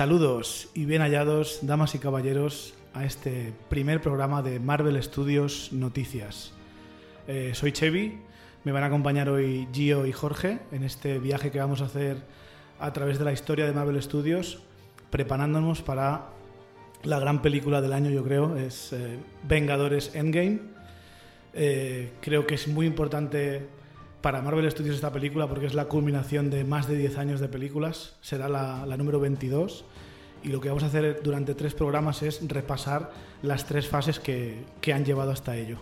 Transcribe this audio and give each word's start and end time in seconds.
Saludos 0.00 0.70
y 0.72 0.86
bien 0.86 1.02
hallados, 1.02 1.58
damas 1.60 1.94
y 1.94 1.98
caballeros, 1.98 2.72
a 2.94 3.04
este 3.04 3.52
primer 3.68 4.00
programa 4.00 4.40
de 4.40 4.58
Marvel 4.58 4.96
Studios 5.02 5.72
Noticias. 5.72 6.54
Eh, 7.28 7.50
soy 7.52 7.72
Chevy, 7.72 8.18
me 8.64 8.72
van 8.72 8.82
a 8.82 8.86
acompañar 8.86 9.28
hoy 9.28 9.68
Gio 9.74 10.06
y 10.06 10.12
Jorge 10.12 10.60
en 10.72 10.84
este 10.84 11.18
viaje 11.18 11.50
que 11.50 11.58
vamos 11.58 11.82
a 11.82 11.84
hacer 11.84 12.16
a 12.78 12.94
través 12.94 13.18
de 13.18 13.26
la 13.26 13.32
historia 13.34 13.66
de 13.66 13.72
Marvel 13.72 14.02
Studios, 14.02 14.62
preparándonos 15.10 15.82
para 15.82 16.28
la 17.02 17.20
gran 17.20 17.42
película 17.42 17.82
del 17.82 17.92
año, 17.92 18.08
yo 18.08 18.24
creo, 18.24 18.56
es 18.56 18.94
eh, 18.94 19.18
Vengadores 19.46 20.14
Endgame. 20.14 20.60
Eh, 21.52 22.10
creo 22.22 22.46
que 22.46 22.54
es 22.54 22.68
muy 22.68 22.86
importante 22.86 23.68
para 24.20 24.42
Marvel 24.42 24.70
Studios 24.70 24.96
esta 24.96 25.12
película 25.12 25.48
porque 25.48 25.66
es 25.66 25.74
la 25.74 25.86
culminación 25.86 26.50
de 26.50 26.64
más 26.64 26.88
de 26.88 26.96
10 26.96 27.18
años 27.18 27.40
de 27.40 27.48
películas, 27.48 28.16
será 28.20 28.48
la, 28.48 28.96
número 28.96 29.20
22 29.20 29.84
y 30.42 30.48
lo 30.48 30.60
que 30.60 30.68
vamos 30.68 30.82
a 30.84 30.86
hacer 30.86 31.20
durante 31.22 31.54
tres 31.54 31.74
programas 31.74 32.22
es 32.22 32.46
repasar 32.46 33.12
las 33.42 33.66
tres 33.66 33.88
fases 33.88 34.18
que, 34.20 34.64
han 34.92 35.04
llevado 35.04 35.30
hasta 35.30 35.56
ello. 35.56 35.78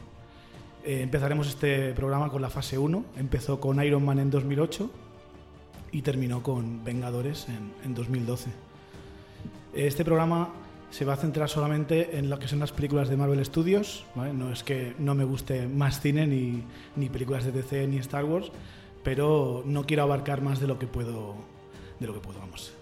Eh, 0.84 1.02
empezaremos 1.02 1.48
este 1.48 1.92
programa 1.92 2.30
con 2.30 2.42
la 2.42 2.50
fase 2.50 2.78
1, 2.78 3.04
empezó 3.16 3.60
con 3.60 3.82
Iron 3.84 4.04
Man 4.04 4.18
en 4.18 4.30
2008 4.30 4.90
y 5.92 6.02
terminó 6.02 6.42
con 6.42 6.84
Vengadores 6.84 7.46
en 7.84 7.94
2012. 7.94 8.50
Este 9.74 10.04
programa 10.04 10.50
se 10.90 11.04
va 11.04 11.14
a 11.14 11.16
centrar 11.16 11.48
solamente 11.48 12.18
en 12.18 12.30
lo 12.30 12.38
que 12.38 12.48
son 12.48 12.58
las 12.58 12.72
películas 12.72 13.08
de 13.08 13.16
Marvel 13.16 13.44
Studios. 13.44 14.04
No 14.14 14.50
es 14.52 14.62
que 14.62 14.94
no 14.98 15.14
me 15.14 15.24
guste 15.24 15.68
más 15.68 16.00
cine, 16.00 16.26
ni, 16.26 16.62
ni, 16.96 17.08
películas 17.08 17.44
de 17.44 17.52
DC, 17.52 17.86
ni 17.86 17.98
Star 17.98 18.24
Wars, 18.24 18.50
pero 19.04 19.62
no 19.66 19.84
quiero 19.84 20.02
abarcar 20.02 20.40
más 20.40 20.60
de 20.60 20.66
lo 20.66 20.78
que 20.78 20.86
puedo. 20.86 21.34
De 22.00 22.06
lo 22.06 22.14
que 22.14 22.20
puedo 22.20 22.38
vamos. 22.38 22.77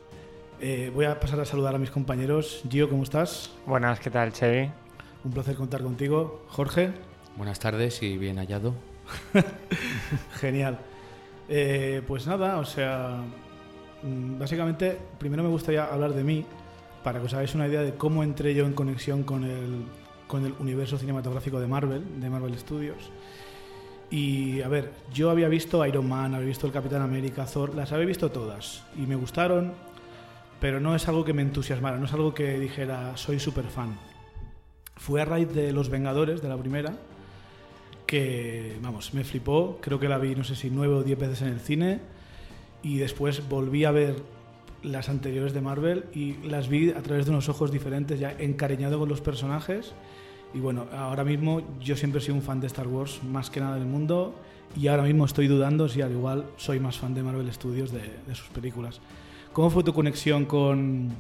Eh, 0.61 0.91
voy 0.95 1.05
a 1.05 1.21
pasar 1.21 1.39
a 1.41 1.45
saludar 1.45 1.75
a 1.75 1.79
mis 1.79 1.91
compañeros. 1.91 2.63
Gio, 2.69 2.89
¿cómo 2.89 3.03
estás? 3.03 3.51
Buenas, 3.67 4.01
¿qué 4.01 4.11
tal, 4.11 4.33
Chevy? 4.33 4.71
Un 5.25 5.33
placer 5.33 5.55
contar 5.55 5.83
contigo. 5.83 6.45
Jorge. 6.49 6.93
Buenas 7.37 7.59
tardes 7.59 8.03
y 8.03 8.17
bien 8.17 8.39
hallado. 8.39 8.75
Genial. 10.41 10.79
Eh, 11.49 12.01
pues 12.07 12.27
nada, 12.27 12.57
o 12.57 12.65
sea, 12.65 13.23
mm, 14.03 14.39
básicamente, 14.39 14.99
primero 15.19 15.43
me 15.43 15.51
gustaría 15.51 15.85
hablar 15.85 16.15
de 16.15 16.25
mí 16.25 16.47
para 17.05 17.21
que 17.21 17.27
os 17.27 17.35
hagáis 17.35 17.55
una 17.55 17.69
idea 17.69 17.83
de 17.83 17.95
cómo 17.95 18.23
entré 18.25 18.55
yo 18.55 18.65
en 18.65 18.73
conexión 18.73 19.25
con 19.25 19.45
el, 19.45 19.85
con 20.27 20.45
el 20.47 20.55
universo 20.59 20.99
cinematográfico 20.99 21.61
de 21.61 21.67
Marvel, 21.67 22.21
de 22.21 22.31
Marvel 22.31 22.59
Studios. 22.59 23.11
Y 24.11 24.63
a 24.63 24.69
ver, 24.69 24.93
yo 25.13 25.31
había 25.31 25.49
visto 25.49 25.85
Iron 25.85 26.09
Man, 26.09 26.35
había 26.35 26.47
visto 26.47 26.67
el 26.67 26.73
Capitán 26.73 27.03
América, 27.03 27.45
Thor, 27.45 27.75
las 27.75 27.93
había 27.93 28.07
visto 28.07 28.31
todas 28.31 28.85
y 28.97 29.03
me 29.03 29.17
gustaron, 29.17 29.75
pero 30.61 30.81
no 30.81 30.95
es 30.95 31.09
algo 31.09 31.25
que 31.25 31.33
me 31.33 31.43
entusiasmara, 31.43 31.99
no 31.99 32.07
es 32.07 32.13
algo 32.13 32.35
que 32.35 32.59
dijera 32.59 33.17
soy 33.17 33.39
súper 33.39 33.67
fan. 33.67 33.97
Fue 34.97 35.21
a 35.21 35.25
raíz 35.25 35.53
de 35.53 35.73
Los 35.73 35.91
Vengadores, 35.91 36.41
de 36.43 36.49
la 36.49 36.57
primera, 36.57 36.95
que, 38.07 38.77
vamos, 38.83 39.13
me 39.15 39.25
flipó, 39.25 39.79
creo 39.81 39.99
que 40.01 40.09
la 40.09 40.19
vi 40.19 40.35
no 40.35 40.45
sé 40.45 40.55
si 40.55 40.71
nueve 40.71 40.95
o 40.95 41.03
diez 41.03 41.19
veces 41.19 41.43
en 41.43 41.49
el 41.49 41.61
cine 41.61 42.01
y 42.83 42.99
después 42.99 43.49
volví 43.49 43.85
a 43.85 43.91
ver 43.91 44.17
las 44.83 45.09
anteriores 45.09 45.53
de 45.53 45.61
Marvel 45.61 46.05
y 46.15 46.35
las 46.49 46.69
vi 46.69 46.91
a 46.91 47.03
través 47.03 47.27
de 47.27 47.33
unos 47.33 47.49
ojos 47.49 47.73
diferentes, 47.73 48.21
ya 48.21 48.33
encariñado 48.39 48.99
con 48.99 49.09
los 49.09 49.21
personajes. 49.21 49.93
Y 50.55 50.61
bueno, 50.61 50.87
ahora 50.93 51.25
mismo 51.25 51.63
yo 51.81 51.97
siempre 51.97 52.21
he 52.21 52.23
sido 52.23 52.37
un 52.37 52.43
fan 52.43 52.61
de 52.61 52.69
Star 52.69 52.87
Wars 52.87 53.21
más 53.25 53.51
que 53.51 53.61
nada 53.61 53.77
del 53.77 53.87
mundo 53.87 54.35
y 54.77 54.89
ahora 54.89 55.03
mismo 55.03 55.25
estoy 55.25 55.49
dudando 55.49 55.89
si 55.89 56.03
al 56.03 56.13
igual 56.13 56.47
soy 56.57 56.81
más 56.81 56.99
fan 56.99 57.15
de 57.15 57.23
Marvel 57.23 57.53
Studios 57.53 57.91
de, 57.93 58.35
sus 58.35 58.49
películas. 58.49 59.01
¿Cómo 59.57 59.71
fue 59.71 59.83
tu 59.83 59.95
conexión 59.95 60.45
con, 60.45 61.17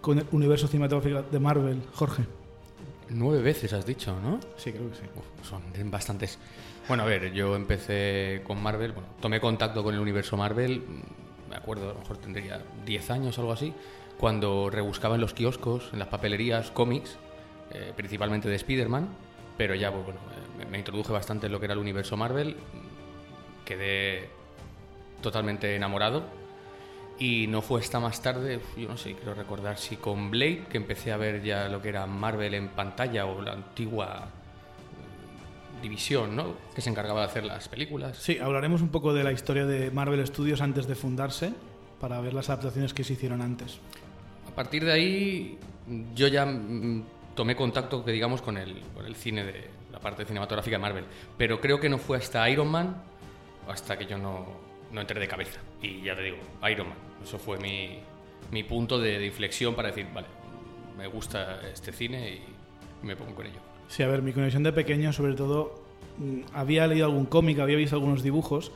con 0.00 0.18
el 0.18 0.26
universo 0.32 0.66
cinematográfico 0.66 1.30
de 1.30 1.38
Marvel, 1.38 1.82
Jorge? 1.92 2.22
Nueve 3.10 3.42
veces 3.42 3.70
has 3.74 3.84
dicho, 3.84 4.18
¿no? 4.18 4.40
Sí, 4.56 4.72
creo 4.72 4.88
que 4.88 4.96
sí. 4.96 5.02
son 5.42 5.62
bastantes. 5.90 6.38
Bueno, 6.88 7.02
a 7.02 7.06
ver, 7.06 7.34
yo 7.34 7.54
empecé 7.54 8.40
con 8.46 8.62
Marvel, 8.62 8.92
bueno, 8.92 9.10
tomé 9.20 9.42
contacto 9.42 9.84
con 9.84 9.94
el 9.94 10.00
universo 10.00 10.38
Marvel 10.38 10.84
me 11.50 11.56
acuerdo, 11.56 11.90
a 11.90 11.92
lo 11.92 12.00
mejor 12.00 12.16
tendría 12.16 12.62
10 12.86 13.10
años 13.10 13.36
o 13.36 13.42
algo 13.42 13.52
así, 13.52 13.74
cuando 14.16 14.70
rebuscaba 14.70 15.16
en 15.16 15.20
los 15.20 15.34
kioscos, 15.34 15.90
en 15.92 15.98
las 15.98 16.08
papelerías, 16.08 16.70
cómics, 16.70 17.18
eh, 17.72 17.92
principalmente 17.94 18.48
de 18.48 18.54
Spider-Man, 18.54 19.06
pero 19.58 19.74
ya 19.74 19.92
pues, 19.92 20.02
bueno, 20.02 20.20
me, 20.70 20.78
introduje 20.78 21.12
bastante 21.12 21.44
en 21.44 21.52
lo 21.52 21.60
que 21.60 21.66
era 21.66 21.74
el 21.74 21.80
universo 21.80 22.16
Marvel, 22.16 22.56
quedé 23.66 24.30
totalmente 25.20 25.76
enamorado 25.76 26.42
y 27.18 27.46
no 27.46 27.62
fue 27.62 27.80
hasta 27.80 28.00
más 28.00 28.20
tarde, 28.20 28.60
yo 28.76 28.88
no 28.88 28.96
sé, 28.96 29.14
quiero 29.14 29.34
recordar 29.34 29.78
si 29.78 29.96
con 29.96 30.30
Blade, 30.30 30.64
que 30.68 30.76
empecé 30.76 31.12
a 31.12 31.16
ver 31.16 31.42
ya 31.42 31.68
lo 31.68 31.80
que 31.80 31.90
era 31.90 32.06
Marvel 32.06 32.54
en 32.54 32.68
pantalla 32.68 33.26
o 33.26 33.40
la 33.40 33.52
antigua 33.52 34.28
división, 35.80 36.34
¿no? 36.34 36.54
Que 36.74 36.80
se 36.80 36.90
encargaba 36.90 37.20
de 37.20 37.26
hacer 37.26 37.44
las 37.44 37.68
películas. 37.68 38.16
Sí, 38.16 38.38
hablaremos 38.38 38.80
un 38.80 38.88
poco 38.88 39.12
de 39.12 39.22
la 39.22 39.32
historia 39.32 39.66
de 39.66 39.90
Marvel 39.90 40.26
Studios 40.26 40.60
antes 40.60 40.86
de 40.86 40.94
fundarse, 40.94 41.52
para 42.00 42.20
ver 42.20 42.34
las 42.34 42.48
adaptaciones 42.50 42.92
que 42.92 43.04
se 43.04 43.12
hicieron 43.12 43.40
antes. 43.40 43.78
A 44.48 44.54
partir 44.54 44.84
de 44.84 44.92
ahí, 44.92 45.58
yo 46.14 46.26
ya 46.28 46.44
mm, 46.44 47.04
tomé 47.34 47.54
contacto, 47.54 48.04
que 48.04 48.12
digamos, 48.12 48.42
con 48.42 48.56
el, 48.56 48.80
con 48.94 49.06
el 49.06 49.14
cine 49.14 49.44
de 49.44 49.70
la 49.92 50.00
parte 50.00 50.24
cinematográfica 50.24 50.76
de 50.76 50.82
Marvel. 50.82 51.04
Pero 51.38 51.60
creo 51.60 51.78
que 51.78 51.88
no 51.88 51.98
fue 51.98 52.18
hasta 52.18 52.48
Iron 52.50 52.68
Man, 52.68 53.02
hasta 53.68 53.96
que 53.96 54.06
yo 54.06 54.18
no, 54.18 54.46
no 54.94 55.00
entré 55.00 55.20
de 55.20 55.28
cabeza. 55.28 55.60
Y 55.82 56.02
ya 56.02 56.14
te 56.14 56.22
digo, 56.22 56.38
Iron 56.70 56.88
Man. 56.88 56.98
Eso 57.22 57.38
fue 57.38 57.58
mi, 57.58 57.98
mi 58.50 58.62
punto 58.62 58.98
de, 58.98 59.18
de 59.18 59.26
inflexión 59.26 59.74
para 59.74 59.88
decir, 59.88 60.06
vale, 60.14 60.28
me 60.96 61.06
gusta 61.08 61.60
este 61.72 61.92
cine 61.92 62.40
y 63.02 63.04
me 63.04 63.16
pongo 63.16 63.34
con 63.34 63.46
ello. 63.46 63.60
Sí, 63.88 64.02
a 64.02 64.08
ver, 64.08 64.22
mi 64.22 64.32
conexión 64.32 64.62
de 64.62 64.72
pequeño, 64.72 65.12
sobre 65.12 65.34
todo, 65.34 65.82
mm, 66.18 66.54
había 66.54 66.86
leído 66.86 67.06
algún 67.06 67.26
cómic, 67.26 67.58
había 67.58 67.76
visto 67.76 67.96
algunos 67.96 68.22
dibujos, 68.22 68.72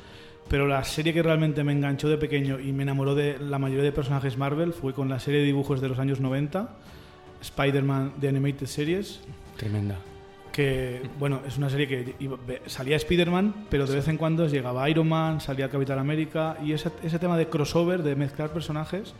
pero 0.48 0.66
la 0.66 0.82
serie 0.84 1.12
que 1.12 1.22
realmente 1.22 1.62
me 1.62 1.72
enganchó 1.72 2.08
de 2.08 2.18
pequeño 2.18 2.58
y 2.58 2.72
me 2.72 2.82
enamoró 2.82 3.14
de 3.14 3.38
la 3.38 3.58
mayoría 3.58 3.84
de 3.84 3.92
personajes 3.92 4.36
Marvel 4.36 4.72
fue 4.72 4.94
con 4.94 5.08
la 5.08 5.20
serie 5.20 5.40
de 5.40 5.46
dibujos 5.46 5.80
de 5.80 5.88
los 5.88 5.98
años 5.98 6.20
90, 6.20 6.76
Spider-Man 7.42 8.14
The 8.20 8.28
Animated 8.28 8.66
Series. 8.66 9.20
Tremenda. 9.56 9.96
Que, 10.58 11.02
bueno, 11.20 11.40
es 11.46 11.56
una 11.56 11.70
serie 11.70 11.86
que 11.86 12.16
salía 12.66 12.96
Spider-Man, 12.96 13.66
pero 13.70 13.86
de 13.86 13.94
vez 13.94 14.08
en 14.08 14.16
cuando 14.16 14.48
llegaba 14.48 14.90
Iron 14.90 15.08
Man, 15.08 15.40
salía 15.40 15.68
Capitán 15.68 16.00
América, 16.00 16.56
y 16.64 16.72
ese, 16.72 16.90
ese 17.04 17.20
tema 17.20 17.38
de 17.38 17.46
crossover, 17.46 18.02
de 18.02 18.16
mezclar 18.16 18.50
personajes, 18.50 19.14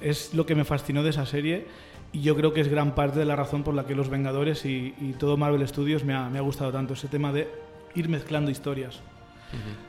es 0.00 0.32
lo 0.32 0.46
que 0.46 0.54
me 0.54 0.64
fascinó 0.64 1.02
de 1.02 1.10
esa 1.10 1.26
serie 1.26 1.66
y 2.12 2.20
yo 2.20 2.36
creo 2.36 2.52
que 2.52 2.60
es 2.60 2.68
gran 2.68 2.94
parte 2.94 3.18
de 3.18 3.24
la 3.24 3.34
razón 3.34 3.64
por 3.64 3.74
la 3.74 3.84
que 3.84 3.96
Los 3.96 4.08
Vengadores 4.08 4.64
y, 4.64 4.92
todo 5.18 5.36
Marvel 5.36 5.66
Studios 5.66 6.04
me 6.04 6.14
ha, 6.14 6.40
gustado 6.40 6.70
tanto, 6.70 6.94
ese 6.94 7.08
tema 7.08 7.32
de 7.32 7.48
ir 7.96 8.08
mezclando 8.08 8.50
historias. 8.50 9.00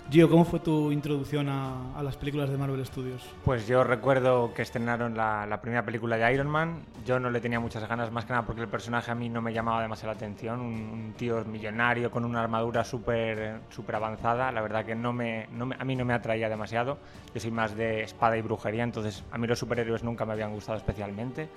Gio, 0.10 0.30
¿cómo 0.30 0.46
fue 0.46 0.60
tu 0.60 0.92
introducción 0.92 1.50
a, 1.50 2.02
las 2.02 2.16
películas 2.16 2.50
de 2.50 2.58
Marvel 2.58 2.86
Studios? 2.86 3.24
Pues 3.44 3.68
yo 3.68 3.84
recuerdo 3.84 4.54
que 4.54 4.62
estrenaron 4.62 5.18
la, 5.18 5.60
primera 5.62 5.84
película 5.84 6.18
de 6.18 6.34
Iron 6.34 6.48
Man. 6.48 6.84
Yo 7.06 7.20
no 7.20 7.30
le 7.30 7.42
tenía 7.42 7.60
muchas 7.60 7.88
ganas, 7.88 8.12
más 8.12 8.26
que 8.26 8.32
nada 8.32 8.46
porque 8.46 8.62
el 8.62 8.70
personaje 8.70 9.12
a 9.12 9.16
mí 9.16 9.28
no 9.28 9.42
me 9.42 9.52
llamaba 9.52 9.82
demasiado 9.82 10.14
la 10.14 10.18
atención. 10.18 10.62
Un, 10.62 11.14
tío 11.18 11.44
millonario 11.46 12.10
con 12.10 12.24
una 12.24 12.42
armadura 12.42 12.84
súper 12.84 13.60
super 13.70 13.96
avanzada. 13.96 14.52
La 14.52 14.62
verdad 14.62 14.86
que 14.86 14.96
no 14.96 15.12
me, 15.12 15.48
a 15.78 15.84
mí 15.84 15.96
no 15.96 16.06
me 16.06 16.14
atraía 16.14 16.48
demasiado. 16.48 16.98
Yo 17.34 17.42
soy 17.42 17.52
más 17.52 17.76
de 17.76 18.04
espada 18.04 18.38
y 18.38 18.42
brujería, 18.42 18.84
entonces 18.84 19.24
a 19.32 19.38
mí 19.38 19.48
los 19.48 19.60
superhéroes 19.60 20.04
nunca 20.04 20.26
me 20.26 20.34
habían 20.34 20.54
gustado 20.54 20.78
especialmente. 20.78 21.50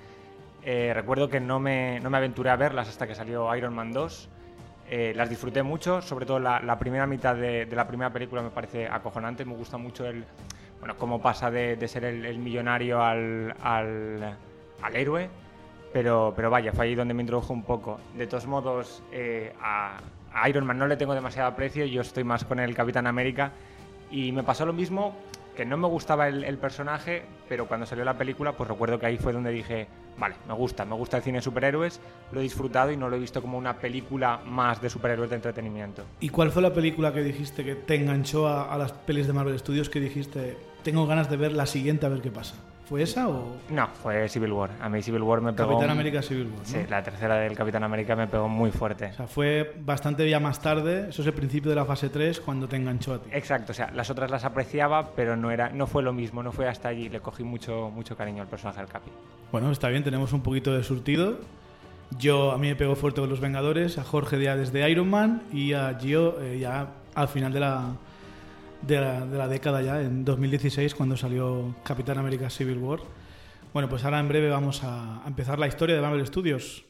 Eh, 0.63 0.91
recuerdo 0.93 1.29
que 1.29 1.39
no 1.39 1.59
me, 1.59 1.99
no 2.01 2.09
me, 2.09 2.17
aventuré 2.17 2.49
a 2.49 2.55
verlas 2.55 2.87
hasta 2.87 3.07
que 3.07 3.15
salió 3.15 3.53
Iron 3.55 3.73
Man 3.73 3.91
2. 3.91 4.29
Eh, 4.93 5.13
las 5.15 5.29
disfruté 5.29 5.63
mucho, 5.63 6.01
sobre 6.01 6.25
todo 6.25 6.37
la, 6.37 6.77
primera 6.77 7.07
mitad 7.07 7.33
de, 7.33 7.65
la 7.71 7.87
primera 7.87 8.11
película 8.11 8.41
me 8.41 8.49
parece 8.49 8.87
acojonante. 8.89 9.45
Me 9.45 9.55
gusta 9.55 9.77
mucho 9.77 10.05
el, 10.05 10.25
bueno, 10.79 10.97
cómo 10.97 11.21
pasa 11.21 11.49
de, 11.49 11.87
ser 11.87 12.03
el, 12.03 12.37
millonario 12.39 13.01
al, 13.01 13.55
al, 13.61 14.35
héroe. 14.93 15.29
Pero, 15.93 16.33
pero 16.35 16.49
vaya, 16.49 16.73
fue 16.73 16.87
ahí 16.87 16.95
donde 16.95 17.13
me 17.13 17.21
introdujo 17.21 17.53
un 17.53 17.63
poco. 17.63 18.01
De 18.17 18.27
todos 18.27 18.45
modos, 18.47 19.01
eh, 19.13 19.53
a, 19.61 19.97
a 20.33 20.49
Iron 20.49 20.65
Man 20.65 20.77
no 20.77 20.87
le 20.87 20.97
tengo 20.97 21.13
demasiado 21.13 21.47
aprecio, 21.47 21.85
yo 21.85 22.01
estoy 22.01 22.25
más 22.25 22.43
con 22.43 22.59
el 22.59 22.75
Capitán 22.75 23.07
América. 23.07 23.53
Y 24.11 24.33
me 24.33 24.43
pasó 24.43 24.65
lo 24.65 24.73
mismo, 24.73 25.15
que 25.55 25.65
no 25.65 25.77
me 25.77 25.87
gustaba 25.87 26.27
el, 26.27 26.57
personaje, 26.57 27.23
pero 27.49 27.67
cuando 27.67 27.85
salió 27.85 28.05
la 28.05 28.17
película, 28.17 28.53
pues 28.53 28.69
recuerdo 28.69 28.99
que 28.99 29.05
ahí 29.05 29.17
fue 29.17 29.33
donde 29.33 29.51
dije, 29.51 29.87
vale, 30.17 30.35
me 30.47 30.53
gusta, 30.53 30.85
me 30.85 30.95
gusta 30.95 31.17
el 31.17 31.23
cine 31.23 31.39
de 31.39 31.41
superhéroes, 31.41 31.99
lo 32.31 32.39
he 32.39 32.43
disfrutado 32.43 32.91
y 32.91 32.97
no 32.97 33.09
lo 33.09 33.15
he 33.15 33.19
visto 33.19 33.41
como 33.41 33.57
una 33.57 33.77
película 33.77 34.39
más 34.45 34.81
de 34.81 34.89
superhéroes 34.89 35.29
de 35.29 35.35
entretenimiento. 35.37 36.03
¿Y 36.19 36.29
cuál 36.29 36.51
fue 36.51 36.61
la 36.61 36.73
película 36.73 37.13
que 37.13 37.21
dijiste 37.21 37.63
que 37.63 37.75
te 37.75 37.95
enganchó 37.95 38.47
a, 38.47 38.77
las 38.77 38.93
pelis 38.93 39.27
de 39.27 39.33
Marvel 39.33 39.57
Studios 39.59 39.89
que 39.89 39.99
dijiste, 39.99 40.57
tengo 40.83 41.05
ganas 41.05 41.29
de 41.29 41.37
ver 41.37 41.51
la 41.51 41.65
siguiente 41.65 42.05
a 42.05 42.09
ver 42.09 42.21
qué 42.21 42.31
pasa? 42.31 42.55
¿Fue 42.85 43.03
esa 43.03 43.29
o...? 43.29 43.55
No, 43.69 43.87
fue 43.87 44.27
Civil 44.27 44.51
War. 44.51 44.71
A 44.81 44.89
mí 44.89 45.01
Civil 45.01 45.21
War 45.21 45.41
me 45.41 45.53
pegó... 45.53 45.69
Capitán 45.69 45.91
América 45.91 46.21
Civil 46.21 46.47
War, 46.47 46.59
¿no? 46.59 46.65
Sí, 46.65 46.77
la 46.89 47.01
tercera 47.01 47.35
del 47.35 47.55
Capitán 47.55 47.83
América 47.83 48.15
me 48.15 48.27
pegó 48.27 48.49
muy 48.49 48.71
fuerte. 48.71 49.05
O 49.05 49.13
sea, 49.13 49.27
fue 49.27 49.75
bastante 49.79 50.29
ya 50.29 50.39
más 50.39 50.61
tarde, 50.61 51.09
eso 51.09 51.21
es 51.21 51.27
el 51.27 51.33
principio 51.33 51.69
de 51.69 51.75
la 51.75 51.85
fase 51.85 52.09
3, 52.09 52.41
cuando 52.41 52.67
te 52.67 52.75
enganchó 52.75 53.13
a 53.13 53.19
ti. 53.19 53.29
Exacto, 53.31 53.71
o 53.71 53.75
sea, 53.75 53.91
las 53.91 54.09
otras 54.09 54.29
las 54.29 54.43
apreciaba, 54.43 55.11
pero 55.15 55.37
no, 55.37 55.51
era, 55.51 55.69
no 55.69 55.87
fue 55.87 56.03
lo 56.03 56.11
mismo, 56.11 56.43
no 56.43 56.51
fue 56.51 56.67
hasta 56.67 56.89
allí. 56.89 57.07
Le 57.09 57.21
cogí 57.21 57.43
mucho, 57.43 57.89
mucho 57.89 58.17
cariño 58.17 58.41
al 58.41 58.49
personaje 58.49 58.81
del 58.81 58.89
Capi. 58.89 59.11
Bueno, 59.51 59.71
está 59.71 59.87
bien, 59.89 60.03
tenemos 60.03 60.33
un 60.33 60.41
poquito 60.41 60.73
de 60.73 60.83
surtido. 60.83 61.39
Yo, 62.17 62.51
a 62.51 62.57
mí 62.57 62.67
me 62.67 62.75
pegó 62.75 62.95
fuerte 62.95 63.21
con 63.21 63.29
Los 63.29 63.39
Vengadores, 63.39 63.97
a 63.97 64.03
Jorge 64.03 64.41
ya 64.41 64.55
desde 64.57 64.89
Iron 64.89 65.09
Man 65.09 65.43
y 65.53 65.73
a 65.73 65.97
Gio 65.99 66.41
eh, 66.41 66.59
ya 66.59 66.87
al 67.15 67.27
final 67.27 67.53
de 67.53 67.59
la, 67.61 67.93
de 68.81 68.99
la, 68.99 69.47
década 69.47 69.81
ya, 69.81 70.01
en 70.01 70.25
2016, 70.25 70.95
cuando 70.95 71.17
salió 71.17 71.75
Capitán 71.83 72.17
América 72.17 72.49
Civil 72.49 72.77
War. 72.77 72.99
Bueno, 73.73 73.89
pues 73.89 74.03
ahora 74.03 74.19
en 74.19 74.27
breve 74.27 74.49
vamos 74.49 74.83
a, 74.83 75.23
a 75.23 75.27
empezar 75.27 75.59
la 75.59 75.67
historia 75.67 75.95
de 75.95 76.01
Marvel 76.01 76.25
Studios. 76.25 76.85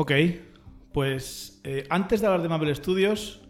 Ok, 0.00 0.12
pues 0.92 1.60
eh, 1.62 1.86
antes 1.90 2.22
de 2.22 2.26
hablar 2.26 2.40
de 2.40 2.48
Marvel 2.48 2.74
Studios, 2.74 3.42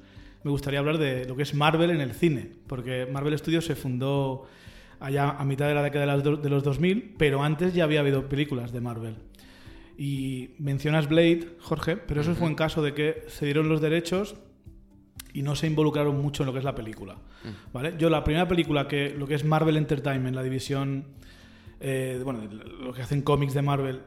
me 0.42 0.50
gustaría 0.50 0.80
hablar 0.80 0.98
de 0.98 1.24
lo 1.24 1.36
que 1.36 1.44
es 1.44 1.54
Marvel 1.54 1.90
en 1.90 2.00
el 2.00 2.12
cine, 2.12 2.50
porque 2.66 3.06
Marvel 3.06 3.38
Studios 3.38 3.64
se 3.64 3.76
fundó 3.76 4.48
allá 4.98 5.30
a 5.30 5.44
mitad 5.44 5.68
de 5.68 5.74
la 5.74 5.82
década 5.84 6.16
de, 6.18 6.50
los 6.50 6.64
2000, 6.64 7.14
pero 7.16 7.44
antes 7.44 7.72
ya 7.72 7.84
había 7.84 8.00
habido 8.00 8.28
películas 8.28 8.72
de 8.72 8.80
Marvel. 8.80 9.14
Y 9.96 10.50
mencionas 10.58 11.08
Blade, 11.08 11.56
Jorge, 11.60 11.96
pero 11.96 12.20
eso 12.20 12.34
fue 12.34 12.48
en 12.48 12.56
caso 12.56 12.82
de 12.82 12.94
que 12.94 13.22
cedieron 13.28 13.68
los 13.68 13.80
derechos 13.80 14.34
y 15.32 15.42
no 15.42 15.54
se 15.54 15.66
involucraron 15.66 16.20
mucho 16.20 16.42
en 16.42 16.48
lo 16.48 16.52
que 16.52 16.58
es 16.58 16.64
la 16.64 16.74
película. 16.74 17.16
¿vale? 17.72 17.94
Yo 17.98 18.10
la 18.10 18.24
primera 18.24 18.48
película 18.48 18.88
que 18.88 19.10
lo 19.10 19.26
que 19.26 19.34
es 19.34 19.44
Marvel 19.44 19.76
Entertainment, 19.76 20.34
la 20.34 20.42
división, 20.42 21.04
eh, 21.80 22.20
bueno, 22.24 22.42
lo 22.80 22.92
que 22.92 23.02
hacen 23.02 23.22
cómics 23.22 23.54
de 23.54 23.62
Marvel, 23.62 24.00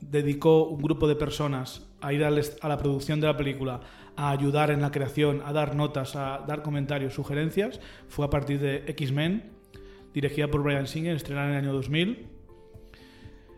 dedicó 0.00 0.64
un 0.64 0.80
grupo 0.80 1.08
de 1.08 1.16
personas 1.16 1.86
a 2.00 2.12
ir 2.12 2.24
a 2.24 2.30
la 2.30 2.78
producción 2.78 3.20
de 3.20 3.26
la 3.26 3.36
película, 3.36 3.80
a 4.16 4.30
ayudar 4.30 4.70
en 4.70 4.80
la 4.80 4.90
creación, 4.90 5.42
a 5.44 5.52
dar 5.52 5.74
notas, 5.74 6.16
a 6.16 6.44
dar 6.46 6.62
comentarios, 6.62 7.14
sugerencias, 7.14 7.80
fue 8.08 8.26
a 8.26 8.30
partir 8.30 8.60
de 8.60 8.84
X-Men, 8.86 9.50
dirigida 10.14 10.48
por 10.48 10.62
Brian 10.62 10.86
Singer, 10.86 11.16
estrenada 11.16 11.48
en 11.48 11.52
el 11.52 11.58
año 11.64 11.72
2000. 11.72 12.26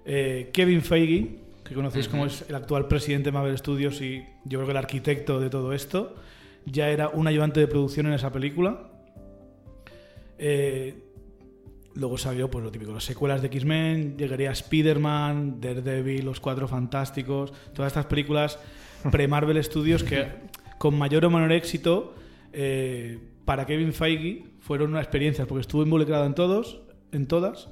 Eh, 0.05 0.51
Kevin 0.53 0.83
Feige, 0.83 1.39
que 1.65 1.75
conocéis 1.75 2.09
como 2.09 2.27
es 2.27 2.45
el 2.49 2.55
actual 2.55 2.89
presidente 2.89 3.31
de 3.31 3.33
Marvel 3.33 3.57
Studios 3.57 4.01
y 4.01 4.25
yo 4.45 4.59
creo 4.59 4.67
que 4.67 4.71
el 4.73 4.77
arquitecto 4.77 5.39
de 5.41 5.51
todo 5.51 5.73
esto, 5.73 6.17
ya 6.67 6.89
era 6.89 7.09
un 7.09 7.27
ayudante 7.27 7.61
de 7.61 7.67
producción 7.67 8.07
en 8.07 8.15
esa 8.15 8.33
película. 8.33 8.91
Eh, 10.39 11.05
luego 11.95 12.17
salió 12.17 12.51
pues 12.51 12.65
lo 12.65 12.71
típico, 12.71 12.93
las 12.93 13.05
secuelas 13.05 13.43
de 13.43 13.49
X-Men, 13.49 14.17
llegaría 14.17 14.51
Spider-Man, 14.53 15.61
Daredevil, 15.61 16.25
Los 16.25 16.41
Cuatro 16.41 16.69
Fantásticos, 16.69 17.53
todas 17.75 17.91
estas 17.91 18.07
películas 18.07 18.59
pre-Marvel 19.11 19.63
Studios 19.65 20.03
que 20.03 20.29
con 20.79 20.97
mayor 20.97 21.25
o 21.27 21.31
menor 21.31 21.53
éxito 21.53 22.15
eh, 22.53 23.19
para 23.45 23.67
Kevin 23.67 23.93
Feige 23.93 24.45
fueron 24.61 24.91
una 24.91 25.01
experiencia 25.01 25.47
porque 25.47 25.63
estuvo 25.63 25.83
involucrado 25.83 26.25
en 26.25 26.35
todos, 26.35 26.81
en 27.13 27.27
todas. 27.27 27.69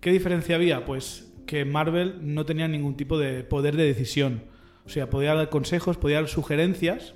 ¿Qué 0.00 0.10
diferencia 0.10 0.56
había? 0.56 0.84
Pues 0.84 1.32
que 1.46 1.64
Marvel 1.64 2.18
no 2.22 2.46
tenía 2.46 2.68
ningún 2.68 2.96
tipo 2.96 3.18
de 3.18 3.44
poder 3.44 3.76
de 3.76 3.84
decisión. 3.84 4.44
O 4.86 4.88
sea, 4.88 5.10
podía 5.10 5.34
dar 5.34 5.50
consejos, 5.50 5.96
podía 5.96 6.16
dar 6.16 6.28
sugerencias, 6.28 7.14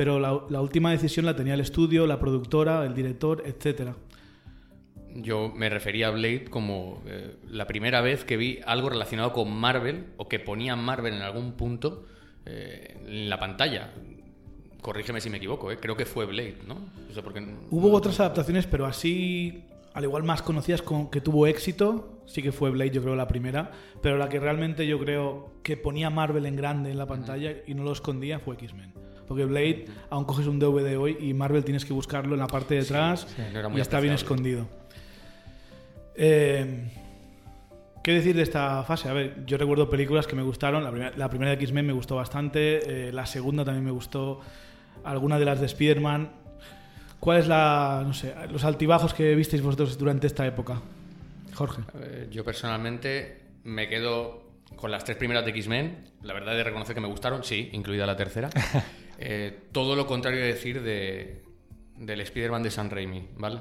pero 0.00 0.18
la, 0.18 0.40
la 0.48 0.62
última 0.62 0.92
decisión 0.92 1.26
la 1.26 1.36
tenía 1.36 1.52
el 1.52 1.60
estudio, 1.60 2.06
la 2.06 2.18
productora, 2.18 2.86
el 2.86 2.94
director, 2.94 3.42
etcétera. 3.44 3.96
Yo 5.14 5.52
me 5.54 5.68
refería 5.68 6.08
a 6.08 6.10
Blade 6.10 6.44
como 6.44 7.02
eh, 7.06 7.36
la 7.50 7.66
primera 7.66 8.00
vez 8.00 8.24
que 8.24 8.38
vi 8.38 8.60
algo 8.64 8.88
relacionado 8.88 9.34
con 9.34 9.54
Marvel 9.54 10.06
o 10.16 10.26
que 10.26 10.40
ponía 10.40 10.74
Marvel 10.74 11.12
en 11.12 11.20
algún 11.20 11.52
punto 11.52 12.06
eh, 12.46 12.96
en 13.06 13.28
la 13.28 13.38
pantalla. 13.38 13.92
Corrígeme 14.80 15.20
si 15.20 15.28
me 15.28 15.36
equivoco, 15.36 15.70
¿eh? 15.70 15.76
creo 15.78 15.98
que 15.98 16.06
fue 16.06 16.24
Blade, 16.24 16.60
¿no? 16.66 16.78
O 17.10 17.12
sea, 17.12 17.22
porque 17.22 17.46
Hubo 17.70 17.92
otras 17.92 18.18
adaptaciones, 18.20 18.66
pero 18.66 18.86
así, 18.86 19.64
al 19.92 20.04
igual 20.04 20.22
más 20.22 20.40
conocidas 20.40 20.80
con 20.80 21.10
que 21.10 21.20
tuvo 21.20 21.46
éxito, 21.46 22.22
sí 22.24 22.42
que 22.42 22.52
fue 22.52 22.70
Blade, 22.70 22.92
yo 22.92 23.02
creo, 23.02 23.16
la 23.16 23.28
primera, 23.28 23.70
pero 24.00 24.16
la 24.16 24.30
que 24.30 24.40
realmente 24.40 24.86
yo 24.86 24.98
creo 24.98 25.52
que 25.62 25.76
ponía 25.76 26.08
Marvel 26.08 26.46
en 26.46 26.56
grande 26.56 26.90
en 26.90 26.96
la 26.96 27.06
pantalla 27.06 27.54
y 27.66 27.74
no 27.74 27.82
lo 27.82 27.92
escondía 27.92 28.38
fue 28.38 28.54
X-Men. 28.54 28.94
Porque 29.30 29.44
Blade, 29.44 29.84
aún 30.10 30.24
coges 30.24 30.48
un 30.48 30.58
DVD 30.58 30.98
hoy 30.98 31.16
y 31.20 31.34
Marvel 31.34 31.62
tienes 31.62 31.84
que 31.84 31.92
buscarlo 31.92 32.34
en 32.34 32.40
la 32.40 32.48
parte 32.48 32.74
de 32.74 32.80
atrás 32.80 33.28
y 33.76 33.78
está 33.80 34.00
bien 34.00 34.12
escondido. 34.12 34.66
Eh, 36.16 36.90
¿Qué 38.02 38.12
decir 38.12 38.34
de 38.34 38.42
esta 38.42 38.82
fase? 38.82 39.08
A 39.08 39.12
ver, 39.12 39.46
yo 39.46 39.56
recuerdo 39.56 39.88
películas 39.88 40.26
que 40.26 40.34
me 40.34 40.42
gustaron. 40.42 40.82
La 40.82 40.90
primera, 40.90 41.16
la 41.16 41.28
primera 41.28 41.52
de 41.52 41.58
X-Men 41.62 41.86
me 41.86 41.92
gustó 41.92 42.16
bastante. 42.16 42.80
eh, 43.08 43.12
la 43.12 43.24
segunda 43.24 43.64
también 43.64 43.84
me 43.84 43.92
gustó. 43.92 44.40
Alguna 45.04 45.38
de 45.38 45.44
las 45.44 45.60
de 45.60 45.66
Spider-Man. 45.66 46.32
¿Cuál 47.20 47.38
es 47.38 47.46
la, 47.46 48.02
no 48.04 48.12
sé, 48.12 48.34
los 48.50 48.64
altibajos 48.64 49.14
que 49.14 49.36
visteis 49.36 49.62
vosotros 49.62 49.96
durante 49.96 50.26
esta 50.26 50.44
época? 50.44 50.82
Jorge. 51.54 51.82
Eh, 52.00 52.26
yo 52.32 52.42
personalmente 52.42 53.42
me 53.62 53.88
quedo 53.88 54.42
con 54.74 54.90
las 54.90 55.04
tres 55.04 55.16
primeras 55.18 55.44
de 55.44 55.52
X-Men. 55.52 56.10
La 56.22 56.34
verdad 56.34 56.54
de 56.54 56.64
reconocer 56.64 56.96
que 56.96 57.00
me 57.00 57.06
gustaron, 57.06 57.44
sí, 57.44 57.70
incluida 57.72 58.06
la 58.06 58.16
tercera. 58.16 58.50
Eh, 59.22 59.64
todo 59.72 59.94
lo 59.96 60.06
contrario 60.06 60.40
de 60.40 60.46
decir 60.46 60.80
de, 60.82 61.42
del 61.98 62.20
Spider-Man 62.22 62.62
de 62.62 62.70
San 62.70 62.88
Raimi, 62.88 63.28
¿vale? 63.36 63.60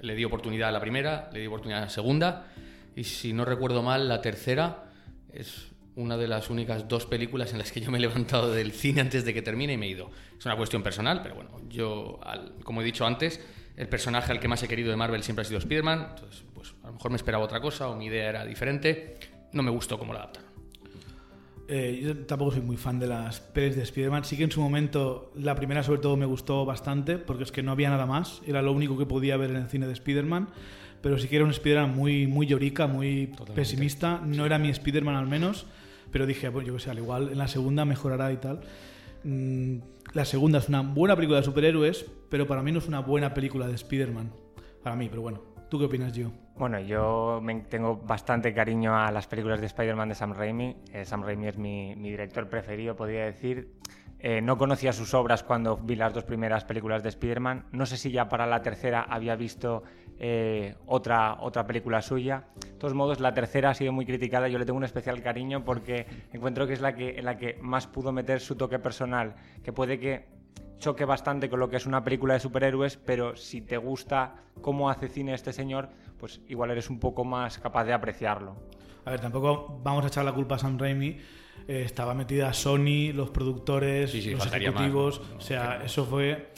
Le 0.00 0.14
di 0.16 0.24
oportunidad 0.24 0.70
a 0.70 0.72
la 0.72 0.80
primera, 0.80 1.30
le 1.32 1.40
di 1.40 1.46
oportunidad 1.46 1.82
a 1.82 1.84
la 1.84 1.90
segunda, 1.90 2.48
y 2.96 3.04
si 3.04 3.32
no 3.32 3.44
recuerdo 3.44 3.82
mal, 3.84 4.08
la 4.08 4.20
tercera 4.20 4.90
es 5.32 5.68
una 5.94 6.16
de 6.16 6.26
las 6.26 6.50
únicas 6.50 6.88
dos 6.88 7.06
películas 7.06 7.52
en 7.52 7.58
las 7.58 7.70
que 7.70 7.80
yo 7.80 7.90
me 7.90 7.98
he 7.98 8.00
levantado 8.00 8.50
del 8.52 8.72
cine 8.72 9.00
antes 9.00 9.24
de 9.24 9.32
que 9.32 9.42
termine 9.42 9.74
y 9.74 9.76
me 9.76 9.86
he 9.86 9.90
ido. 9.90 10.10
Es 10.38 10.44
una 10.44 10.56
cuestión 10.56 10.82
personal, 10.82 11.22
pero 11.22 11.36
bueno, 11.36 11.60
yo, 11.68 12.18
al- 12.24 12.54
como 12.64 12.82
he 12.82 12.84
dicho 12.84 13.06
antes, 13.06 13.40
el 13.76 13.88
personaje 13.88 14.32
al 14.32 14.40
que 14.40 14.48
más 14.48 14.62
he 14.64 14.68
querido 14.68 14.90
de 14.90 14.96
Marvel 14.96 15.22
siempre 15.22 15.42
ha 15.42 15.44
sido 15.44 15.58
Spider-Man, 15.58 16.08
entonces, 16.10 16.42
pues 16.52 16.74
a 16.82 16.88
lo 16.88 16.94
mejor 16.94 17.10
me 17.12 17.16
esperaba 17.16 17.44
otra 17.44 17.60
cosa 17.60 17.88
o 17.88 17.94
mi 17.96 18.06
idea 18.06 18.28
era 18.28 18.44
diferente. 18.44 19.18
No 19.52 19.62
me 19.62 19.70
gustó 19.70 19.98
cómo 19.98 20.12
lo 20.12 20.18
adaptaron. 20.18 20.50
Eh, 21.68 22.00
yo 22.02 22.16
tampoco 22.26 22.52
soy 22.52 22.60
muy 22.60 22.76
fan 22.76 22.98
de 23.00 23.08
las 23.08 23.40
pelis 23.40 23.76
de 23.76 23.82
Spider-Man. 23.82 24.24
Sí 24.24 24.36
que 24.36 24.44
en 24.44 24.52
su 24.52 24.60
momento, 24.60 25.32
la 25.34 25.54
primera 25.54 25.82
sobre 25.82 26.00
todo 26.00 26.16
me 26.16 26.26
gustó 26.26 26.64
bastante, 26.64 27.18
porque 27.18 27.42
es 27.42 27.52
que 27.52 27.62
no 27.62 27.72
había 27.72 27.90
nada 27.90 28.06
más. 28.06 28.40
Era 28.46 28.62
lo 28.62 28.72
único 28.72 28.96
que 28.96 29.06
podía 29.06 29.36
ver 29.36 29.50
en 29.50 29.56
el 29.56 29.68
cine 29.68 29.86
de 29.86 29.92
Spider-Man. 29.92 30.48
Pero 31.02 31.18
sí 31.18 31.28
que 31.28 31.36
era 31.36 31.44
un 31.44 31.50
Spider-Man 31.50 31.94
muy, 31.94 32.26
muy 32.26 32.46
llorica, 32.46 32.86
muy 32.86 33.32
pesimista. 33.54 34.20
No 34.24 34.46
era 34.46 34.58
mi 34.58 34.70
Spider-Man 34.70 35.16
al 35.16 35.26
menos. 35.26 35.66
Pero 36.12 36.26
dije, 36.26 36.50
pues 36.50 36.66
yo 36.66 36.74
que 36.74 36.80
sé, 36.80 36.90
al 36.90 36.98
igual 36.98 37.30
en 37.30 37.38
la 37.38 37.48
segunda 37.48 37.84
mejorará 37.84 38.32
y 38.32 38.36
tal. 38.36 38.60
Mm, 39.24 39.78
la 40.14 40.24
segunda 40.24 40.60
es 40.60 40.68
una 40.68 40.82
buena 40.82 41.16
película 41.16 41.40
de 41.40 41.44
superhéroes, 41.44 42.06
pero 42.28 42.46
para 42.46 42.62
mí 42.62 42.70
no 42.70 42.78
es 42.78 42.86
una 42.86 43.00
buena 43.00 43.34
película 43.34 43.66
de 43.66 43.74
Spider-Man. 43.74 44.32
Para 44.82 44.96
mí, 44.96 45.08
pero 45.08 45.22
bueno. 45.22 45.42
¿Tú 45.68 45.80
qué 45.80 45.86
opinas, 45.86 46.12
Gio? 46.12 46.45
Bueno, 46.58 46.80
yo 46.80 47.40
me- 47.42 47.60
tengo 47.62 47.96
bastante 47.96 48.54
cariño 48.54 48.96
a 48.96 49.10
las 49.10 49.26
películas 49.26 49.60
de 49.60 49.66
Spider-Man 49.66 50.08
de 50.08 50.14
Sam 50.14 50.32
Raimi. 50.32 50.76
Eh, 50.92 51.04
Sam 51.04 51.22
Raimi 51.22 51.48
es 51.48 51.58
mi, 51.58 51.94
mi 51.96 52.10
director 52.10 52.48
preferido, 52.48 52.96
podría 52.96 53.26
decir. 53.26 53.74
Eh, 54.18 54.40
no 54.40 54.56
conocía 54.56 54.94
sus 54.94 55.12
obras 55.12 55.42
cuando 55.42 55.76
vi 55.76 55.94
las 55.96 56.14
dos 56.14 56.24
primeras 56.24 56.64
películas 56.64 57.02
de 57.02 57.10
Spider-Man. 57.10 57.66
No 57.72 57.84
sé 57.84 57.98
si 57.98 58.10
ya 58.10 58.30
para 58.30 58.46
la 58.46 58.62
tercera 58.62 59.02
había 59.02 59.36
visto 59.36 59.82
eh, 60.18 60.74
otra, 60.86 61.36
otra 61.40 61.66
película 61.66 62.00
suya. 62.00 62.44
De 62.64 62.78
todos 62.78 62.94
modos, 62.94 63.20
la 63.20 63.34
tercera 63.34 63.70
ha 63.70 63.74
sido 63.74 63.92
muy 63.92 64.06
criticada. 64.06 64.48
Yo 64.48 64.58
le 64.58 64.64
tengo 64.64 64.78
un 64.78 64.84
especial 64.84 65.22
cariño 65.22 65.62
porque 65.62 66.06
encuentro 66.32 66.66
que 66.66 66.72
es 66.72 66.80
la 66.80 66.94
que, 66.94 67.18
en 67.18 67.26
la 67.26 67.36
que 67.36 67.58
más 67.60 67.86
pudo 67.86 68.12
meter 68.12 68.40
su 68.40 68.56
toque 68.56 68.78
personal, 68.78 69.34
que 69.62 69.74
puede 69.74 70.00
que 70.00 70.24
choque 70.78 71.04
bastante 71.06 71.48
con 71.48 71.58
lo 71.60 71.68
que 71.70 71.76
es 71.76 71.86
una 71.86 72.04
película 72.04 72.34
de 72.34 72.40
superhéroes, 72.40 72.96
pero 72.98 73.34
si 73.36 73.62
te 73.62 73.78
gusta 73.78 74.34
cómo 74.60 74.90
hace 74.90 75.08
cine 75.08 75.32
este 75.32 75.52
señor, 75.54 75.88
pues 76.18 76.40
igual 76.48 76.70
eres 76.70 76.90
un 76.90 76.98
poco 76.98 77.24
más 77.24 77.58
capaz 77.58 77.84
de 77.84 77.92
apreciarlo. 77.92 78.56
A 79.04 79.10
ver, 79.10 79.20
tampoco 79.20 79.80
vamos 79.82 80.04
a 80.04 80.08
echar 80.08 80.24
la 80.24 80.32
culpa 80.32 80.56
a 80.56 80.58
Sam 80.58 80.78
Raimi. 80.78 81.16
Eh, 81.68 81.82
estaba 81.84 82.14
metida 82.14 82.52
Sony, 82.52 83.12
los 83.14 83.30
productores, 83.30 84.10
Sí, 84.10 84.22
sí, 84.22 84.30
los 84.32 84.46
ejecutivos. 84.46 85.20
más, 85.20 85.30
¿no? 85.30 85.36
o 85.36 85.40
sea, 85.40 85.82
eso 85.84 86.04
fue 86.04 86.50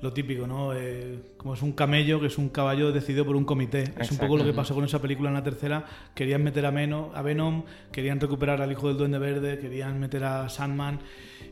lo 0.00 0.12
típico, 0.12 0.46
¿no? 0.46 0.72
Eh, 0.74 1.32
como 1.36 1.54
es 1.54 1.62
un 1.62 1.72
camello, 1.72 2.20
que 2.20 2.26
es 2.26 2.38
un 2.38 2.48
caballo 2.48 2.90
decidido 2.90 3.24
por 3.26 3.36
un 3.36 3.44
comité. 3.44 3.92
Es 3.98 4.10
un 4.10 4.18
poco 4.18 4.36
lo 4.36 4.44
que 4.44 4.52
pasó 4.52 4.74
con 4.74 4.84
esa 4.84 5.00
película 5.00 5.28
en 5.28 5.34
la 5.34 5.42
tercera. 5.42 5.84
Querían 6.14 6.42
meter 6.42 6.64
a, 6.64 6.70
Venom, 6.70 7.10
a 7.14 7.22
Venom, 7.22 7.64
querían 7.92 8.18
recuperar 8.18 8.62
al 8.62 8.72
hijo 8.72 8.88
del 8.88 8.96
Duende 8.96 9.18
Verde, 9.18 9.58
querían 9.58 10.00
meter 10.00 10.24
a 10.24 10.48
Sandman 10.48 11.00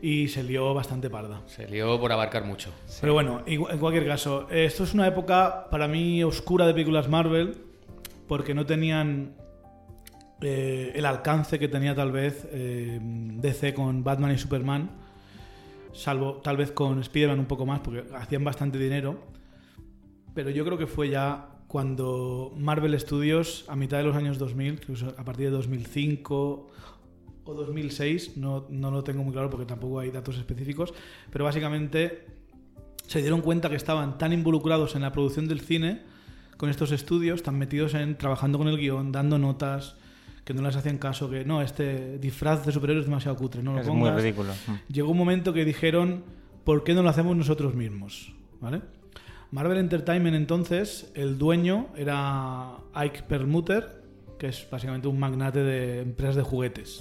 y 0.02 0.28
se 0.28 0.42
lió 0.42 0.74
bastante 0.74 1.10
parda. 1.10 1.42
Se 1.46 1.66
lió 1.68 1.98
por 2.00 2.12
abarcar 2.12 2.44
mucho. 2.44 2.72
Pero 3.00 3.14
bueno, 3.14 3.42
en 3.46 3.78
cualquier 3.78 4.06
caso, 4.06 4.48
esto 4.50 4.84
es 4.84 4.94
una 4.94 5.06
época 5.06 5.68
para 5.70 5.88
mí 5.88 6.22
oscura 6.24 6.66
de 6.66 6.72
películas 6.72 7.08
Marvel 7.08 7.56
porque 8.26 8.54
no 8.54 8.66
tenían 8.66 9.34
eh, 10.40 10.92
el 10.94 11.04
alcance 11.06 11.58
que 11.58 11.68
tenía 11.68 11.94
tal 11.94 12.12
vez 12.12 12.46
eh, 12.52 12.98
DC 13.00 13.74
con 13.74 14.04
Batman 14.04 14.32
y 14.32 14.38
Superman, 14.38 14.90
salvo 15.92 16.34
tal 16.44 16.56
vez 16.56 16.70
con 16.70 17.00
Spider-Man 17.00 17.40
un 17.40 17.46
poco 17.46 17.66
más 17.66 17.80
porque 17.80 18.04
hacían 18.14 18.44
bastante 18.44 18.78
dinero. 18.78 19.18
Pero 20.34 20.50
yo 20.50 20.64
creo 20.64 20.78
que 20.78 20.86
fue 20.86 21.08
ya 21.08 21.48
cuando 21.66 22.52
Marvel 22.56 22.98
Studios, 23.00 23.64
a 23.68 23.76
mitad 23.76 23.98
de 23.98 24.04
los 24.04 24.14
años 24.16 24.38
2000, 24.38 24.80
a 25.16 25.24
partir 25.24 25.46
de 25.46 25.50
2005 25.50 26.70
o 27.48 27.54
2006, 27.54 28.36
no, 28.36 28.66
no 28.68 28.90
lo 28.90 29.02
tengo 29.02 29.24
muy 29.24 29.32
claro 29.32 29.48
porque 29.48 29.64
tampoco 29.64 30.00
hay 30.00 30.10
datos 30.10 30.36
específicos, 30.36 30.92
pero 31.32 31.44
básicamente 31.44 32.26
se 33.06 33.20
dieron 33.20 33.40
cuenta 33.40 33.70
que 33.70 33.76
estaban 33.76 34.18
tan 34.18 34.32
involucrados 34.32 34.94
en 34.94 35.02
la 35.02 35.12
producción 35.12 35.48
del 35.48 35.60
cine 35.60 36.02
con 36.58 36.68
estos 36.68 36.92
estudios, 36.92 37.42
tan 37.42 37.56
metidos 37.56 37.94
en 37.94 38.18
trabajando 38.18 38.58
con 38.58 38.68
el 38.68 38.76
guion, 38.76 39.12
dando 39.12 39.38
notas, 39.38 39.96
que 40.44 40.52
no 40.52 40.62
les 40.62 40.76
hacían 40.76 40.98
caso, 40.98 41.30
que 41.30 41.44
no, 41.44 41.62
este 41.62 42.18
disfraz 42.18 42.66
de 42.66 42.72
superhéroes 42.72 43.04
es 43.04 43.08
demasiado 43.08 43.36
cutre, 43.36 43.62
no 43.62 43.74
lo 43.74 43.80
es 43.80 43.88
muy 43.88 44.10
ridículo. 44.10 44.52
Mm. 44.52 44.92
Llegó 44.92 45.10
un 45.10 45.18
momento 45.18 45.52
que 45.52 45.64
dijeron, 45.64 46.24
¿por 46.64 46.84
qué 46.84 46.94
no 46.94 47.02
lo 47.02 47.08
hacemos 47.08 47.36
nosotros 47.36 47.74
mismos? 47.74 48.34
¿Vale? 48.60 48.82
Marvel 49.50 49.78
Entertainment 49.78 50.36
entonces, 50.36 51.10
el 51.14 51.38
dueño 51.38 51.88
era 51.96 52.76
Ike 52.94 53.22
Perlmutter, 53.22 54.02
que 54.38 54.48
es 54.48 54.66
básicamente 54.70 55.08
un 55.08 55.18
magnate 55.18 55.62
de 55.62 56.00
empresas 56.00 56.36
de 56.36 56.42
juguetes. 56.42 57.00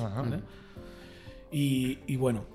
Y, 1.51 2.15
bueno, 2.17 2.45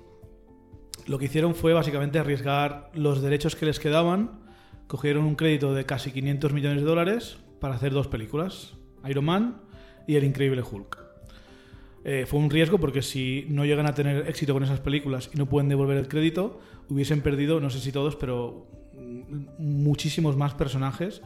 lo 1.07 1.17
que 1.17 1.25
hicieron 1.25 1.55
fue 1.55 1.73
básicamente 1.73 2.19
arriesgar 2.19 2.91
los 2.93 3.21
derechos 3.21 3.55
que 3.55 3.65
les 3.65 3.79
quedaban. 3.79 4.43
Cogieron 4.87 5.25
un 5.25 5.35
crédito 5.35 5.73
de 5.73 5.85
casi 5.85 6.11
500 6.11 6.53
millones 6.53 6.81
de 6.81 6.85
dólares 6.85 7.37
para 7.59 7.75
hacer 7.75 7.93
dos 7.93 8.07
películas, 8.07 8.73
Iron 9.07 9.25
Man 9.25 9.61
y 10.07 10.15
El 10.15 10.25
Increíble 10.25 10.61
Hulk. 10.61 10.99
Eh, 12.05 12.25
fue 12.27 12.39
un 12.39 12.49
riesgo 12.49 12.79
porque 12.79 13.01
si 13.01 13.45
no 13.47 13.63
llegan 13.63 13.87
a 13.87 13.93
tener 13.93 14.27
éxito 14.27 14.53
con 14.53 14.63
esas 14.63 14.81
películas 14.81 15.29
y 15.33 15.37
no 15.37 15.47
pueden 15.47 15.69
devolver 15.69 15.97
el 15.97 16.09
crédito, 16.09 16.59
hubiesen 16.89 17.21
perdido, 17.21 17.61
no 17.61 17.69
sé 17.69 17.79
si 17.79 17.93
todos, 17.93 18.17
pero 18.17 18.67
muchísimos 19.57 20.35
más 20.35 20.53
personajes 20.53 21.21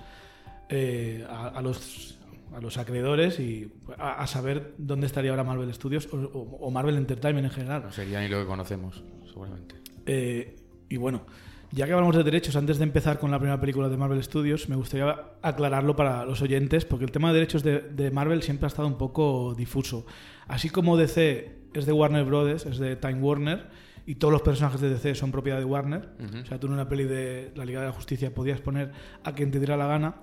eh, 0.70 1.26
a, 1.30 1.62
los 1.62 2.17
a 2.56 2.62
los 2.62 2.78
acreedores 2.78 3.40
y 3.40 3.72
a, 3.98 4.26
saber 4.28 4.74
dónde 4.78 5.08
estaría 5.08 5.32
ahora 5.32 5.44
Marvel 5.44 5.74
Studios 5.74 6.08
o, 6.12 6.72
Marvel 6.72 6.98
Entertainment 6.98 7.46
en 7.46 7.52
general. 7.52 7.84
No 7.84 7.92
sería 7.92 8.22
ni 8.22 8.28
lo 8.28 8.40
que 8.40 8.46
conocemos, 8.46 9.04
seguramente. 9.26 9.76
Eh, 10.06 10.56
y 10.90 10.98
bueno, 10.98 11.26
ya 11.72 11.86
que 11.86 11.92
hablamos 11.92 12.16
de 12.16 12.24
derechos, 12.24 12.56
antes 12.56 12.78
de 12.78 12.86
empezar 12.86 13.20
con 13.20 13.30
la 13.30 13.40
primera 13.40 13.60
película 13.60 13.90
de 13.90 13.98
Marvel 13.98 14.24
Studios, 14.24 14.70
me 14.70 14.78
gustaría 14.78 15.16
aclararlo 15.42 15.96
para 15.96 16.26
los 16.26 16.42
oyentes, 16.42 16.86
porque 16.86 17.04
el 17.04 17.12
tema 17.12 17.30
de 17.30 17.34
derechos 17.34 17.62
de, 17.62 18.12
Marvel 18.12 18.42
siempre 18.42 18.66
ha 18.66 18.70
estado 18.70 18.88
un 18.88 18.98
poco 18.98 19.54
difuso. 19.54 20.06
Así 20.48 20.70
como 20.70 20.96
DC 20.96 21.58
es 21.74 21.86
de 21.86 21.92
Warner 21.92 22.24
Brothers, 22.24 22.66
es 22.66 22.78
de 22.80 22.96
Time 22.96 23.22
Warner, 23.22 23.68
y 24.06 24.16
todos 24.16 24.32
los 24.32 24.42
personajes 24.42 24.80
de 24.80 24.90
DC 24.90 25.16
son 25.16 25.32
propiedad 25.32 25.60
de 25.60 25.66
Warner, 25.66 26.08
o 26.42 26.46
sea, 26.46 26.58
tú 26.58 26.68
en 26.68 26.74
una 26.74 26.88
peli 26.88 27.04
de 27.04 27.52
la 27.56 27.66
Liga 27.66 27.82
de 27.82 27.88
la 27.88 27.92
Justicia 27.92 28.34
podías 28.34 28.62
poner 28.62 28.94
a 29.26 29.34
quien 29.34 29.52
te 29.52 29.60
diera 29.60 29.76
la 29.76 29.88
gana, 29.88 30.16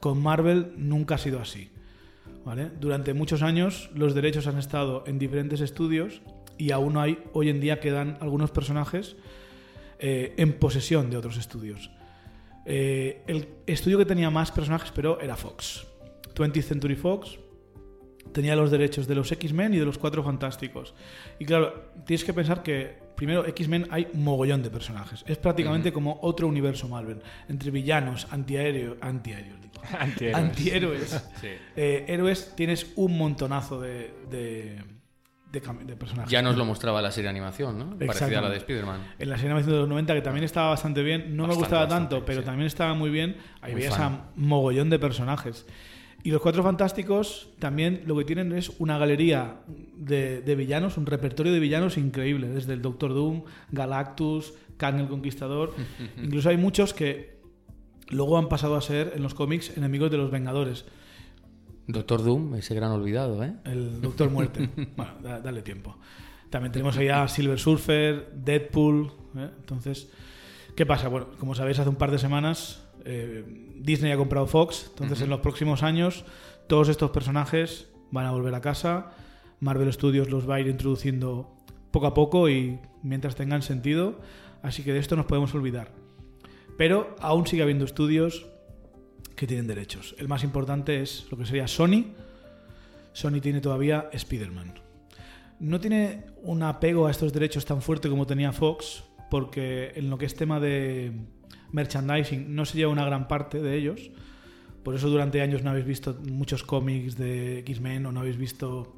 con 0.00 0.22
Marvel 0.22 0.72
nunca 0.76 1.16
ha 1.16 1.18
sido 1.18 1.40
así. 1.40 1.70
Durante 2.80 3.12
muchos 3.12 3.42
años 3.42 3.90
los 3.94 4.14
derechos 4.14 4.46
han 4.46 4.56
estado 4.56 5.02
en 5.06 5.18
diferentes 5.18 5.60
estudios 5.60 6.22
y 6.58 6.70
aún 6.70 6.96
hay, 6.96 7.18
hoy 7.32 7.48
en 7.48 7.60
día 7.60 7.80
quedan 7.80 8.18
algunos 8.20 8.52
personajes 8.52 9.16
eh, 9.98 10.34
en 10.36 10.52
posesión 10.52 11.10
de 11.10 11.16
otros 11.16 11.38
estudios. 11.38 11.90
Eh, 12.64 13.22
el 13.26 13.48
estudio 13.66 13.98
que 13.98 14.06
tenía 14.06 14.30
más 14.30 14.52
personajes, 14.52 14.92
pero 14.94 15.20
era 15.20 15.36
Fox. 15.36 15.86
20th 16.34 16.62
Century 16.62 16.94
Fox 16.94 17.38
tenía 18.36 18.54
los 18.54 18.70
derechos 18.70 19.06
de 19.06 19.14
los 19.14 19.32
X-Men 19.32 19.72
y 19.72 19.78
de 19.78 19.86
los 19.86 19.96
Cuatro 19.96 20.22
Fantásticos. 20.22 20.94
Y 21.38 21.46
claro, 21.46 21.92
tienes 22.04 22.22
que 22.22 22.34
pensar 22.34 22.62
que 22.62 22.94
primero 23.16 23.46
X-Men 23.46 23.88
hay 23.90 24.08
mogollón 24.12 24.62
de 24.62 24.68
personajes. 24.68 25.24
Es 25.26 25.38
prácticamente 25.38 25.90
como 25.90 26.18
otro 26.20 26.46
universo 26.46 26.86
Marvel, 26.86 27.22
entre 27.48 27.70
villanos, 27.70 28.28
antiaéreos, 28.30 28.98
antiaéreos, 29.00 29.56
antihéroes, 30.34 31.24
eh, 31.76 32.04
héroes, 32.08 32.52
tienes 32.54 32.92
un 32.96 33.16
montonazo 33.16 33.80
de, 33.80 34.12
de, 34.30 35.96
personajes. 35.98 36.30
Ya 36.30 36.42
nos 36.42 36.58
lo 36.58 36.66
mostraba 36.66 37.00
la 37.00 37.10
serie 37.10 37.28
de 37.28 37.30
animación, 37.30 37.78
¿no? 37.78 37.98
Parecida 37.98 38.40
a 38.40 38.42
la 38.42 38.50
de 38.50 38.58
Spider-Man. 38.58 39.14
En 39.18 39.30
la 39.30 39.36
serie 39.36 39.48
de 39.48 39.54
animación 39.54 39.72
de 39.76 39.80
los 39.80 39.88
90, 39.88 40.14
que 40.14 40.20
también 40.20 40.44
estaba 40.44 40.68
bastante 40.68 41.02
bien, 41.02 41.34
no 41.34 41.46
me 41.46 41.54
gustaba 41.54 41.88
tanto, 41.88 42.22
pero 42.26 42.44
también 42.44 42.66
estaba 42.66 42.92
muy 42.92 43.08
bien. 43.08 43.38
Ahí 43.62 43.74
veías 43.74 43.98
a 43.98 44.26
mogollón 44.34 44.90
de 44.90 44.98
personajes. 44.98 45.64
Y 46.26 46.32
los 46.32 46.42
Cuatro 46.42 46.64
Fantásticos 46.64 47.50
también 47.60 48.02
lo 48.04 48.16
que 48.16 48.24
tienen 48.24 48.50
es 48.52 48.72
una 48.80 48.98
galería 48.98 49.60
de, 49.96 50.54
villanos, 50.56 50.96
un 50.96 51.06
repertorio 51.06 51.52
de 51.52 51.60
villanos 51.60 51.96
increíble, 51.98 52.48
desde 52.48 52.72
el 52.72 52.82
Doctor 52.82 53.14
Doom, 53.14 53.44
Galactus, 53.70 54.52
Kang 54.76 54.98
el 54.98 55.06
Conquistador. 55.06 55.72
Incluso 56.20 56.48
hay 56.48 56.56
muchos 56.56 56.92
que 56.92 57.38
luego 58.08 58.38
han 58.38 58.48
pasado 58.48 58.74
a 58.74 58.80
ser 58.80 59.12
en 59.14 59.22
los 59.22 59.34
cómics 59.34 59.76
enemigos 59.76 60.10
de 60.10 60.16
los 60.16 60.32
Vengadores. 60.32 60.84
Doctor 61.86 62.24
Doom, 62.24 62.56
ese 62.56 62.74
gran 62.74 62.90
olvidado, 62.90 63.44
¿eh? 63.44 63.54
El 63.64 64.00
Doctor 64.00 64.28
Muerte. 64.28 64.68
bueno, 64.96 65.12
dale 65.22 65.62
tiempo. 65.62 65.96
También 66.50 66.72
tenemos 66.72 66.96
ahí 66.96 67.06
a 67.08 67.28
Silver 67.28 67.60
Surfer, 67.60 68.32
Deadpool. 68.34 69.12
¿eh? 69.36 69.50
Entonces, 69.60 70.10
¿qué 70.74 70.86
pasa? 70.86 71.06
Bueno, 71.06 71.28
como 71.38 71.54
sabéis, 71.54 71.78
hace 71.78 71.88
un 71.88 71.94
par 71.94 72.10
de 72.10 72.18
semanas 72.18 72.82
eh, 73.06 73.44
Disney 73.76 74.12
ha 74.12 74.16
comprado 74.16 74.46
Fox, 74.46 74.86
entonces 74.90 75.22
en 75.22 75.30
los 75.30 75.40
próximos 75.40 75.82
años 75.82 76.24
todos 76.66 76.88
estos 76.88 77.10
personajes 77.12 77.88
van 78.10 78.26
a 78.26 78.32
volver 78.32 78.54
a 78.54 78.60
casa, 78.60 79.12
Marvel 79.60 79.92
Studios 79.92 80.28
los 80.28 80.48
va 80.48 80.56
a 80.56 80.60
ir 80.60 80.66
introduciendo 80.66 81.54
poco 81.92 82.06
a 82.08 82.14
poco 82.14 82.48
y 82.48 82.80
mientras 83.02 83.36
tengan 83.36 83.62
sentido, 83.62 84.20
así 84.62 84.82
que 84.82 84.92
de 84.92 84.98
esto 84.98 85.14
nos 85.16 85.26
podemos 85.26 85.54
olvidar. 85.54 85.92
Pero 86.76 87.16
aún 87.20 87.46
sigue 87.46 87.62
habiendo 87.62 87.84
estudios 87.84 88.46
que 89.36 89.46
tienen 89.46 89.66
derechos. 89.66 90.14
El 90.18 90.28
más 90.28 90.42
importante 90.42 91.00
es 91.00 91.26
lo 91.30 91.38
que 91.38 91.46
sería 91.46 91.68
Sony. 91.68 92.06
Sony 93.12 93.40
tiene 93.40 93.60
todavía 93.60 94.10
Spider-Man. 94.12 94.74
No 95.60 95.80
tiene 95.80 96.24
un 96.42 96.62
apego 96.62 97.06
a 97.06 97.10
estos 97.10 97.32
derechos 97.32 97.64
tan 97.64 97.80
fuerte 97.80 98.10
como 98.10 98.26
tenía 98.26 98.52
Fox, 98.52 99.04
porque 99.30 99.92
en 99.94 100.10
lo 100.10 100.18
que 100.18 100.26
es 100.26 100.34
tema 100.34 100.60
de 100.60 101.12
merchandising 101.72 102.54
no 102.54 102.64
se 102.64 102.78
lleva 102.78 102.92
una 102.92 103.04
gran 103.04 103.28
parte 103.28 103.60
de 103.60 103.76
ellos. 103.76 104.10
Por 104.82 104.94
eso 104.94 105.08
durante 105.08 105.40
años 105.40 105.62
no 105.62 105.70
habéis 105.70 105.86
visto 105.86 106.16
muchos 106.30 106.62
cómics 106.62 107.16
de 107.16 107.58
X-Men 107.60 108.06
o 108.06 108.12
no 108.12 108.20
habéis 108.20 108.36
visto 108.36 108.96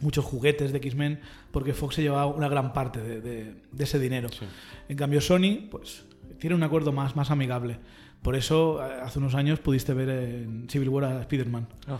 muchos 0.00 0.24
juguetes 0.24 0.72
de 0.72 0.78
X-Men 0.78 1.20
porque 1.52 1.74
Fox 1.74 1.96
se 1.96 2.02
llevaba 2.02 2.26
una 2.26 2.48
gran 2.48 2.72
parte 2.72 3.00
de, 3.00 3.54
ese 3.78 3.98
dinero. 3.98 4.28
En 4.88 4.96
cambio 4.96 5.20
Sony 5.20 5.68
pues 5.70 6.04
tiene 6.38 6.56
un 6.56 6.62
acuerdo 6.62 6.92
más, 6.92 7.14
más 7.16 7.30
amigable. 7.30 7.78
Por 8.22 8.36
eso 8.36 8.80
hace 8.80 9.18
unos 9.18 9.34
años 9.34 9.60
pudiste 9.60 9.94
ver 9.94 10.08
en 10.08 10.68
Civil 10.68 10.88
War 10.88 11.04
a 11.04 11.20
Spider-Man. 11.20 11.68
Oh, 11.88 11.98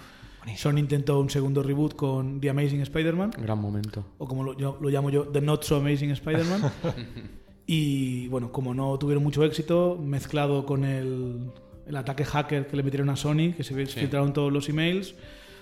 Sony 0.57 0.79
intentó 0.79 1.21
un 1.21 1.31
segundo 1.31 1.63
reboot 1.63 1.95
con 1.95 2.41
The 2.41 2.51
Amazing 2.51 2.81
Spider-Man. 2.81 3.33
Gran 3.39 3.59
momento. 3.59 4.05
O 4.19 4.27
como 4.27 4.43
lo, 4.43 4.57
yo, 4.57 4.79
lo 4.81 4.89
llamo 4.89 5.11
yo, 5.11 5.29
The 5.29 5.41
Not 5.41 5.63
So 5.63 5.77
Amazing 5.77 6.11
Spider-Man. 6.11 6.73
Y 7.73 8.27
bueno, 8.27 8.51
como 8.51 8.75
no 8.75 8.99
tuvieron 8.99 9.23
mucho 9.23 9.45
éxito, 9.45 9.97
mezclado 9.97 10.67
con 10.67 10.85
el, 10.85 11.53
el 11.87 11.97
ataque 11.97 12.25
hacker 12.25 12.67
que 12.67 12.77
le 12.77 12.83
metieron 12.83 13.09
a 13.11 13.15
Sony, 13.15 13.53
que 13.57 13.63
se 13.63 13.87
filtraron 13.87 14.33
todos 14.33 14.53
los 14.53 14.69
emails, 14.69 15.15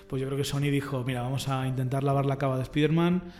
pues 0.07 0.19
yo 0.19 0.27
creo 0.27 0.35
que 0.35 0.43
Sony 0.43 0.71
dijo, 0.71 1.03
mira, 1.03 1.21
vamos 1.21 1.49
a 1.49 1.67
intentar 1.67 2.03
lavar 2.03 2.25
la 2.25 2.37
cava 2.37 2.57
de 2.57 2.63
Spider-Man 2.63 3.31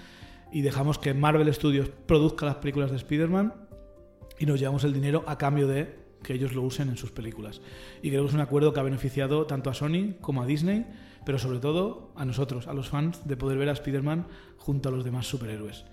y 0.52 0.62
dejamos 0.62 1.00
que 1.00 1.16
Marvel 1.16 1.52
Studios 1.52 1.90
produzca 2.06 2.46
las 2.46 2.58
películas 2.58 2.92
de 2.92 2.98
Spider-Man 2.98 3.56
y 4.38 4.46
nos 4.46 4.60
llevamos 4.60 4.84
el 4.84 4.94
dinero 4.94 5.24
a 5.26 5.40
cambio 5.40 5.68
de 5.68 5.96
que 6.30 6.36
ellos 6.36 6.54
lo 6.54 6.62
usen 6.62 6.90
en 6.90 6.96
sus 6.96 7.10
películas. 7.10 7.60
Y 8.04 8.12
creo 8.12 8.22
que 8.22 8.28
es 8.28 8.36
un 8.36 8.40
acuerdo 8.40 8.72
que 8.72 8.80
ha 8.80 8.84
beneficiado 8.84 9.48
tanto 9.48 9.72
a 9.72 9.74
Sony 9.74 10.14
como 10.22 10.44
a 10.44 10.46
Disney, 10.46 10.86
pero 11.26 11.40
sobre 11.40 11.58
todo 11.58 12.14
a 12.16 12.24
nosotros, 12.24 12.68
a 12.68 12.74
los 12.76 12.88
fans, 12.88 13.28
de 13.28 13.36
poder 13.36 13.58
ver 13.58 13.68
a 13.68 13.72
Spider-Man 13.72 14.28
junto 14.58 14.90
a 14.90 14.92
los 14.92 15.04
demás 15.04 15.26
superhéroes. 15.26 15.86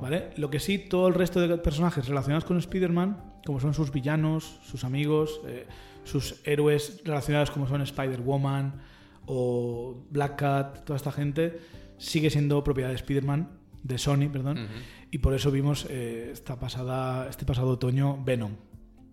¿Vale? 0.00 0.30
Lo 0.38 0.48
que 0.48 0.60
sí, 0.60 0.78
todo 0.78 1.08
el 1.08 1.12
resto 1.12 1.46
de 1.46 1.58
personajes 1.58 2.08
relacionados 2.08 2.46
con 2.46 2.56
Spider-Man, 2.56 3.40
como 3.44 3.60
son 3.60 3.74
sus 3.74 3.92
villanos, 3.92 4.60
sus 4.64 4.82
amigos, 4.82 5.42
eh, 5.46 5.66
sus 6.04 6.36
héroes 6.44 7.02
relacionados 7.04 7.50
como 7.50 7.68
son 7.68 7.82
Spider-Woman 7.82 8.80
o 9.26 10.06
Black 10.08 10.36
Cat, 10.36 10.84
toda 10.86 10.96
esta 10.96 11.12
gente, 11.12 11.60
sigue 11.98 12.30
siendo 12.30 12.64
propiedad 12.64 12.88
de 12.88 12.94
Spider-Man, 12.94 13.50
de 13.82 13.98
Sony, 13.98 14.30
perdón, 14.32 14.68
y 15.10 15.18
por 15.18 15.34
eso 15.34 15.50
vimos 15.50 15.86
eh, 15.90 16.30
esta 16.32 16.58
pasada, 16.58 17.28
este 17.28 17.44
pasado 17.44 17.72
otoño 17.72 18.24
Venom. 18.24 18.52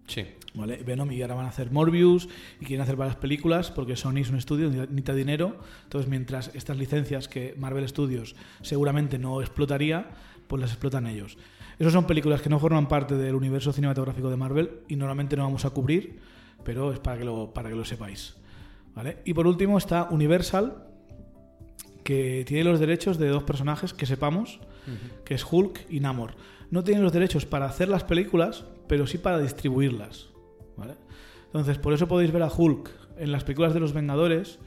Sí. 0.07 0.25
¿Vale? 0.55 0.83
Venom 0.83 1.11
y 1.11 1.21
ahora 1.21 1.33
van 1.33 1.45
a 1.45 1.49
hacer 1.49 1.71
Morbius 1.71 2.29
y 2.59 2.65
quieren 2.65 2.81
hacer 2.83 2.95
varias 2.95 3.15
películas 3.15 3.71
porque 3.71 3.95
Sony 3.95 4.17
es 4.17 4.29
un 4.29 4.37
estudio, 4.37 4.69
necesita 4.69 5.15
dinero. 5.15 5.57
Entonces, 5.83 6.09
mientras 6.09 6.53
estas 6.53 6.77
licencias 6.77 7.27
que 7.27 7.55
Marvel 7.57 7.87
Studios 7.87 8.35
seguramente 8.61 9.17
no 9.17 9.41
explotaría, 9.41 10.11
pues 10.47 10.61
las 10.61 10.71
explotan 10.71 11.07
ellos. 11.07 11.37
Esas 11.79 11.93
son 11.93 12.05
películas 12.05 12.41
que 12.41 12.49
no 12.49 12.59
forman 12.59 12.87
parte 12.87 13.15
del 13.15 13.35
universo 13.35 13.73
cinematográfico 13.73 14.29
de 14.29 14.37
Marvel 14.37 14.81
y 14.87 14.95
normalmente 14.95 15.35
no 15.35 15.43
vamos 15.43 15.65
a 15.65 15.71
cubrir, 15.71 16.19
pero 16.63 16.93
es 16.93 16.99
para 16.99 17.17
que 17.17 17.25
lo, 17.25 17.51
para 17.51 17.69
que 17.69 17.75
lo 17.75 17.83
sepáis. 17.83 18.35
¿Vale? 18.93 19.19
Y 19.25 19.33
por 19.33 19.47
último 19.47 19.77
está 19.79 20.03
Universal, 20.03 20.87
que 22.03 22.43
tiene 22.45 22.63
los 22.63 22.79
derechos 22.79 23.17
de 23.17 23.27
dos 23.29 23.43
personajes 23.43 23.93
que 23.93 24.05
sepamos, 24.05 24.59
que 25.25 25.33
es 25.33 25.45
Hulk 25.49 25.87
y 25.89 25.99
Namor. 25.99 26.35
No 26.69 26.83
tienen 26.83 27.03
los 27.03 27.13
derechos 27.13 27.45
para 27.45 27.65
hacer 27.65 27.87
las 27.87 28.03
películas, 28.03 28.65
pero 28.87 29.07
sí 29.07 29.17
para 29.17 29.39
distribuirlas. 29.39 30.32
¿Vale? 30.77 30.95
Entonces, 31.45 31.77
por 31.77 31.93
eso 31.93 32.07
podéis 32.07 32.31
ver 32.31 32.41
a 32.43 32.51
Hulk 32.51 32.89
en 33.17 33.31
las 33.31 33.43
películas 33.43 33.73
de 33.73 33.79
los 33.79 33.93
Vengadores, 33.93 34.59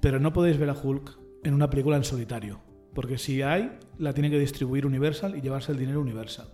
pero 0.00 0.20
no 0.20 0.32
podéis 0.32 0.58
ver 0.58 0.68
a 0.70 0.74
Hulk 0.74 1.18
en 1.44 1.54
una 1.54 1.70
película 1.70 1.96
en 1.96 2.04
solitario. 2.04 2.60
Porque 2.94 3.18
si 3.18 3.42
hay, 3.42 3.72
la 3.98 4.12
tiene 4.12 4.30
que 4.30 4.38
distribuir 4.38 4.86
Universal 4.86 5.36
y 5.36 5.40
llevarse 5.40 5.72
el 5.72 5.78
dinero 5.78 6.00
Universal. 6.00 6.48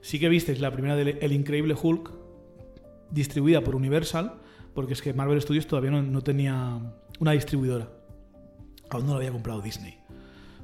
Sí 0.00 0.18
que 0.18 0.28
visteis 0.28 0.60
la 0.60 0.70
primera 0.72 0.96
de 0.96 1.18
El 1.20 1.32
Increíble 1.32 1.74
Hulk, 1.80 2.10
distribuida 3.10 3.62
por 3.62 3.74
Universal, 3.76 4.34
porque 4.74 4.94
es 4.94 5.02
que 5.02 5.12
Marvel 5.14 5.40
Studios 5.40 5.66
todavía 5.66 5.90
no, 5.90 6.02
no 6.02 6.22
tenía 6.22 6.80
una 7.20 7.32
distribuidora. 7.32 7.88
Aún 8.90 9.06
no 9.06 9.12
lo 9.12 9.18
había 9.18 9.32
comprado 9.32 9.60
Disney. 9.60 9.96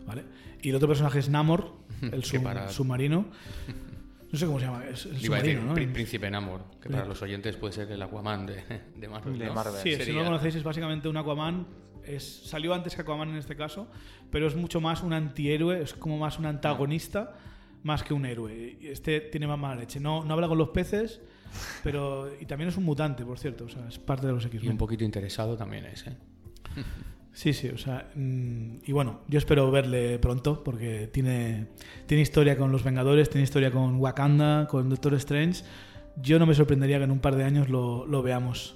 ¿Vale? 0.07 0.25
Y 0.63 0.71
el 0.71 0.77
otro 0.77 0.89
personaje 0.89 1.19
es 1.19 1.29
Namor, 1.29 1.73
el 2.03 2.25
sub- 2.25 2.41
submarino. 2.71 3.27
No 4.31 4.39
sé 4.39 4.45
cómo 4.47 4.59
se 4.61 4.67
llama. 4.67 4.85
Es 4.87 5.07
el 5.07 5.25
Iba 5.25 5.37
a 5.39 5.41
decir, 5.43 5.57
submarino, 5.59 5.63
¿no? 5.63 5.75
Prí- 5.75 5.93
Príncipe 5.93 6.31
Namor, 6.31 6.65
que 6.83 6.91
para 6.91 7.07
los 7.07 7.21
oyentes 7.23 7.57
puede 7.57 7.73
ser 7.73 7.91
el 7.91 8.03
Aquaman 8.03 8.47
de, 8.47 8.63
de 8.97 9.09
Marvel. 9.09 9.39
De 9.39 9.47
¿no? 9.47 9.55
Marvel. 9.55 9.81
Sí, 9.83 9.91
si 9.93 9.97
Sería- 9.97 10.15
no 10.15 10.19
lo 10.21 10.25
conocéis, 10.27 10.55
es 10.57 10.63
básicamente 10.63 11.09
un 11.09 11.17
Aquaman. 11.17 11.67
Es, 12.05 12.25
salió 12.47 12.73
antes 12.75 12.95
que 12.95 13.03
Aquaman 13.03 13.31
en 13.31 13.37
este 13.37 13.57
caso, 13.57 13.89
pero 14.31 14.47
es 14.47 14.55
mucho 14.57 14.81
más 14.81 15.03
un 15.03 15.13
antihéroe, 15.13 15.83
es 15.83 15.95
como 15.95 16.19
más 16.19 16.39
un 16.39 16.47
antagonista, 16.47 17.37
más 17.83 18.03
que 18.03 18.13
un 18.15 18.25
héroe. 18.27 18.79
Este 18.83 19.21
tiene 19.21 19.47
más 19.47 19.59
mala 19.59 19.77
leche. 19.77 19.99
No, 20.01 20.25
no 20.25 20.35
habla 20.35 20.49
con 20.49 20.59
los 20.59 20.71
peces, 20.71 21.21
pero. 21.83 22.31
Y 22.41 22.45
también 22.47 22.69
es 22.69 22.77
un 22.77 22.85
mutante, 22.85 23.25
por 23.25 23.39
cierto. 23.39 23.65
O 23.65 23.69
sea, 23.69 23.87
es 23.89 23.99
parte 23.99 24.27
de 24.27 24.33
los 24.35 24.45
Y 24.45 24.49
un 24.49 24.55
X-Men. 24.57 24.77
poquito 24.79 25.05
interesado 25.05 25.57
también 25.57 25.85
es, 25.87 26.07
¿eh? 26.07 26.17
Sí, 27.39 27.53
sí, 27.53 27.69
o 27.69 27.79
sea. 27.79 28.11
mm, 28.17 28.79
y 28.85 28.91
bueno, 28.91 29.21
yo 29.29 29.39
espero 29.39 29.71
verle 29.71 30.19
pronto, 30.19 30.65
porque 30.65 31.07
tiene, 31.07 31.69
tiene 32.07 32.21
historia 32.21 32.59
con 32.59 32.73
los 32.73 32.83
Vengadores, 32.83 33.31
tiene 33.31 33.45
historia 33.45 33.71
con 33.71 34.01
Wakanda, 34.01 34.67
con 34.69 34.89
Doctor 34.89 35.15
Strange. 35.15 35.63
Yo 36.21 36.41
no 36.41 36.47
me 36.47 36.55
sorprendería 36.57 36.99
que 36.99 37.05
en 37.05 37.13
un 37.13 37.21
par 37.21 37.37
de 37.37 37.45
años 37.45 37.69
lo, 37.69 38.07
lo 38.07 38.23
veamos. 38.25 38.75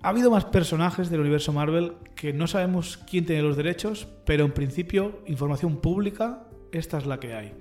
Ha 0.00 0.08
habido 0.08 0.30
más 0.30 0.46
personajes 0.46 1.10
del 1.10 1.20
universo 1.20 1.52
Marvel 1.52 1.92
que 2.14 2.32
no 2.32 2.46
sabemos 2.46 2.96
quién 2.96 3.26
tiene 3.26 3.42
los 3.42 3.58
derechos, 3.58 4.08
pero 4.24 4.46
en 4.46 4.52
principio, 4.52 5.20
información 5.26 5.82
pública, 5.82 6.44
esta 6.72 6.96
es 6.96 7.04
la 7.04 7.20
que 7.20 7.34
hay. 7.34 7.52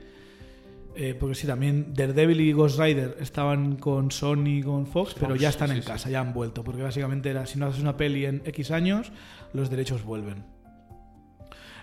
Eh, 0.95 1.15
porque 1.19 1.35
sí, 1.35 1.47
también 1.47 1.93
Daredevil 1.93 2.39
y 2.41 2.53
Ghost 2.53 2.79
Rider 2.79 3.17
estaban 3.19 3.77
con 3.77 4.11
Sony 4.11 4.59
y 4.59 4.63
con 4.63 4.85
Fox, 4.85 5.15
pero 5.19 5.35
ya 5.35 5.49
están 5.49 5.69
sí, 5.69 5.75
en 5.77 5.81
sí. 5.81 5.87
casa, 5.87 6.09
ya 6.09 6.19
han 6.19 6.33
vuelto. 6.33 6.63
Porque 6.63 6.83
básicamente 6.83 7.29
era, 7.29 7.45
si 7.45 7.57
no 7.57 7.65
haces 7.65 7.81
una 7.81 7.97
peli 7.97 8.25
en 8.25 8.41
X 8.45 8.71
años, 8.71 9.11
los 9.53 9.69
derechos 9.69 10.03
vuelven. 10.03 10.43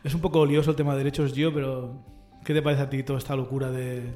Es 0.04 0.14
un 0.14 0.20
poco 0.20 0.46
lioso 0.46 0.70
el 0.70 0.76
tema 0.76 0.92
de 0.92 0.98
derechos, 0.98 1.32
Gio, 1.34 1.52
pero 1.52 2.04
¿qué 2.44 2.54
te 2.54 2.62
parece 2.62 2.82
a 2.82 2.90
ti 2.90 3.02
toda 3.02 3.18
esta 3.18 3.36
locura 3.36 3.70
de, 3.70 4.14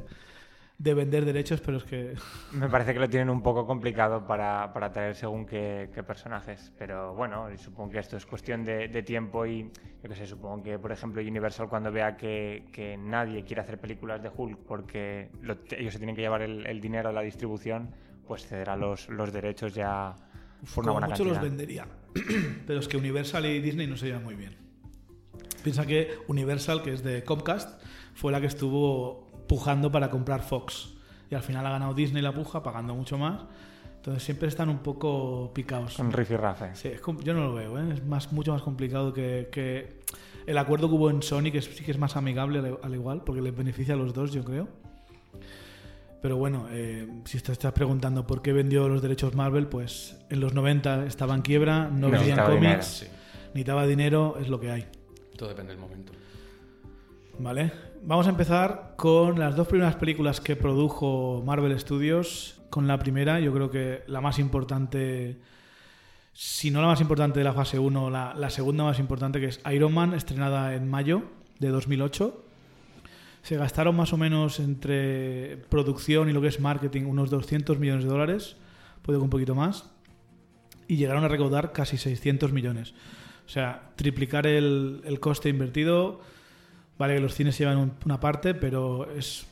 de 0.76 0.92
vender 0.94 1.24
derechos? 1.24 1.60
Pero 1.60 1.76
es 1.78 1.84
que 1.84 2.14
Me 2.52 2.68
parece 2.68 2.92
que 2.94 2.98
lo 3.00 3.08
tienen 3.08 3.30
un 3.30 3.42
poco 3.42 3.66
complicado 3.66 4.26
para, 4.26 4.72
para 4.72 4.92
traer 4.92 5.14
según 5.14 5.46
qué, 5.46 5.90
qué 5.94 6.02
personajes. 6.02 6.72
Pero 6.78 7.14
bueno, 7.14 7.46
supongo 7.58 7.90
que 7.90 7.98
esto 8.00 8.16
es 8.16 8.26
cuestión 8.26 8.64
de, 8.64 8.88
de 8.88 9.02
tiempo 9.02 9.46
y 9.46 9.70
yo 10.02 10.08
qué 10.08 10.14
sé, 10.16 10.26
supongo 10.26 10.62
que 10.62 10.78
por 10.78 10.92
ejemplo 10.92 11.22
Universal 11.22 11.68
cuando 11.68 11.90
vea 11.92 12.16
que, 12.16 12.66
que 12.72 12.96
nadie 12.96 13.44
quiere 13.44 13.62
hacer 13.62 13.78
películas 13.78 14.22
de 14.22 14.30
Hulk 14.34 14.58
porque 14.66 15.30
lo- 15.42 15.58
ellos 15.76 15.92
se 15.92 15.98
tienen 15.98 16.16
que 16.16 16.22
llevar 16.22 16.42
el, 16.42 16.66
el 16.66 16.80
dinero 16.80 17.08
a 17.08 17.12
la 17.12 17.22
distribución, 17.22 17.94
pues 18.26 18.46
cederá 18.46 18.76
los, 18.76 19.08
los 19.08 19.32
derechos 19.32 19.74
ya 19.74 20.14
por 20.74 20.84
una 20.84 20.92
como 20.92 20.92
buena 21.00 21.06
mucho 21.08 21.24
los 21.24 21.40
vendería. 21.40 21.86
pero 22.66 22.80
es 22.80 22.88
que 22.88 22.96
Universal 22.96 23.46
y 23.46 23.60
Disney 23.60 23.86
no 23.86 23.96
se 23.96 24.06
llevan 24.06 24.24
muy 24.24 24.34
bien. 24.34 24.56
Piensa 25.62 25.86
que 25.86 26.10
Universal, 26.28 26.82
que 26.82 26.92
es 26.92 27.02
de 27.02 27.22
Comcast, 27.24 27.80
fue 28.14 28.32
la 28.32 28.40
que 28.40 28.46
estuvo 28.46 29.30
pujando 29.46 29.90
para 29.90 30.10
comprar 30.10 30.42
Fox. 30.42 30.90
Y 31.30 31.34
al 31.34 31.42
final 31.42 31.66
ha 31.66 31.70
ganado 31.70 31.94
Disney 31.94 32.22
la 32.22 32.32
puja, 32.32 32.62
pagando 32.62 32.94
mucho 32.94 33.18
más. 33.18 33.42
Entonces 33.96 34.22
siempre 34.22 34.48
están 34.48 34.68
un 34.68 34.78
poco 34.78 35.50
picados. 35.54 35.94
Con 35.96 36.12
Riff 36.12 36.30
y 36.30 36.36
Rafe. 36.36 36.70
Sí, 36.74 36.88
es 36.88 37.00
yo 37.22 37.32
no 37.34 37.46
lo 37.46 37.54
veo, 37.54 37.78
¿eh? 37.78 37.94
es 37.94 38.04
más, 38.04 38.32
mucho 38.32 38.52
más 38.52 38.60
complicado 38.60 39.12
que, 39.14 39.48
que 39.50 40.00
el 40.46 40.58
acuerdo 40.58 40.88
que 40.88 40.94
hubo 40.94 41.08
en 41.10 41.22
Sony, 41.22 41.50
que 41.50 41.62
sí 41.62 41.82
que 41.82 41.90
es 41.90 41.98
más 41.98 42.14
amigable 42.16 42.58
al, 42.58 42.78
al 42.82 42.94
igual, 42.94 43.22
porque 43.24 43.40
les 43.40 43.56
beneficia 43.56 43.94
a 43.94 43.96
los 43.96 44.12
dos, 44.12 44.30
yo 44.32 44.44
creo. 44.44 44.68
Pero 46.20 46.36
bueno, 46.36 46.66
eh, 46.70 47.06
si 47.24 47.38
te 47.40 47.52
estás 47.52 47.72
preguntando 47.72 48.26
por 48.26 48.40
qué 48.42 48.52
vendió 48.52 48.88
los 48.88 49.02
derechos 49.02 49.34
Marvel, 49.34 49.66
pues 49.66 50.16
en 50.30 50.40
los 50.40 50.54
90 50.54 51.06
estaba 51.06 51.34
en 51.34 51.42
quiebra, 51.42 51.88
no 51.90 52.10
vendían 52.10 52.44
cómics, 52.46 52.86
Sí. 52.86 53.06
necesitaba 53.48 53.86
dinero, 53.86 54.36
es 54.40 54.48
lo 54.48 54.58
que 54.60 54.70
hay. 54.70 54.86
Todo 55.36 55.50
depende 55.50 55.72
del 55.72 55.80
momento. 55.80 56.12
¿Vale? 57.38 57.72
Vamos 58.06 58.26
a 58.26 58.30
empezar 58.30 58.92
con 58.96 59.38
las 59.38 59.56
dos 59.56 59.66
primeras 59.66 59.96
películas 59.96 60.38
que 60.38 60.56
produjo 60.56 61.42
Marvel 61.46 61.80
Studios. 61.80 62.60
Con 62.68 62.86
la 62.86 62.98
primera, 62.98 63.40
yo 63.40 63.50
creo 63.50 63.70
que 63.70 64.02
la 64.08 64.20
más 64.20 64.38
importante, 64.38 65.38
si 66.34 66.70
no 66.70 66.82
la 66.82 66.88
más 66.88 67.00
importante 67.00 67.38
de 67.38 67.44
la 67.44 67.54
fase 67.54 67.78
1, 67.78 68.10
la, 68.10 68.50
segunda 68.50 68.84
más 68.84 68.98
importante, 68.98 69.40
que 69.40 69.46
es 69.46 69.60
Iron 69.72 69.94
Man, 69.94 70.12
estrenada 70.12 70.74
en 70.74 70.86
mayo 70.86 71.22
de 71.60 71.68
2008. 71.70 72.44
Se 73.40 73.56
gastaron 73.56 73.96
más 73.96 74.12
o 74.12 74.18
menos 74.18 74.60
entre 74.60 75.56
producción 75.70 76.28
y 76.28 76.34
lo 76.34 76.42
que 76.42 76.48
es 76.48 76.60
marketing 76.60 77.04
unos 77.04 77.30
200 77.30 77.78
millones 77.78 78.04
de 78.04 78.10
dólares, 78.10 78.56
puede 79.00 79.18
que 79.18 79.24
un 79.24 79.30
poquito 79.30 79.54
más, 79.54 79.90
y 80.88 80.96
llegaron 80.96 81.24
a 81.24 81.28
recaudar 81.28 81.72
casi 81.72 81.96
600 81.96 82.52
millones. 82.52 82.92
O 83.46 83.48
sea, 83.48 83.92
triplicar 83.96 84.46
el 84.46 85.18
coste 85.20 85.48
invertido. 85.48 86.20
Vale 86.98 87.14
que 87.16 87.20
los 87.20 87.34
cines 87.34 87.58
llevan 87.58 87.78
un- 87.78 87.92
una 88.04 88.20
parte, 88.20 88.54
pero 88.54 89.10
es 89.16 89.46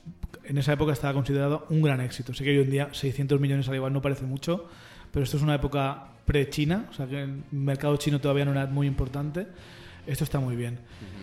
en 0.44 0.59
esa 0.59 0.72
época 0.72 0.92
estaba 0.92 1.12
considerado 1.14 1.66
un 1.70 1.83
gran 1.83 2.00
éxito. 2.00 2.35
Sé 2.35 2.44
que 2.44 2.50
hoy 2.50 2.64
en 2.64 2.70
día 2.70 2.88
600 2.92 3.40
millones 3.40 3.68
al 3.68 3.74
igual 3.76 3.92
no 3.92 4.02
parece 4.02 4.24
mucho, 4.24 4.66
pero 5.12 5.24
esto 5.24 5.37
es 5.37 5.42
una 5.42 5.55
época 5.55 6.05
pre-China, 6.24 6.87
o 6.90 6.92
sea 6.94 7.07
que 7.07 7.22
el 7.22 7.42
mercado 7.52 7.96
chino 7.96 8.20
todavía 8.20 8.44
no 8.44 8.52
era 8.52 8.66
muy 8.66 8.87
importante. 8.87 9.46
Esto 10.05 10.24
está 10.24 10.40
muy 10.40 10.57
bien. 10.57 10.78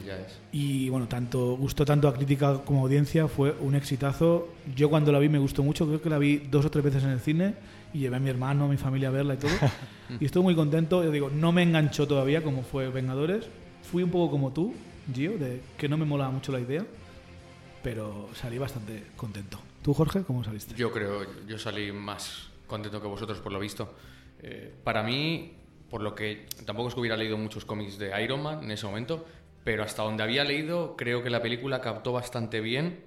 Ya 0.06 0.18
es. 0.18 0.40
Y 0.54 0.88
bueno, 0.88 1.06
tanto 1.10 1.58
gustó 1.58 1.84
tanto 1.84 2.08
a 2.08 2.14
crítica 2.14 2.60
como 2.64 2.80
a 2.80 2.84
audiencia, 2.84 3.28
fue 3.28 3.54
un 3.60 3.76
exitazo. 3.76 4.48
Yo 4.74 4.90
cuando 4.90 5.12
la 5.12 5.20
vi 5.20 5.28
me 5.28 5.38
gustó 5.38 5.64
mucho, 5.64 5.86
creo 5.86 6.02
que 6.02 6.10
la 6.10 6.18
vi 6.18 6.38
dos 6.38 6.64
o 6.66 6.72
tres 6.72 6.86
veces 6.86 7.04
en 7.04 7.10
el 7.10 7.20
cine 7.20 7.56
y 7.94 8.00
llevé 8.00 8.16
a 8.16 8.20
mi 8.22 8.30
hermano, 8.30 8.66
a 8.66 8.68
mi 8.70 8.78
familia 8.78 9.10
a 9.10 9.12
verla 9.12 9.34
y 9.34 9.38
todo. 9.38 9.52
y 10.22 10.24
estoy 10.24 10.44
muy 10.44 10.56
contento. 10.56 11.04
Yo 11.04 11.12
digo, 11.12 11.30
no 11.30 11.52
me 11.52 11.64
enganchó 11.64 12.08
todavía 12.08 12.42
como 12.42 12.64
fue 12.64 12.88
Vengadores. 12.90 13.50
Fui 13.84 14.02
un 14.02 14.12
poco 14.12 14.32
como 14.32 14.54
tú, 14.54 14.74
Gio, 15.14 15.38
de 15.38 15.62
que 15.78 15.88
no 15.88 15.98
me 15.98 16.06
molaba 16.06 16.32
mucho 16.32 16.52
la 16.52 16.60
idea, 16.60 16.86
pero 17.84 18.30
salí 18.34 18.58
bastante 18.58 19.08
contento. 19.16 19.60
¿Tú, 19.82 19.94
Jorge, 19.94 20.24
cómo 20.24 20.44
saliste? 20.44 20.76
Yo 20.76 20.92
creo, 20.92 21.26
yo 21.48 21.58
salí 21.58 21.92
más 21.92 22.50
contento 22.68 23.02
que 23.02 23.08
vosotros 23.08 23.40
por 23.40 23.52
lo 23.52 23.60
visto. 23.60 23.94
Eh, 24.42 24.74
para 24.84 25.04
mí, 25.04 25.54
por 25.90 26.02
lo 26.02 26.16
que 26.16 26.48
tampoco 26.66 26.90
es 26.90 26.94
que 26.94 27.00
hubiera 27.00 27.18
leído 27.18 27.38
muchos 27.38 27.66
cómics 27.66 27.98
de 27.98 28.22
Iron 28.24 28.44
Man 28.44 28.64
en 28.64 28.72
ese 28.72 28.86
momento, 28.86 29.26
pero 29.64 29.84
hasta 29.84 30.04
donde 30.04 30.24
había 30.24 30.44
leído, 30.44 30.96
creo 30.96 31.24
que 31.24 31.30
la 31.30 31.42
película 31.42 31.82
captó 31.82 32.12
bastante 32.14 32.62
bien 32.62 33.04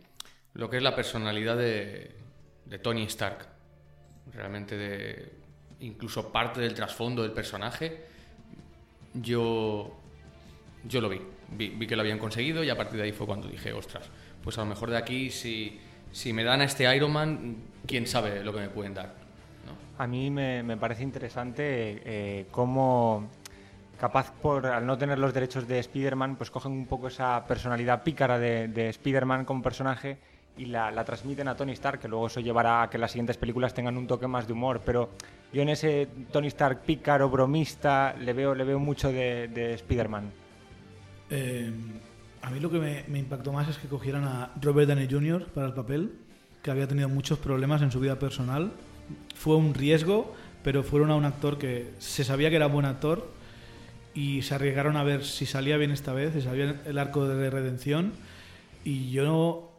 lo 0.54 0.68
que 0.68 0.78
es 0.78 0.82
la 0.82 0.94
personalidad 0.94 1.56
de, 1.56 2.14
de 2.66 2.78
Tony 2.78 3.04
Stark. 3.04 3.48
Realmente 4.32 4.76
de 4.76 5.32
incluso 5.80 6.30
parte 6.30 6.60
del 6.60 6.74
trasfondo 6.74 7.22
del 7.22 7.32
personaje. 7.32 8.06
Yo 9.14 9.98
yo 10.84 11.00
lo 11.00 11.08
vi. 11.08 11.20
Vi, 11.56 11.68
vi 11.70 11.86
que 11.86 11.96
lo 11.96 12.02
habían 12.02 12.18
conseguido 12.18 12.62
y 12.64 12.70
a 12.70 12.76
partir 12.76 12.98
de 12.98 13.04
ahí 13.04 13.12
fue 13.12 13.26
cuando 13.26 13.48
dije, 13.48 13.72
ostras, 13.72 14.08
pues 14.42 14.58
a 14.58 14.62
lo 14.62 14.66
mejor 14.66 14.90
de 14.90 14.96
aquí 14.96 15.30
si, 15.30 15.78
si 16.10 16.32
me 16.32 16.44
dan 16.44 16.60
a 16.60 16.64
este 16.64 16.94
Iron 16.94 17.12
Man, 17.12 17.56
quién 17.86 18.06
sabe 18.06 18.42
lo 18.42 18.52
que 18.52 18.60
me 18.60 18.68
pueden 18.68 18.94
dar. 18.94 19.14
¿no? 19.66 20.02
A 20.02 20.06
mí 20.06 20.30
me, 20.30 20.62
me 20.62 20.76
parece 20.76 21.02
interesante 21.02 22.02
eh, 22.04 22.46
cómo 22.50 23.28
capaz 23.98 24.32
por 24.32 24.66
al 24.66 24.84
no 24.84 24.98
tener 24.98 25.18
los 25.18 25.32
derechos 25.32 25.68
de 25.68 25.78
Spider-Man, 25.78 26.34
pues 26.36 26.50
cogen 26.50 26.72
un 26.72 26.86
poco 26.86 27.06
esa 27.06 27.46
personalidad 27.46 28.02
pícara 28.02 28.38
de, 28.38 28.66
de 28.66 28.88
Spider-Man 28.88 29.44
como 29.44 29.62
personaje 29.62 30.18
y 30.56 30.66
la, 30.66 30.90
la 30.90 31.04
transmiten 31.04 31.48
a 31.48 31.56
Tony 31.56 31.72
Stark, 31.72 32.00
que 32.00 32.08
luego 32.08 32.26
eso 32.26 32.40
llevará 32.40 32.82
a 32.82 32.90
que 32.90 32.98
las 32.98 33.12
siguientes 33.12 33.36
películas 33.36 33.74
tengan 33.74 33.96
un 33.96 34.06
toque 34.06 34.26
más 34.26 34.46
de 34.46 34.52
humor. 34.52 34.80
Pero 34.84 35.10
yo 35.52 35.62
en 35.62 35.68
ese 35.68 36.08
Tony 36.30 36.48
Stark 36.48 36.80
pícaro, 36.80 37.30
bromista, 37.30 38.14
le 38.18 38.32
veo, 38.32 38.54
le 38.54 38.64
veo 38.64 38.78
mucho 38.78 39.12
de, 39.12 39.48
de 39.48 39.74
Spider-Man. 39.74 40.41
Eh, 41.34 41.72
a 42.42 42.50
mí 42.50 42.60
lo 42.60 42.70
que 42.70 42.78
me, 42.78 43.04
me 43.08 43.18
impactó 43.18 43.52
más 43.52 43.68
es 43.68 43.78
que 43.78 43.88
cogieran 43.88 44.24
a 44.24 44.50
Robert 44.60 44.88
Downey 44.88 45.08
Jr. 45.10 45.46
para 45.46 45.66
el 45.66 45.72
papel, 45.72 46.12
que 46.62 46.70
había 46.70 46.86
tenido 46.86 47.08
muchos 47.08 47.38
problemas 47.38 47.80
en 47.80 47.90
su 47.90 48.00
vida 48.00 48.18
personal, 48.18 48.70
fue 49.34 49.56
un 49.56 49.72
riesgo, 49.72 50.34
pero 50.62 50.82
fueron 50.82 51.10
a 51.10 51.16
un 51.16 51.24
actor 51.24 51.58
que 51.58 51.90
se 51.98 52.22
sabía 52.22 52.50
que 52.50 52.56
era 52.56 52.66
buen 52.66 52.84
actor 52.84 53.28
y 54.14 54.42
se 54.42 54.54
arriesgaron 54.54 54.96
a 54.96 55.02
ver 55.04 55.24
si 55.24 55.46
salía 55.46 55.78
bien 55.78 55.90
esta 55.90 56.12
vez, 56.12 56.34
si 56.34 56.42
salía 56.42 56.82
el 56.84 56.98
arco 56.98 57.26
de 57.26 57.48
redención. 57.48 58.12
Y 58.84 59.10
yo 59.10 59.24
no, 59.24 59.70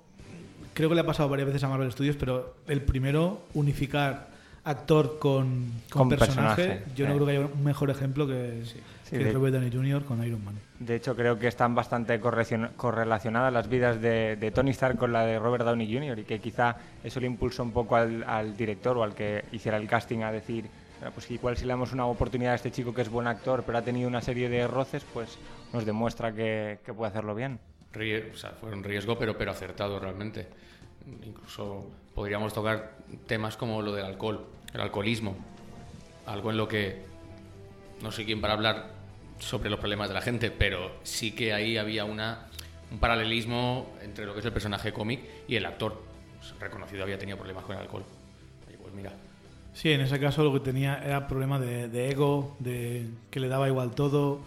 creo 0.74 0.90
que 0.90 0.96
le 0.96 1.02
ha 1.02 1.06
pasado 1.06 1.30
varias 1.30 1.48
veces 1.48 1.64
a 1.64 1.70
Marvel 1.70 1.92
Studios, 1.92 2.16
pero 2.20 2.56
el 2.68 2.82
primero, 2.82 3.44
unificar 3.54 4.32
actor 4.64 5.20
con, 5.20 5.72
con, 5.90 6.02
Con 6.04 6.10
personaje, 6.10 6.64
personaje, 6.64 6.96
yo 6.96 7.06
no 7.06 7.12
sí. 7.12 7.16
creo 7.16 7.26
que 7.28 7.32
haya 7.32 7.54
un 7.54 7.64
mejor 7.64 7.90
ejemplo 7.90 8.26
que, 8.26 8.62
Sí, 8.66 8.80
que 9.20 9.26
de- 9.26 9.32
Robert 9.34 9.54
Downey 9.56 9.72
Jr. 9.72 10.04
con 10.06 10.24
Iron 10.26 10.44
Man. 10.44 10.56
De 10.80 10.96
hecho, 10.96 11.16
creo 11.16 11.38
que 11.40 11.48
están 11.48 11.76
bastante 11.76 12.20
correlacion- 12.22 12.72
correlacionadas 12.76 13.52
las 13.54 13.68
vidas 13.70 14.02
de, 14.02 14.36
de 14.36 14.52
Tony 14.52 14.72
Stark 14.72 14.98
con 14.98 15.12
la 15.14 15.26
de 15.26 15.40
Robert 15.40 15.64
Downey 15.66 15.92
Jr. 15.94 16.20
y 16.20 16.24
que 16.24 16.40
quizá 16.40 16.76
eso 17.04 17.20
le 17.20 17.28
impulsó 17.28 17.64
un 17.64 17.72
poco 17.72 17.96
al, 17.96 18.24
al 18.26 18.56
director 18.58 18.98
o 18.98 19.04
al 19.04 19.14
que 19.16 19.46
hiciera 19.52 19.78
el 19.78 19.88
casting 19.88 20.20
a 20.24 20.32
decir, 20.32 20.66
"Ah, 21.04 21.10
pues 21.14 21.30
igual 21.32 21.56
si 21.58 21.64
le 21.66 21.70
damos 21.70 21.94
una 21.94 22.06
oportunidad 22.06 22.54
a 22.54 22.56
este 22.56 22.72
chico 22.72 22.94
que 22.94 23.02
es 23.02 23.10
buen 23.10 23.28
actor 23.28 23.64
pero 23.66 23.78
ha 23.78 23.82
tenido 23.82 24.08
una 24.08 24.22
serie 24.22 24.50
de 24.50 24.68
roces, 24.68 25.04
pues 25.14 25.38
nos 25.74 25.86
demuestra 25.86 26.34
que, 26.34 26.80
que 26.86 26.94
puede 26.94 27.10
hacerlo 27.12 27.34
bien. 27.36 27.60
Rie- 27.94 28.32
o 28.34 28.36
sea, 28.38 28.52
fue 28.52 28.72
un 28.74 28.84
riesgo, 28.84 29.18
pero, 29.18 29.38
pero 29.38 29.52
acertado 29.52 30.00
realmente. 30.00 30.48
Incluso 31.26 31.86
podríamos 32.16 32.54
tocar 32.54 32.92
temas 33.28 33.58
como 33.58 33.82
lo 33.82 33.94
del 33.94 34.06
alcohol, 34.06 34.46
el 34.74 34.82
alcoholismo. 34.82 35.36
Algo 36.26 36.52
en 36.52 36.58
lo 36.58 36.68
que 36.68 37.02
no 38.02 38.12
sé 38.12 38.26
quién 38.26 38.40
para 38.42 38.54
hablar 38.54 38.92
sobre 39.44 39.70
los 39.70 39.80
problemas 39.80 40.08
de 40.10 40.16
la 40.16 40.22
gente, 40.22 40.52
pero 40.52 40.98
sí 41.04 41.32
que 41.34 41.54
ahí 41.54 41.78
había 41.78 42.06
una, 42.06 42.48
un 42.92 43.00
paralelismo 43.00 43.94
entre 44.02 44.26
lo 44.26 44.34
que 44.34 44.40
es 44.40 44.46
el 44.46 44.54
personaje 44.54 44.92
cómic 44.94 45.22
y 45.48 45.56
el 45.56 45.66
actor. 45.66 46.02
Pues, 46.40 46.54
reconocido 46.60 47.04
había 47.04 47.18
tenido 47.18 47.38
problemas 47.38 47.64
con 47.64 47.76
el 47.76 47.82
alcohol. 47.82 48.04
Y 48.74 48.78
pues 48.78 48.94
mira, 48.94 49.12
Sí, 49.74 49.92
en 49.92 50.02
ese 50.02 50.20
caso 50.20 50.44
lo 50.44 50.54
que 50.54 50.60
tenía 50.60 51.02
era 51.04 51.28
problema 51.28 51.60
de, 51.60 51.88
de 51.88 52.12
ego, 52.12 52.56
de 52.60 53.08
que 53.32 53.40
le 53.40 53.48
daba 53.48 53.68
igual 53.68 53.96
todo 53.96 54.42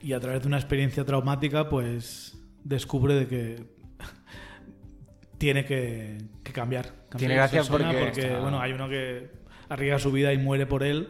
y 0.00 0.12
a 0.12 0.20
través 0.20 0.42
de 0.42 0.46
una 0.48 0.56
experiencia 0.56 1.04
traumática 1.04 1.68
pues 1.68 2.36
descubre 2.62 3.14
de 3.14 3.26
que 3.26 3.64
tiene 5.38 5.64
que, 5.64 6.18
que 6.44 6.52
cambiar. 6.52 6.84
cambiar 7.08 7.18
Tiene 7.18 7.34
gracia 7.34 7.64
porque 7.64 8.08
está- 8.26 8.38
bueno, 8.40 8.60
hay 8.60 8.72
uno 8.72 8.88
que 8.88 9.30
arriesga 9.68 9.98
su 9.98 10.12
vida 10.12 10.32
y 10.32 10.38
muere 10.38 10.66
por 10.66 10.82
él 10.84 11.08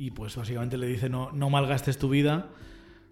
y 0.00 0.10
pues 0.12 0.34
básicamente 0.34 0.78
le 0.78 0.86
dice 0.86 1.08
no, 1.10 1.30
no 1.32 1.50
malgastes 1.50 1.98
tu 1.98 2.08
vida. 2.08 2.48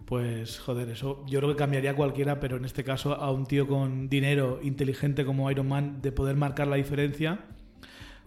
Pues 0.05 0.57
joder, 0.59 0.89
eso 0.89 1.23
yo 1.27 1.39
creo 1.39 1.51
que 1.51 1.55
cambiaría 1.55 1.91
a 1.91 1.95
cualquiera, 1.95 2.39
pero 2.39 2.57
en 2.57 2.65
este 2.65 2.83
caso 2.83 3.13
a 3.13 3.31
un 3.31 3.45
tío 3.45 3.67
con 3.67 4.09
dinero 4.09 4.59
inteligente 4.63 5.23
como 5.23 5.51
Iron 5.51 5.67
Man 5.67 6.01
de 6.01 6.11
poder 6.11 6.35
marcar 6.35 6.67
la 6.67 6.77
diferencia 6.77 7.39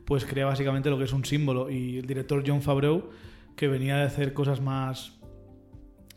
pues 0.05 0.25
crea 0.25 0.47
básicamente 0.47 0.91
lo 0.91 0.99
que 0.99 1.05
es 1.05 1.13
un 1.13 1.25
símbolo. 1.25 1.71
Y 1.71 1.99
el 1.99 2.07
director 2.07 2.43
John 2.47 2.61
Favreau, 2.63 3.11
que 3.57 3.67
venía 3.69 3.97
de 3.97 4.03
hacer 4.03 4.33
cosas 4.33 4.61
más 4.61 5.19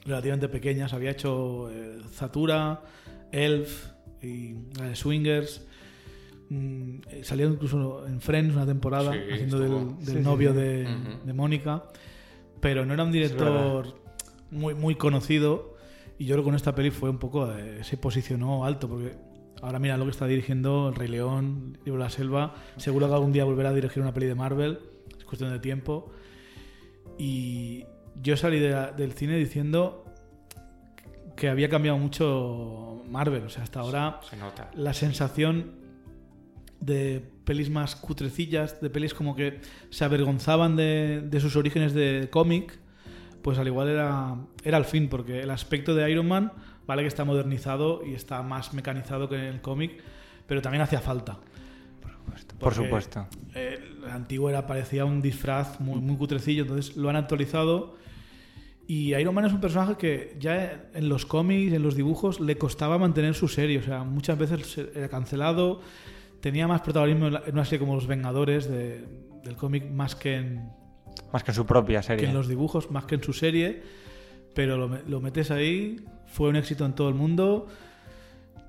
relativamente 0.05 0.49
pequeñas, 0.49 0.93
había 0.93 1.11
hecho 1.11 1.69
eh, 1.71 1.99
Zatura, 2.11 2.81
Elf 3.31 3.87
y 4.23 4.55
Swingers. 4.93 5.65
Mm, 6.49 6.95
eh, 7.09 7.23
salió 7.23 7.47
incluso 7.49 8.05
en 8.07 8.21
Friends 8.21 8.55
una 8.55 8.65
temporada 8.65 9.13
Sí, 9.13 9.19
haciendo 9.33 9.59
del, 9.59 9.71
estuvo. 9.71 9.95
del 9.97 10.05
Sí, 10.05 10.13
sí, 10.13 10.19
novio 10.19 10.51
sí. 10.51 10.57
de, 10.59 10.83
Ujú. 10.83 11.25
de 11.27 11.33
Mónica, 11.33 11.83
pero 12.59 12.85
no 12.85 12.93
era 12.93 13.03
un 13.03 13.11
director 13.11 13.95
muy, 14.51 14.73
muy 14.73 14.95
conocido. 14.95 15.75
Y 16.17 16.25
yo 16.25 16.35
creo 16.35 16.43
que 16.43 16.49
con 16.49 16.55
esta 16.55 16.73
peli 16.75 16.91
fue 16.91 17.09
un 17.09 17.17
poco. 17.17 17.51
eh, 17.51 17.83
se 17.83 17.97
posicionó 17.97 18.65
alto, 18.65 18.87
porque 18.87 19.15
ahora 19.61 19.79
mira 19.79 19.97
lo 19.97 20.05
que 20.05 20.11
está 20.11 20.25
dirigiendo 20.27 20.89
El 20.89 20.95
Rey 20.95 21.07
León, 21.09 21.77
Libro 21.85 21.99
de 21.99 22.05
la 22.05 22.09
Selva. 22.09 22.55
Seguro 22.77 23.07
que 23.07 23.13
algún 23.13 23.31
día 23.33 23.43
volverá 23.43 23.69
a 23.69 23.73
dirigir 23.73 24.01
una 24.01 24.13
peli 24.13 24.27
de 24.27 24.35
Marvel. 24.35 24.79
Es 25.17 25.25
cuestión 25.25 25.51
de 25.51 25.59
tiempo. 25.59 26.11
Y 27.17 27.85
yo 28.21 28.37
salí 28.37 28.59
de 28.59 28.69
la- 28.69 28.91
del 28.91 29.13
cine 29.13 29.37
diciendo 29.37 30.05
que 31.35 31.49
había 31.49 31.67
cambiado 31.69 31.97
mucho 31.97 33.03
Marvel. 33.09 33.43
O 33.43 33.49
sea, 33.49 33.63
hasta 33.63 33.81
ahora 33.81 34.19
se 34.29 34.37
nota. 34.37 34.71
la 34.75 34.93
sensación 34.93 35.71
de 36.79 37.29
pelis 37.45 37.69
más 37.69 37.95
cutrecillas, 37.95 38.81
de 38.81 38.89
pelis 38.89 39.13
como 39.13 39.35
que 39.35 39.59
se 39.89 40.03
avergonzaban 40.03 40.75
de, 40.75 41.21
de 41.23 41.39
sus 41.39 41.55
orígenes 41.55 41.93
de 41.93 42.27
cómic, 42.31 42.77
pues 43.41 43.57
al 43.59 43.67
igual 43.67 43.89
era, 43.89 44.35
era 44.63 44.77
el 44.77 44.85
fin, 44.85 45.07
porque 45.07 45.41
el 45.41 45.51
aspecto 45.51 45.93
de 45.95 46.09
Iron 46.11 46.27
Man, 46.27 46.51
vale 46.87 47.03
que 47.03 47.07
está 47.07 47.23
modernizado 47.23 48.01
y 48.05 48.13
está 48.13 48.41
más 48.41 48.73
mecanizado 48.73 49.29
que 49.29 49.35
en 49.35 49.41
el 49.43 49.61
cómic, 49.61 50.01
pero 50.47 50.61
también 50.61 50.81
hacía 50.81 50.99
falta. 50.99 51.37
Por 52.25 52.57
Porque, 52.59 52.75
supuesto. 52.83 53.27
eh, 53.53 53.79
el 54.03 54.09
antiguo 54.09 54.49
era, 54.49 54.65
parecía 54.65 55.05
un 55.05 55.21
disfraz 55.21 55.79
muy, 55.79 55.99
muy 55.99 56.17
cutrecillo, 56.17 56.63
entonces 56.63 56.97
lo 56.97 57.09
han 57.09 57.15
actualizado. 57.15 57.95
Y 58.87 59.13
Iron 59.15 59.33
Man 59.33 59.45
es 59.45 59.53
un 59.53 59.61
personaje 59.61 59.95
que 59.95 60.35
ya 60.39 60.89
en 60.93 61.09
los 61.09 61.25
cómics, 61.25 61.73
en 61.73 61.81
los 61.83 61.95
dibujos, 61.95 62.39
le 62.39 62.57
costaba 62.57 62.97
mantener 62.97 63.33
su 63.35 63.47
serie. 63.47 63.79
O 63.79 63.83
sea, 63.83 64.03
muchas 64.03 64.37
veces 64.37 64.77
era 64.95 65.07
cancelado, 65.09 65.81
tenía 66.45 66.67
más 66.67 66.81
protagonismo 66.81 67.25
en, 67.25 67.37
una 67.53 67.65
serie 67.65 67.79
como 67.79 67.95
Los 67.95 68.05
Vengadores 68.05 68.69
de- 68.69 69.03
del 69.43 69.55
cómic 69.55 69.89
más 69.89 70.13
que 70.15 70.35
en, 70.35 70.69
Más 71.33 71.43
que 71.43 71.49
en 71.49 71.55
su 71.55 71.65
propia 71.65 72.01
que 72.01 72.03
serie. 72.07 72.27
en 72.27 72.35
los 72.35 72.47
dibujos, 72.47 72.91
más 72.91 73.05
que 73.05 73.15
en 73.15 73.23
su 73.23 73.33
serie. 73.33 73.81
Pero 74.53 74.77
lo, 74.77 74.87
lo 75.07 75.21
metes 75.21 75.49
ahí, 75.49 76.05
fue 76.27 76.49
un 76.49 76.55
éxito 76.55 76.85
en 76.85 76.93
todo 76.93 77.09
el 77.09 77.15
mundo. 77.15 77.65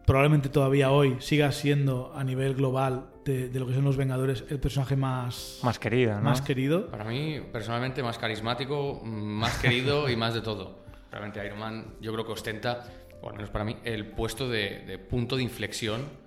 Probablemente 0.06 0.48
todavía 0.48 0.90
hoy 0.90 1.16
siga 1.18 1.52
siendo 1.52 2.14
a 2.16 2.24
nivel 2.24 2.54
global 2.54 3.08
de, 3.26 3.50
de 3.50 3.60
lo 3.60 3.66
que 3.66 3.74
son 3.74 3.84
los 3.84 3.98
Vengadores 3.98 4.42
el 4.48 4.58
personaje 4.58 4.96
más, 4.96 5.58
Más 5.62 5.78
querida, 5.78 6.16
¿no? 6.16 6.22
más 6.22 6.40
querido. 6.40 6.90
Para 6.90 7.04
mí, 7.04 7.40
personalmente, 7.52 8.02
más 8.02 8.16
carismático, 8.16 9.02
más 9.04 9.58
querido 9.58 10.08
y 10.08 10.16
más 10.16 10.32
de 10.32 10.40
todo. 10.40 10.78
Realmente 11.12 11.44
Iron 11.44 11.58
Man 11.58 11.84
yo 12.00 12.10
creo 12.14 12.24
que 12.24 12.32
ostenta, 12.32 12.84
o 13.20 13.28
al 13.28 13.34
menos 13.34 13.50
para 13.50 13.64
mí, 13.64 13.76
el 13.84 14.06
puesto 14.06 14.48
de, 14.48 14.84
de 14.86 14.98
punto 14.98 15.36
de 15.36 15.42
inflexión 15.42 16.24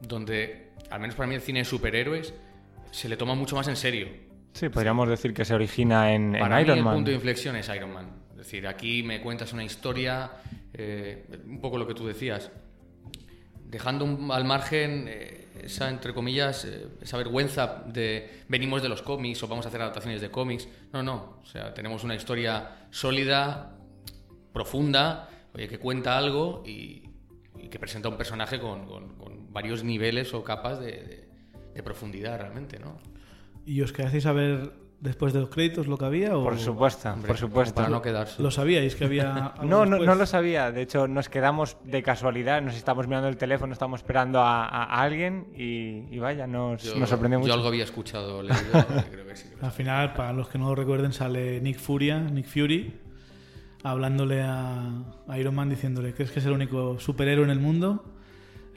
donde, 0.00 0.72
al 0.90 1.00
menos 1.00 1.16
para 1.16 1.26
mí, 1.28 1.34
el 1.34 1.40
cine 1.40 1.60
de 1.60 1.64
superhéroes 1.64 2.34
se 2.90 3.08
le 3.08 3.16
toma 3.16 3.34
mucho 3.34 3.56
más 3.56 3.68
en 3.68 3.76
serio. 3.76 4.08
Sí, 4.52 4.68
podríamos 4.68 5.08
decir 5.08 5.34
que 5.34 5.44
se 5.44 5.54
origina 5.54 6.12
en, 6.14 6.34
en 6.34 6.40
Para 6.40 6.56
mí 6.56 6.62
Iron 6.62 6.78
el 6.78 6.84
Man. 6.84 6.94
punto 6.94 7.10
de 7.10 7.16
inflexión 7.16 7.56
es 7.56 7.68
Iron 7.68 7.92
Man. 7.92 8.10
Es 8.30 8.36
decir, 8.38 8.66
aquí 8.66 9.02
me 9.02 9.20
cuentas 9.20 9.52
una 9.52 9.64
historia, 9.64 10.30
eh, 10.72 11.26
un 11.46 11.60
poco 11.60 11.76
lo 11.78 11.86
que 11.86 11.94
tú 11.94 12.06
decías, 12.06 12.50
dejando 13.64 14.04
un- 14.04 14.30
al 14.30 14.44
margen 14.44 15.06
eh, 15.08 15.48
esa, 15.62 15.88
entre 15.88 16.14
comillas, 16.14 16.64
eh, 16.64 16.86
esa 17.02 17.16
vergüenza 17.18 17.82
de 17.86 18.42
venimos 18.48 18.82
de 18.82 18.88
los 18.88 19.02
cómics 19.02 19.42
o 19.42 19.48
vamos 19.48 19.64
a 19.66 19.68
hacer 19.68 19.80
adaptaciones 19.82 20.20
de 20.20 20.30
cómics. 20.30 20.68
No, 20.92 21.02
no. 21.02 21.40
O 21.42 21.46
sea, 21.46 21.74
tenemos 21.74 22.04
una 22.04 22.14
historia 22.14 22.86
sólida, 22.90 23.76
profunda, 24.52 25.28
oye, 25.54 25.68
que 25.68 25.78
cuenta 25.78 26.16
algo 26.16 26.62
y, 26.66 27.02
y 27.58 27.68
que 27.68 27.78
presenta 27.78 28.08
un 28.08 28.16
personaje 28.16 28.58
con, 28.60 28.86
con- 28.86 29.16
con 29.16 29.35
varios 29.56 29.82
niveles 29.84 30.34
o 30.34 30.44
capas 30.44 30.78
de, 30.80 30.92
de- 31.10 31.28
de 31.74 31.82
profundidad 31.82 32.38
realmente, 32.38 32.78
¿no? 32.78 32.98
¿Y 33.64 33.80
os 33.82 33.90
quedasteis 33.92 34.26
a 34.26 34.32
ver 34.32 34.72
después 35.00 35.32
de 35.34 35.40
los 35.40 35.48
créditos 35.50 35.86
lo 35.86 35.96
que 35.98 36.04
había? 36.06 36.36
O 36.36 36.42
Por 36.44 36.58
supuesto, 36.58 37.08
Hombre, 37.10 37.28
por 37.28 37.36
supuesto. 37.38 37.74
Para 37.74 37.88
no 37.88 38.00
quedarse. 38.00 38.42
¿Lo 38.42 38.50
sabíais 38.50 38.94
que 38.96 39.04
había 39.04 39.54
No, 39.62 39.84
no, 39.84 39.98
no 39.98 40.14
lo 40.14 40.26
sabía. 40.26 40.70
De 40.72 40.82
hecho, 40.82 41.06
nos 41.08 41.28
quedamos 41.28 41.76
de 41.84 42.02
casualidad, 42.02 42.60
nos 42.62 42.76
estábamos 42.76 43.06
mirando 43.08 43.28
el 43.28 43.36
teléfono, 43.36 43.72
estábamos 43.72 44.00
esperando 44.00 44.40
a, 44.40 44.84
alguien 45.02 45.48
y, 45.56 46.14
y 46.14 46.18
vaya, 46.18 46.46
nos, 46.46 46.82
Yo- 46.82 46.96
nos 46.98 47.08
sorprendió 47.08 47.38
mucho. 47.40 47.48
Yo 47.48 47.54
algo 47.54 47.68
había 47.68 47.84
escuchado, 47.84 48.42
leído, 48.42 48.56
creo 49.10 49.26
que 49.26 49.36
sí. 49.36 49.48
que 49.58 49.64
Al 49.66 49.72
final, 49.72 50.12
para 50.14 50.32
los 50.32 50.48
que 50.48 50.58
no 50.58 50.68
lo 50.68 50.74
recuerden, 50.74 51.12
sale 51.12 51.60
Nick 51.60 51.78
Furia, 51.78 52.20
Nick 52.20 52.46
Fury, 52.46 52.94
hablándole 53.82 54.42
a 54.42 55.02
a 55.28 55.38
Iron 55.38 55.54
Man 55.54 55.68
diciéndole, 55.68 56.14
¿crees 56.14 56.30
que 56.30 56.38
es 56.40 56.46
el 56.46 56.52
único 56.52 56.98
superhéroe 57.00 57.44
en 57.44 57.50
el 57.50 57.60
mundo? 57.60 58.04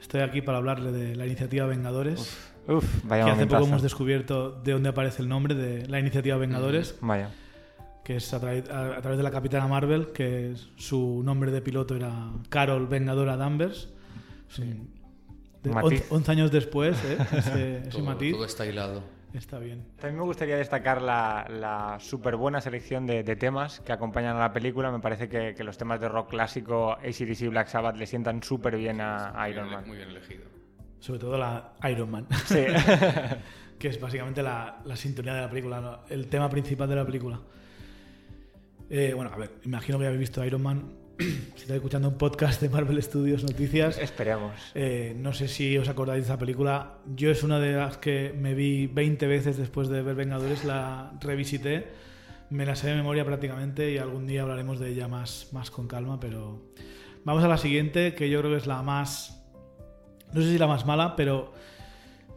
Estoy 0.00 0.20
aquí 0.22 0.40
para 0.42 0.58
hablarle 0.58 0.92
de 0.92 1.16
la 1.16 1.26
iniciativa 1.26 1.66
Vengadores. 1.66 2.38
Uf, 2.68 2.84
vaya 3.04 3.24
que 3.24 3.30
hace 3.32 3.46
poco 3.46 3.64
hemos 3.66 3.82
descubierto 3.82 4.50
de 4.62 4.72
dónde 4.72 4.88
aparece 4.90 5.22
el 5.22 5.28
nombre 5.28 5.54
de 5.54 5.86
la 5.88 5.98
iniciativa 5.98 6.36
Vengadores, 6.36 6.96
Vaya. 7.00 7.30
que 8.04 8.16
es 8.16 8.32
a, 8.34 8.40
tra- 8.40 8.68
a- 8.70 8.96
a 8.96 9.00
través 9.00 9.16
de 9.18 9.22
la 9.24 9.30
Capitana 9.30 9.66
Marvel, 9.66 10.08
que 10.12 10.54
su 10.76 11.22
nombre 11.24 11.50
de 11.50 11.62
piloto 11.62 11.96
era 11.96 12.30
Carol 12.48 12.86
Vengadora 12.86 13.36
Danvers. 13.36 13.88
Sí. 14.48 14.64
De- 15.62 15.70
Matiz. 15.70 16.04
11 16.10 16.30
años 16.32 16.50
después, 16.50 16.96
¿eh? 17.04 17.18
ese, 17.36 17.78
ese 17.78 17.88
todo, 17.90 18.02
matiz 18.04 18.32
todo 18.32 18.44
está 18.44 18.66
hilado. 18.66 19.02
Está 19.34 19.58
bien. 19.58 19.84
También 20.00 20.18
me 20.18 20.24
gustaría 20.24 20.56
destacar 20.56 21.00
la, 21.02 21.46
la 21.48 21.98
súper 22.00 22.36
buena 22.36 22.60
selección 22.60 23.06
de, 23.06 23.22
de 23.22 23.36
temas 23.36 23.80
que 23.80 23.92
acompañan 23.92 24.36
a 24.36 24.40
la 24.40 24.52
película. 24.52 24.90
Me 24.90 24.98
parece 25.00 25.28
que, 25.28 25.54
que 25.54 25.64
los 25.64 25.78
temas 25.78 26.00
de 26.00 26.08
rock 26.08 26.30
clásico, 26.30 26.92
ACDC 26.92 27.42
y 27.42 27.48
Black 27.48 27.68
Sabbath, 27.68 27.96
le 27.96 28.06
sientan 28.06 28.42
súper 28.42 28.76
bien 28.76 29.00
a, 29.00 29.40
a 29.40 29.48
Iron 29.48 29.66
bien- 29.66 29.76
Man. 29.80 29.88
Muy 29.88 29.96
bien 29.98 30.10
elegido. 30.10 30.44
Sobre 30.98 31.18
todo 31.20 31.38
la 31.38 31.72
Iron 31.90 32.10
Man. 32.10 32.26
Sí. 32.46 32.64
que 33.78 33.88
es 33.88 34.00
básicamente 34.00 34.42
la, 34.42 34.80
la 34.84 34.96
sintonía 34.96 35.32
de 35.34 35.40
la 35.40 35.48
película, 35.48 35.80
¿no? 35.80 36.00
el 36.10 36.28
tema 36.28 36.50
principal 36.50 36.88
de 36.88 36.96
la 36.96 37.04
película. 37.06 37.40
Eh, 38.90 39.12
bueno, 39.14 39.30
a 39.32 39.36
ver, 39.36 39.52
imagino 39.64 39.98
que 39.98 40.04
habéis 40.06 40.20
visto 40.20 40.44
Iron 40.44 40.62
Man. 40.62 40.92
si 41.54 41.62
estáis 41.62 41.76
escuchando 41.76 42.08
un 42.08 42.16
podcast 42.16 42.62
de 42.62 42.68
Marvel 42.70 43.02
Studios 43.02 43.42
Noticias, 43.42 43.98
Esperemos. 43.98 44.52
eh, 44.74 45.14
no 45.18 45.34
sé 45.34 45.48
si 45.48 45.76
os 45.76 45.88
acordáis 45.88 46.22
de 46.22 46.32
esa 46.32 46.38
película. 46.38 46.98
Yo 47.14 47.30
es 47.30 47.42
una 47.42 47.60
de 47.60 47.74
las 47.74 47.98
que 47.98 48.34
me 48.38 48.54
vi 48.54 48.86
20 48.86 49.26
veces 49.26 49.58
después 49.58 49.88
de 49.88 50.00
ver 50.02 50.14
Vengadores, 50.14 50.64
la 50.64 51.12
revisité. 51.20 51.88
Me 52.48 52.64
la 52.64 52.74
sé 52.74 52.88
de 52.88 52.94
memoria 52.94 53.24
prácticamente 53.24 53.92
y 53.92 53.98
algún 53.98 54.26
día 54.26 54.42
hablaremos 54.42 54.80
de 54.80 54.88
ella 54.88 55.08
más, 55.08 55.48
más 55.52 55.70
con 55.70 55.86
calma, 55.86 56.18
pero 56.18 56.62
vamos 57.24 57.44
a 57.44 57.48
la 57.48 57.58
siguiente, 57.58 58.14
que 58.14 58.30
yo 58.30 58.40
creo 58.40 58.52
que 58.52 58.58
es 58.58 58.66
la 58.66 58.82
más... 58.82 59.42
No 60.32 60.40
sé 60.40 60.52
si 60.52 60.58
la 60.58 60.66
más 60.66 60.86
mala, 60.86 61.16
pero 61.16 61.52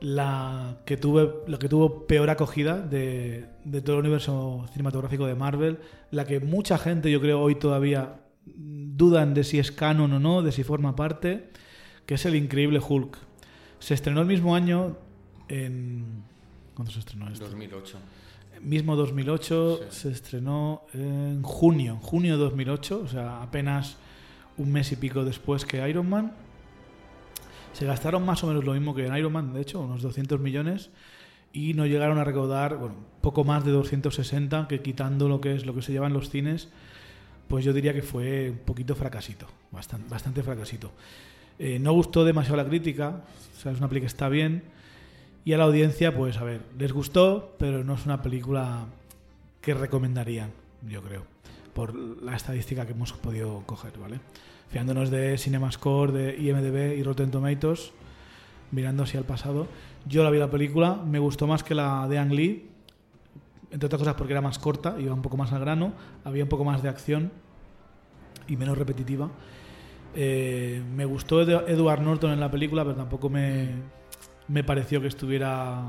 la 0.01 0.79
que 0.85 0.97
tuve 0.97 1.29
lo 1.47 1.57
que 1.57 1.69
tuvo 1.69 2.05
peor 2.05 2.29
acogida 2.29 2.79
de, 2.79 3.45
de 3.63 3.81
todo 3.81 3.95
el 3.95 4.01
universo 4.01 4.65
cinematográfico 4.73 5.25
de 5.25 5.35
Marvel, 5.35 5.79
la 6.11 6.25
que 6.25 6.41
mucha 6.41 6.77
gente 6.77 7.09
yo 7.09 7.21
creo 7.21 7.39
hoy 7.39 7.55
todavía 7.55 8.22
dudan 8.45 9.33
de 9.33 9.43
si 9.43 9.59
es 9.59 9.71
canon 9.71 10.11
o 10.13 10.19
no, 10.19 10.41
de 10.41 10.51
si 10.51 10.63
forma 10.63 10.95
parte, 10.95 11.49
que 12.05 12.15
es 12.15 12.25
el 12.25 12.35
increíble 12.35 12.79
Hulk. 12.79 13.17
Se 13.79 13.93
estrenó 13.93 14.21
el 14.21 14.27
mismo 14.27 14.55
año 14.55 14.97
en 15.49 16.23
¿cuándo 16.75 16.91
se 16.91 16.99
estrenó 16.99 17.29
esto? 17.29 17.45
2008. 17.45 17.97
Mismo 18.61 18.95
2008 18.95 19.79
Sí. 19.89 20.01
se 20.01 20.11
estrenó 20.11 20.83
en 20.93 21.41
junio, 21.43 21.97
junio 22.01 22.37
de 22.37 22.43
2008, 22.43 23.01
o 23.03 23.07
sea, 23.07 23.41
apenas 23.41 23.97
un 24.57 24.71
mes 24.71 24.91
y 24.91 24.95
pico 24.95 25.25
después 25.25 25.65
que 25.65 25.87
Iron 25.89 26.09
Man. 26.09 26.33
Se 27.73 27.85
gastaron 27.85 28.23
más 28.25 28.43
o 28.43 28.47
menos 28.47 28.63
lo 28.63 28.73
mismo 28.73 28.93
que 28.93 29.05
en 29.05 29.15
Iron 29.17 29.33
Man, 29.33 29.53
de 29.53 29.61
hecho, 29.61 29.81
unos 29.81 30.01
200 30.01 30.39
millones 30.39 30.91
y 31.51 31.73
no 31.73 31.85
llegaron 31.85 32.17
a 32.19 32.23
recaudar, 32.23 32.77
bueno, 32.77 32.95
poco 33.21 33.43
más 33.43 33.65
de 33.65 33.71
260, 33.71 34.67
que 34.67 34.81
quitando 34.81 35.27
lo 35.27 35.41
que 35.41 35.55
es 35.55 35.65
lo 35.65 35.73
que 35.75 35.81
se 35.81 35.91
lleva 35.91 36.07
en 36.07 36.13
los 36.13 36.29
cines, 36.29 36.69
pues 37.47 37.65
yo 37.65 37.73
diría 37.73 37.93
que 37.93 38.01
fue 38.01 38.49
un 38.51 38.57
poquito 38.59 38.95
fracasito, 38.95 39.47
bastante, 39.71 40.43
fracasito. 40.43 40.91
Eh, 41.59 41.79
no 41.79 41.93
gustó 41.93 42.25
demasiado 42.25 42.57
la 42.57 42.65
crítica, 42.65 43.21
o 43.65 43.69
es 43.69 43.77
una 43.77 43.87
película 43.87 44.01
que 44.01 44.05
está 44.05 44.29
bien, 44.29 44.63
y 45.45 45.53
a 45.53 45.57
la 45.57 45.65
audiencia, 45.65 46.15
pues 46.15 46.37
a 46.37 46.43
ver, 46.43 46.61
les 46.77 46.91
gustó, 46.93 47.55
pero 47.59 47.83
no 47.83 47.95
es 47.95 48.05
una 48.05 48.21
película 48.21 48.85
que 49.61 49.73
recomendarían, 49.73 50.51
yo 50.89 51.01
creo, 51.01 51.25
por 51.73 51.95
la 51.95 52.35
estadística 52.35 52.85
que 52.85 52.93
hemos 52.93 53.13
podido 53.13 53.63
coger, 53.65 53.97
¿vale? 53.99 54.19
Fiándonos 54.69 55.09
de 55.09 55.37
CinemaScore, 55.37 56.11
de 56.11 56.41
IMDB 56.41 56.97
y 56.97 57.03
Rotten 57.03 57.29
Tomatoes, 57.29 57.91
mirando 58.71 59.03
así 59.03 59.17
al 59.17 59.25
pasado. 59.25 59.67
Yo 60.05 60.23
la 60.23 60.29
vi 60.31 60.39
la 60.39 60.49
película, 60.49 60.95
me 60.95 61.19
gustó 61.19 61.45
más 61.45 61.63
que 61.63 61.75
la 61.75 62.07
de 62.07 62.17
Ang 62.17 62.33
Lee, 62.33 62.69
entre 63.73 63.87
otras 63.87 63.99
cosas 63.99 64.13
porque 64.13 64.33
era 64.33 64.41
más 64.41 64.59
corta, 64.59 64.95
iba 64.99 65.13
un 65.13 65.23
poco 65.23 65.35
más 65.35 65.51
al 65.51 65.59
grano, 65.59 65.93
había 66.23 66.43
un 66.43 66.49
poco 66.49 66.63
más 66.63 66.83
de 66.83 66.89
acción 66.89 67.31
y 68.47 68.55
menos 68.55 68.77
repetitiva. 68.77 69.31
Eh, 70.15 70.83
me 70.95 71.05
gustó 71.05 71.41
Edward 71.41 72.01
Norton 72.01 72.31
en 72.31 72.39
la 72.39 72.51
película, 72.51 72.83
pero 72.83 72.95
tampoco 72.95 73.29
me, 73.29 73.69
me 74.47 74.63
pareció 74.63 75.01
que 75.01 75.07
estuviera, 75.07 75.81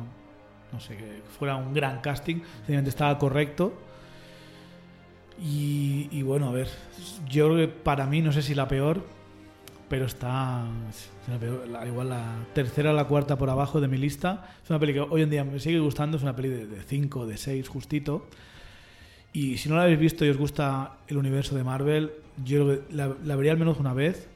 no 0.72 0.80
sé, 0.80 0.96
que 0.96 1.20
fuera 1.38 1.56
un 1.56 1.74
gran 1.74 2.00
casting, 2.00 2.36
simplemente 2.56 2.88
estaba 2.88 3.18
correcto. 3.18 3.74
Y, 5.38 6.08
y 6.10 6.22
bueno, 6.22 6.48
a 6.48 6.52
ver, 6.52 6.68
yo 7.28 7.48
creo 7.48 7.56
que 7.58 7.68
para 7.68 8.06
mí, 8.06 8.22
no 8.22 8.32
sé 8.32 8.40
si 8.40 8.54
la 8.54 8.66
peor, 8.66 9.04
pero 9.88 10.06
está 10.06 10.64
igual 11.86 12.08
la 12.08 12.36
tercera 12.54 12.90
o 12.90 12.94
la 12.94 13.04
cuarta 13.06 13.36
por 13.36 13.50
abajo 13.50 13.80
de 13.80 13.88
mi 13.88 13.96
lista. 13.98 14.48
Es 14.62 14.70
una 14.70 14.78
peli 14.78 14.94
que 14.94 15.00
hoy 15.00 15.22
en 15.22 15.30
día 15.30 15.44
me 15.44 15.58
sigue 15.60 15.78
gustando, 15.78 16.16
es 16.16 16.22
una 16.22 16.34
peli 16.34 16.48
de 16.48 16.82
5, 16.82 17.26
de 17.26 17.36
6, 17.36 17.68
justito. 17.68 18.26
Y 19.32 19.58
si 19.58 19.68
no 19.68 19.76
la 19.76 19.82
habéis 19.82 19.98
visto 19.98 20.24
y 20.24 20.28
os 20.30 20.36
gusta 20.36 20.98
el 21.08 21.16
universo 21.16 21.54
de 21.56 21.64
Marvel, 21.64 22.12
yo 22.44 22.78
la, 22.90 23.14
la 23.24 23.36
vería 23.36 23.52
al 23.52 23.58
menos 23.58 23.78
una 23.78 23.92
vez. 23.92 24.28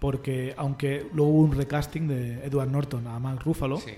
Porque 0.00 0.54
aunque 0.56 1.06
luego 1.14 1.30
hubo 1.32 1.40
un 1.42 1.52
recasting 1.52 2.08
de 2.08 2.44
Edward 2.44 2.68
Norton 2.70 3.06
a 3.06 3.18
Mark 3.18 3.40
Ruffalo, 3.44 3.78
Sí. 3.78 3.92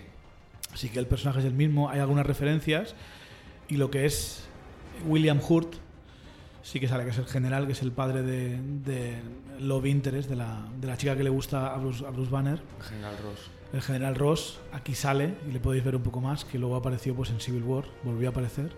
así 0.72 0.88
que 0.88 0.98
el 1.00 1.06
personaje 1.06 1.40
es 1.40 1.44
el 1.46 1.54
mismo, 1.54 1.88
hay 1.90 1.98
algunas 2.00 2.26
referencias. 2.26 2.94
Y 3.68 3.76
lo 3.76 3.90
que 3.90 4.04
es 4.06 4.44
William 5.06 5.40
Hurt, 5.46 5.74
sí 6.66 6.80
que 6.80 6.88
sale, 6.88 7.04
que 7.04 7.10
es 7.10 7.18
el 7.18 7.26
general, 7.26 7.66
que 7.66 7.72
es 7.72 7.82
el 7.82 7.92
padre 7.92 8.22
de, 8.22 8.58
de 8.60 9.14
Love 9.60 9.86
Interest, 9.86 10.28
de 10.28 10.34
la, 10.34 10.66
de 10.80 10.88
la 10.88 10.96
chica 10.96 11.16
que 11.16 11.22
le 11.22 11.30
gusta 11.30 11.72
a 11.72 11.78
Bruce, 11.78 12.04
a 12.04 12.10
Bruce 12.10 12.30
Banner. 12.30 12.60
General 12.80 13.16
Ross. 13.22 13.50
El 13.72 13.82
general 13.82 14.14
Ross 14.16 14.58
aquí 14.72 14.94
sale 14.94 15.34
y 15.48 15.52
le 15.52 15.60
podéis 15.60 15.84
ver 15.84 15.94
un 15.94 16.02
poco 16.02 16.20
más, 16.20 16.44
que 16.44 16.58
luego 16.58 16.74
apareció 16.74 17.14
pues 17.14 17.30
en 17.30 17.40
Civil 17.40 17.62
War, 17.62 17.84
volvió 18.02 18.28
a 18.28 18.30
aparecer. 18.32 18.72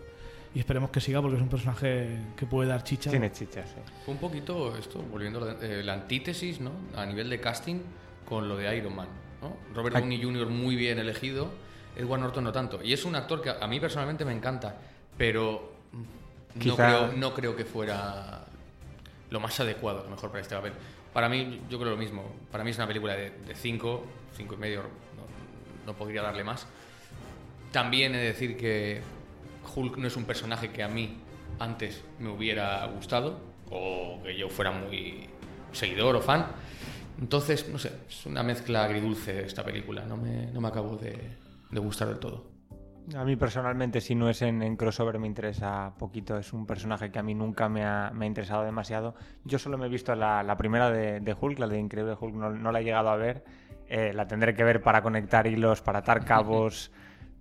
Y 0.55 0.59
esperemos 0.59 0.90
que 0.90 1.01
siga 1.01 1.22
porque 1.22 1.37
es 1.37 1.42
un 1.42 1.48
personaje 1.48 2.18
que 2.37 2.46
puede 2.46 2.68
dar 2.68 2.85
chicha. 2.85 3.11
Tiene 3.11 3.33
chichas, 3.33 3.70
sí. 3.70 3.81
Fue 4.05 4.12
un 4.14 4.20
poquito 4.20 4.77
esto, 4.77 5.01
volviendo 5.03 5.42
a 5.44 5.57
eh, 5.62 5.83
la 5.83 5.94
antítesis, 5.94 6.61
¿no? 6.61 6.72
A 6.94 7.07
nivel 7.07 7.31
de 7.31 7.40
casting 7.40 7.81
con 8.27 8.48
lo 8.48 8.57
de 8.57 8.77
Iron 8.77 8.96
Man, 8.96 9.09
¿no? 9.40 9.57
Robert. 9.74 9.96
Downey 9.96 10.22
Jr. 10.22 10.46
muy 10.48 10.77
bien 10.77 10.98
elegido, 10.98 11.51
Edward 11.96 12.20
Norton 12.20 12.44
no 12.44 12.53
tanto. 12.53 12.83
Y 12.83 12.92
es 12.92 13.05
un 13.07 13.14
actor 13.14 13.40
que 13.40 13.51
a 13.51 13.59
a 13.61 13.66
mí 13.66 13.81
personalmente 13.81 14.24
me 14.27 14.33
encanta, 14.33 14.77
pero 15.16 15.79
no, 16.54 16.76
creo, 16.76 17.12
no 17.12 17.34
creo 17.34 17.56
que 17.56 17.64
fuera 17.64 18.44
lo 19.30 19.40
más 19.40 19.58
adecuado, 19.61 20.00
a 20.00 20.04
lo 20.04 20.11
mejor 20.11 20.30
para 20.30 20.42
este 20.42 20.54
papel. 20.54 20.72
Para 21.12 21.28
mí, 21.28 21.61
yo 21.68 21.78
creo 21.78 21.92
lo 21.92 21.96
mismo. 21.96 22.24
Para 22.50 22.64
mí 22.64 22.70
es 22.70 22.76
una 22.76 22.87
película 22.87 23.14
de 23.14 23.32
5, 23.54 24.06
5 24.37 24.54
y 24.54 24.56
medio, 24.56 24.82
no, 24.82 25.87
no 25.87 25.94
podría 25.94 26.22
darle 26.22 26.44
más. 26.44 26.66
También 27.72 28.14
he 28.14 28.18
de 28.18 28.24
decir 28.24 28.56
que 28.56 29.02
Hulk 29.74 29.98
no 29.98 30.06
es 30.06 30.16
un 30.16 30.24
personaje 30.24 30.70
que 30.70 30.82
a 30.82 30.88
mí 30.88 31.18
antes 31.58 32.02
me 32.18 32.30
hubiera 32.30 32.84
gustado 32.87 33.40
o 33.70 34.20
que 34.22 34.37
yo 34.37 34.48
fuera 34.48 34.70
muy 34.70 35.28
seguidor 35.72 36.16
o 36.16 36.20
fan. 36.20 36.46
Entonces, 37.20 37.68
no 37.68 37.78
sé, 37.78 37.92
es 38.08 38.26
una 38.26 38.42
mezcla 38.42 38.84
agridulce 38.84 39.44
esta 39.44 39.64
película. 39.64 40.04
No 40.06 40.16
me, 40.16 40.46
no 40.46 40.61
me 40.61 40.68
acabo 40.68 40.96
de, 40.96 41.37
de 41.70 41.80
gustar 41.80 42.08
del 42.08 42.18
todo. 42.18 42.44
A 43.16 43.24
mí 43.24 43.36
personalmente, 43.36 44.00
si 44.00 44.14
no 44.14 44.28
es 44.28 44.42
en, 44.42 44.62
en 44.62 44.76
crossover, 44.76 45.18
me 45.18 45.26
interesa 45.26 45.94
poquito. 45.98 46.36
Es 46.36 46.52
un 46.52 46.66
personaje 46.66 47.10
que 47.10 47.18
a 47.18 47.22
mí 47.22 47.34
nunca 47.34 47.68
me 47.68 47.84
ha, 47.84 48.10
me 48.12 48.26
ha 48.26 48.28
interesado 48.28 48.64
demasiado. 48.64 49.14
Yo 49.44 49.58
solo 49.58 49.78
me 49.78 49.86
he 49.86 49.88
visto 49.88 50.14
la, 50.14 50.42
la 50.42 50.56
primera 50.56 50.90
de, 50.90 51.20
de 51.20 51.36
Hulk, 51.38 51.58
la 51.58 51.68
de 51.68 51.78
Increíble 51.78 52.16
Hulk, 52.20 52.34
no, 52.34 52.50
no 52.50 52.72
la 52.72 52.80
he 52.80 52.84
llegado 52.84 53.08
a 53.08 53.16
ver. 53.16 53.44
Eh, 53.88 54.12
la 54.12 54.26
tendré 54.26 54.54
que 54.54 54.62
ver 54.62 54.82
para 54.82 55.02
conectar 55.02 55.46
hilos, 55.46 55.80
para 55.80 56.00
atar 56.00 56.24
cabos. 56.24 56.90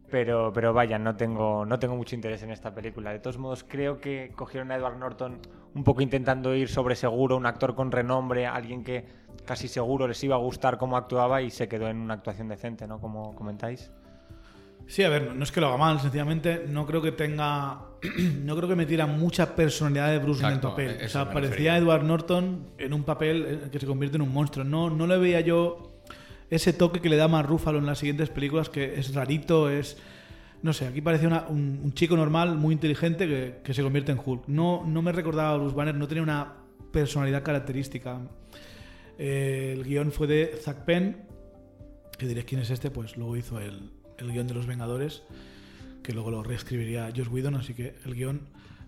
Pero, 0.10 0.54
pero 0.54 0.72
vaya, 0.72 0.98
no 0.98 1.18
tengo, 1.18 1.66
no 1.66 1.80
tengo 1.80 1.98
mucho 1.98 2.16
interés 2.16 2.42
en 2.42 2.50
esta 2.50 2.74
película. 2.74 3.12
De 3.12 3.20
todos 3.20 3.38
modos, 3.38 3.66
creo 3.66 4.00
que 4.00 4.32
cogieron 4.34 4.72
a 4.72 4.78
Edward 4.78 4.98
Norton 4.98 5.42
un 5.76 5.84
poco 5.84 6.02
intentando 6.02 6.56
ir 6.56 6.70
sobre 6.70 6.96
seguro, 6.96 7.36
un 7.36 7.46
actor 7.46 7.76
con 7.76 7.92
renombre, 7.92 8.48
alguien 8.48 8.86
que 8.86 9.04
casi 9.46 9.68
seguro 9.68 10.08
les 10.08 10.24
iba 10.24 10.36
a 10.36 10.40
gustar 10.40 10.78
cómo 10.78 10.96
actuaba 10.96 11.42
y 11.42 11.50
se 11.50 11.68
quedó 11.68 11.90
en 11.90 11.98
una 11.98 12.14
actuación 12.14 12.48
decente, 12.48 12.88
¿no? 12.88 13.02
Como 13.02 13.36
comentáis. 13.36 13.92
Sí, 14.88 15.04
a 15.04 15.10
ver, 15.10 15.36
no 15.36 15.44
es 15.44 15.52
que 15.52 15.60
lo 15.60 15.68
haga 15.68 15.78
mal, 15.78 16.00
sencillamente 16.00 16.66
no 16.68 16.86
creo 16.86 17.02
que 17.02 17.12
tenga. 17.12 17.82
no 18.44 18.56
creo 18.56 18.70
que 18.70 18.76
metiera 18.76 19.06
mucha 19.06 19.56
personalidad 19.56 20.12
de 20.12 20.20
Bruce 20.20 20.46
en 20.46 20.54
el 20.54 20.60
papel. 20.60 20.98
O 21.06 21.10
sea, 21.10 21.26
me 21.26 21.32
parecía 21.34 21.50
refería. 21.74 21.78
Edward 21.78 22.04
Norton 22.04 22.68
en 22.78 22.94
un 22.94 23.04
papel 23.04 23.46
eh, 23.66 23.70
que 23.72 23.80
se 23.80 23.86
convierte 23.86 24.16
en 24.18 24.22
un 24.22 24.34
monstruo. 24.34 24.64
No, 24.64 24.90
no 24.90 25.06
le 25.08 25.18
veía 25.18 25.42
yo 25.42 26.02
ese 26.50 26.72
toque 26.74 27.02
que 27.02 27.10
le 27.10 27.18
da 27.18 27.28
más 27.28 27.46
Rúfalo 27.46 27.80
en 27.80 27.86
las 27.86 28.00
siguientes 28.00 28.30
películas, 28.30 28.70
que 28.70 28.98
es 29.00 29.14
rarito, 29.14 29.70
es. 29.70 29.98
No 30.62 30.74
sé, 30.74 30.88
aquí 30.88 31.02
parecía 31.02 31.28
una- 31.28 31.48
un, 31.50 31.82
un 31.84 31.94
chico 31.94 32.16
normal, 32.16 32.56
muy 32.58 32.74
inteligente, 32.74 33.28
que, 33.28 33.60
que 33.64 33.74
se 33.74 33.84
convierte 33.84 34.12
en 34.14 34.20
Hulk. 34.24 34.48
No, 34.48 34.84
no 34.88 35.02
me 35.02 35.12
recordaba 35.12 35.52
a 35.52 35.58
Bruce 35.58 35.76
Banner, 35.76 35.94
no 35.94 36.08
tenía 36.08 36.24
una 36.24 36.54
personalidad 36.92 37.44
característica. 37.44 38.20
Eh, 39.20 39.74
el 39.78 39.84
guion 39.84 40.12
fue 40.12 40.28
de 40.28 40.58
Zack 40.62 40.86
Penn, 40.86 41.18
que 42.18 42.26
diréis 42.26 42.46
quién 42.46 42.62
es 42.62 42.70
este, 42.72 42.90
pues 42.90 43.18
luego 43.18 43.36
hizo 43.38 43.60
el, 43.60 43.92
el 44.20 44.32
guion 44.32 44.48
de 44.48 44.54
Los 44.54 44.66
Vengadores, 44.68 45.24
que 46.04 46.14
luego 46.14 46.32
lo 46.32 46.44
reescribiría 46.44 47.12
Josh 47.16 47.28
Whedon, 47.30 47.56
así 47.56 47.74
que 47.74 47.96
el 48.06 48.16
guion 48.16 48.42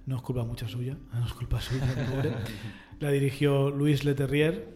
no 0.06 0.16
es 0.16 0.22
culpa 0.22 0.44
mucha 0.44 0.68
suya, 0.68 0.96
no 1.14 1.26
es 1.26 1.34
culpa 1.34 1.60
suya, 1.62 1.84
pobre. 2.12 2.32
La 3.00 3.12
dirigió 3.12 3.70
Luis 3.70 4.04
Leterrier, 4.04 4.68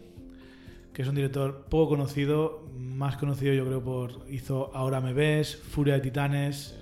que 0.92 1.02
es 1.02 1.08
un 1.08 1.14
director 1.14 1.66
poco 1.68 1.90
conocido, 1.90 2.68
más 2.78 3.16
conocido 3.16 3.52
yo 3.52 3.64
creo 3.66 3.82
por 3.82 4.26
hizo 4.30 4.70
Ahora 4.74 5.00
me 5.00 5.12
ves, 5.12 5.56
Furia 5.56 5.94
de 5.94 6.00
Titanes, 6.00 6.76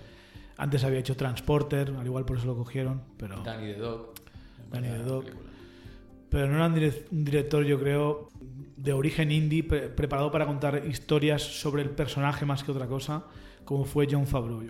antes 0.58 0.85
había 0.85 0.98
hecho 1.00 1.16
Transporter, 1.16 1.94
al 1.98 2.06
igual 2.06 2.24
por 2.24 2.37
eso 2.37 2.46
lo 2.46 2.54
cogieron, 2.56 3.00
pero 3.16 3.42
Danny 3.42 3.72
the 3.72 3.78
Dog. 3.78 4.14
Danny 4.70 4.88
the 4.88 4.98
Dog. 4.98 5.24
película. 5.24 5.50
pero 6.28 6.46
no 6.48 6.54
era 6.56 6.66
un, 6.66 6.74
direc- 6.76 7.04
un 7.11 7.24
director, 7.24 7.64
yo 7.64 7.80
creo, 7.80 8.28
de 8.76 8.92
origen 8.92 9.32
indie, 9.32 9.64
pre- 9.64 9.88
preparado 9.88 10.30
para 10.30 10.46
contar 10.46 10.85
historias 10.87 11.42
sobre 11.42 11.82
el 11.82 11.90
personaje 11.90 12.44
más 12.44 12.62
que 12.64 12.70
otra 12.70 12.87
cosa, 12.87 13.24
como 13.64 13.85
fue 13.85 14.09
John 14.11 14.27
Favreau. 14.27 14.62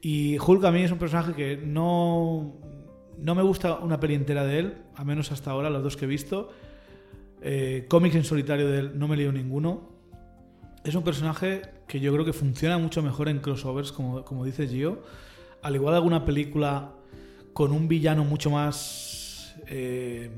Y 0.00 0.38
Hulk 0.38 0.64
a 0.64 0.70
mí 0.70 0.82
es 0.82 0.92
un 0.92 0.98
personaje 0.98 1.34
que 1.34 1.56
no, 1.56 2.56
no 3.18 3.34
me 3.34 3.42
gusta 3.42 3.78
una 3.78 4.00
peli 4.00 4.14
entera 4.14 4.44
de 4.44 4.58
él, 4.58 4.78
a 4.94 5.04
menos 5.04 5.30
hasta 5.32 5.50
ahora, 5.50 5.68
las 5.70 5.82
dos 5.82 5.96
que 5.96 6.06
he 6.06 6.08
visto. 6.08 6.50
Eh, 7.42 7.86
cómics 7.88 8.16
en 8.16 8.24
solitario 8.24 8.68
de 8.68 8.78
él 8.78 8.98
no 8.98 9.08
me 9.08 9.16
leído 9.16 9.32
ninguno. 9.32 9.90
Es 10.84 10.94
un 10.94 11.02
personaje 11.02 11.62
que 11.86 12.00
yo 12.00 12.12
creo 12.12 12.24
que 12.24 12.32
funciona 12.32 12.78
mucho 12.78 13.02
mejor 13.02 13.28
en 13.28 13.40
crossovers, 13.40 13.92
como, 13.92 14.24
como 14.24 14.44
dice 14.44 14.66
Gio. 14.66 15.02
Al 15.62 15.74
igual 15.74 15.92
de 15.92 15.96
alguna 15.98 16.24
película 16.24 16.92
con 17.52 17.72
un 17.72 17.88
villano 17.88 18.24
mucho 18.24 18.50
más 18.50 19.54
eh, 19.66 20.30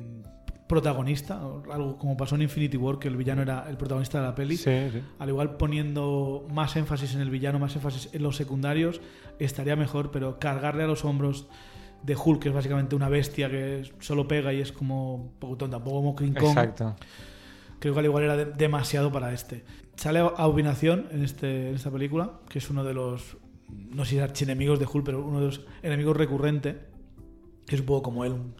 protagonista, 0.68 1.40
algo 1.70 1.98
como 1.98 2.16
pasó 2.16 2.34
en 2.36 2.42
Infinity 2.42 2.76
War, 2.76 2.98
que 2.98 3.08
el 3.08 3.16
villano 3.16 3.42
era 3.42 3.68
el 3.68 3.76
protagonista 3.76 4.20
de 4.20 4.26
la 4.26 4.34
peli. 4.34 4.56
Sí, 4.56 4.70
sí. 4.92 5.00
Al 5.18 5.28
igual 5.28 5.56
poniendo 5.56 6.46
más 6.52 6.76
énfasis 6.76 7.14
en 7.14 7.20
el 7.20 7.30
villano, 7.30 7.58
más 7.58 7.74
énfasis 7.76 8.08
en 8.12 8.22
los 8.22 8.36
secundarios, 8.36 9.00
estaría 9.38 9.76
mejor, 9.76 10.10
pero 10.10 10.38
cargarle 10.38 10.84
a 10.84 10.86
los 10.86 11.04
hombros 11.04 11.46
de 12.02 12.16
Hulk, 12.16 12.40
que 12.42 12.48
es 12.48 12.54
básicamente 12.54 12.96
una 12.96 13.08
bestia 13.08 13.50
que 13.50 13.82
solo 14.00 14.26
pega 14.26 14.52
y 14.52 14.60
es 14.60 14.72
como 14.72 15.14
un 15.14 15.32
poco 15.38 15.56
tonta, 15.56 15.76
un 15.76 15.84
poco 15.84 15.96
como 15.96 16.16
King 16.16 16.32
Kong. 16.32 16.48
Exacto. 16.50 16.96
Creo 17.78 17.94
que 17.94 18.00
al 18.00 18.06
igual 18.06 18.24
era 18.24 18.36
de- 18.36 18.46
demasiado 18.46 19.12
para 19.12 19.32
este. 19.32 19.64
Sale 19.96 20.20
Abominación 20.20 21.06
en, 21.10 21.22
este, 21.22 21.68
en 21.68 21.74
esta 21.74 21.90
película, 21.90 22.32
que 22.48 22.58
es 22.58 22.70
uno 22.70 22.82
de 22.82 22.94
los, 22.94 23.36
no 23.68 24.04
sé 24.04 24.12
si 24.12 24.18
archienemigos 24.20 24.78
de 24.78 24.86
Hulk, 24.90 25.04
pero 25.04 25.24
uno 25.24 25.40
de 25.40 25.46
los 25.46 25.66
enemigos 25.82 26.16
recurrentes, 26.16 26.76
que 27.66 27.74
es 27.74 27.80
un 27.80 27.86
poco 27.86 28.02
como 28.02 28.24
él, 28.24 28.32
un 28.32 28.54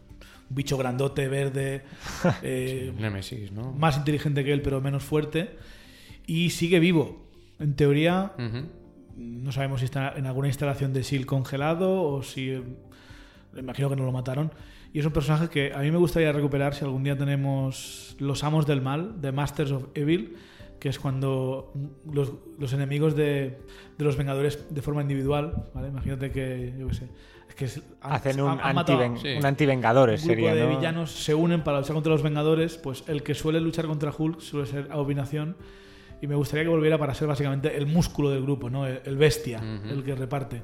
bicho 0.55 0.77
grandote, 0.77 1.27
verde, 1.27 1.83
eh, 2.41 2.93
Nemesis, 2.97 3.51
¿no? 3.51 3.71
más 3.73 3.97
inteligente 3.97 4.43
que 4.43 4.53
él, 4.53 4.61
pero 4.61 4.81
menos 4.81 5.03
fuerte, 5.03 5.51
y 6.27 6.49
sigue 6.51 6.79
vivo. 6.79 7.21
En 7.59 7.75
teoría, 7.75 8.33
no 9.15 9.51
sabemos 9.51 9.79
si 9.79 9.85
está 9.85 10.13
en 10.17 10.25
alguna 10.25 10.47
instalación 10.47 10.91
de 10.93 11.03
SEAL 11.03 11.25
congelado 11.25 12.01
o 12.03 12.23
si. 12.23 12.49
eh, 12.49 12.61
Imagino 13.55 13.87
que 13.89 13.95
no 13.95 14.03
lo 14.05 14.11
mataron. 14.11 14.51
Y 14.93 14.99
es 14.99 15.05
un 15.05 15.11
personaje 15.11 15.47
que 15.49 15.73
a 15.73 15.79
mí 15.79 15.91
me 15.91 15.97
gustaría 15.97 16.31
recuperar 16.31 16.73
si 16.73 16.83
algún 16.83 17.03
día 17.03 17.15
tenemos 17.17 18.15
Los 18.19 18.43
Amos 18.43 18.65
del 18.65 18.81
Mal, 18.81 19.15
The 19.21 19.31
Masters 19.31 19.71
of 19.71 19.85
Evil, 19.93 20.35
que 20.79 20.89
es 20.89 20.97
cuando 20.99 21.71
los, 22.11 22.33
los 22.59 22.73
enemigos 22.73 23.15
de, 23.15 23.59
de 23.97 24.03
los 24.03 24.17
Vengadores 24.17 24.65
de 24.73 24.81
forma 24.81 25.01
individual, 25.03 25.67
¿vale? 25.73 25.87
Imagínate 25.89 26.31
que, 26.31 26.73
yo 26.79 26.87
qué 26.87 26.93
sé, 26.95 27.07
que 27.55 27.65
es- 27.65 27.81
han- 28.01 28.13
Hacen 28.13 28.41
un, 28.41 28.49
han- 28.59 28.77
han 28.77 29.17
Sí. 29.17 29.33
un 29.37 29.45
antivengadores, 29.45 30.21
un 30.23 30.27
grupo 30.29 30.47
sería, 30.47 30.55
de 30.55 30.69
¿no? 30.71 30.77
villanos 30.77 31.11
se 31.11 31.33
unen 31.35 31.63
para 31.63 31.79
luchar 31.79 31.93
contra 31.93 32.11
los 32.11 32.23
Vengadores, 32.23 32.77
pues 32.77 33.03
el 33.07 33.21
que 33.23 33.33
suele 33.35 33.59
luchar 33.61 33.85
contra 33.85 34.11
Hulk 34.17 34.39
suele 34.39 34.65
ser 34.67 34.87
Abominación. 34.91 35.55
Y 36.21 36.27
me 36.27 36.35
gustaría 36.35 36.63
que 36.63 36.69
volviera 36.69 36.97
para 36.97 37.13
ser 37.13 37.27
básicamente 37.27 37.75
el 37.75 37.85
músculo 37.85 38.29
del 38.29 38.41
grupo, 38.43 38.69
¿no? 38.69 38.87
El, 38.87 39.01
el 39.03 39.17
bestia, 39.17 39.61
el 39.89 40.03
que 40.03 40.15
reparte. 40.15 40.63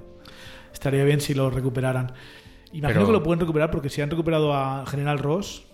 Estaría 0.71 1.03
bien 1.03 1.19
si 1.19 1.33
lo 1.33 1.49
recuperaran. 1.49 2.13
Imagino 2.71 2.99
Pero- 3.01 3.05
que 3.07 3.11
lo 3.11 3.23
pueden 3.23 3.39
recuperar 3.41 3.69
porque 3.69 3.89
si 3.89 4.01
han 4.01 4.09
recuperado 4.09 4.53
a 4.53 4.85
General 4.85 5.19
Ross, 5.19 5.65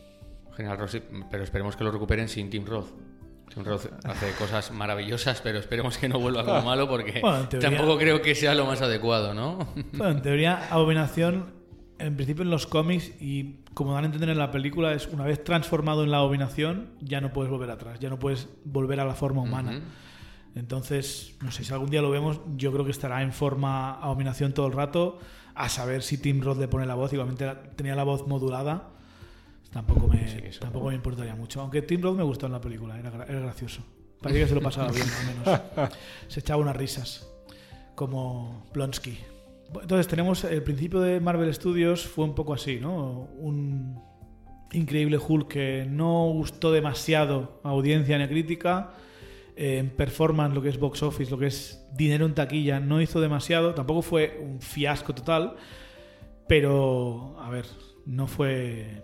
General 0.56 0.78
Ross, 0.78 0.98
pero 1.30 1.44
esperemos 1.44 1.76
que 1.76 1.84
lo 1.84 1.92
recuperen 1.92 2.30
sin 2.30 2.50
Tim 2.50 2.66
Roth. 2.66 2.88
Tim 3.54 3.64
Roth 3.64 3.86
hace 4.04 4.32
cosas 4.34 4.72
maravillosas, 4.72 5.42
pero 5.42 5.60
esperemos 5.60 5.98
que 5.98 6.10
no 6.10 6.20
vuelva 6.20 6.44
como 6.46 6.62
malo 6.66 6.88
porque 6.88 7.20
Bueno, 7.22 7.42
en 7.42 7.50
teoría- 7.50 7.70
tampoco 7.70 7.98
creo 7.98 8.22
que 8.22 8.36
sea 8.36 8.54
lo 8.56 8.66
más 8.66 8.82
adecuado, 8.82 9.34
¿no? 9.34 9.60
bueno, 9.94 10.10
en 10.18 10.22
teoría 10.22 10.68
Abominación, 10.70 11.54
en 12.00 12.16
principio 12.16 12.44
en 12.44 12.50
los 12.50 12.68
cómics 12.68 13.12
y 13.22 13.62
como 13.74 13.94
dan 13.94 14.04
a 14.04 14.08
entender 14.08 14.30
en 14.30 14.38
la 14.38 14.52
película, 14.52 14.94
es 14.94 15.08
una 15.08 15.24
vez 15.26 15.44
transformado 15.44 16.04
en 16.04 16.12
la 16.12 16.18
Abominación, 16.18 16.92
ya 17.02 17.22
no 17.22 17.32
puedes 17.34 17.52
volver 17.52 17.70
atrás, 17.70 18.00
ya 18.00 18.10
no 18.10 18.20
puedes 18.20 18.48
volver 18.64 19.00
a 19.00 19.06
la 19.06 19.14
forma 19.16 19.42
humana. 19.42 19.82
Entonces, 20.56 21.36
no 21.42 21.52
sé 21.52 21.64
si 21.66 21.74
algún 21.74 21.90
día 21.90 22.02
lo 22.02 22.10
vemos, 22.10 22.40
yo 22.56 22.72
creo 22.72 22.86
que 22.86 22.92
estará 22.92 23.22
en 23.22 23.34
forma 23.34 23.94
abominación 24.02 24.54
todo 24.54 24.68
el 24.68 24.74
rato, 24.74 25.20
a 25.54 25.68
saber 25.70 26.02
si 26.02 26.18
Tim 26.18 26.42
Roth 26.42 26.58
le 26.60 26.68
pone 26.70 26.86
la 26.86 26.96
voz, 26.96 27.12
igualmente 27.12 27.46
tenía 27.76 27.96
la 27.96 28.04
voz 28.04 28.26
modulada, 28.28 28.90
tampoco 29.76 30.08
me, 30.08 30.26
Sí, 30.26 30.40
eso. 30.46 30.62
tampoco 30.62 30.88
me 30.88 30.96
importaría 30.96 31.36
mucho. 31.36 31.60
Aunque 31.60 31.82
Tim 31.82 32.02
Roth 32.02 32.16
me 32.16 32.24
gustó 32.24 32.46
en 32.46 32.54
la 32.54 32.62
película, 32.62 32.98
era, 32.98 33.10
era 33.28 33.42
gracioso. 33.42 33.82
Parecía 34.22 34.44
que 34.44 34.50
se 34.50 34.56
lo 34.56 34.62
pasaba 34.62 34.90
bien, 34.90 35.06
al 35.06 35.26
menos. 35.76 35.92
Se 36.30 36.40
echaba 36.40 36.62
unas 36.62 36.78
risas, 36.78 37.28
como 37.94 38.66
Blonsky. 38.74 39.18
Entonces 39.82 40.08
tenemos 40.08 40.46
el 40.46 40.64
principio 40.64 41.02
de 41.02 41.20
Marvel 41.20 41.54
Studios 41.54 42.06
fue 42.06 42.24
un 42.24 42.36
poco 42.36 42.54
así, 42.54 42.80
¿no? 42.80 43.28
Un 43.38 44.02
increíble 44.72 45.18
Hulk 45.18 45.48
que 45.50 45.86
no 45.90 46.30
gustó 46.32 46.72
demasiado 46.72 47.60
a 47.64 47.70
audiencia 47.70 48.18
ni 48.18 48.24
a 48.24 48.30
crítica. 48.30 48.92
Eh, 49.58 49.80
en 49.80 49.90
performance, 49.90 50.56
lo 50.56 50.62
que 50.62 50.70
es 50.70 50.80
box 50.80 51.04
office, 51.04 51.30
lo 51.30 51.38
que 51.38 51.48
es 51.48 51.86
dinero 51.94 52.26
en 52.26 52.34
taquilla, 52.34 52.80
no 52.80 53.02
hizo 53.02 53.20
demasiado. 53.20 53.74
Tampoco 53.74 54.02
fue 54.02 54.40
un 54.42 54.62
fiasco 54.62 55.14
total. 55.14 55.58
Pero, 56.48 57.36
a 57.42 57.50
ver, 57.50 57.66
no 58.06 58.28
fue, 58.28 59.04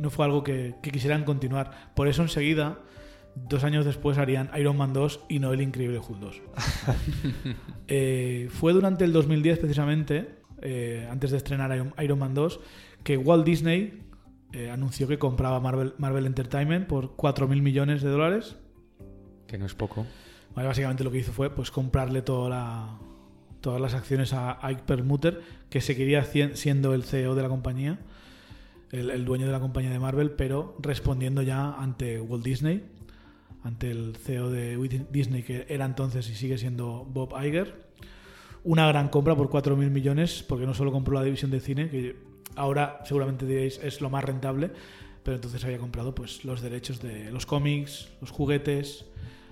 no 0.00 0.10
fue 0.10 0.24
algo 0.24 0.42
que, 0.42 0.74
que 0.82 0.90
quisieran 0.90 1.24
continuar. 1.24 1.92
Por 1.94 2.08
eso 2.08 2.22
enseguida, 2.22 2.78
dos 3.36 3.62
años 3.64 3.84
después, 3.84 4.18
harían 4.18 4.50
Iron 4.58 4.76
Man 4.76 4.92
2 4.92 5.20
y 5.28 5.38
no 5.38 5.52
el 5.52 5.60
increíble 5.60 5.98
Hulk 5.98 6.18
2. 6.20 6.40
Eh, 7.88 8.48
fue 8.50 8.72
durante 8.72 9.04
el 9.04 9.12
2010 9.12 9.58
precisamente, 9.58 10.36
eh, 10.62 11.06
antes 11.10 11.30
de 11.30 11.36
estrenar 11.36 11.92
Iron, 12.02 12.18
Man 12.18 12.34
2, 12.34 12.60
que 13.02 13.16
Walt 13.16 13.44
Disney 13.44 14.02
eh, 14.52 14.70
anunció 14.70 15.06
que 15.08 15.18
compraba 15.18 15.60
Marvel, 15.60 15.94
Marvel 15.98 16.26
Entertainment 16.26 16.86
por 16.86 17.16
4.000 17.16 17.60
millones 17.62 18.02
de 18.02 18.08
dólares. 18.10 18.56
Que 19.46 19.58
no 19.58 19.66
es 19.66 19.74
poco. 19.74 20.06
Básicamente 20.54 21.04
lo 21.04 21.10
que 21.10 21.18
hizo 21.18 21.32
fue 21.32 21.50
pues 21.54 21.70
comprarle 21.70 22.22
toda 22.22 22.48
la- 22.50 22.98
todas 23.60 23.80
las 23.80 23.94
acciones 23.94 24.32
a 24.32 24.58
Ike 24.68 24.82
Perlmutter, 24.86 25.40
que 25.68 25.80
seguiría 25.82 26.24
siendo 26.24 26.94
el 26.94 27.04
CEO 27.04 27.34
de 27.34 27.42
la 27.42 27.48
compañía, 27.48 27.98
el, 28.92 29.10
el 29.10 29.24
dueño 29.24 29.46
de 29.46 29.52
la 29.52 29.60
compañía 29.60 29.90
de 29.90 29.98
Marvel, 29.98 30.32
pero 30.32 30.76
respondiendo 30.80 31.42
ya 31.42 31.74
ante 31.74 32.20
Walt 32.20 32.44
Disney, 32.44 32.84
ante 33.62 33.90
el 33.90 34.16
CEO 34.16 34.50
de 34.50 34.76
Disney, 35.10 35.42
que 35.42 35.66
era 35.68 35.84
entonces 35.84 36.28
y 36.30 36.34
sigue 36.34 36.58
siendo 36.58 37.04
Bob 37.04 37.34
Iger. 37.42 37.90
Una 38.64 38.86
gran 38.88 39.08
compra 39.08 39.34
por 39.34 39.48
4.000 39.48 39.90
millones, 39.90 40.44
porque 40.46 40.66
no 40.66 40.74
solo 40.74 40.92
compró 40.92 41.14
la 41.14 41.24
división 41.24 41.50
de 41.50 41.60
cine, 41.60 41.88
que 41.88 42.16
ahora 42.56 43.00
seguramente 43.04 43.46
diréis 43.46 43.80
es 43.82 44.00
lo 44.00 44.10
más 44.10 44.24
rentable, 44.24 44.70
pero 45.22 45.36
entonces 45.36 45.64
había 45.64 45.78
comprado 45.78 46.14
pues 46.14 46.44
los 46.44 46.60
derechos 46.60 47.00
de 47.00 47.30
los 47.30 47.46
cómics, 47.46 48.10
los 48.20 48.30
juguetes, 48.30 49.06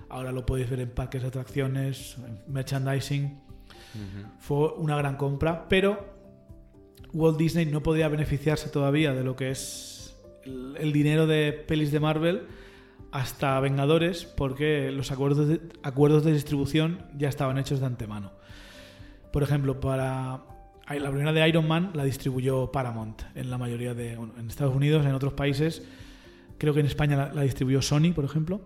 ahora 0.09 0.31
lo 0.31 0.45
podéis 0.45 0.69
ver 0.69 0.81
en 0.81 0.89
parques 0.89 1.21
de 1.21 1.27
atracciones, 1.27 2.17
en 2.17 2.53
merchandising. 2.53 3.39
Fue 4.39 4.73
una 4.73 4.95
gran 4.97 5.17
compra, 5.17 5.67
pero 5.67 6.18
Walt 7.13 7.37
Disney 7.37 7.65
no 7.65 7.81
podía 7.81 8.07
beneficiarse 8.07 8.69
todavía 8.69 9.13
de 9.13 9.23
lo 9.23 9.35
que 9.35 9.51
es 9.51 10.15
el, 10.43 10.75
el 10.79 10.93
dinero 10.93 11.27
de 11.27 11.53
pelis 11.53 11.91
de 11.91 11.99
Marvel 11.99 12.43
hasta 13.11 13.59
Vengadores, 13.59 14.25
porque 14.25 14.91
los 14.91 15.11
acuerdos 15.11 15.47
de, 15.47 15.61
acuerdos 15.83 16.23
de 16.23 16.33
distribución 16.33 17.05
ya 17.17 17.29
estaban 17.29 17.57
hechos 17.57 17.79
de 17.79 17.87
antemano. 17.87 18.31
Por 19.31 19.43
ejemplo, 19.43 19.79
para 19.79 20.41
la 20.89 21.09
primera 21.09 21.33
de 21.33 21.47
Iron 21.47 21.67
Man 21.67 21.91
la 21.93 22.03
distribuyó 22.03 22.71
Paramount 22.71 23.21
en 23.35 23.49
la 23.49 23.57
mayoría 23.57 23.93
de 23.93 24.15
bueno, 24.15 24.33
en 24.37 24.47
Estados 24.47 24.75
Unidos, 24.75 25.05
en 25.05 25.13
otros 25.13 25.33
países. 25.33 25.83
Creo 26.57 26.73
que 26.73 26.79
en 26.79 26.87
España 26.87 27.15
la, 27.15 27.33
la 27.33 27.41
distribuyó 27.43 27.81
Sony, 27.81 28.11
por 28.13 28.25
ejemplo. 28.25 28.61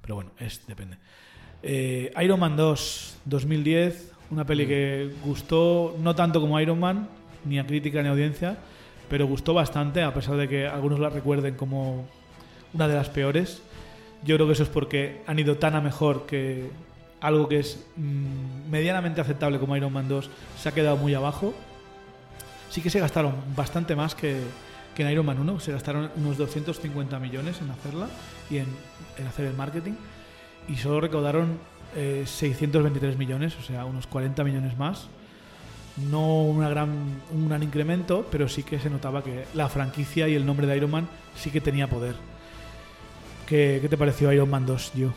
Pero 0.00 0.16
bueno, 0.16 0.32
es 0.38 0.66
depende. 0.66 0.98
Eh, 1.62 2.12
Iron 2.22 2.40
Man 2.40 2.56
2, 2.56 3.18
2010, 3.24 4.12
una 4.30 4.44
peli 4.44 4.66
que 4.66 5.10
gustó 5.24 5.96
no 6.00 6.14
tanto 6.14 6.40
como 6.40 6.58
Iron 6.60 6.80
Man, 6.80 7.08
ni 7.44 7.58
a 7.58 7.66
crítica 7.66 8.02
ni 8.02 8.08
a 8.08 8.12
audiencia, 8.12 8.56
pero 9.08 9.26
gustó 9.26 9.54
bastante, 9.54 10.02
a 10.02 10.14
pesar 10.14 10.36
de 10.36 10.48
que 10.48 10.66
algunos 10.66 10.98
la 10.98 11.10
recuerden 11.10 11.54
como 11.54 12.06
una 12.72 12.88
de 12.88 12.94
las 12.94 13.08
peores. 13.08 13.62
Yo 14.24 14.36
creo 14.36 14.46
que 14.46 14.52
eso 14.52 14.62
es 14.62 14.68
porque 14.68 15.22
han 15.26 15.38
ido 15.38 15.56
tan 15.56 15.74
a 15.74 15.80
mejor 15.80 16.26
que 16.26 16.70
algo 17.20 17.48
que 17.48 17.58
es 17.60 17.84
mm, 17.96 18.70
medianamente 18.70 19.20
aceptable 19.20 19.58
como 19.58 19.76
Iron 19.76 19.92
Man 19.92 20.08
2 20.08 20.30
se 20.58 20.68
ha 20.68 20.72
quedado 20.72 20.96
muy 20.96 21.14
abajo. 21.14 21.54
Sí 22.70 22.80
que 22.80 22.90
se 22.90 23.00
gastaron 23.00 23.34
bastante 23.54 23.94
más 23.94 24.14
que, 24.14 24.40
que 24.94 25.02
en 25.02 25.10
Iron 25.10 25.26
Man 25.26 25.38
1, 25.38 25.60
se 25.60 25.72
gastaron 25.72 26.10
unos 26.16 26.38
250 26.38 27.18
millones 27.18 27.60
en 27.60 27.70
hacerla 27.70 28.08
y 28.50 28.58
en, 28.58 28.66
en 29.18 29.26
hacer 29.26 29.46
el 29.46 29.54
marketing 29.54 29.92
y 30.68 30.76
solo 30.76 31.00
recaudaron 31.00 31.58
eh, 31.96 32.24
623 32.26 33.18
millones, 33.18 33.56
o 33.58 33.62
sea, 33.62 33.84
unos 33.84 34.06
40 34.06 34.44
millones 34.44 34.78
más. 34.78 35.08
No 35.96 36.42
una 36.44 36.68
gran, 36.70 36.90
un 37.32 37.48
gran 37.48 37.62
incremento, 37.62 38.26
pero 38.30 38.48
sí 38.48 38.62
que 38.62 38.78
se 38.78 38.88
notaba 38.88 39.22
que 39.22 39.44
la 39.54 39.68
franquicia 39.68 40.26
y 40.28 40.34
el 40.34 40.46
nombre 40.46 40.66
de 40.66 40.76
Iron 40.76 40.90
Man 40.90 41.08
sí 41.36 41.50
que 41.50 41.60
tenía 41.60 41.86
poder. 41.88 42.14
¿Qué, 43.46 43.78
qué 43.82 43.88
te 43.88 43.98
pareció 43.98 44.32
Iron 44.32 44.48
Man 44.48 44.64
2, 44.64 44.92
yo? 44.94 45.08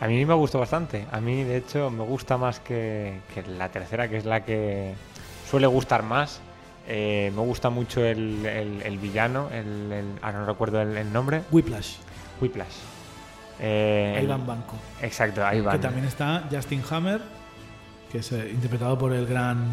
A 0.00 0.06
mí 0.06 0.24
me 0.24 0.34
gustó 0.34 0.58
bastante. 0.58 1.06
A 1.10 1.20
mí, 1.20 1.42
de 1.44 1.58
hecho, 1.58 1.90
me 1.90 2.04
gusta 2.04 2.38
más 2.38 2.60
que, 2.60 3.20
que 3.34 3.42
la 3.42 3.68
tercera, 3.70 4.08
que 4.08 4.16
es 4.16 4.24
la 4.24 4.44
que 4.44 4.94
suele 5.50 5.66
gustar 5.66 6.02
más. 6.02 6.40
Eh, 6.88 7.30
me 7.34 7.42
gusta 7.42 7.70
mucho 7.70 8.04
el, 8.04 8.44
el- 8.46 8.82
el 8.82 8.98
villano, 8.98 9.48
el, 9.52 9.90
el- 9.92 10.12
ahora 10.22 10.40
no 10.40 10.46
recuerdo 10.46 10.80
el, 10.80 11.12
nombre, 11.12 11.42
Whiplash, 11.50 11.96
Whiplash. 12.40 12.74
Eh, 13.60 14.20
Ivan 14.22 14.46
Banco. 14.46 14.76
Exacto, 15.02 15.40
va. 15.40 15.72
Que 15.72 15.78
también 15.78 16.04
está 16.06 16.44
Justin 16.50 16.82
Hammer, 16.90 17.20
que 18.10 18.18
es 18.18 18.32
eh, 18.32 18.50
interpretado 18.52 18.96
por 18.98 19.12
el 19.12 19.26
gran. 19.26 19.66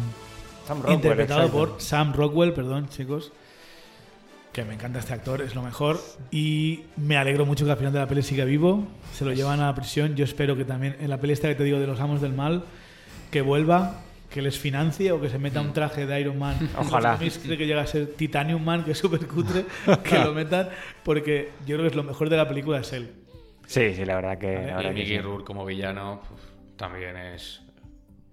Sam 0.66 0.78
Rockwell, 0.78 0.94
interpretado 0.94 1.40
exacto. 1.42 1.58
por 1.58 1.80
Sam 1.80 2.12
Rockwell, 2.14 2.52
perdón, 2.52 2.88
chicos. 2.88 3.32
Que 4.52 4.64
me 4.64 4.74
encanta 4.74 4.98
este 4.98 5.14
actor, 5.14 5.40
es 5.40 5.54
lo 5.54 5.62
mejor. 5.62 5.98
Y 6.30 6.82
me 6.96 7.16
alegro 7.16 7.46
mucho 7.46 7.64
que 7.64 7.70
al 7.70 7.78
final 7.78 7.92
de 7.92 8.00
la 8.00 8.06
peli 8.06 8.22
siga 8.22 8.44
vivo. 8.44 8.86
Se 9.14 9.24
lo 9.24 9.32
llevan 9.32 9.60
a 9.60 9.66
la 9.66 9.74
prisión. 9.74 10.14
Yo 10.14 10.24
espero 10.24 10.56
que 10.56 10.66
también 10.66 10.96
en 11.00 11.08
la 11.08 11.18
peli 11.18 11.32
esta 11.32 11.48
que 11.48 11.54
te 11.54 11.64
digo 11.64 11.78
de 11.78 11.86
los 11.86 11.98
amos 12.00 12.20
del 12.20 12.34
mal, 12.34 12.64
que 13.30 13.40
vuelva, 13.40 14.02
que 14.28 14.42
les 14.42 14.58
financie 14.58 15.10
o 15.10 15.20
que 15.22 15.30
se 15.30 15.38
meta 15.38 15.62
un 15.62 15.72
traje 15.72 16.04
de 16.06 16.20
Iron 16.20 16.38
Man. 16.38 16.56
Ojalá. 16.78 17.18
Que 17.18 17.66
llega 17.66 17.80
a 17.80 17.86
ser 17.86 18.08
Titanium 18.14 18.62
Man, 18.62 18.84
que 18.84 18.90
es 18.90 18.98
súper 18.98 19.26
cutre, 19.26 19.64
que 20.04 20.18
lo 20.18 20.34
metan, 20.34 20.68
porque 21.02 21.50
yo 21.66 21.76
creo 21.76 21.82
que 21.82 21.88
es 21.88 21.94
lo 21.96 22.04
mejor 22.04 22.28
de 22.28 22.36
la 22.36 22.46
película 22.46 22.80
es 22.80 22.92
él. 22.92 23.10
Sí, 23.66 23.94
sí, 23.94 24.04
la 24.04 24.16
verdad 24.16 24.36
que. 24.36 24.54
Vale, 24.54 24.66
la 24.66 24.72
Y 24.72 24.74
verdad 24.76 24.90
que 24.90 25.00
Mickey 25.00 25.16
sí. 25.16 25.22
Rourke 25.22 25.46
como 25.46 25.64
villano 25.64 26.20
también 26.76 27.16
es, 27.16 27.62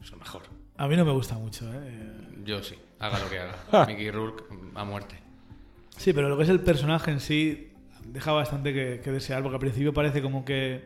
es 0.01 0.11
lo 0.11 0.17
mejor. 0.17 0.59
A 0.80 0.88
mí 0.88 0.95
no 0.95 1.03
me 1.03 1.11
gusta 1.11 1.36
mucho, 1.36 1.65
¿eh? 1.73 1.91
Yo 2.45 2.63
sí, 2.63 2.73
haga 2.99 3.19
lo 3.19 3.30
que 3.30 3.38
haga. 3.38 3.86
Mickey 3.88 4.09
Rourke 4.11 4.45
a 4.75 4.86
muerte. 4.86 5.19
Sí, 5.97 6.13
pero 6.13 6.30
lo 6.30 6.38
que 6.38 6.43
es 6.43 6.49
el 6.49 6.61
personaje 6.61 7.11
en 7.11 7.19
sí 7.19 7.73
deja 8.05 8.32
bastante 8.32 8.73
que, 8.73 9.01
que 9.03 9.11
desear, 9.11 9.43
porque 9.43 9.57
al 9.57 9.59
principio 9.59 9.93
parece 9.93 10.21
como 10.21 10.45
que 10.45 10.86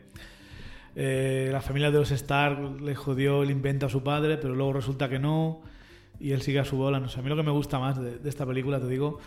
eh, 0.96 1.50
la 1.52 1.62
familia 1.62 1.92
de 1.92 2.00
los 2.00 2.10
Stark 2.10 2.82
le 2.82 2.96
jodió 2.96 3.44
el 3.44 3.52
invento 3.52 3.86
a 3.86 3.90
su 3.90 4.02
padre, 4.02 4.38
pero 4.38 4.56
luego 4.56 4.74
resulta 4.74 5.10
que 5.10 5.20
no, 5.20 5.62
y 6.20 6.32
él 6.32 6.42
sigue 6.42 6.60
a 6.60 6.66
su 6.66 6.76
bola. 6.76 7.00
No 7.00 7.08
sé, 7.08 7.20
a 7.20 7.22
mí 7.22 7.30
lo 7.30 7.36
que 7.36 7.44
me 7.44 7.52
gusta 7.52 7.78
más 7.78 8.02
de, 8.02 8.18
de 8.18 8.30
esta 8.30 8.48
película, 8.48 8.80
te 8.80 8.88
digo, 8.88 9.20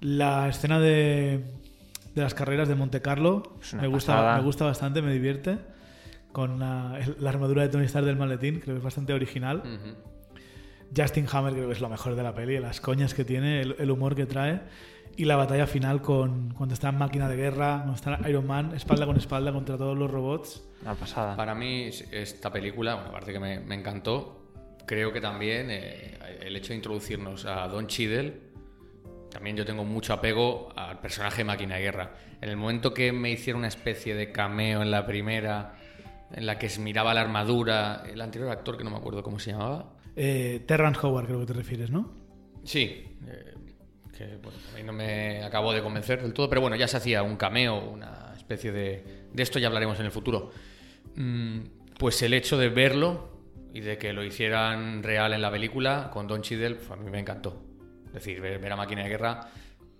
la 0.00 0.48
escena 0.48 0.80
de, 0.80 1.44
de 2.14 2.22
las 2.22 2.32
carreras 2.32 2.68
de 2.68 2.74
Monte 2.74 3.02
Carlo, 3.02 3.58
me 3.78 3.86
gusta, 3.86 4.36
me 4.36 4.42
gusta 4.42 4.64
bastante, 4.64 5.02
me 5.02 5.12
divierte, 5.12 5.58
con 6.34 6.58
la, 6.58 7.00
la 7.18 7.30
armadura 7.30 7.62
de 7.62 7.68
Tony 7.68 7.84
Stark 7.84 8.04
del 8.04 8.16
maletín, 8.16 8.60
creo 8.60 8.74
que 8.74 8.78
es 8.78 8.84
bastante 8.84 9.14
original. 9.14 9.58
Ujú. 9.58 9.94
Justin 10.94 11.26
Hammer 11.32 11.52
creo 11.54 11.68
que 11.68 11.72
es 11.72 11.80
lo 11.80 11.88
mejor 11.88 12.14
de 12.16 12.22
la 12.22 12.34
peli, 12.34 12.58
las 12.58 12.80
coñas 12.80 13.14
que 13.14 13.24
tiene, 13.24 13.62
el, 13.62 13.76
el 13.78 13.90
humor 13.90 14.14
que 14.14 14.26
trae 14.26 14.60
y 15.16 15.24
la 15.24 15.36
batalla 15.36 15.66
final 15.66 16.02
con 16.02 16.52
cuando 16.54 16.74
está 16.74 16.88
en 16.88 16.98
máquina 16.98 17.28
de 17.28 17.36
guerra, 17.36 17.76
cuando 17.84 17.94
está 17.94 18.28
Iron 18.28 18.46
Man 18.46 18.74
espalda 18.74 19.06
con 19.06 19.16
espalda 19.16 19.52
contra 19.52 19.78
todos 19.78 19.96
los 19.96 20.10
robots. 20.10 20.62
Una 20.82 20.94
pasada. 20.94 21.36
Para 21.36 21.54
mí 21.54 21.88
esta 22.10 22.52
película, 22.52 22.96
bueno, 22.96 23.10
aparte 23.10 23.32
que 23.32 23.40
me, 23.40 23.60
me 23.60 23.76
encantó, 23.76 24.50
creo 24.86 25.12
que 25.12 25.20
también 25.20 25.68
eh, 25.70 26.18
el 26.42 26.56
hecho 26.56 26.70
de 26.70 26.76
introducirnos 26.76 27.46
a 27.46 27.68
Don 27.68 27.86
Cheadle, 27.86 28.40
también 29.30 29.56
yo 29.56 29.64
tengo 29.64 29.84
mucho 29.84 30.12
apego 30.12 30.68
al 30.76 31.00
personaje 31.00 31.38
de 31.38 31.44
Máquina 31.44 31.76
de 31.76 31.82
Guerra. 31.82 32.14
En 32.40 32.50
el 32.50 32.56
momento 32.56 32.92
que 32.92 33.12
me 33.12 33.30
hicieron 33.30 33.60
una 33.60 33.68
especie 33.68 34.14
de 34.14 34.30
cameo 34.30 34.82
en 34.82 34.90
la 34.90 35.06
primera, 35.06 35.76
en 36.34 36.46
la 36.46 36.58
que 36.58 36.68
se 36.68 36.80
miraba 36.80 37.14
la 37.14 37.20
armadura, 37.22 38.02
el 38.10 38.20
anterior 38.20 38.50
actor 38.50 38.76
que 38.76 38.84
no 38.84 38.90
me 38.90 38.96
acuerdo 38.96 39.22
cómo 39.22 39.38
se 39.38 39.52
llamaba, 39.52 39.94
Eh, 40.16 40.62
Terrence 40.66 41.00
Howard 41.02 41.26
creo 41.26 41.40
que 41.40 41.46
te 41.46 41.52
refieres, 41.52 41.90
¿no? 41.90 42.12
Sí, 42.62 43.18
eh, 43.26 43.54
que 44.16 44.36
bueno, 44.42 44.58
a 44.72 44.76
mí 44.76 44.82
no 44.84 44.92
me 44.92 45.42
acabó 45.42 45.72
de 45.72 45.82
convencer 45.82 46.22
del 46.22 46.32
todo, 46.32 46.48
pero 46.48 46.60
bueno, 46.60 46.76
ya 46.76 46.86
se 46.86 46.96
hacía 46.96 47.22
un 47.22 47.36
cameo, 47.36 47.90
una 47.90 48.32
especie 48.36 48.70
de... 48.70 49.24
De 49.32 49.42
esto 49.42 49.58
ya 49.58 49.66
hablaremos 49.66 49.98
en 49.98 50.06
el 50.06 50.12
futuro. 50.12 50.52
Mm, 51.16 51.60
pues 51.98 52.22
el 52.22 52.32
hecho 52.34 52.56
de 52.56 52.68
verlo 52.68 53.28
y 53.72 53.80
de 53.80 53.98
que 53.98 54.12
lo 54.12 54.22
hicieran 54.22 55.02
real 55.02 55.32
en 55.32 55.42
la 55.42 55.50
película 55.50 56.10
con 56.12 56.28
Don 56.28 56.42
Cheadle, 56.42 56.76
pues 56.76 56.90
a 56.90 56.96
mí 56.96 57.10
me 57.10 57.18
encantó. 57.18 57.60
Es 58.06 58.12
decir, 58.12 58.40
ver, 58.40 58.60
ver 58.60 58.72
a 58.72 58.76
Máquina 58.76 59.02
de 59.02 59.08
Guerra, 59.08 59.48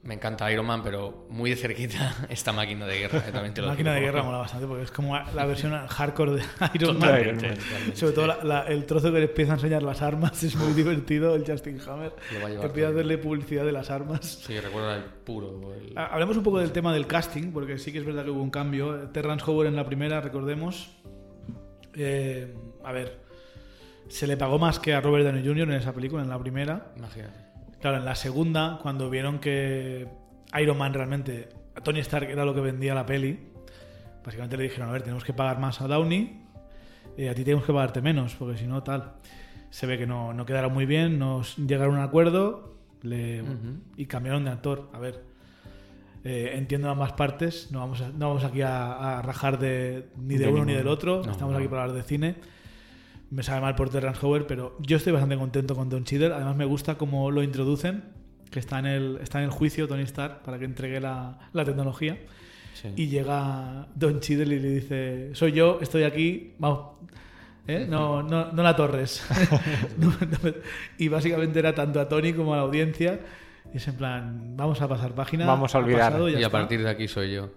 me 0.05 0.15
encanta 0.15 0.51
Iron 0.53 0.67
Man, 0.67 0.83
pero 0.85 1.27
muy 1.31 1.51
de 1.51 1.57
cerquita 1.57 2.15
esta 2.29 2.53
Máquina 2.53 2.87
de 2.87 2.99
Guerra, 2.99 3.25
eh, 3.27 3.33
también 3.33 3.55
te 3.55 3.63
lo 3.63 3.69
máquina 3.69 3.95
de 3.95 4.01
guerra 4.01 4.23
mola 4.23 4.39
bastante 4.39 4.67
porque 4.67 4.83
es 4.85 4.91
como 4.91 5.17
la 5.17 5.47
versión 5.47 5.73
hardcore 5.87 6.33
de 6.33 6.43
Iron 6.75 6.99
Man. 6.99 7.11
Man. 7.33 7.97
Sobre 7.97 8.13
todo 8.13 8.27
la- 8.27 8.45
la- 8.45 8.63
el 8.67 8.85
trozo 8.85 9.11
que 9.13 9.19
le 9.19 9.25
empieza 9.25 9.53
a 9.53 9.55
enseñar 9.57 9.83
las 9.83 10.03
armas 10.03 10.43
es 10.43 10.55
muy 10.57 10.73
divertido, 10.75 11.35
el 11.35 11.45
Justin 11.51 11.81
Hammer. 11.89 12.13
Lo 12.33 12.41
va 12.41 12.47
a 12.47 12.49
llevar 12.51 12.61
Que 12.61 12.67
empieza 12.67 12.89
a 12.89 12.93
hacerle 12.93 13.19
publicidad 13.19 13.65
de 13.65 13.73
las 13.73 13.91
armas. 13.91 14.27
Sí, 14.47 14.61
recuerdo 14.61 14.95
el 14.95 15.03
puro. 15.05 15.73
el- 15.75 15.97
Ha- 15.97 16.07
Hablemos 16.07 16.37
un 16.37 16.43
poco 16.43 16.59
del 16.59 16.73
tema 16.73 16.93
del 16.93 17.07
casting, 17.07 17.53
porque 17.53 17.79
sí 17.79 17.91
que 17.91 17.99
es 17.99 18.05
verdad 18.05 18.25
que 18.25 18.31
hubo 18.31 18.43
un 18.43 18.51
cambio. 18.51 19.09
Terrence 19.11 19.45
Howard 19.51 19.69
en 19.69 19.77
la 19.77 19.87
primera, 19.87 20.21
recordemos. 20.21 20.91
eh, 21.97 22.53
a 22.85 22.93
ver, 22.93 23.21
se 24.09 24.27
le 24.27 24.37
pagó 24.37 24.59
más 24.59 24.79
que 24.79 24.93
a 24.95 25.01
Robert 25.01 25.25
Downey 25.25 25.43
Jr. 25.47 25.69
en 25.71 25.75
esa 25.77 25.93
película, 25.93 26.23
en 26.23 26.29
la 26.29 26.39
primera. 26.39 26.93
Imagínate. 26.97 27.44
Claro, 27.85 27.99
en 27.99 28.07
la 28.07 28.15
segunda, 28.15 28.79
cuando 28.81 29.11
vieron 29.11 29.39
que 29.41 30.09
Iron 30.59 30.79
Man 30.79 30.95
realmente, 30.95 31.51
a 31.77 31.83
Tony 31.83 31.99
Stark 32.01 32.31
era 32.31 32.47
lo 32.47 32.55
que 32.55 32.63
vendía 32.63 32.95
la 32.95 33.05
peli, 33.05 33.39
básicamente 34.25 34.57
le 34.57 34.63
dijeron, 34.63 34.89
a 34.89 34.93
ver, 34.93 35.03
tenemos 35.03 35.23
que 35.23 35.35
pagar 35.35 35.59
más 35.61 35.83
a 35.83 35.87
Downey, 35.87 36.41
y 37.19 37.27
a 37.27 37.35
ti 37.35 37.45
tenemos 37.45 37.67
que 37.67 37.75
pagarte 37.75 38.01
menos, 38.01 38.37
porque 38.37 38.57
si 38.57 38.67
no, 38.67 38.83
tal. 38.83 39.17
Se 39.69 39.85
ve 39.87 39.99
que 39.99 40.07
no, 40.07 40.33
no 40.33 40.47
quedaron 40.47 40.73
muy 40.73 40.87
bien, 40.87 41.19
nos 41.19 41.59
llegaron 41.59 41.97
a 41.97 41.99
un 41.99 42.05
acuerdo 42.05 42.79
le- 43.03 43.45
y 43.99 44.07
cambiaron 44.07 44.45
de 44.47 44.51
actor. 44.53 44.89
A 44.95 44.99
ver, 44.99 45.23
eh, 46.25 46.53
entiendo 46.55 46.89
ambas 46.89 47.13
partes, 47.13 47.69
no 47.71 47.81
vamos, 47.81 48.01
a- 48.01 48.09
no 48.09 48.29
vamos 48.29 48.45
aquí 48.45 48.63
a, 48.63 49.19
a 49.19 49.21
rajar 49.21 49.59
de, 49.59 50.09
ni 50.17 50.39
de, 50.39 50.47
De 50.47 50.51
uno 50.51 50.65
ni 50.65 50.73
del 50.73 50.89
otro, 50.89 51.21
No, 51.23 51.33
estamos 51.33 51.53
no. 51.53 51.59
aquí 51.59 51.69
para 51.69 51.83
hablar 51.83 51.99
de 51.99 52.03
cine. 52.03 52.37
Me 53.31 53.43
sabe 53.43 53.61
mal 53.61 53.75
por 53.75 53.89
Terrence 53.91 54.25
Howard, 54.25 54.47
pero 54.47 54.77
yo 54.81 54.97
estoy 54.97 55.13
bastante 55.13 55.37
contento 55.37 55.75
con 55.75 55.89
Don 55.89 56.05
Cheadle. 56.05 56.33
Además, 56.35 56.57
me 56.57 56.65
gusta 56.65 56.97
cómo 56.97 57.31
lo 57.31 57.43
introducen, 57.43 58.05
que 58.51 58.59
está 58.61 58.79
en 58.79 58.87
el, 58.87 59.19
está 59.23 59.39
en 59.39 59.45
el 59.47 59.51
juicio 59.51 59.89
Tony 59.89 60.03
Stark 60.03 60.43
para 60.43 60.59
que 60.59 60.65
entregue 60.67 61.01
la, 61.01 61.39
la 61.53 61.65
tecnología. 61.65 62.19
Sí. 62.75 62.89
Y 62.97 63.07
llega 63.09 63.87
Don 63.95 64.21
Cheadle 64.21 64.55
y 64.57 64.61
le 64.61 64.69
dice: 64.71 65.31
Soy 65.35 65.53
yo, 65.53 65.79
estoy 65.81 66.05
aquí, 66.05 66.55
vamos. 66.59 66.97
¿eh? 67.67 67.87
No, 67.89 68.23
no, 68.23 68.53
no 68.53 68.63
la 68.63 68.77
torres. 68.77 69.25
No- 69.99 70.11
no 70.11 70.39
me- 70.43 70.55
y 70.99 71.09
básicamente 71.09 71.59
era 71.59 71.75
tanto 71.75 72.01
a 72.01 72.09
Tony 72.09 72.33
como 72.35 72.53
a 72.53 72.57
la 72.59 72.63
audiencia. 72.63 73.21
Y 73.73 73.79
es 73.79 73.89
en 73.89 73.97
plan: 73.97 74.57
Vamos 74.57 74.81
a 74.83 74.87
pasar 74.89 75.13
página. 75.15 75.47
Vamos 75.47 75.75
a 75.75 75.79
olvidar. 75.79 76.13
pasado, 76.13 76.29
y 76.29 76.43
a 76.45 76.51
partir 76.51 76.83
de 76.83 76.91
aquí 76.91 77.09
soy 77.09 77.33
yo. 77.33 77.51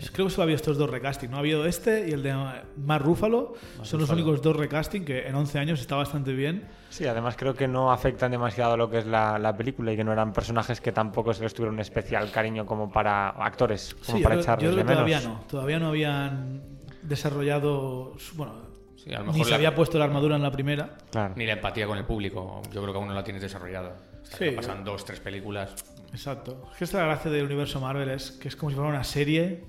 Creo 0.12 0.26
que 0.26 0.32
solo 0.32 0.44
había 0.44 0.56
estos 0.56 0.78
dos 0.78 0.88
recasting. 0.88 1.30
No 1.30 1.36
ha 1.36 1.40
habido 1.40 1.66
este 1.66 2.08
y 2.08 2.12
el 2.12 2.22
de 2.22 2.32
Mark 2.76 3.04
Ruffalo. 3.04 3.54
Mark 3.76 3.86
Son 3.86 4.00
los 4.00 4.08
Ruffalo. 4.08 4.22
únicos 4.26 4.42
dos 4.42 4.56
recasting 4.56 5.04
que 5.04 5.26
en 5.26 5.34
11 5.34 5.58
años 5.58 5.80
está 5.80 5.96
bastante 5.96 6.32
bien. 6.32 6.66
Sí, 6.90 7.06
además 7.06 7.36
creo 7.36 7.54
que 7.54 7.68
no 7.68 7.92
afectan 7.92 8.30
demasiado 8.30 8.76
lo 8.76 8.88
que 8.90 8.98
es 8.98 9.06
la, 9.06 9.38
la 9.38 9.56
película 9.56 9.92
y 9.92 9.96
que 9.96 10.04
no 10.04 10.12
eran 10.12 10.32
personajes 10.32 10.80
que 10.80 10.92
tampoco 10.92 11.32
se 11.34 11.42
les 11.42 11.52
tuviera 11.54 11.72
un 11.72 11.80
especial 11.80 12.30
cariño 12.30 12.64
como 12.66 12.90
para 12.90 13.28
actores, 13.30 13.94
como 14.06 14.18
Sí, 14.18 14.22
para 14.22 14.36
yo, 14.36 14.40
creo- 14.40 14.42
echarles 14.42 14.64
yo 14.70 14.74
creo 14.74 14.84
de 14.84 14.88
que 14.88 14.92
todavía 14.94 15.18
menos. 15.20 15.32
no. 15.40 15.44
Todavía 15.46 15.78
no 15.78 15.88
habían 15.88 16.62
desarrollado. 17.02 18.14
Bueno, 18.34 18.72
Sí, 18.96 19.12
a 19.12 19.18
lo 19.18 19.24
ni 19.26 19.32
mejor 19.32 19.44
se 19.46 19.50
la- 19.50 19.56
había 19.56 19.74
puesto 19.74 19.98
la 19.98 20.04
armadura 20.04 20.36
en 20.36 20.42
la 20.42 20.50
primera. 20.52 20.96
Claro. 21.10 21.34
Ni 21.36 21.44
la 21.46 21.54
empatía 21.54 21.86
con 21.86 21.98
el 21.98 22.04
público. 22.04 22.62
Yo 22.72 22.80
creo 22.82 22.92
que 22.92 22.98
aún 22.98 23.08
no 23.08 23.14
la 23.14 23.24
tienes 23.24 23.42
desarrollada. 23.42 23.96
Sí. 24.22 24.52
pasan 24.52 24.84
dos, 24.84 25.04
tres 25.04 25.18
películas. 25.20 25.74
Exacto. 26.12 26.68
Es 26.72 26.78
que 26.78 26.84
esta 26.84 26.98
es 26.98 27.02
la 27.02 27.06
gracia 27.08 27.30
del 27.30 27.44
universo 27.46 27.80
Marvel 27.80 28.08
es 28.10 28.30
que 28.32 28.48
es 28.48 28.54
como 28.56 28.70
si 28.70 28.76
fuera 28.76 28.88
una 28.88 29.02
serie 29.04 29.64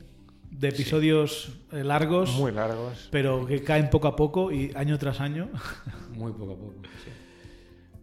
de 0.60 0.70
episodios 0.70 1.52
eh, 1.72 1.84
largos, 1.84 2.32
Muy 2.36 2.52
largos. 2.52 3.08
pero 3.12 3.46
que 3.46 3.64
caen 3.64 3.90
poco 3.90 4.08
a 4.08 4.16
poco 4.16 4.52
y 4.52 4.72
año 4.76 4.98
tras 4.98 5.20
año. 5.20 5.50
Muy 6.16 6.32
poco 6.32 6.54
a 6.54 6.56
poco. 6.56 6.74
sí. 7.04 7.12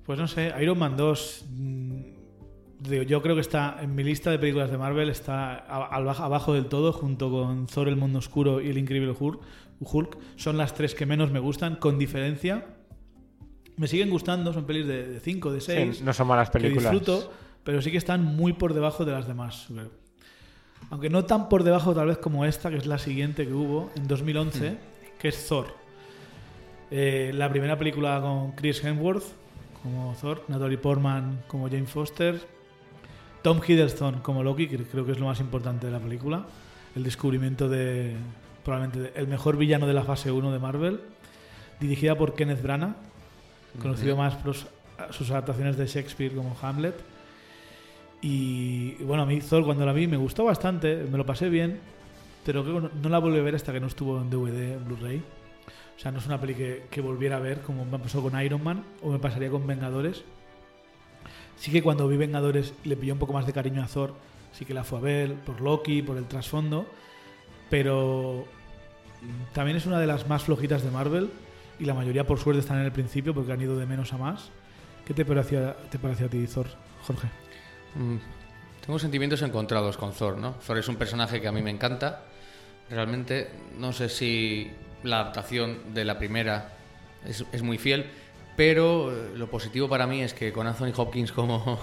Pues 0.04 0.18
no 0.18 0.26
sé, 0.26 0.52
Iron 0.60 0.78
Man 0.78 0.96
2. 0.96 1.44
mm, 1.50 2.00
digo, 2.80 3.02
yo 3.04 3.22
creo 3.22 3.34
que 3.36 3.40
está 3.42 3.78
en 3.80 3.94
mi 3.94 4.02
lista 4.02 4.30
de 4.30 4.38
películas 4.38 4.70
de 4.70 4.78
Marvel, 4.78 5.08
está 5.08 5.54
abajo 5.58 6.54
del 6.54 6.66
todo, 6.66 6.92
junto 6.92 7.30
con 7.30 7.66
Thor, 7.66 7.88
el 7.88 7.96
mundo 7.96 8.18
oscuro 8.18 8.60
y 8.60 8.68
el 8.70 8.78
increíble 8.78 9.14
Hulk. 9.18 10.18
Son 10.36 10.56
las 10.58 10.74
tres 10.74 10.94
que 10.94 11.06
menos 11.06 11.30
me 11.30 11.38
gustan, 11.38 11.76
con 11.76 11.98
diferencia. 11.98 12.66
Me 13.76 13.86
siguen 13.86 14.10
gustando, 14.10 14.52
son 14.52 14.66
pelis 14.66 14.86
de 14.86 15.20
5, 15.20 15.52
de 15.52 15.60
6. 15.60 15.96
Sí, 15.98 16.04
no 16.04 16.12
son 16.12 16.26
malas 16.26 16.50
que 16.50 16.58
películas. 16.58 16.90
disfruto, 16.92 17.32
pero 17.64 17.80
sí 17.80 17.90
que 17.90 17.96
están 17.98 18.24
muy 18.24 18.52
por 18.52 18.74
debajo 18.74 19.04
de 19.04 19.12
las 19.12 19.26
demás. 19.28 19.66
creo. 19.68 19.99
Aunque 20.88 21.10
no 21.10 21.24
tan 21.24 21.48
por 21.48 21.62
debajo 21.62 21.94
tal 21.94 22.08
vez 22.08 22.18
como 22.18 22.44
esta, 22.44 22.70
que 22.70 22.76
es 22.76 22.86
la 22.86 22.98
siguiente 22.98 23.46
que 23.46 23.52
hubo 23.52 23.90
en 23.96 24.08
2011, 24.08 24.78
que 25.18 25.28
es 25.28 25.46
Thor. 25.46 25.66
Eh, 26.90 27.30
la 27.34 27.48
primera 27.48 27.78
película 27.78 28.20
con 28.20 28.52
Chris 28.52 28.82
Hemsworth 28.82 29.24
como 29.82 30.14
Thor, 30.20 30.42
Natalie 30.48 30.78
Portman 30.78 31.42
como 31.46 31.68
Jane 31.68 31.86
Foster, 31.86 32.40
Tom 33.42 33.60
Hiddleston 33.66 34.20
como 34.20 34.42
Loki, 34.42 34.66
que 34.66 34.78
creo 34.78 35.06
que 35.06 35.12
es 35.12 35.18
lo 35.18 35.26
más 35.26 35.40
importante 35.40 35.86
de 35.86 35.92
la 35.92 36.00
película, 36.00 36.46
el 36.94 37.04
descubrimiento 37.04 37.68
de 37.68 38.16
probablemente 38.64 39.12
el 39.18 39.26
mejor 39.26 39.56
villano 39.56 39.86
de 39.86 39.94
la 39.94 40.02
fase 40.02 40.30
1 40.30 40.52
de 40.52 40.58
Marvel, 40.58 41.00
dirigida 41.80 42.16
por 42.16 42.34
Kenneth 42.34 42.62
Branagh, 42.62 42.94
conocido 43.80 44.16
más 44.16 44.34
por 44.34 44.54
sus 44.54 45.30
adaptaciones 45.30 45.76
de 45.76 45.86
Shakespeare 45.86 46.34
como 46.34 46.56
Hamlet. 46.60 46.94
Y, 48.22 48.94
bueno, 49.04 49.22
a 49.22 49.26
mí 49.26 49.40
Thor 49.40 49.64
cuando 49.64 49.86
la 49.86 49.92
vi 49.92 50.06
me 50.06 50.16
gustó 50.16 50.44
bastante, 50.44 50.96
me 51.10 51.16
lo 51.16 51.24
pasé 51.24 51.48
bien, 51.48 51.80
pero 52.44 52.62
creo 52.62 52.90
no, 53.02 53.08
la 53.08 53.18
volví 53.18 53.38
a 53.38 53.42
ver 53.42 53.54
hasta 53.54 53.72
que 53.72 53.80
no 53.80 53.86
estuvo 53.86 54.20
en 54.20 54.30
DVD, 54.30 54.74
en 54.74 54.84
Blu-ray. 54.84 55.18
O 55.18 56.02
sea, 56.02 56.10
no 56.12 56.18
es 56.18 56.26
una 56.26 56.40
peli 56.40 56.54
que, 56.54 56.86
que 56.90 57.00
volviera 57.00 57.36
a 57.36 57.40
ver 57.40 57.60
como 57.60 57.84
me 57.84 57.98
pasó 57.98 58.22
con 58.22 58.40
Iron 58.40 58.62
Man 58.62 58.84
o 59.02 59.10
me 59.10 59.18
pasaría 59.18 59.50
con 59.50 59.66
Vengadores. 59.66 60.24
Sí 61.56 61.70
que 61.70 61.82
cuando 61.82 62.08
vi 62.08 62.16
Vengadores 62.16 62.72
le 62.84 62.96
pilló 62.96 63.12
un 63.12 63.18
poco 63.18 63.32
más 63.32 63.46
de 63.46 63.52
cariño 63.52 63.82
a 63.82 63.86
Thor, 63.86 64.14
sí 64.52 64.64
que 64.64 64.74
la 64.74 64.84
fue 64.84 64.98
a 64.98 65.02
ver 65.02 65.34
por 65.34 65.60
Loki, 65.60 66.02
por 66.02 66.16
el 66.16 66.24
trasfondo, 66.24 66.86
pero 67.68 68.46
también 69.52 69.76
es 69.76 69.86
una 69.86 69.98
de 69.98 70.06
las 70.06 70.26
más 70.28 70.44
flojitas 70.44 70.82
de 70.82 70.90
Marvel 70.90 71.30
y 71.78 71.84
la 71.84 71.94
mayoría 71.94 72.26
por 72.26 72.38
suerte 72.38 72.60
están 72.60 72.78
en 72.78 72.84
el 72.84 72.92
principio 72.92 73.34
porque 73.34 73.52
han 73.52 73.60
ido 73.60 73.76
de 73.76 73.86
menos 73.86 74.12
a 74.12 74.18
más. 74.18 74.50
¿Qué 75.04 75.14
te 75.14 75.24
pareció, 75.24 75.74
te 75.90 75.98
pareció 75.98 76.26
a 76.26 76.28
ti, 76.28 76.46
Thor, 76.46 76.66
Jorge? 77.06 77.28
Mm, 77.94 78.16
Tengo 78.84 78.98
sentimientos 78.98 79.42
encontrados 79.42 79.96
con 79.96 80.12
Thor, 80.12 80.38
¿no? 80.38 80.52
Thor 80.66 80.78
es 80.78 80.88
un 80.88 80.96
personaje 80.96 81.40
que 81.40 81.48
a 81.48 81.52
mí 81.52 81.62
me 81.62 81.70
encanta. 81.70 82.24
Realmente 82.88 83.50
no 83.78 83.92
sé 83.92 84.08
si 84.08 84.70
la 85.02 85.20
adaptación 85.20 85.94
de 85.94 86.04
la 86.04 86.18
primera 86.18 86.72
es, 87.24 87.44
es 87.52 87.62
muy 87.62 87.78
fiel, 87.78 88.06
Pero 88.56 89.12
eh, 89.12 89.32
lo 89.36 89.48
positivo 89.50 89.88
para 89.88 90.06
mí 90.06 90.22
es 90.22 90.34
que 90.34 90.52
con 90.52 90.66
Anthony 90.66 90.92
Hopkins 90.96 91.32
como, 91.32 91.78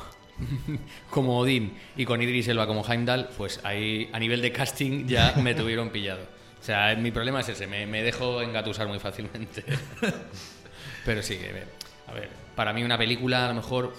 como 1.09 1.39
Odín 1.39 1.77
y 1.95 2.05
con 2.05 2.21
Idris 2.21 2.47
Elba 2.49 2.67
como 2.67 2.85
Heimdall, 2.85 3.29
pues 3.37 3.59
ahí 3.63 4.09
a 4.13 4.19
nivel 4.19 4.41
de 4.41 4.51
casting 4.51 5.07
ya 5.07 5.33
me 5.41 5.55
tuvieron 5.55 5.89
pillado. 5.89 6.23
O 6.59 6.63
sea, 6.63 6.95
mi 6.95 7.11
problema 7.11 7.39
es 7.41 7.49
ese, 7.49 7.67
me, 7.67 7.85
me 7.87 8.03
dejo 8.03 8.41
engatusar 8.41 8.87
muy 8.87 8.99
fácilmente. 8.99 9.63
Pero 11.05 11.21
sí, 11.23 11.35
eh, 11.39 11.63
a 12.07 12.13
ver, 12.13 12.29
para 12.55 12.73
mí 12.73 12.83
una 12.83 12.97
película 12.97 13.45
a 13.45 13.49
lo 13.49 13.55
mejor 13.55 13.93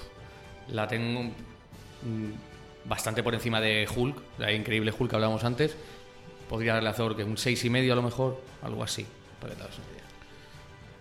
la 0.68 0.86
tengo 0.88 1.32
bastante 2.84 3.22
por 3.22 3.34
encima 3.34 3.60
de 3.60 3.86
Hulk, 3.94 4.16
la 4.38 4.52
increíble 4.52 4.92
Hulk 4.96 5.10
que 5.10 5.16
hablábamos 5.16 5.44
antes. 5.44 5.76
Podría 6.48 6.74
darle 6.74 6.88
a 6.88 6.94
Thor 6.94 7.14
que 7.14 7.24
un 7.24 7.36
seis 7.36 7.64
y 7.64 7.70
medio 7.70 7.92
a 7.92 7.96
lo 7.96 8.02
mejor, 8.02 8.40
algo 8.62 8.82
así. 8.82 9.06
Para 9.40 9.52
que 9.52 9.58
te 9.58 9.64
hagas 9.64 9.78
una 9.78 9.86
idea. 9.88 9.98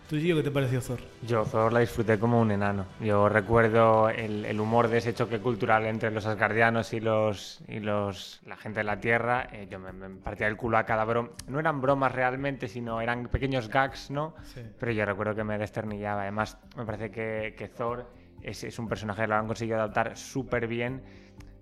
¿Tú, 0.09 0.17
Gio, 0.17 0.37
qué 0.37 0.43
te 0.43 0.51
pareció 0.51 0.81
Thor? 0.81 0.99
Yo 1.21 1.43
Thor 1.43 1.73
la 1.73 1.79
disfruté 1.79 2.17
como 2.17 2.39
un 2.39 2.51
enano. 2.51 2.85
Yo 3.01 3.27
recuerdo 3.27 4.09
el, 4.09 4.45
el 4.45 4.59
humor 4.59 4.87
de 4.87 4.99
ese 4.99 5.13
choque 5.13 5.39
cultural 5.39 5.85
entre 5.85 6.11
los 6.11 6.25
asgardianos 6.25 6.93
y 6.93 6.99
los 7.01 7.59
y 7.67 7.79
los 7.79 8.41
la 8.45 8.55
gente 8.55 8.81
de 8.81 8.83
la 8.85 8.99
Tierra. 8.99 9.49
Eh, 9.51 9.67
yo 9.69 9.79
me, 9.79 9.91
me 9.91 10.09
partía 10.21 10.47
el 10.47 10.55
culo 10.55 10.77
a 10.77 10.85
cada 10.85 11.03
broma. 11.03 11.29
No 11.47 11.59
eran 11.59 11.81
bromas 11.81 12.13
realmente, 12.13 12.67
sino 12.67 13.01
eran 13.01 13.27
pequeños 13.27 13.69
gags, 13.69 14.09
¿no? 14.09 14.33
Sí. 14.53 14.61
Pero 14.79 14.91
yo 14.93 15.05
recuerdo 15.05 15.35
que 15.35 15.43
me 15.43 15.57
desternillaba. 15.57 16.21
Además, 16.21 16.57
me 16.77 16.85
parece 16.85 17.11
que, 17.11 17.55
que 17.57 17.67
Thor 17.67 18.09
es, 18.41 18.63
es 18.63 18.77
un 18.79 18.87
personaje 18.87 19.21
que 19.23 19.27
lo 19.27 19.35
han 19.35 19.47
conseguido 19.47 19.77
adaptar 19.77 20.17
súper 20.17 20.67
bien. 20.67 21.01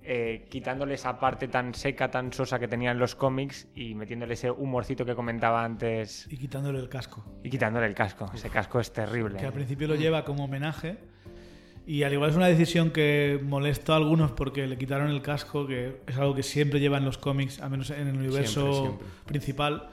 eh, 0.08 0.46
quitándole 0.52 0.94
esa 0.94 1.20
parte 1.20 1.48
tan 1.48 1.74
seca, 1.74 2.12
tan 2.12 2.32
sosa 2.32 2.60
que 2.60 2.68
tenían 2.68 3.00
los 3.00 3.16
cómics 3.16 3.68
y 3.74 3.96
metiéndole 3.96 4.36
ese 4.36 4.52
humorcito 4.52 5.04
que 5.04 5.16
comentaba 5.16 5.64
antes 5.66 6.28
Y 6.30 6.38
quitándole 6.38 6.78
el 6.78 6.90
casco. 6.90 7.26
y 7.44 7.50
quitándole 7.50 7.88
el 7.88 7.96
casco. 7.96 8.30
Ese 8.36 8.50
casco 8.52 8.80
es 8.80 8.94
terrible. 8.94 9.40
Que 9.40 9.48
al 9.48 9.54
principio 9.54 9.88
lo 9.88 9.96
lleva 9.96 10.24
como 10.24 10.44
homenaje. 10.46 10.98
Y 11.88 12.04
al 12.04 12.14
igual 12.14 12.30
es 12.32 12.36
una 12.36 12.46
decisión 12.48 12.92
que 12.92 13.40
molestó 13.44 13.94
a 13.94 13.98
algunos 13.98 14.32
porque 14.32 14.68
le 14.68 14.78
quitaron 14.78 15.10
el 15.10 15.22
casco, 15.24 15.66
que 15.68 16.02
es 16.08 16.18
algo 16.18 16.36
que 16.36 16.44
siempre 16.44 16.80
lleva 16.80 16.98
en 17.00 17.06
los 17.06 17.18
cómics, 17.18 17.60
al 17.60 17.72
menos 17.72 17.90
en 17.90 18.08
el 18.08 18.16
universo 18.16 18.62
Siempre, 18.62 18.82
siempre. 18.98 19.08
principal. 19.26 19.90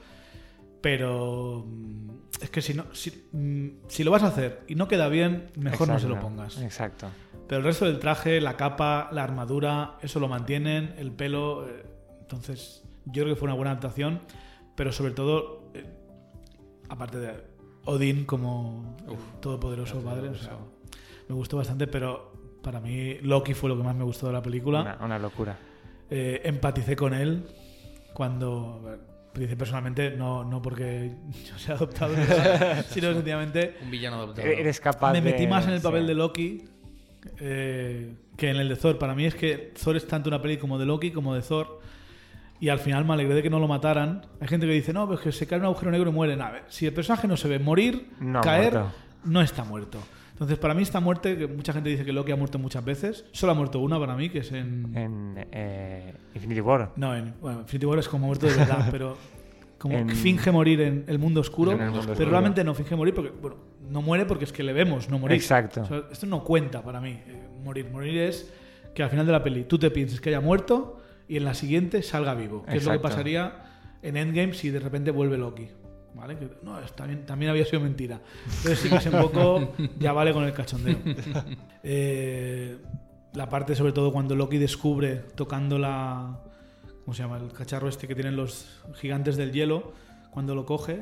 Pero 0.83 1.63
mm, 1.65 2.09
es 2.41 2.49
que 2.49 2.61
si 2.61 2.73
no 2.73 2.83
si, 2.93 3.29
mm, 3.31 3.87
si 3.87 4.03
lo 4.03 4.11
vas 4.11 4.21
a 4.23 4.27
hacer 4.27 4.63
y 4.67 4.75
no 4.75 4.89
queda 4.89 5.07
bien, 5.07 5.49
mejor 5.55 5.87
no 5.87 5.97
se 5.97 6.07
lo 6.09 6.15
Exacto, 6.15 6.27
pongas. 6.27 6.61
Exacto. 6.61 7.07
Pero 7.47 7.59
el 7.59 7.63
resto 7.65 7.85
del 7.85 7.99
traje, 7.99 8.41
la 8.41 8.57
capa, 8.57 9.07
la 9.13 9.23
armadura, 9.23 9.97
eso 10.01 10.19
lo 10.19 10.27
mantienen, 10.27 10.93
el 10.97 11.13
pelo. 11.13 11.65
eh, 11.69 11.85
entonces, 12.19 12.83
yo 13.05 13.23
creo 13.23 13.33
que 13.33 13.39
fue 13.39 13.47
una 13.47 13.55
buena 13.55 13.71
adaptación. 13.71 14.19
Pero 14.75 14.91
sobre 14.91 15.13
todo, 15.13 15.69
eh, 15.73 15.85
aparte 16.89 17.17
de 17.19 17.31
Odín 17.85 18.25
como 18.25 18.97
Uf, 19.07 19.39
todopoderoso 19.39 20.01
padre, 20.01 20.29
o 20.29 20.35
sea, 20.35 20.57
me 21.29 21.35
gustó 21.35 21.55
bastante. 21.57 21.87
Pero 21.87 22.33
para 22.61 22.81
mí, 22.81 23.19
Loki 23.21 23.53
fue 23.53 23.69
lo 23.69 23.77
que 23.77 23.83
más 23.83 23.95
me 23.95 24.03
gustó 24.03 24.27
de 24.27 24.33
la 24.33 24.41
película. 24.41 24.81
Una, 24.81 24.97
una 25.05 25.19
locura. 25.19 25.57
Eh, 26.09 26.41
empaticé 26.43 26.95
con 26.97 27.13
él 27.13 27.45
cuando. 28.13 28.97
Personalmente, 29.57 30.11
no, 30.11 30.43
no 30.43 30.61
porque 30.61 31.11
yo 31.49 31.57
sea 31.57 31.75
adoptado, 31.75 32.15
sino 32.89 33.13
sencillamente 33.13 33.77
Un 33.83 33.91
villano 33.91 34.17
adoptado. 34.17 34.47
Eres 34.47 34.79
capaz 34.79 35.11
me 35.13 35.21
metí 35.21 35.47
más 35.47 35.65
en 35.67 35.73
el 35.73 35.81
papel 35.81 36.01
sí. 36.01 36.07
de 36.07 36.13
Loki 36.13 36.63
eh, 37.39 38.15
que 38.37 38.49
en 38.49 38.57
el 38.57 38.69
de 38.69 38.75
Thor. 38.75 38.97
Para 38.97 39.15
mí 39.15 39.25
es 39.25 39.35
que 39.35 39.73
Thor 39.81 39.95
es 39.95 40.07
tanto 40.07 40.29
una 40.29 40.41
peli 40.41 40.57
como 40.57 40.77
de 40.77 40.85
Loki 40.85 41.11
como 41.11 41.33
de 41.35 41.41
Thor. 41.41 41.79
Y 42.59 42.69
al 42.69 42.79
final 42.79 43.03
me 43.03 43.13
alegré 43.13 43.35
de 43.35 43.43
que 43.43 43.49
no 43.49 43.59
lo 43.59 43.67
mataran. 43.67 44.25
Hay 44.39 44.47
gente 44.47 44.65
que 44.65 44.71
dice, 44.73 44.93
no, 44.93 45.05
pues 45.07 45.19
que 45.19 45.31
se 45.31 45.45
cae 45.47 45.57
en 45.57 45.63
un 45.63 45.65
agujero 45.67 45.91
negro 45.91 46.09
y 46.09 46.13
muere. 46.13 46.41
A 46.41 46.51
ver, 46.51 46.63
si 46.69 46.85
el 46.85 46.93
personaje 46.93 47.27
no 47.27 47.35
se 47.35 47.47
ve 47.49 47.59
morir, 47.59 48.09
No 48.19 48.39
caer, 48.41 48.73
muerto. 48.73 48.91
no 49.25 49.41
está 49.41 49.63
muerto. 49.65 49.99
Entonces, 50.33 50.57
para 50.57 50.73
mí 50.73 50.81
esta 50.81 50.99
muerte, 50.99 51.37
que 51.37 51.47
mucha 51.47 51.73
gente 51.73 51.89
dice 51.89 52.03
que 52.03 52.11
Loki 52.11 52.31
ha 52.31 52.35
muerto 52.35 52.57
muchas 52.59 52.83
veces, 52.83 53.25
solo 53.31 53.51
ha 53.51 53.55
muerto 53.55 53.79
una 53.79 53.99
para 53.99 54.15
mí, 54.15 54.29
que 54.29 54.39
es 54.39 54.51
en... 54.51 54.91
En 54.97 55.47
eh, 55.51 56.13
Infinity 56.33 56.59
War. 56.59 56.91
No, 56.95 57.15
en 57.15 57.33
bueno, 57.39 57.61
Infinity 57.61 57.85
War 57.85 57.99
es 57.99 58.09
como 58.09 58.25
muerto 58.27 58.47
de 58.47 58.55
verdad, 58.55 58.87
pero 58.91 59.15
como 59.77 59.95
En- 59.97 60.09
finge 60.09 60.51
morir 60.51 60.81
en 60.81 61.05
el 61.07 61.19
mundo 61.19 61.39
oscuro, 61.41 61.71
En 61.73 61.81
el 61.81 61.85
mundo 61.85 62.01
pero 62.01 62.13
oscuro. 62.13 62.29
realmente 62.31 62.63
no 62.63 62.73
finge 62.73 62.95
morir 62.95 63.13
porque, 63.13 63.29
bueno, 63.29 63.57
no 63.89 64.01
muere 64.01 64.25
porque 64.25 64.45
es 64.45 64.51
que 64.51 64.63
le 64.63 64.73
vemos, 64.73 65.07
no 65.09 65.19
morir. 65.19 65.35
Exacto. 65.37 65.81
O 65.81 65.85
sea, 65.85 66.03
esto 66.11 66.25
no 66.25 66.43
cuenta 66.43 66.81
para 66.81 66.99
mí, 66.99 67.11
eh, 67.11 67.47
morir. 67.63 67.87
Morir 67.91 68.17
es 68.17 68.51
que 68.95 69.03
al 69.03 69.09
final 69.09 69.25
de 69.25 69.31
la 69.31 69.43
peli 69.43 69.65
tú 69.65 69.77
te 69.77 69.91
pienses 69.91 70.19
que 70.19 70.29
haya 70.29 70.41
muerto 70.41 70.99
y 71.27 71.37
en 71.37 71.45
la 71.45 71.53
siguiente 71.53 72.01
salga 72.01 72.33
vivo, 72.33 72.65
que 72.65 72.77
es 72.77 72.85
lo 72.85 72.91
que 72.91 72.99
pasaría 72.99 73.53
en 74.01 74.17
Endgame 74.17 74.53
si 74.53 74.69
de 74.71 74.79
repente 74.79 75.11
vuelve 75.11 75.37
Loki. 75.37 75.67
¿Vale? 76.15 76.37
Que, 76.37 76.47
no, 76.61 76.79
es- 76.79 76.93
también, 76.95 77.25
también 77.25 77.51
había 77.51 77.65
sido 77.65 77.79
mentira. 77.81 78.21
Entonces 78.45 78.79
sí 78.79 78.89
que 78.89 78.95
es 78.97 79.05
un 79.07 79.19
poco, 79.19 79.73
ya 79.99 80.13
vale 80.13 80.31
con 80.33 80.43
el 80.43 80.53
cachondeo. 80.53 80.97
Eh, 81.85 82.77
la 83.33 83.49
parte 83.49 83.75
sobre 83.75 83.91
todo 83.91 84.13
cuando 84.13 84.35
Loki 84.35 84.57
descubre 84.57 85.15
tocando 85.35 85.77
la... 85.77 86.39
¿Cómo 87.03 87.13
se 87.13 87.23
llama? 87.23 87.37
El 87.37 87.51
cacharro 87.51 87.89
este 87.89 88.07
que 88.07 88.15
tienen 88.15 88.35
los 88.37 88.81
gigantes 88.95 89.35
del 89.35 89.51
hielo. 89.51 89.91
Cuando 90.31 90.55
lo 90.55 90.65
coge, 90.65 91.01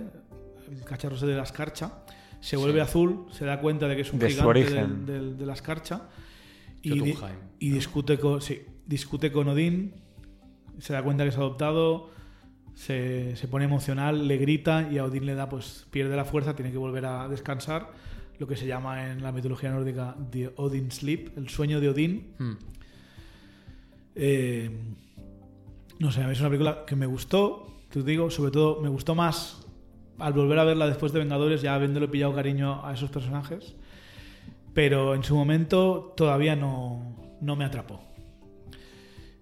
el 0.72 0.84
cacharro 0.84 1.16
ese 1.16 1.28
de 1.28 1.36
la 1.36 1.44
escarcha, 1.44 1.92
se 2.40 2.58
vuelve 2.58 2.82
azul, 2.82 3.28
se 3.32 3.46
da 3.46 3.60
cuenta 3.62 3.88
de 3.88 3.96
que 3.96 4.02
es 4.02 4.12
un 4.12 4.18
De 4.20 4.30
gigante 4.32 4.64
del- 4.64 5.06
del- 5.06 5.38
de 5.38 5.46
la 5.46 5.54
escarcha. 5.54 6.10
Y, 6.82 7.00
di- 7.00 7.14
Jotunheim. 7.14 7.38
y 7.60 7.70
discute 7.70 8.18
con 8.18 8.42
sí, 8.42 8.64
discute 8.88 9.32
con 9.32 9.48
Odín, 9.50 9.94
se 10.80 10.94
da 10.94 11.04
cuenta 11.04 11.24
que 11.24 11.30
es 11.30 11.38
adoptado, 11.38 12.10
se, 12.82 13.36
se 13.36 13.48
pone 13.48 13.66
emocional, 13.66 14.28
le 14.28 14.38
grita 14.38 14.90
y 14.92 14.98
a 14.98 15.06
Odín 15.06 15.28
le 15.28 15.36
da, 15.36 15.48
pues 15.48 15.86
pierde 15.92 16.16
la 16.16 16.26
fuerza, 16.26 16.56
tiene 16.56 16.72
que 16.72 16.80
volver 16.80 17.06
a 17.06 17.28
descansar, 17.28 17.92
lo 18.40 18.48
que 18.48 18.56
se 18.56 18.66
llama 18.66 19.12
en 19.12 19.22
la 19.22 19.32
mitología 19.32 19.70
nórdica 19.70 20.16
The 20.32 20.54
Odin 20.56 20.90
Sleep, 20.90 21.38
el 21.38 21.48
sueño 21.48 21.80
de 21.80 21.90
Odín. 21.90 22.34
Hmm. 22.40 22.54
Eh, 24.16 24.72
no 26.00 26.12
sé, 26.12 26.24
a 26.24 26.26
mí 26.26 26.34
es 26.34 26.40
una 26.40 26.50
película 26.50 26.84
que 26.88 26.96
me 26.96 27.06
gustó, 27.06 27.68
te 27.92 28.02
digo, 28.02 28.32
sobre 28.32 28.50
todo 28.50 28.82
me 28.82 28.90
gustó 28.90 29.14
más 29.14 29.64
al 30.18 30.34
volver 30.34 30.58
a 30.58 30.64
verla 30.64 30.88
después 30.88 31.14
de 31.14 31.20
Vengadores, 31.20 31.62
ya 31.62 31.76
habiéndole 31.76 32.08
pillado 32.08 32.34
cariño 32.34 32.84
a 32.84 32.96
esos 32.96 33.12
personajes, 33.12 33.76
pero 34.74 35.14
en 35.14 35.24
su 35.24 35.36
momento 35.36 36.16
todavía 36.18 36.56
no, 36.56 37.38
no 37.42 37.56
me 37.56 37.64
atrapó. 37.64 38.02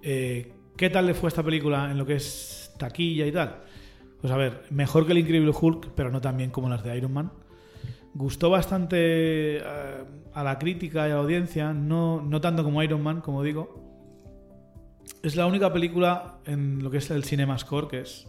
Eh, 0.02 0.52
¿Qué 0.76 0.90
tal 0.90 1.06
le 1.06 1.14
fue 1.14 1.30
esta 1.30 1.44
película 1.44 1.90
en 1.90 1.98
lo 1.98 2.06
que 2.06 2.16
es 2.16 2.59
taquilla 2.80 3.28
y 3.28 3.32
tal? 3.32 3.58
Pues 4.20 4.34
a 4.34 4.38
ver, 4.38 4.64
mejor 4.72 5.06
que 5.06 5.12
el 5.12 5.20
Increíble 5.20 5.52
Hulk, 5.60 5.92
pero 5.96 6.10
no 6.10 6.20
tan 6.20 6.36
bien 6.38 6.50
como 6.50 6.68
las 6.70 6.84
de 6.84 6.98
Iron 6.98 7.14
Man. 7.14 7.32
Gustó 8.16 8.50
bastante 8.50 9.58
eh, 9.58 9.62
a 10.34 10.44
la 10.44 10.58
crítica 10.58 11.08
y 11.08 11.12
a 11.12 11.16
la 11.16 11.22
audiencia, 11.22 11.72
no, 11.74 12.22
no 12.22 12.42
tanto 12.42 12.64
como 12.64 12.82
Iron 12.82 13.04
Man, 13.04 13.22
como 13.22 13.44
digo. 13.44 13.86
Es 15.24 15.36
la 15.36 15.46
única 15.46 15.72
película 15.72 16.38
en 16.46 16.82
lo 16.84 16.90
que 16.90 16.98
es 16.98 17.12
el 17.12 17.24
CinemaScore, 17.24 17.88
que 17.88 18.02
es... 18.02 18.28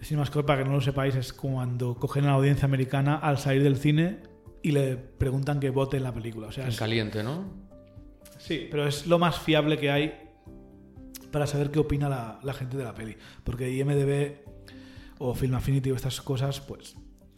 El 0.00 0.06
CinemaScore, 0.06 0.46
para 0.46 0.62
que 0.62 0.68
no 0.68 0.74
lo 0.76 0.80
sepáis, 0.80 1.14
es 1.14 1.32
cuando 1.32 1.94
cogen 1.96 2.24
a 2.24 2.28
la 2.28 2.32
audiencia 2.34 2.64
americana 2.64 3.16
al 3.16 3.36
salir 3.38 3.62
del 3.62 3.76
cine 3.76 4.20
y 4.62 4.72
le 4.72 4.96
preguntan 4.96 5.60
que 5.60 5.70
vote 5.70 5.98
en 5.98 6.04
la 6.04 6.12
película. 6.14 6.48
O 6.48 6.52
sea, 6.52 6.64
En 6.64 6.70
es- 6.70 6.78
caliente, 6.78 7.22
¿no? 7.22 7.44
Sí, 8.38 8.66
pero 8.70 8.86
es 8.88 9.06
lo 9.06 9.18
más 9.18 9.38
fiable 9.38 9.76
que 9.78 9.90
hay 9.90 10.14
para 11.30 11.46
saber 11.46 11.70
qué 11.70 11.78
opina 11.78 12.08
la, 12.08 12.38
la 12.42 12.52
gente 12.52 12.76
de 12.76 12.84
la 12.84 12.94
peli. 12.94 13.16
Porque 13.44 13.70
IMDB 13.70 14.36
o 15.18 15.34
Film 15.34 15.54
Affinity 15.54 15.90
o 15.90 15.96
estas 15.96 16.20
cosas, 16.20 16.60
pues 16.60 16.96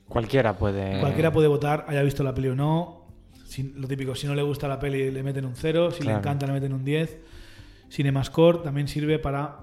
Cualquiera 0.08 0.56
puede. 0.56 1.00
cualquiera 1.00 1.32
puede 1.32 1.48
votar, 1.48 1.86
haya 1.88 2.02
visto 2.02 2.22
la 2.22 2.34
peli 2.34 2.48
o 2.48 2.54
no. 2.54 3.06
Si- 3.46 3.72
lo 3.74 3.86
típico, 3.88 4.14
si 4.14 4.26
no 4.26 4.34
le 4.34 4.42
gusta 4.42 4.68
la 4.68 4.78
peli 4.78 5.10
le 5.10 5.22
meten 5.22 5.44
un 5.44 5.54
0, 5.56 5.90
si 5.90 6.02
le 6.04 6.12
encanta 6.12 6.46
le 6.46 6.52
meten 6.52 6.72
un 6.72 6.84
10. 6.84 7.18
Cinemascore 7.90 8.58
también 8.58 8.88
sirve 8.88 9.18
para... 9.18 9.60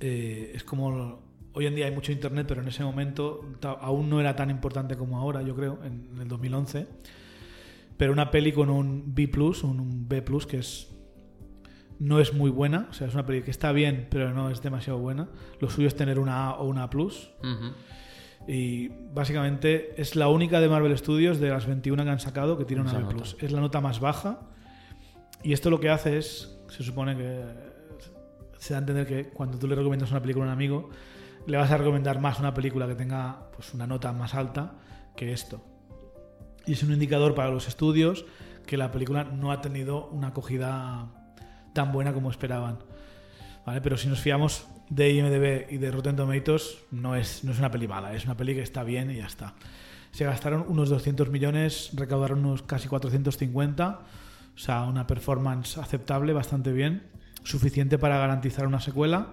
eh, 0.00 0.52
es 0.54 0.64
como... 0.64 1.22
Hoy 1.56 1.66
en 1.66 1.74
día 1.76 1.86
hay 1.86 1.92
mucho 1.94 2.10
internet, 2.10 2.46
pero 2.48 2.62
en 2.62 2.68
ese 2.68 2.82
momento 2.82 3.42
aún 3.80 4.10
no 4.10 4.18
era 4.20 4.34
tan 4.34 4.50
importante 4.50 4.96
como 4.96 5.18
ahora, 5.18 5.40
yo 5.42 5.54
creo, 5.54 5.78
en, 5.84 6.20
el 6.20 6.26
2011. 6.26 6.86
Pero 7.96 8.12
una 8.12 8.30
peli 8.32 8.50
con 8.50 8.70
un 8.70 9.14
B+, 9.14 9.30
un 9.62 10.08
B+, 10.08 10.24
que 10.48 10.58
es 10.58 10.93
no 11.98 12.20
es 12.20 12.34
muy 12.34 12.50
buena, 12.50 12.88
o 12.90 12.92
sea, 12.92 13.06
es 13.06 13.14
una 13.14 13.24
peli 13.24 13.42
que 13.42 13.50
está 13.50 13.72
bien, 13.72 14.08
pero 14.10 14.32
no 14.32 14.50
es 14.50 14.62
demasiado 14.62 14.98
buena. 14.98 15.28
Lo 15.60 15.70
suyo 15.70 15.88
es 15.88 15.96
tener 15.96 16.18
una 16.18 16.46
A 16.48 16.54
o 16.54 16.66
una 16.66 16.84
A+. 16.84 16.90
Y 18.46 18.88
básicamente 18.88 20.00
es 20.00 20.16
la 20.16 20.28
única 20.28 20.60
de 20.60 20.68
Marvel 20.68 20.96
Studios 20.98 21.40
de 21.40 21.48
las 21.48 21.66
21 21.66 22.04
que 22.04 22.10
han 22.10 22.20
sacado 22.20 22.58
que 22.58 22.64
tiene 22.64 22.82
una 22.82 22.90
Esa 22.90 23.00
B+. 23.00 23.14
nota. 23.14 23.24
Es 23.40 23.52
la 23.52 23.60
nota 23.60 23.80
más 23.80 24.00
baja. 24.00 24.40
Y 25.42 25.52
esto 25.52 25.70
lo 25.70 25.80
que 25.80 25.90
hace 25.90 26.18
es, 26.18 26.58
se 26.68 26.82
supone 26.82 27.16
que 27.16 27.42
se 28.58 28.74
da 28.74 28.78
a 28.78 28.80
entender 28.80 29.06
que 29.06 29.30
cuando 29.30 29.58
tú 29.58 29.66
le 29.66 29.74
recomiendas 29.74 30.10
una 30.10 30.20
película 30.20 30.44
a 30.44 30.48
un 30.48 30.52
amigo, 30.52 30.90
le 31.46 31.56
vas 31.56 31.70
a 31.70 31.76
recomendar 31.76 32.20
más 32.20 32.38
una 32.38 32.54
película 32.54 32.86
que 32.86 32.94
tenga 32.94 33.50
pues, 33.54 33.74
una 33.74 33.86
nota 33.86 34.12
más 34.12 34.34
alta 34.34 34.74
que 35.16 35.32
esto. 35.32 35.62
Y 36.66 36.72
es 36.72 36.82
un 36.82 36.92
indicador 36.92 37.34
para 37.34 37.50
los 37.50 37.68
estudios 37.68 38.24
que 38.66 38.76
la 38.76 38.90
película 38.90 39.24
no 39.24 39.52
ha 39.52 39.60
tenido 39.60 40.06
una 40.08 40.28
acogida 40.28 41.23
tan 41.74 41.92
buena 41.92 42.14
como 42.14 42.30
esperaban. 42.30 42.78
¿Vale? 43.66 43.82
Pero 43.82 43.98
si 43.98 44.08
nos 44.08 44.20
fiamos 44.20 44.66
de 44.88 45.10
IMDB 45.12 45.72
y 45.72 45.76
de 45.78 45.90
Rotten 45.90 46.16
Tomatoes, 46.16 46.78
no 46.90 47.16
es, 47.16 47.44
no 47.44 47.52
es 47.52 47.58
una 47.58 47.70
peli 47.70 47.88
mala, 47.88 48.14
es 48.14 48.24
una 48.24 48.36
peli 48.36 48.54
que 48.54 48.62
está 48.62 48.82
bien 48.84 49.10
y 49.10 49.16
ya 49.16 49.26
está. 49.26 49.54
Se 50.12 50.24
gastaron 50.24 50.64
unos 50.68 50.90
200 50.90 51.28
millones, 51.30 51.90
recaudaron 51.94 52.44
unos 52.44 52.62
casi 52.62 52.88
450. 52.88 54.00
O 54.54 54.58
sea, 54.58 54.84
una 54.84 55.06
performance 55.06 55.76
aceptable, 55.78 56.32
bastante 56.32 56.72
bien. 56.72 57.02
Suficiente 57.42 57.98
para 57.98 58.18
garantizar 58.18 58.66
una 58.66 58.80
secuela, 58.80 59.32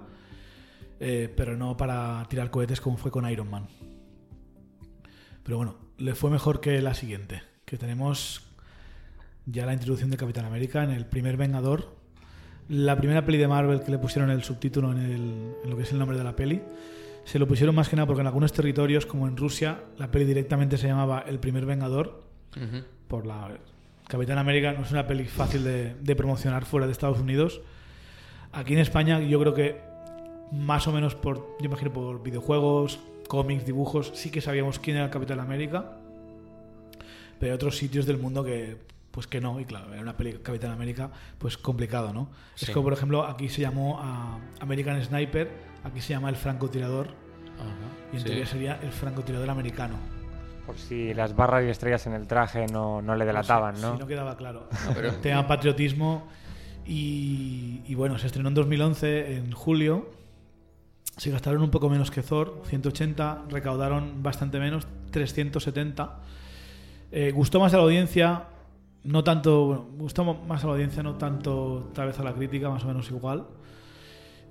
eh, 0.99 1.31
pero 1.37 1.55
no 1.55 1.77
para 1.77 2.25
tirar 2.29 2.49
cohetes 2.49 2.81
como 2.81 2.97
fue 2.97 3.11
con 3.11 3.29
Iron 3.29 3.49
Man. 3.49 3.67
Pero 5.43 5.57
bueno, 5.57 5.75
le 5.97 6.15
fue 6.15 6.31
mejor 6.31 6.61
que 6.61 6.81
la 6.81 6.93
siguiente, 6.93 7.43
que 7.65 7.77
tenemos 7.77 8.41
ya 9.45 9.65
la 9.65 9.73
introducción 9.73 10.09
de 10.09 10.17
Capitán 10.17 10.45
América 10.45 10.83
en 10.83 10.91
el 10.91 11.05
primer 11.05 11.37
Vengador. 11.37 12.00
La 12.71 12.95
primera 12.95 13.25
peli 13.25 13.37
de 13.37 13.47
Marvel 13.47 13.81
que 13.83 13.91
le 13.91 13.97
pusieron 13.97 14.29
el 14.31 14.43
subtítulo 14.43 14.91
en, 14.93 14.97
el- 14.99 15.53
en 15.63 15.69
lo 15.69 15.75
que 15.77 15.83
es 15.83 15.91
el 15.91 15.99
nombre 15.99 16.17
de 16.17 16.23
la 16.23 16.35
peli. 16.35 16.61
Se 17.25 17.37
lo 17.37 17.47
pusieron 17.47 17.75
más 17.75 17.89
que 17.89 17.95
nada 17.95 18.05
porque 18.07 18.21
en 18.21 18.27
algunos 18.27 18.53
territorios, 18.53 19.05
como 19.05 19.27
en 19.27 19.35
Rusia, 19.37 19.79
la 19.97 20.09
peli 20.09 20.25
directamente 20.25 20.77
se 20.77 20.87
llamaba 20.87 21.23
El 21.27 21.39
primer 21.39 21.65
Vengador. 21.65 22.23
Por 23.07 23.25
la 23.25 23.49
Capitán 24.07 24.37
América 24.37 24.73
no 24.73 24.83
es 24.83 24.91
una 24.91 25.05
peli 25.07 25.25
fácil 25.25 25.63
de, 25.63 25.95
de 26.01 26.15
promocionar 26.15 26.65
fuera 26.65 26.85
de 26.85 26.91
Estados 26.93 27.19
Unidos. 27.19 27.61
Aquí 28.53 28.73
en 28.73 28.79
España 28.79 29.19
yo 29.21 29.39
creo 29.39 29.53
que 29.53 29.79
más 30.51 30.87
o 30.87 30.91
menos 30.91 31.15
por, 31.15 31.37
yo 31.59 31.65
imagino 31.65 31.93
por 31.93 32.21
videojuegos, 32.23 32.99
cómics, 33.27 33.65
dibujos, 33.65 34.11
sí 34.15 34.29
que 34.31 34.41
sabíamos 34.41 34.79
quién 34.79 34.97
era 34.97 35.05
el 35.05 35.11
Capitán 35.11 35.39
América. 35.39 35.91
Pero 37.39 37.51
hay 37.51 37.55
otros 37.55 37.77
sitios 37.77 38.05
del 38.05 38.17
mundo 38.17 38.43
que 38.43 38.77
pues 39.11 39.27
que 39.27 39.41
no, 39.41 39.59
y 39.59 39.65
claro, 39.65 39.91
era 39.93 40.01
una 40.01 40.15
peli 40.15 40.33
Capitán 40.39 40.71
América, 40.71 41.11
pues 41.37 41.57
complicado, 41.57 42.13
¿no? 42.13 42.29
Es 42.59 42.69
como 42.71 42.85
por 42.85 42.93
ejemplo, 42.93 43.25
aquí 43.25 43.49
se 43.49 43.61
llamó 43.61 43.99
a 44.01 44.39
American 44.59 45.03
Sniper, 45.03 45.51
aquí 45.83 45.99
se 46.01 46.13
llama 46.13 46.29
el 46.29 46.35
francotirador, 46.35 47.07
y 48.11 48.15
en 48.15 48.19
Sí. 48.21 48.25
teoría 48.25 48.45
sería 48.45 48.79
el 48.81 48.91
francotirador 48.91 49.49
americano. 49.49 49.95
Por 50.65 50.77
si 50.77 51.13
las 51.13 51.35
barras 51.35 51.63
y 51.65 51.69
estrellas 51.69 52.05
en 52.07 52.13
el 52.13 52.27
traje 52.27 52.67
no, 52.67 53.01
no 53.01 53.15
le 53.15 53.25
delataban, 53.25 53.75
Sí, 53.75 53.81
¿no? 53.81 53.93
sí, 53.93 53.99
no 53.99 54.07
quedaba 54.07 54.37
claro. 54.37 54.69
No, 54.87 54.93
pero- 54.93 55.13
Tema 55.21 55.45
patriotismo. 55.47 56.27
Y, 56.85 57.81
y 57.87 57.95
bueno, 57.95 58.17
se 58.17 58.27
estrenó 58.27 58.49
en 58.49 58.55
2011, 58.55 59.35
en 59.37 59.51
julio. 59.51 60.09
Se 61.17 61.29
gastaron 61.29 61.61
un 61.61 61.69
poco 61.69 61.89
menos 61.89 62.09
que 62.11 62.21
Thor, 62.23 62.61
180. 62.65 63.43
Recaudaron 63.49 64.23
bastante 64.23 64.59
menos, 64.59 64.87
370. 65.11 66.19
Eh, 67.11 67.31
gustó 67.31 67.59
más 67.59 67.73
a 67.73 67.77
la 67.77 67.83
audiencia, 67.83 68.45
no 69.03 69.23
tanto. 69.23 69.65
Bueno, 69.65 69.85
gustó 69.97 70.23
más 70.23 70.63
a 70.63 70.67
la 70.67 70.73
audiencia, 70.73 71.03
no 71.03 71.15
tanto 71.15 71.91
tal 71.93 72.07
vez 72.07 72.19
a 72.19 72.23
la 72.23 72.33
crítica, 72.33 72.69
más 72.69 72.83
o 72.83 72.87
menos 72.87 73.09
igual 73.09 73.47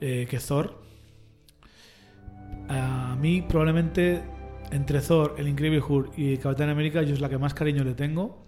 eh, 0.01 0.27
que 0.29 0.39
Thor. 0.39 0.75
A 2.69 3.17
mí, 3.21 3.43
probablemente, 3.43 4.23
entre 4.71 5.01
Thor, 5.01 5.35
el 5.39 5.49
Incredible 5.49 5.83
Hulk 5.87 6.13
y 6.17 6.37
Capitán 6.39 6.69
América, 6.69 7.03
yo 7.03 7.15
es 7.15 7.21
la 7.21 7.29
que 7.29 7.39
más 7.39 7.55
cariño 7.55 7.85
le 7.85 7.95
tengo. 7.95 8.45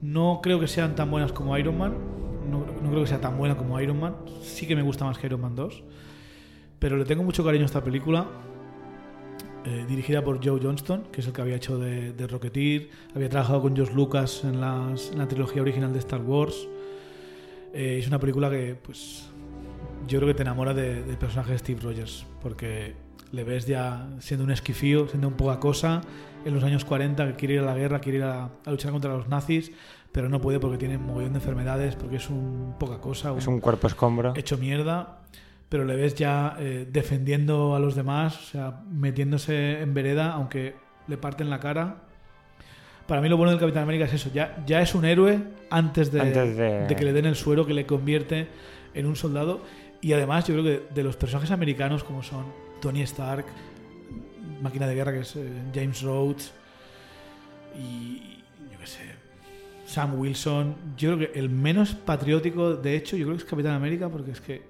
No 0.00 0.40
creo 0.42 0.58
que 0.58 0.66
sean 0.66 0.94
tan 0.94 1.10
buenas 1.10 1.32
como 1.32 1.56
Iron 1.58 1.78
Man. 1.78 1.94
No, 2.50 2.64
no 2.82 2.90
creo 2.90 3.02
que 3.02 3.08
sea 3.08 3.20
tan 3.20 3.36
buena 3.36 3.56
como 3.56 3.80
Iron 3.80 4.00
Man. 4.00 4.16
Sí 4.42 4.66
que 4.66 4.74
me 4.74 4.82
gusta 4.82 5.04
más 5.04 5.18
que 5.18 5.26
Iron 5.26 5.40
Man 5.40 5.54
2. 5.54 5.82
Pero 6.78 6.96
le 6.96 7.04
tengo 7.04 7.22
mucho 7.22 7.44
cariño 7.44 7.64
a 7.64 7.66
esta 7.66 7.84
película. 7.84 8.26
Eh, 9.64 9.84
dirigida 9.88 10.22
por 10.24 10.44
Joe 10.44 10.60
Johnston, 10.62 11.04
que 11.12 11.20
es 11.20 11.26
el 11.26 11.32
que 11.32 11.42
había 11.42 11.56
hecho 11.56 11.78
de, 11.78 12.12
de 12.12 12.26
Rocketeer. 12.26 12.88
Había 13.14 13.28
trabajado 13.28 13.62
con 13.62 13.76
George 13.76 13.94
Lucas 13.94 14.42
en, 14.44 14.60
las- 14.60 15.10
en 15.12 15.18
la 15.18 15.28
trilogía 15.28 15.62
original 15.62 15.92
de 15.92 15.98
Star 15.98 16.20
Wars. 16.22 16.66
Eh, 17.72 17.98
es 18.00 18.08
una 18.08 18.18
película 18.18 18.50
que, 18.50 18.74
pues, 18.74 19.28
yo 20.08 20.18
creo 20.18 20.28
que 20.28 20.34
te 20.34 20.42
enamora 20.42 20.74
de- 20.74 21.02
del 21.04 21.16
personaje 21.18 21.52
de 21.52 21.58
Steve 21.58 21.80
Rogers. 21.82 22.26
Porque 22.40 22.94
le 23.32 23.44
ves 23.44 23.66
ya 23.66 24.08
siendo 24.18 24.44
un 24.44 24.50
esquifío, 24.50 25.06
siendo 25.08 25.28
un 25.28 25.34
poca 25.34 25.60
cosa. 25.60 26.00
En 26.44 26.54
los 26.54 26.64
años 26.64 26.84
40, 26.84 27.26
que 27.28 27.34
quiere 27.34 27.54
ir 27.54 27.60
a 27.60 27.64
la 27.64 27.74
guerra, 27.74 28.00
quiere 28.00 28.18
ir 28.18 28.24
a, 28.24 28.44
a 28.64 28.70
luchar 28.70 28.92
contra 28.92 29.14
los 29.14 29.28
nazis, 29.28 29.72
pero 30.10 30.28
no 30.30 30.40
puede 30.40 30.58
porque 30.58 30.78
tiene 30.78 30.96
un 30.96 31.06
mogollón 31.06 31.32
de 31.34 31.38
enfermedades, 31.38 31.96
porque 31.96 32.16
es 32.16 32.30
un 32.30 32.74
poca 32.80 32.98
cosa, 32.98 33.34
Es 33.36 33.46
un 33.46 33.60
cuerpo 33.60 33.86
escombro. 33.86 34.32
hecho 34.34 34.56
mierda. 34.56 35.18
Pero 35.70 35.84
le 35.86 35.96
ves 35.96 36.14
ya 36.14 36.56
eh, 36.58 36.86
defendiendo 36.90 37.74
a 37.74 37.78
los 37.78 37.94
demás, 37.94 38.36
o 38.38 38.42
sea, 38.42 38.80
metiéndose 38.90 39.80
en 39.80 39.94
vereda, 39.94 40.32
aunque 40.32 40.74
le 41.06 41.16
parten 41.16 41.48
la 41.48 41.58
cara. 41.60 42.02
Para 43.06 43.20
mí 43.22 43.28
lo 43.30 43.36
bueno 43.38 43.52
del 43.52 43.58
Capitán 43.60 43.84
América 43.84 44.04
es 44.04 44.12
eso, 44.12 44.30
ya, 44.34 44.62
ya 44.66 44.82
es 44.82 44.94
un 44.94 45.04
héroe 45.04 45.38
antes 45.70 46.12
de, 46.12 46.20
Antes 46.20 46.56
de- 46.58 46.86
de 46.86 46.96
que 46.96 47.04
le 47.04 47.12
den 47.12 47.24
el 47.26 47.34
suero 47.36 47.64
que 47.66 47.72
le 47.74 47.86
convierte 47.86 48.48
en 48.94 49.06
un 49.06 49.16
soldado. 49.16 49.62
Y 50.02 50.12
además 50.12 50.46
yo 50.46 50.54
creo 50.54 50.64
que 50.64 50.94
de 50.94 51.02
los 51.04 51.16
personajes 51.16 51.50
americanos 51.50 52.04
como 52.04 52.22
son 52.22 52.44
Tony 52.80 53.02
Stark, 53.02 53.46
Máquina 54.62 54.86
de 54.86 54.94
Guerra 54.94 55.12
que 55.12 55.20
es 55.20 55.36
eh, 55.36 55.48
James 55.74 56.02
Rhodes 56.02 56.52
y 57.78 58.38
yo 58.72 58.78
qué 58.78 58.86
sé, 58.86 59.00
Sam 59.86 60.18
Wilson, 60.18 60.74
yo 60.96 61.16
creo 61.16 61.32
que 61.32 61.38
el 61.38 61.50
menos 61.50 61.94
patriótico 61.94 62.74
de 62.74 62.96
hecho 62.96 63.16
yo 63.16 63.26
creo 63.26 63.36
que 63.36 63.44
es 63.44 63.48
Capitán 63.48 63.74
América 63.74 64.08
porque 64.08 64.32
es 64.32 64.40
que 64.40 64.62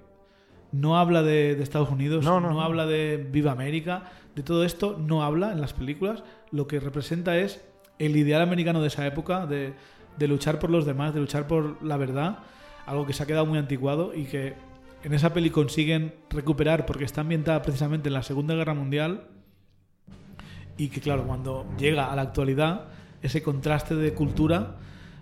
no 0.71 0.97
habla 0.97 1.21
de, 1.23 1.55
de 1.55 1.63
Estados 1.63 1.89
Unidos, 1.89 2.23
No, 2.23 2.39
no, 2.39 2.51
no. 2.51 2.61
habla 2.61 2.85
de 2.85 3.27
Viva 3.31 3.51
América, 3.51 4.11
de 4.35 4.43
todo 4.43 4.63
esto 4.63 4.97
no 4.97 5.23
habla 5.23 5.51
en 5.51 5.61
las 5.61 5.73
películas, 5.73 6.23
lo 6.51 6.67
que 6.67 6.79
representa 6.79 7.37
es 7.37 7.63
el 7.99 8.15
ideal 8.15 8.41
americano 8.41 8.81
de 8.81 8.87
esa 8.87 9.05
época, 9.05 9.45
de, 9.45 9.73
de 10.17 10.27
luchar 10.27 10.59
por 10.59 10.69
los 10.69 10.85
demás, 10.85 11.13
de 11.13 11.19
luchar 11.19 11.47
por 11.47 11.83
la 11.83 11.97
verdad, 11.97 12.39
algo 12.85 13.05
que 13.05 13.13
se 13.13 13.23
ha 13.23 13.25
quedado 13.27 13.45
muy 13.45 13.57
anticuado 13.59 14.13
y 14.15 14.25
que 14.25 14.53
en 15.03 15.13
esa 15.13 15.33
peli 15.33 15.49
consiguen 15.49 16.13
recuperar 16.29 16.85
porque 16.85 17.03
está 17.03 17.21
ambientada 17.21 17.61
precisamente 17.61 18.09
en 18.09 18.13
la 18.13 18.23
Segunda 18.23 18.55
Guerra 18.55 18.73
Mundial 18.73 19.27
y 20.77 20.87
que 20.89 21.01
claro, 21.01 21.25
cuando 21.25 21.65
llega 21.77 22.11
a 22.11 22.15
la 22.15 22.23
actualidad, 22.23 22.85
ese 23.21 23.43
contraste 23.43 23.95
de 23.95 24.13
cultura 24.13 24.77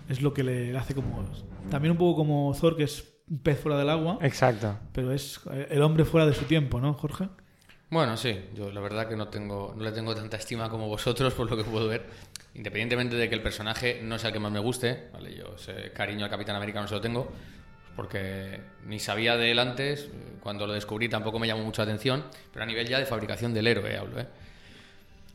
es 0.07 0.21
lo 0.21 0.33
que 0.33 0.43
le 0.43 0.77
hace 0.77 0.93
como... 0.95 1.23
También 1.69 1.91
un 1.91 1.97
poco 1.97 2.17
como 2.17 2.55
Thor, 2.59 2.77
que 2.77 2.83
es 2.83 3.08
pez 3.43 3.59
fuera 3.59 3.77
del 3.77 3.89
agua, 3.89 4.17
Exacto. 4.21 4.77
pero 4.91 5.11
es 5.13 5.39
eh, 5.51 5.67
el 5.71 5.81
hombre 5.81 6.05
fuera 6.05 6.25
de 6.25 6.33
su 6.33 6.45
tiempo, 6.45 6.79
¿no, 6.79 6.93
Jorge? 6.93 7.29
Bueno, 7.89 8.17
sí, 8.17 8.39
yo 8.55 8.71
la 8.71 8.81
verdad 8.81 9.07
que 9.07 9.15
no 9.15 9.29
tengo, 9.29 9.73
no 9.75 9.83
le 9.83 9.91
tengo 9.91 10.13
tanta 10.13 10.37
estima 10.37 10.69
como 10.69 10.87
vosotros 10.87 11.33
por 11.33 11.49
lo 11.49 11.57
que 11.57 11.63
puedo 11.63 11.87
ver. 11.87 12.05
Independientemente 12.53 13.15
de 13.15 13.29
que 13.29 13.35
el 13.35 13.41
personaje 13.41 14.01
no 14.03 14.19
sea 14.19 14.29
el 14.29 14.33
que 14.33 14.39
más 14.39 14.51
me 14.51 14.59
guste, 14.59 15.09
¿vale? 15.13 15.35
Yo 15.35 15.55
ese 15.55 15.91
cariño 15.91 16.25
al 16.25 16.31
Capitán 16.31 16.55
América 16.55 16.81
no 16.81 16.87
se 16.87 16.95
lo 16.95 17.01
tengo, 17.01 17.31
porque 17.95 18.61
ni 18.85 18.99
sabía 18.99 19.37
de 19.37 19.51
él 19.51 19.59
antes, 19.59 20.09
cuando 20.39 20.67
lo 20.67 20.73
descubrí 20.73 21.09
tampoco 21.09 21.39
me 21.39 21.47
llamó 21.47 21.63
mucho 21.63 21.81
la 21.81 21.91
atención, 21.91 22.25
pero 22.51 22.63
a 22.63 22.65
nivel 22.65 22.87
ya 22.87 22.99
de 22.99 23.05
fabricación 23.05 23.53
del 23.53 23.67
héroe 23.67 23.97
hablo, 23.97 24.19
¿eh? 24.19 24.27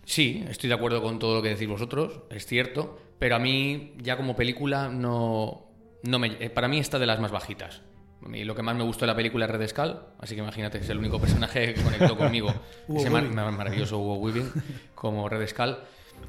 Sí, 0.04 0.44
estoy 0.48 0.68
de 0.68 0.74
acuerdo 0.74 1.02
con 1.02 1.18
todo 1.18 1.36
lo 1.36 1.42
que 1.42 1.50
decís 1.50 1.66
vosotros, 1.68 2.20
es 2.30 2.46
cierto, 2.46 3.00
pero 3.18 3.36
a 3.36 3.38
mí 3.38 3.94
ya 3.98 4.16
como 4.16 4.36
película 4.36 4.88
no, 4.88 5.64
no 6.04 6.18
me, 6.18 6.36
eh, 6.40 6.50
para 6.50 6.68
mí 6.68 6.78
está 6.78 6.98
de 6.98 7.06
las 7.06 7.20
más 7.20 7.30
bajitas. 7.30 7.82
Lo 8.26 8.54
que 8.54 8.62
más 8.62 8.74
me 8.74 8.84
gustó 8.84 9.04
de 9.04 9.08
la 9.08 9.16
película 9.16 9.44
es 9.44 9.50
Red 9.50 9.68
Skull, 9.68 9.98
así 10.18 10.34
que 10.34 10.40
imagínate 10.40 10.78
que 10.78 10.84
es 10.84 10.90
el 10.90 10.96
único 10.96 11.20
personaje 11.20 11.74
que 11.74 11.82
conectó 11.82 12.16
conmigo, 12.16 12.54
ese 12.96 13.10
mar- 13.10 13.24
maravilloso 13.30 13.98
Hugo 13.98 14.14
Weaving 14.14 14.50
como 14.94 15.28
Red 15.28 15.46
Skull. 15.48 15.76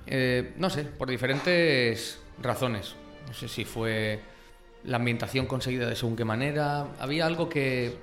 Eh, 0.05 0.53
no 0.57 0.69
sé, 0.69 0.83
por 0.83 1.09
diferentes 1.09 2.19
razones. 2.41 2.95
No 3.27 3.33
sé 3.33 3.47
si 3.47 3.63
fue 3.63 4.19
la 4.83 4.97
ambientación 4.97 5.45
conseguida 5.45 5.87
de 5.87 5.95
según 5.95 6.17
qué 6.17 6.25
manera. 6.25 6.85
Había 6.99 7.25
algo 7.27 7.47
que 7.47 7.97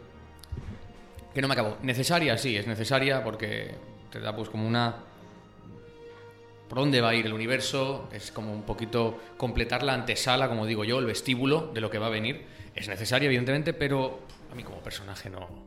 que 1.35 1.41
no 1.43 1.49
me 1.49 1.55
acabó. 1.55 1.77
Necesaria, 1.83 2.37
sí, 2.39 2.57
es 2.57 2.67
necesaria 2.67 3.23
porque 3.25 3.75
te 4.11 4.21
da 4.21 4.35
pues 4.35 4.49
como 4.49 4.67
una 4.67 4.97
por 6.73 6.79
dónde 6.79 7.03
va 7.03 7.11
a 7.11 7.15
ir 7.15 7.27
el 7.27 7.35
universo, 7.35 8.09
es 8.15 8.33
como 8.33 8.51
un 8.51 8.63
poquito 8.63 9.21
completar 9.37 9.83
la 9.83 9.93
antesala, 9.93 10.49
como 10.49 10.65
digo 10.65 10.85
yo, 10.85 11.01
el 11.01 11.05
vestíbulo 11.05 11.71
de 11.75 11.83
lo 11.83 11.91
que 11.91 11.99
va 11.99 12.07
a 12.07 12.09
venir. 12.09 12.47
Es 12.75 12.89
necesaria, 12.89 13.27
evidentemente, 13.27 13.75
pero 13.75 14.21
a 14.51 14.55
mí 14.55 14.63
como 14.63 14.79
personaje 14.83 15.29
no. 15.29 15.67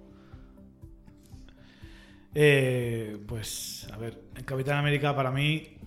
Eh, 2.34 3.18
pues, 3.28 3.88
a 3.94 3.98
ver, 3.98 4.20
el 4.36 4.46
Capitán 4.46 4.80
América 4.80 5.16
para 5.16 5.30
mí 5.30 5.78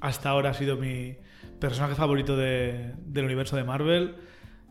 hasta 0.00 0.30
ahora 0.30 0.50
ha 0.50 0.54
sido 0.54 0.76
mi 0.76 1.14
personaje 1.60 1.94
favorito 1.94 2.36
de- 2.36 2.92
del 3.04 3.24
universo 3.24 3.54
de 3.54 3.62
Marvel. 3.62 4.16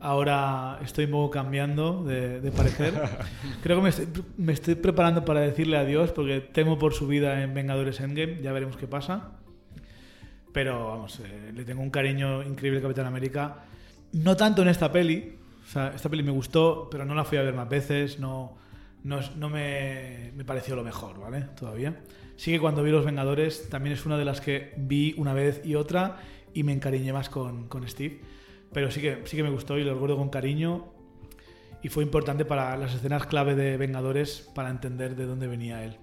Ahora 0.01 0.77
estoy 0.83 1.05
un 1.05 1.11
poco 1.11 1.31
cambiando 1.31 2.03
de, 2.03 2.41
de 2.41 2.51
parecer. 2.51 2.93
Creo 3.63 3.77
que 3.77 3.83
me 3.83 3.89
estoy, 3.91 4.07
me 4.35 4.51
estoy 4.51 4.75
preparando 4.75 5.23
para 5.23 5.39
decirle 5.39 5.77
adiós 5.77 6.11
porque 6.11 6.41
temo 6.41 6.77
por 6.77 6.93
su 6.93 7.07
vida 7.07 7.41
en 7.43 7.53
Vengadores 7.53 8.01
Endgame. 8.01 8.41
Ya 8.41 8.51
veremos 8.51 8.75
qué 8.75 8.87
pasa. 8.87 9.39
Pero 10.56 10.88
vamos, 10.88 11.20
eh, 11.20 11.51
le 11.53 11.66
tengo 11.66 11.82
un 11.82 11.89
cariño 11.89 12.41
increíble 12.41 12.78
al 12.78 12.84
Capitán 12.84 13.08
América. 13.08 13.66
No 14.14 14.38
tanto 14.38 14.62
en 14.62 14.70
esta 14.70 14.89
peli. 14.89 15.36
Esta 15.66 16.10
peli 16.10 16.24
me 16.24 16.32
gustó, 16.32 16.88
pero 16.89 17.03
no 17.03 17.14
la 17.14 17.26
fui 17.26 17.38
a 17.38 17.41
ver 17.41 17.53
más 17.53 17.68
veces. 17.68 18.20
No, 18.20 18.56
no, 19.03 19.20
no 19.36 19.49
me, 19.49 20.32
me 20.34 20.45
pareció 20.45 20.78
lo 20.78 20.84
mejor, 20.86 21.20
¿vale? 21.20 21.41
Todavía. 21.60 21.99
Sí 22.38 22.53
que 22.53 22.62
cuando 22.62 22.84
vi 22.84 22.91
Los 22.91 23.03
Vengadores 23.03 23.68
también 23.68 23.95
es 23.95 24.06
una 24.06 24.18
de 24.18 24.24
las 24.24 24.39
que 24.39 24.74
vi 24.78 25.14
una 25.18 25.34
vez 25.34 25.62
y 25.66 25.76
otra 25.76 26.20
y 26.53 26.64
me 26.64 26.72
encariñé 26.72 27.12
más 27.12 27.28
con, 27.28 27.68
con 27.68 27.86
Steve. 27.86 28.22
Pero 28.72 28.91
sí 28.91 29.01
que, 29.01 29.24
sí 29.26 29.36
que 29.36 29.43
me 29.43 29.49
gustó 29.49 29.78
y 29.78 29.84
lo 29.84 29.93
recuerdo 29.93 30.16
con 30.16 30.30
cariño. 30.30 30.86
Y 31.84 31.89
fue 31.89 32.01
importante 32.01 32.45
para 32.45 32.78
las 32.78 32.95
escenas 32.95 33.26
clave 33.26 33.56
de 33.56 33.76
Vengadores 33.76 34.49
para 34.56 34.70
entender 34.70 35.18
de 35.18 35.26
dónde 35.26 35.47
venía 35.47 35.84
él. 35.84 35.97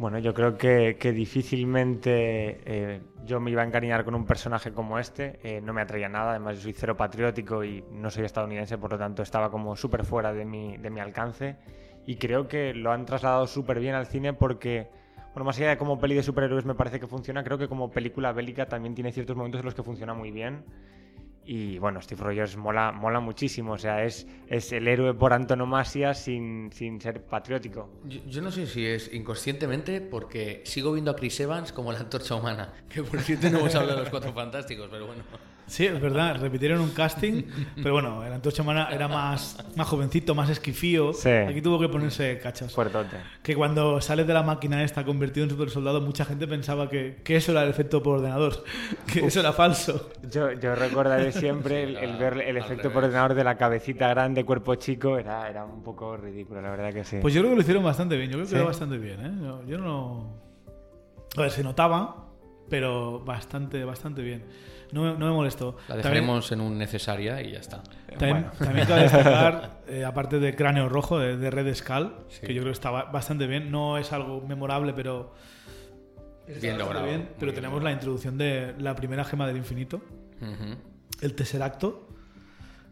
Bueno, 0.00 0.18
yo 0.18 0.32
creo 0.32 0.56
que, 0.56 0.96
que 0.98 1.12
difícilmente 1.12 2.60
eh, 2.64 3.00
yo 3.30 3.38
me 3.38 3.52
iba 3.52 3.62
a 3.62 3.64
encariñar 3.64 4.04
con 4.04 4.16
un 4.16 4.26
personaje 4.26 4.72
como 4.72 4.98
este. 4.98 5.38
eh, 5.44 5.60
no 5.60 5.72
me 5.72 5.80
atraía 5.80 6.08
nada, 6.08 6.30
además 6.32 6.56
yo 6.56 6.62
soy 6.62 6.72
cero 6.72 6.96
patriótico 6.96 7.62
y 7.62 7.84
no 7.92 8.10
soy 8.10 8.24
estadounidense, 8.24 8.76
por 8.76 8.90
lo 8.90 8.98
tanto 8.98 9.22
estaba 9.22 9.50
como 9.52 9.76
súper 9.76 10.04
fuera 10.04 10.32
de 10.32 10.44
mi, 10.44 10.76
de 10.76 10.90
mi 10.90 10.98
alcance. 10.98 11.56
Y 12.06 12.16
creo 12.16 12.48
que 12.48 12.74
lo 12.74 12.90
han 12.90 13.06
trasladado 13.06 13.46
súper 13.46 13.78
bien 13.78 13.94
al 13.94 14.06
cine 14.06 14.32
porque, 14.32 14.88
bueno, 15.32 15.44
más 15.44 15.56
allá 15.58 15.68
de 15.70 15.78
como 15.78 16.00
peli 16.00 16.16
de 16.16 16.24
superhéroes 16.24 16.64
me 16.64 16.74
parece 16.74 16.98
que 16.98 17.06
funciona, 17.06 17.44
creo 17.44 17.56
que 17.56 17.68
como 17.68 17.90
película 17.92 18.32
bélica 18.32 18.66
también 18.66 18.96
tiene 18.96 19.12
ciertos 19.12 19.36
momentos 19.36 19.60
en 19.60 19.66
los 19.66 19.74
que 19.76 19.84
funciona 19.84 20.12
muy 20.12 20.32
bien. 20.32 20.64
Y 21.52 21.80
bueno, 21.80 22.00
Steve 22.00 22.22
Rogers 22.22 22.56
mola, 22.56 22.92
mola 22.92 23.18
muchísimo, 23.18 23.72
o 23.72 23.78
sea, 23.78 24.04
es, 24.04 24.24
es 24.46 24.70
el 24.70 24.86
héroe 24.86 25.14
por 25.14 25.32
antonomasia 25.32 26.14
sin, 26.14 26.70
sin 26.72 27.00
ser 27.00 27.24
patriótico. 27.24 27.90
Yo, 28.04 28.20
yo 28.24 28.40
no 28.40 28.52
sé 28.52 28.68
si 28.68 28.86
es 28.86 29.12
inconscientemente 29.12 30.00
porque 30.00 30.62
sigo 30.64 30.92
viendo 30.92 31.10
a 31.10 31.16
Chris 31.16 31.40
Evans 31.40 31.72
como 31.72 31.90
la 31.90 31.98
antorcha 31.98 32.36
humana. 32.36 32.72
Que 32.88 33.02
por 33.02 33.18
cierto 33.18 33.50
no 33.50 33.58
hemos 33.58 33.74
hablado 33.74 33.96
de 33.96 34.02
los 34.02 34.10
cuatro 34.10 34.32
fantásticos, 34.32 34.86
pero 34.92 35.08
bueno. 35.08 35.24
Sí, 35.70 35.86
es 35.86 36.00
verdad, 36.00 36.36
repitieron 36.40 36.80
un 36.80 36.90
casting, 36.90 37.44
pero 37.76 37.92
bueno, 37.92 38.24
el 38.24 38.32
Antorcha 38.32 38.62
Humana 38.62 38.88
era 38.90 39.06
más, 39.06 39.56
más 39.76 39.86
jovencito, 39.86 40.34
más 40.34 40.50
esquifío. 40.50 41.12
Sí. 41.12 41.28
Aquí 41.30 41.62
tuvo 41.62 41.78
que 41.78 41.88
ponerse 41.88 42.38
cachas. 42.38 42.72
Fuertote. 42.74 43.16
Que 43.40 43.54
cuando 43.54 44.00
sale 44.00 44.24
de 44.24 44.34
la 44.34 44.42
máquina 44.42 44.82
esta 44.82 45.04
convertido 45.04 45.44
en 45.44 45.50
super 45.50 45.70
soldado, 45.70 46.00
mucha 46.00 46.24
gente 46.24 46.48
pensaba 46.48 46.88
que, 46.88 47.20
que 47.22 47.36
eso 47.36 47.52
era 47.52 47.62
el 47.62 47.68
efecto 47.70 48.02
por 48.02 48.16
ordenador, 48.18 48.64
que 49.12 49.20
eso 49.26 49.38
era 49.38 49.52
falso. 49.52 50.10
Yo, 50.28 50.50
yo 50.54 50.74
recordaré 50.74 51.30
siempre 51.30 51.84
el, 51.84 51.96
el 51.98 52.16
ver 52.16 52.38
el 52.40 52.56
efecto 52.56 52.90
por 52.92 53.04
ordenador 53.04 53.34
de 53.34 53.44
la 53.44 53.56
cabecita 53.56 54.08
grande, 54.08 54.44
cuerpo 54.44 54.74
chico, 54.74 55.18
era, 55.18 55.48
era 55.48 55.64
un 55.64 55.84
poco 55.84 56.16
ridículo, 56.16 56.60
la 56.62 56.70
verdad 56.70 56.92
que 56.92 57.04
sí. 57.04 57.18
Pues 57.22 57.32
yo 57.32 57.42
creo 57.42 57.50
que 57.52 57.56
lo 57.56 57.62
hicieron 57.62 57.84
bastante 57.84 58.16
bien, 58.16 58.28
yo 58.28 58.38
creo 58.38 58.44
que 58.44 58.50
Sí. 58.50 58.56
quedó 58.56 58.66
bastante 58.66 58.98
bien, 58.98 59.20
¿eh? 59.24 59.32
Yo, 59.40 59.64
yo 59.68 59.78
no... 59.78 60.34
A 61.36 61.42
ver, 61.42 61.52
se 61.52 61.62
notaba, 61.62 62.26
pero 62.68 63.20
bastante, 63.20 63.84
bastante 63.84 64.20
bien. 64.22 64.44
No, 64.92 65.02
me- 65.02 65.18
no 65.18 65.26
me 65.26 65.32
molestó. 65.32 65.72
La 65.82 65.94
También- 65.94 66.02
dejaremos 66.02 66.52
en 66.52 66.60
un 66.60 66.76
necesaria 66.78 67.40
y 67.42 67.52
ya 67.52 67.58
está. 67.60 67.82
También, 68.18 68.30
Bueno. 68.32 68.50
también 68.58 68.86
cabe 68.86 69.02
destacar, 69.02 69.80
eh, 69.88 70.04
aparte 70.04 70.38
de 70.40 70.54
Cráneo 70.56 70.88
Rojo, 70.88 71.18
de, 71.18 71.36
de 71.36 71.50
Red 71.50 71.74
Skull, 71.74 72.12
Sí. 72.28 72.46
que 72.46 72.54
yo 72.54 72.60
creo 72.62 72.72
que 72.72 72.76
está 72.76 72.90
ba- 72.90 73.04
bastante 73.04 73.46
bien. 73.46 73.70
No 73.70 73.98
es 73.98 74.12
algo 74.12 74.40
memorable, 74.46 74.92
pero. 74.92 75.34
está 76.46 76.60
Bien 76.60 76.78
logrado, 76.78 77.06
bien. 77.06 77.28
pero 77.38 77.52
bien 77.52 77.54
tenemos 77.54 77.74
logrado. 77.76 77.84
la 77.84 77.92
introducción 77.92 78.36
de 78.38 78.74
la 78.78 78.94
primera 78.96 79.24
gema 79.24 79.46
del 79.46 79.56
infinito, 79.56 79.98
Ujú. 80.40 80.76
el 81.22 81.34
Tesseracto, 81.34 82.08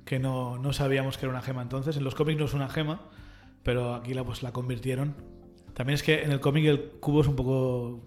que 0.05 0.19
no, 0.21 0.59
no 0.59 0.73
sabíamos 0.73 1.19
que 1.19 1.27
era 1.27 1.31
una 1.33 1.43
gema 1.43 1.63
entonces. 1.63 1.97
En 1.97 2.05
los 2.05 2.15
cómics 2.15 2.39
no 2.39 2.45
es 2.47 2.55
una 2.55 2.69
gema, 2.69 3.01
pero 3.65 3.95
aquí 3.95 4.15
la, 4.15 4.23
pues, 4.25 4.43
la 4.45 4.53
convirtieron. 4.53 5.15
También 5.75 5.95
es 5.95 6.03
que 6.03 6.23
en 6.23 6.31
el 6.33 6.41
cómic 6.41 6.65
el 6.67 6.81
cubo 7.01 7.21
es 7.21 7.27
un 7.27 7.37
poco 7.37 8.07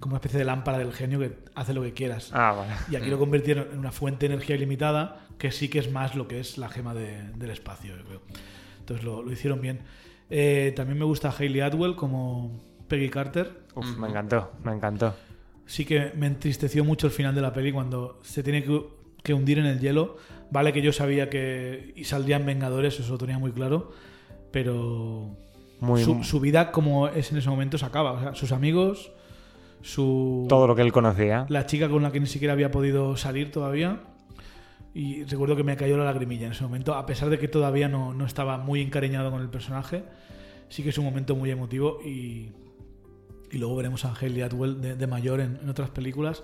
como 0.00 0.14
una 0.14 0.18
especie 0.18 0.38
de 0.38 0.44
lámpara 0.44 0.78
del 0.78 0.92
genio 0.92 1.18
que 1.20 1.38
hace 1.54 1.72
lo 1.74 1.82
que 1.82 1.92
quieras. 1.92 2.30
Ah, 2.32 2.52
vale. 2.52 2.72
Y 2.90 2.96
aquí 2.96 3.08
lo 3.10 3.18
convirtieron 3.18 3.68
en 3.72 3.78
una 3.78 3.92
fuente 3.92 4.26
de 4.26 4.34
energía 4.34 4.56
ilimitada, 4.56 5.26
que 5.38 5.52
sí 5.52 5.68
que 5.68 5.78
es 5.78 5.92
más 5.92 6.14
lo 6.16 6.26
que 6.26 6.40
es 6.40 6.58
la 6.58 6.68
gema 6.68 6.94
de- 6.94 7.22
del 7.36 7.50
espacio, 7.50 7.96
yo 7.96 8.04
creo. 8.04 8.22
Entonces 8.80 9.04
lo, 9.04 9.22
lo 9.22 9.30
hicieron 9.30 9.60
bien. 9.60 9.80
Eh, 10.30 10.72
también 10.74 10.98
me 10.98 11.04
gusta 11.04 11.32
Hayley 11.38 11.60
Atwell 11.60 11.94
como 11.96 12.60
Peggy 12.88 13.08
Carter. 13.10 13.60
Uf, 13.74 13.96
me 13.98 14.08
encantó, 14.08 14.52
me 14.64 14.72
encantó. 14.72 15.14
Sí 15.66 15.84
que 15.84 16.12
me 16.16 16.26
entristeció 16.26 16.84
mucho 16.84 17.06
el 17.06 17.12
final 17.12 17.34
de 17.34 17.40
la 17.42 17.52
peli 17.52 17.70
cuando 17.70 18.18
se 18.22 18.42
tiene 18.42 18.64
que, 18.64 18.82
que 19.22 19.34
hundir 19.34 19.58
en 19.58 19.66
el 19.66 19.78
hielo. 19.80 20.16
Vale 20.50 20.72
que 20.72 20.82
yo 20.82 20.92
sabía 20.92 21.28
que 21.30 21.92
y 21.94 22.04
saldrían 22.04 22.44
Vengadores, 22.46 22.98
eso 22.98 23.12
lo 23.12 23.18
tenía 23.18 23.38
muy 23.38 23.52
claro, 23.52 23.92
pero 24.50 25.36
Muy, 25.80 26.02
su, 26.02 26.24
su 26.24 26.40
vida 26.40 26.72
como 26.72 27.08
es 27.08 27.30
en 27.32 27.38
ese 27.38 27.48
momento 27.50 27.78
se 27.78 27.86
acaba. 27.86 28.12
O 28.12 28.20
sea, 28.20 28.34
sus 28.34 28.52
amigos, 28.52 29.12
su 29.82 30.46
todo 30.48 30.66
lo 30.66 30.74
que 30.76 30.82
él 30.82 30.92
conocía. 30.92 31.46
la 31.48 31.66
chica 31.66 31.88
con 31.88 32.02
la 32.02 32.12
que 32.12 32.20
ni 32.20 32.26
siquiera 32.26 32.52
había 32.54 32.70
podido 32.70 33.16
salir 33.16 33.50
todavía. 33.50 34.00
Y 34.92 35.22
recuerdo 35.24 35.54
que 35.54 35.62
me 35.62 35.76
cayó 35.76 35.96
la 35.96 36.04
lagrimilla 36.04 36.46
en 36.46 36.52
ese 36.52 36.64
momento, 36.64 36.94
a 36.94 37.06
pesar 37.06 37.30
de 37.30 37.38
que 37.38 37.46
todavía 37.46 37.88
no, 37.88 38.12
no 38.12 38.26
estaba 38.26 38.58
muy 38.58 38.80
encariñado 38.82 39.30
con 39.30 39.40
el 39.40 39.48
personaje. 39.48 40.02
Sí 40.68 40.82
que 40.82 40.88
es 40.88 40.98
un 40.98 41.04
momento 41.04 41.36
muy 41.36 41.50
emotivo 41.50 42.00
y, 42.04 42.50
y 43.52 43.58
luego 43.58 43.76
veremos 43.76 44.04
a 44.04 44.12
Hayley 44.14 44.42
Atwell 44.42 44.80
de, 44.80 44.96
de 44.96 45.06
mayor 45.06 45.40
en, 45.40 45.58
en 45.62 45.68
otras 45.68 45.90
películas 45.90 46.42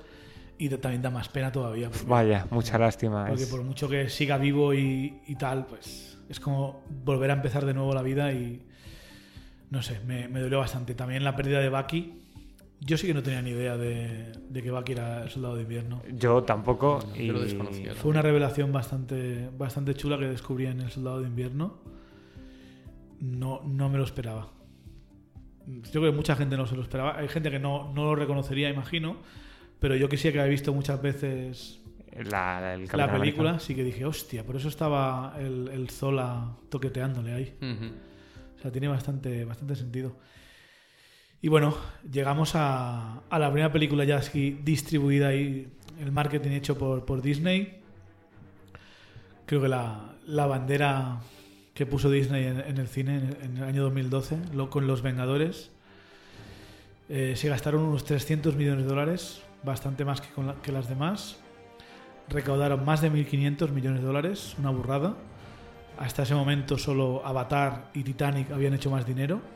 y 0.59 0.69
de- 0.69 0.79
también 0.79 1.03
da 1.03 1.11
más 1.11 1.29
pena 1.29 1.51
todavía. 1.53 1.91
Porque, 1.91 2.07
Vaya, 2.07 2.47
mucha 2.51 2.79
lástima. 2.79 3.27
porque 3.27 3.43
es- 3.43 3.49
por 3.51 3.63
mucho 3.65 3.89
que 3.89 4.09
siga 4.09 4.39
vivo 4.39 4.73
y, 4.75 5.21
y 5.27 5.35
tal, 5.35 5.67
pues 5.67 6.17
es 6.29 6.39
como 6.41 6.85
volver 7.05 7.31
a 7.33 7.35
empezar 7.35 7.67
de 7.67 7.75
nuevo 7.75 7.93
la 7.95 8.03
vida 8.03 8.33
y 8.33 8.63
no 9.71 9.83
sé, 9.83 9.99
me, 10.07 10.29
me 10.29 10.41
dolió 10.41 10.59
bastante. 10.61 10.95
También 10.95 11.25
la 11.25 11.35
pérdida 11.35 11.59
de 11.61 11.69
Bucky. 11.69 12.23
Yo 12.81 12.99
sí 12.99 13.07
que 13.07 13.15
no 13.15 13.23
tenía 13.23 13.41
ni 13.43 13.51
idea 13.51 13.77
de, 13.77 14.33
de 14.51 14.63
que 14.63 14.71
Bucky 14.71 14.93
era 14.93 15.23
el 15.23 15.31
soldado 15.31 15.57
de 15.57 15.63
invierno. 15.63 16.03
Yo 16.13 16.43
tampoco. 16.43 17.01
yo 17.15 17.23
y... 17.23 17.27
lo 17.29 17.41
desconocía. 17.41 17.95
Fue 17.95 18.11
una 18.11 18.23
revelación 18.23 18.71
bastante, 18.73 19.49
bastante 19.57 19.95
chula 19.95 20.19
que 20.19 20.27
descubrí 20.27 20.67
en 20.67 20.81
El 20.81 20.91
Soldado 20.91 21.21
de 21.21 21.29
Invierno. 21.29 21.79
No, 23.21 23.63
no 23.65 23.89
me 23.89 23.97
lo 23.99 24.05
esperaba. 24.05 24.49
Yo 25.67 26.01
creo 26.01 26.13
que 26.13 26.17
mucha 26.17 26.37
gente 26.37 26.57
no 26.57 26.67
se 26.67 26.77
lo 26.77 26.83
esperaba. 26.83 27.19
Hay 27.19 27.29
gente 27.29 27.51
que 27.51 27.59
no, 27.59 27.93
no 27.95 28.05
lo 28.05 28.15
reconocería, 28.15 28.69
imagino. 28.69 29.17
Pero 29.81 29.97
yo 29.97 30.09
que 30.09 30.17
sí 30.17 30.31
que 30.31 30.39
había 30.39 30.51
visto 30.51 30.73
muchas 30.73 31.01
veces 31.03 31.81
La, 32.13 32.75
el 32.75 32.83
la 32.85 32.89
Capitán 32.89 33.21
película, 33.21 33.51
América. 33.51 33.67
sí 33.67 33.75
que 33.75 33.85
dije, 33.85 34.05
hostia, 34.05 34.45
por 34.45 34.57
eso 34.57 34.69
estaba 34.69 35.35
el, 35.39 35.69
el 35.73 35.89
Zola 35.91 36.57
toqueteándole 36.69 37.33
ahí. 37.33 37.57
O 38.59 38.61
sea, 38.61 38.71
tiene 38.71 38.89
bastante, 38.89 39.45
bastante 39.45 39.75
sentido. 39.77 40.17
Y 41.43 41.49
bueno, 41.49 41.77
llegamos 42.11 42.53
a, 42.55 43.21
la 43.31 43.51
primera 43.51 43.71
película 43.71 44.05
ya 44.05 44.17
así 44.17 44.59
distribuida 44.65 45.35
y 45.35 45.69
el 46.01 46.13
marketing 46.13 46.53
hecho 46.53 46.79
por, 46.79 47.23
Disney. 47.23 47.81
Creo 49.45 49.61
que 49.61 49.69
la, 49.69 50.47
bandera 50.47 51.21
que 51.75 51.85
puso 51.85 52.11
Disney 52.11 52.47
en, 52.47 52.79
el 52.79 52.89
cine 52.89 53.21
en, 53.43 53.59
el 53.59 53.65
año 53.65 53.83
2012, 53.85 54.39
lo, 54.55 54.71
con 54.71 54.87
Los 54.87 55.03
Vengadores, 55.03 55.71
eh, 57.09 57.35
se 57.37 57.49
gastaron 57.49 57.83
unos 57.83 58.05
300 58.05 58.57
millones 58.57 58.85
de 58.85 58.89
dólares, 58.89 59.43
bastante 59.63 60.05
más 60.05 60.23
que, 60.23 60.29
que 60.63 60.73
las 60.73 60.89
demás. 60.89 61.37
Recaudaron 62.29 62.85
más 62.85 63.03
de 63.03 63.13
1.500 63.13 63.71
millones 63.71 64.01
de 64.01 64.07
dólares, 64.07 64.57
una 64.59 64.71
burrada. 64.71 65.15
Hasta 65.99 66.25
ese 66.25 66.35
momento 66.35 66.77
solo 66.79 67.23
Avatar 67.25 67.91
y 67.95 68.03
Titanic 68.03 68.51
habían 68.51 68.75
hecho 68.75 68.91
más 68.91 69.07
dinero. 69.07 69.56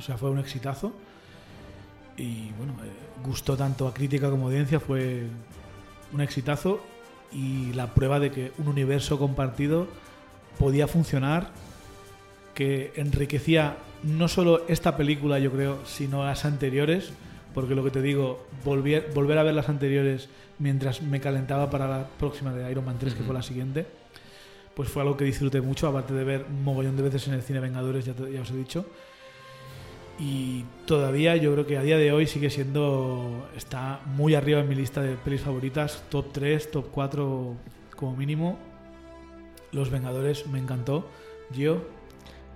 O 0.00 0.02
sea, 0.02 0.16
fue 0.18 0.30
un 0.30 0.38
exitazo. 0.38 0.92
Y 2.16 2.50
bueno, 2.58 2.72
eh, 2.84 2.88
gustó 3.24 3.56
tanto 3.56 3.86
a 3.86 3.94
crítica 3.94 4.28
como 4.30 4.44
a 4.44 4.46
audiencia, 4.50 4.80
fue 4.80 5.24
un 6.12 6.20
exitazo. 6.20 6.80
Y 7.32 7.72
la 7.74 7.94
prueba 7.94 8.18
de 8.18 8.30
que 8.32 8.52
un 8.58 8.68
universo 8.68 9.18
compartido 9.18 9.86
podía 10.58 10.88
funcionar, 10.88 11.50
que 12.54 12.92
enriquecía 12.96 13.76
no 14.02 14.26
solo 14.28 14.62
esta 14.68 14.96
película, 14.96 15.38
yo 15.38 15.52
creo, 15.52 15.78
sino 15.86 16.24
las 16.24 16.44
anteriores. 16.44 17.12
Porque 17.54 17.74
lo 17.74 17.82
que 17.84 17.90
te 17.90 18.00
digo, 18.02 18.46
volver, 18.64 19.10
volver 19.14 19.36
a 19.38 19.42
ver 19.42 19.54
las 19.54 19.68
anteriores 19.68 20.28
mientras 20.60 21.02
me 21.02 21.20
calentaba 21.20 21.68
para 21.68 21.88
la 21.88 22.06
próxima 22.06 22.52
de 22.52 22.70
Iron 22.70 22.84
Man 22.84 22.96
3, 22.98 23.14
que 23.14 23.22
fue 23.24 23.34
la 23.34 23.42
siguiente, 23.42 23.86
pues 24.76 24.88
fue 24.88 25.02
algo 25.02 25.16
que 25.16 25.24
disfruté 25.24 25.60
mucho, 25.60 25.88
aparte 25.88 26.14
de 26.14 26.22
ver 26.22 26.46
un 26.48 26.62
mogollón 26.62 26.96
de 26.96 27.02
veces 27.02 27.26
en 27.26 27.34
el 27.34 27.42
cine 27.42 27.58
Vengadores, 27.58 28.04
ya, 28.04 28.12
te- 28.12 28.30
ya 28.32 28.42
os 28.42 28.50
he 28.52 28.56
dicho. 28.56 28.86
Y 30.20 30.64
todavía 30.86 31.36
yo 31.36 31.52
creo 31.54 31.66
que 31.66 31.78
a 31.78 31.82
día 31.82 31.96
de 31.96 32.12
hoy 32.12 32.26
sigue 32.26 32.50
siendo, 32.50 33.48
está 33.56 34.00
muy 34.04 34.34
arriba 34.34 34.60
en 34.60 34.68
mi 34.68 34.74
lista 34.74 35.00
de 35.00 35.16
pelis 35.16 35.40
favoritas, 35.40 36.04
top 36.10 36.26
3, 36.32 36.70
top 36.70 36.88
4 36.90 37.54
como 37.96 38.16
mínimo. 38.16 38.58
Los 39.72 39.88
Vengadores 39.90 40.46
me 40.46 40.58
encantó. 40.58 41.08
Gio, 41.52 41.82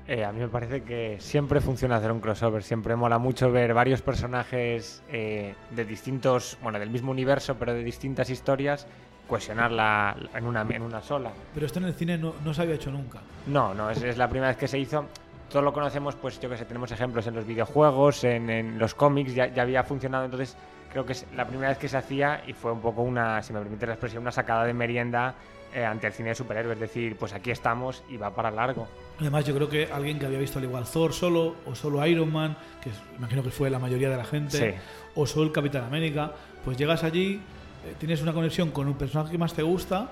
Eh, 0.07 0.23
a 0.23 0.33
mí 0.33 0.41
me 0.41 0.49
parece 0.49 0.83
que 0.83 1.17
siempre 1.19 1.63
funciona 1.63 1.97
hacer 1.97 2.13
un 2.13 2.21
crossover, 2.21 2.63
siempre 2.63 2.95
mola 2.95 3.17
mucho 3.17 3.51
ver 3.51 3.73
varios 3.73 4.03
personajes 4.03 5.03
eh, 5.11 5.55
de 5.71 5.85
distintos, 5.87 6.59
bueno, 6.63 6.79
del 6.79 6.91
mismo 6.91 7.11
universo, 7.11 7.57
pero 7.59 7.73
de 7.73 7.83
distintas 7.83 8.29
historias, 8.29 8.87
cohesionarla 9.27 10.15
en 10.35 10.45
una, 10.45 10.67
en 10.69 10.83
una 10.83 11.01
sola. 11.01 11.33
pero 11.55 11.65
esto 11.65 11.79
en 11.79 11.87
el 11.87 11.95
cine 11.95 12.19
no, 12.19 12.35
no 12.45 12.53
se 12.53 12.61
había 12.61 12.75
hecho 12.75 12.91
nunca. 12.91 13.21
No, 13.47 13.73
no, 13.73 13.89
es, 13.89 14.03
es 14.03 14.19
la 14.19 14.29
primera 14.29 14.49
vez 14.49 14.59
que 14.59 14.69
se 14.69 14.79
hizo. 14.79 15.07
Todos 15.55 15.63
lo 15.67 15.73
conocemos, 15.73 16.17
pues 16.17 16.41
yo 16.41 16.51
que 16.51 16.57
sé, 16.57 16.65
tenemos 16.65 16.91
ejemplos 16.91 17.29
en 17.29 17.37
los 17.37 17.47
videojuegos, 17.47 18.25
en, 18.25 18.51
en 18.51 18.77
los 18.77 18.93
cómics, 18.97 19.37
ya, 19.37 19.47
ya 19.55 19.63
había 19.63 19.85
funcionado, 19.85 20.25
entonces 20.25 20.57
creo 20.91 21.07
que 21.07 21.13
es 21.13 21.25
la 21.37 21.47
primera 21.47 21.69
vez 21.69 21.79
que 21.79 21.87
se 21.87 21.97
hacía 21.97 22.43
y 22.45 22.53
fue 22.53 22.73
un 22.73 22.81
poco 22.81 23.03
una, 23.03 23.41
si 23.41 23.53
me 23.53 23.61
permite 23.61 23.87
la 23.87 23.93
expresión, 23.93 24.23
una 24.23 24.33
sacada 24.33 24.65
de 24.65 24.75
merienda 24.75 25.37
eh, 25.73 25.85
ante 25.85 26.09
el 26.09 26.13
cine 26.13 26.31
de 26.31 26.35
superhéroes, 26.35 26.75
es 26.75 26.81
decir, 26.81 27.17
pues 27.17 27.33
aquí 27.35 27.53
estamos 27.53 28.03
y 28.09 28.17
va 28.17 28.35
para 28.35 28.51
largo. 28.51 28.89
Además, 29.21 29.45
yo 29.45 29.55
creo 29.55 29.69
que 29.69 29.89
alguien 29.93 30.19
que 30.19 30.27
había 30.27 30.41
visto 30.41 30.59
al 30.59 30.65
igual 30.65 30.87
Thor 30.93 31.13
solo, 31.13 31.55
o 31.67 31.75
solo 31.77 32.05
Iron 32.05 32.33
Man, 32.33 32.57
que 32.83 32.91
imagino 33.17 33.45
que 33.45 33.51
fue 33.53 33.71
la 33.71 33.79
mayoría 33.79 34.11
de 34.11 34.17
la 34.17 34.25
gente, 34.25 34.59
Sí. 34.59 34.77
o 35.15 35.25
solo 35.25 35.45
el 35.47 35.53
Capitán 35.53 35.85
América, 35.85 36.33
pues 36.65 36.77
llegas 36.77 37.05
allí, 37.05 37.41
eh, 37.87 37.95
tienes 37.97 38.21
una 38.23 38.33
conexión 38.33 38.73
con 38.73 38.89
un 38.89 38.95
personaje 38.95 39.31
que 39.31 39.39
más 39.39 39.55
te 39.55 39.63
gusta, 39.63 40.09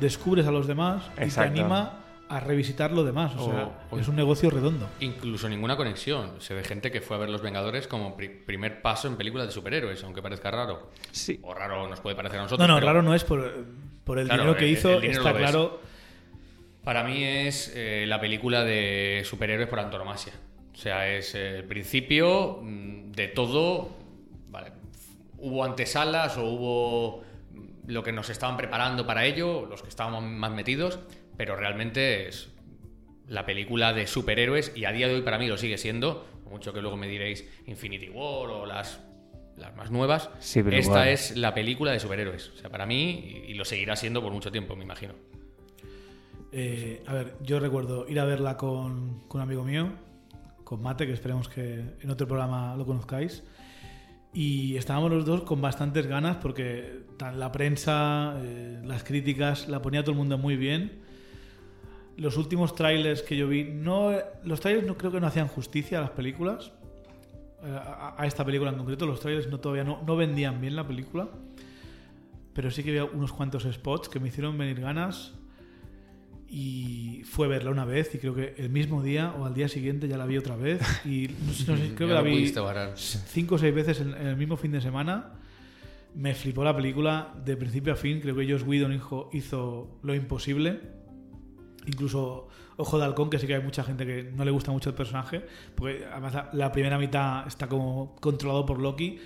descubres 0.00 0.46
a 0.46 0.50
los 0.50 0.66
demás 0.66 1.02
y 1.22 1.28
te 1.28 1.40
anima 1.42 1.98
a 2.28 2.40
revisitar 2.40 2.90
lo 2.92 3.04
demás. 3.04 3.34
O, 3.36 3.44
O- 3.46 3.50
sea, 3.50 3.86
o- 3.90 3.98
es 3.98 4.08
un 4.08 4.16
negocio 4.16 4.50
redondo. 4.50 4.88
Incluso 5.00 5.48
ninguna 5.48 5.76
conexión. 5.76 6.40
Se 6.40 6.54
ve 6.54 6.64
gente 6.64 6.90
que 6.90 7.00
fue 7.00 7.16
a 7.16 7.20
ver 7.20 7.28
Los 7.30 7.42
Vengadores 7.42 7.86
como 7.86 8.16
pri- 8.16 8.28
primer 8.28 8.82
paso 8.82 9.06
en 9.08 9.16
películas 9.16 9.46
de 9.46 9.52
superhéroes, 9.52 10.02
aunque 10.04 10.22
parezca 10.22 10.50
raro. 10.50 10.90
Sí. 11.12 11.38
O 11.42 11.54
raro 11.54 11.88
nos 11.88 12.00
puede 12.00 12.16
parecer 12.16 12.38
a 12.38 12.42
No, 12.42 12.44
nosotros. 12.46 12.68
no, 12.68 12.74
pero 12.74 12.86
raro 12.86 13.02
no 13.02 13.14
es 13.14 13.24
por, 13.24 13.64
por 14.04 14.18
el 14.18 14.26
Claro, 14.26 14.42
dinero 14.42 14.58
que 14.58 14.64
el- 14.66 14.70
hizo, 14.72 14.90
el 14.94 15.00
dinero 15.02 15.20
está 15.26 15.36
claro. 15.38 15.80
Para 16.84 17.02
mí 17.02 17.22
es 17.24 17.72
eh, 17.74 18.04
la 18.06 18.20
película 18.20 18.62
de 18.64 19.22
superhéroes 19.24 19.68
por 19.68 19.80
antonomasia. 19.80 20.32
O 20.72 20.76
sea, 20.76 21.08
es 21.08 21.34
el 21.34 21.64
principio 21.64 22.60
mm, 22.62 23.12
de 23.12 23.28
todo. 23.28 23.90
Vale, 24.50 24.72
hubo 25.38 25.64
antesalas 25.64 26.36
o 26.38 26.44
hubo 26.44 27.24
mm, 27.54 27.90
lo 27.90 28.02
que 28.02 28.12
nos 28.12 28.30
estaban 28.30 28.56
preparando 28.56 29.04
para 29.06 29.24
ello, 29.24 29.66
los 29.66 29.82
que 29.82 29.88
estábamos 29.88 30.22
más 30.22 30.52
metidos, 30.52 30.98
pero 31.36 31.56
realmente 31.56 32.28
es 32.28 32.52
la 33.28 33.44
película 33.44 33.92
de 33.92 34.06
superhéroes 34.06 34.72
y 34.76 34.84
a 34.84 34.92
día 34.92 35.08
de 35.08 35.14
hoy 35.14 35.22
para 35.22 35.38
mí 35.38 35.48
lo 35.48 35.58
sigue 35.58 35.78
siendo, 35.78 36.24
por 36.44 36.52
mucho 36.52 36.72
que 36.72 36.80
luego 36.80 36.96
me 36.96 37.08
diréis 37.08 37.48
Infinity 37.66 38.08
War 38.08 38.50
o 38.50 38.66
las, 38.66 39.00
las 39.56 39.74
más 39.76 39.90
nuevas. 39.90 40.30
Esta 40.40 41.10
es 41.10 41.36
la 41.36 41.54
película 41.54 41.92
de 41.92 42.00
superhéroes. 42.00 42.50
O 42.50 42.56
sea, 42.56 42.70
para 42.70 42.86
mí, 42.86 43.44
y, 43.46 43.50
y 43.50 43.54
lo 43.54 43.64
seguirá 43.64 43.96
siendo 43.96 44.22
por 44.22 44.32
mucho 44.32 44.52
tiempo, 44.52 44.76
me 44.76 44.84
imagino. 44.84 45.14
Eh, 46.52 47.02
a 47.06 47.12
ver, 47.12 47.34
yo 47.42 47.60
recuerdo 47.60 48.08
ir 48.08 48.20
a 48.20 48.24
verla 48.24 48.56
con, 48.56 49.20
con 49.28 49.40
un 49.40 49.42
amigo 49.42 49.64
mío, 49.64 49.92
con 50.64 50.82
Mate, 50.82 51.06
que 51.06 51.12
esperemos 51.12 51.48
que 51.48 51.84
en 52.00 52.10
otro 52.10 52.26
programa 52.26 52.76
lo 52.76 52.86
conozcáis. 52.86 53.42
Y 54.32 54.76
estábamos 54.76 55.10
los 55.10 55.24
dos 55.24 55.42
con 55.42 55.60
bastantes 55.60 56.06
ganas 56.06 56.36
porque 56.36 57.04
la 57.34 57.50
prensa, 57.52 58.36
eh, 58.42 58.80
las 58.84 59.02
críticas, 59.02 59.68
la 59.68 59.82
ponía 59.82 60.02
todo 60.02 60.12
el 60.12 60.18
mundo 60.18 60.38
muy 60.38 60.56
bien. 60.56 61.00
Los 62.16 62.36
últimos 62.36 62.74
trailers 62.74 63.22
que 63.22 63.36
yo 63.36 63.46
vi, 63.48 63.64
no, 63.64 64.12
los 64.44 64.60
trailers 64.60 64.86
no 64.86 64.96
creo 64.96 65.12
que 65.12 65.20
no 65.20 65.26
hacían 65.26 65.48
justicia 65.48 65.98
a 65.98 66.00
las 66.00 66.10
películas, 66.10 66.72
eh, 67.62 67.70
a, 67.70 68.14
a 68.16 68.26
esta 68.26 68.44
película 68.44 68.70
en 68.70 68.78
concreto. 68.78 69.06
Los 69.06 69.20
trailers 69.20 69.48
no, 69.48 69.60
todavía 69.60 69.84
no, 69.84 70.02
no 70.06 70.16
vendían 70.16 70.60
bien 70.60 70.76
la 70.76 70.86
película, 70.86 71.28
pero 72.54 72.70
sí 72.70 72.82
que 72.82 72.90
había 72.90 73.04
unos 73.04 73.32
cuantos 73.32 73.64
spots 73.64 74.08
que 74.08 74.18
me 74.18 74.28
hicieron 74.28 74.56
venir 74.56 74.80
ganas 74.80 75.34
y 76.48 77.22
fue 77.24 77.48
verla 77.48 77.70
una 77.70 77.84
vez 77.84 78.14
y 78.14 78.18
creo 78.18 78.34
que 78.34 78.54
el 78.56 78.70
mismo 78.70 79.02
día 79.02 79.34
o 79.38 79.44
al 79.44 79.54
día 79.54 79.68
siguiente 79.68 80.06
ya 80.08 80.16
la 80.16 80.26
vi 80.26 80.38
otra 80.38 80.56
vez 80.56 80.80
y 81.04 81.28
no 81.44 81.52
sé, 81.52 81.70
no 81.70 81.76
sé, 81.76 81.92
creo 81.96 82.08
que 82.08 82.14
la 82.14 82.22
vi 82.22 82.52
cinco 83.26 83.56
o 83.56 83.58
seis 83.58 83.74
veces 83.74 84.00
en, 84.00 84.14
en 84.14 84.26
el 84.28 84.36
mismo 84.36 84.56
fin 84.56 84.72
de 84.72 84.80
semana. 84.80 85.32
Me 86.14 86.34
flipó 86.34 86.64
la 86.64 86.74
película 86.74 87.34
de 87.44 87.58
principio 87.58 87.92
a 87.92 87.96
fin. 87.96 88.20
Creo 88.20 88.34
que 88.34 88.50
Josh 88.50 88.62
Whedon 88.62 88.94
hizo, 88.94 89.28
hizo 89.34 89.98
lo 90.02 90.14
imposible. 90.14 90.80
Incluso 91.86 92.48
Ojo 92.76 92.98
de 92.98 93.04
Halcón, 93.06 93.30
que 93.30 93.38
sí 93.38 93.46
que 93.46 93.54
hay 93.54 93.62
mucha 93.62 93.82
gente 93.84 94.04
que 94.04 94.24
no 94.34 94.44
le 94.44 94.50
gusta 94.50 94.70
mucho 94.70 94.90
el 94.90 94.94
personaje. 94.94 95.42
Porque 95.74 96.04
además 96.10 96.34
la, 96.34 96.50
la 96.52 96.72
primera 96.72 96.98
mitad 96.98 97.46
está 97.46 97.66
como 97.68 98.14
controlado 98.20 98.66
por 98.66 98.78
Loki. 98.80 99.18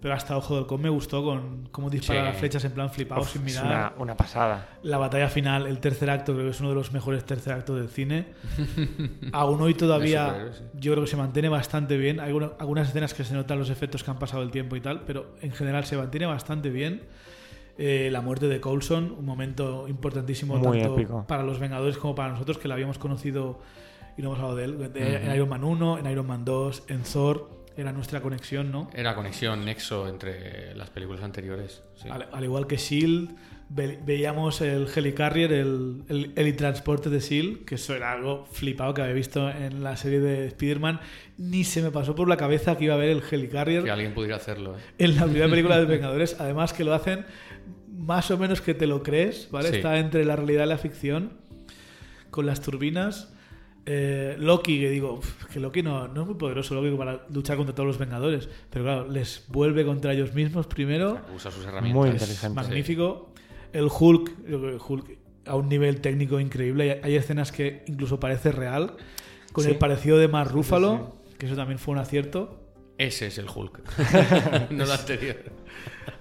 Pero 0.00 0.12
hasta 0.12 0.36
Ojo 0.36 0.52
de 0.54 0.60
Halcón 0.60 0.82
me 0.82 0.90
gustó 0.90 1.24
con 1.24 1.66
cómo 1.72 1.88
dispara 1.88 2.20
Sí. 2.20 2.26
las 2.26 2.36
flechas 2.36 2.62
en 2.66 2.72
plan 2.72 2.90
flipado 2.90 3.22
Uf, 3.22 3.30
sin 3.32 3.46
es 3.46 3.54
mirar. 3.54 3.66
una, 3.66 4.02
una 4.02 4.16
pasada. 4.16 4.68
La 4.82 4.98
batalla 4.98 5.28
final, 5.30 5.66
el 5.66 5.78
tercer 5.80 6.10
acto, 6.10 6.34
creo 6.34 6.44
que 6.44 6.50
es 6.50 6.60
uno 6.60 6.68
de 6.68 6.74
los 6.74 6.92
mejores 6.92 7.24
tercer 7.24 7.54
actos 7.54 7.78
del 7.78 7.88
cine. 7.88 8.26
Aún 9.32 9.60
hoy 9.62 9.72
todavía 9.74 10.50
sí. 10.52 10.62
yo 10.74 10.92
creo 10.92 11.04
que 11.04 11.10
se 11.10 11.16
mantiene 11.16 11.48
bastante 11.48 11.96
bien. 11.96 12.20
Hay 12.20 12.26
alguna- 12.26 12.52
algunas 12.58 12.88
escenas 12.88 13.14
que 13.14 13.24
se 13.24 13.32
notan 13.34 13.58
los 13.58 13.70
efectos 13.70 14.04
que 14.04 14.10
han 14.10 14.18
pasado 14.18 14.42
el 14.42 14.50
tiempo 14.50 14.76
y 14.76 14.80
tal, 14.82 15.00
pero 15.06 15.34
en 15.40 15.52
general 15.52 15.84
se 15.86 15.96
mantiene 15.96 16.26
bastante 16.26 16.68
bien. 16.70 17.02
Eh, 17.76 18.08
la 18.12 18.20
muerte 18.20 18.46
de 18.46 18.60
Coulson, 18.60 19.14
un 19.18 19.24
momento 19.24 19.88
importantísimo 19.88 20.56
Muy 20.56 20.78
tanto 20.80 20.94
épico. 20.94 21.24
para 21.26 21.42
los 21.42 21.58
Vengadores 21.58 21.96
como 21.98 22.14
para 22.14 22.30
nosotros, 22.30 22.58
que 22.58 22.68
la 22.68 22.74
habíamos 22.74 22.98
conocido 22.98 23.58
y 24.16 24.22
no 24.22 24.28
hemos 24.28 24.38
hablado 24.38 24.56
de 24.56 24.64
él, 24.64 24.92
de- 24.92 25.16
en 25.24 25.34
Iron 25.34 25.48
Man 25.48 25.64
1, 25.64 25.98
en 25.98 26.06
Iron 26.10 26.26
Man 26.26 26.44
2, 26.44 26.84
en 26.88 27.02
Thor. 27.02 27.50
Era 27.76 27.90
nuestra 27.92 28.20
conexión, 28.20 28.70
¿no? 28.70 28.88
Era 28.94 29.16
conexión, 29.16 29.64
nexo 29.64 30.06
entre 30.06 30.76
las 30.76 30.90
películas 30.90 31.24
anteriores. 31.24 31.82
sí. 31.96 32.08
Al, 32.08 32.28
al 32.32 32.44
igual 32.44 32.68
que 32.68 32.76
Shield, 32.76 33.34
ve- 33.68 33.98
veíamos 34.04 34.60
el 34.60 34.86
Helicarrier, 34.94 35.52
el, 35.52 36.02
el 36.08 36.32
helitransporte 36.36 37.10
de 37.10 37.20
Shield, 37.20 37.64
que 37.64 37.74
eso 37.76 37.94
era 37.94 38.12
algo 38.12 38.46
flipado 38.52 38.94
que 38.94 39.02
había 39.02 39.14
visto 39.14 39.48
en 39.50 39.82
la 39.82 39.96
serie 39.96 40.20
de 40.20 40.46
Spider-Man. 40.48 41.00
Ni 41.38 41.64
se 41.64 41.82
me 41.82 41.90
pasó 41.90 42.14
por 42.14 42.28
la 42.28 42.36
cabeza 42.36 42.76
que 42.76 42.84
iba 42.84 42.94
a 42.94 42.98
ver 42.98 43.08
el 43.10 43.22
Helicarrier 43.28 43.82
Que 43.84 43.90
alguien 43.90 44.14
pudiera 44.14 44.36
hacerlo. 44.36 44.76
¿eh? 44.76 44.80
en 44.98 45.16
la 45.16 45.24
primera 45.24 45.48
película 45.48 45.78
de 45.78 45.84
Vengadores. 45.86 46.36
Además 46.40 46.72
que 46.72 46.84
lo 46.84 46.94
hacen 46.94 47.24
más 47.96 48.30
o 48.30 48.38
menos 48.38 48.60
que 48.60 48.74
te 48.74 48.86
lo 48.86 49.02
crees, 49.02 49.48
¿vale? 49.50 49.70
Sí. 49.70 49.76
Está 49.76 49.98
entre 49.98 50.24
la 50.24 50.36
realidad 50.36 50.64
y 50.64 50.68
la 50.68 50.78
ficción, 50.78 51.32
con 52.30 52.46
las 52.46 52.60
turbinas. 52.60 53.30
Eh, 53.86 54.36
Loki, 54.38 54.80
que 54.80 54.88
digo, 54.88 55.12
"Uf, 55.18 55.44
que 55.52 55.60
Loki 55.60 55.82
no, 55.82 56.08
no 56.08 56.22
es 56.22 56.26
muy 56.26 56.36
poderoso 56.36 56.74
Loki 56.74 56.96
para 56.96 57.26
luchar 57.30 57.56
contra 57.58 57.74
todos 57.74 57.86
los 57.86 57.98
Vengadores, 57.98 58.48
pero 58.70 58.84
claro, 58.84 59.08
les 59.10 59.44
vuelve 59.48 59.84
contra 59.84 60.12
ellos 60.14 60.32
mismos 60.32 60.66
primero. 60.66 61.20
Usa 61.36 61.50
sus 61.50 61.64
herramientas. 61.66 61.94
Muy 61.94 62.08
Es 62.08 62.14
inteligente. 62.14 62.54
magnífico. 62.54 63.33
El 63.74 63.88
Hulk, 63.90 64.32
Hulk 64.88 65.18
a 65.46 65.56
un 65.56 65.68
nivel 65.68 66.00
técnico 66.00 66.40
increíble. 66.40 66.92
Hay, 66.92 67.00
hay 67.02 67.16
escenas 67.16 67.52
que 67.52 67.84
incluso 67.86 68.18
parece 68.18 68.50
real, 68.52 68.96
con 69.52 69.64
Sí. 69.64 69.70
el 69.70 69.76
parecido 69.76 70.16
de 70.18 70.28
Mark 70.28 70.50
Ruffalo, 70.52 71.16
que 71.38 71.46
eso 71.46 71.54
también 71.56 71.78
fue 71.78 71.92
un 71.92 71.98
acierto. 71.98 72.60
Ese 72.96 73.26
es 73.26 73.38
el 73.38 73.46
Hulk. 73.54 73.82
no 74.70 74.86
lo 74.86 74.92
anterior. 74.92 75.36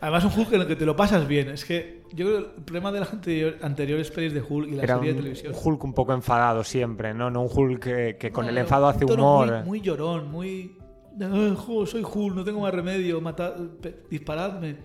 Además, 0.01 0.25
un 0.25 0.31
Hulk 0.39 0.53
en 0.53 0.61
el 0.61 0.67
que 0.67 0.75
te 0.75 0.85
lo 0.85 0.95
pasas 0.95 1.27
bien. 1.27 1.49
Es 1.49 1.63
que 1.63 2.01
yo 2.11 2.25
creo 2.25 2.39
que 2.51 2.57
el 2.57 2.63
problema 2.65 2.91
de 2.91 2.99
las 2.99 3.13
anterior- 3.13 3.57
anteriores 3.61 4.09
pelis 4.11 4.33
de 4.33 4.41
Hulk 4.41 4.67
y 4.67 4.71
la 4.75 4.83
Era 4.83 4.95
serie 4.95 5.11
un, 5.11 5.15
de 5.17 5.21
televisión. 5.21 5.53
un 5.53 5.59
Hulk 5.63 5.83
un 5.83 5.93
poco 5.93 6.13
enfadado 6.13 6.63
siempre, 6.63 7.13
¿no? 7.13 7.29
No 7.29 7.43
un 7.43 7.49
Hulk 7.53 7.79
que, 7.83 8.17
que 8.19 8.31
con 8.31 8.45
No, 8.45 8.51
el 8.51 8.57
enfado 8.57 8.87
un 8.87 8.95
hace 8.95 9.05
humor. 9.05 9.51
Muy, 9.59 9.63
muy 9.67 9.81
llorón, 9.81 10.31
muy. 10.31 10.77
"Ah, 11.21 11.55
soy 11.85 12.03
Hulk, 12.03 12.35
no 12.35 12.43
tengo 12.43 12.59
más 12.61 12.73
remedio, 12.73 13.21
matad, 13.21 13.53
pe- 13.81 13.99
disparadme. 14.09 14.77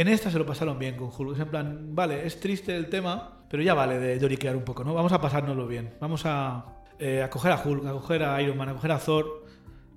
En 0.00 0.08
esta 0.08 0.30
se 0.30 0.38
lo 0.38 0.46
pasaron 0.46 0.78
bien 0.78 0.96
con 0.96 1.10
Hulk. 1.14 1.34
Es 1.34 1.40
en 1.42 1.48
plan, 1.48 1.94
vale, 1.94 2.26
es 2.26 2.40
triste 2.40 2.74
el 2.74 2.88
tema, 2.88 3.42
pero 3.50 3.62
ya 3.62 3.74
vale 3.74 3.98
de 3.98 4.18
lloriquear 4.18 4.56
un 4.56 4.62
poco, 4.64 4.82
¿no? 4.82 4.94
Vamos 4.94 5.12
a 5.12 5.20
pasárnoslo 5.20 5.66
bien. 5.66 5.90
Vamos 6.00 6.22
a, 6.24 6.64
eh, 6.98 7.22
a 7.22 7.28
coger 7.28 7.52
a 7.52 7.62
Hulk, 7.62 7.84
a 7.86 7.92
coger 7.92 8.22
a 8.22 8.40
Iron 8.40 8.56
Man, 8.56 8.70
a 8.70 8.72
coger 8.72 8.92
a 8.92 8.98
Thor, 8.98 9.44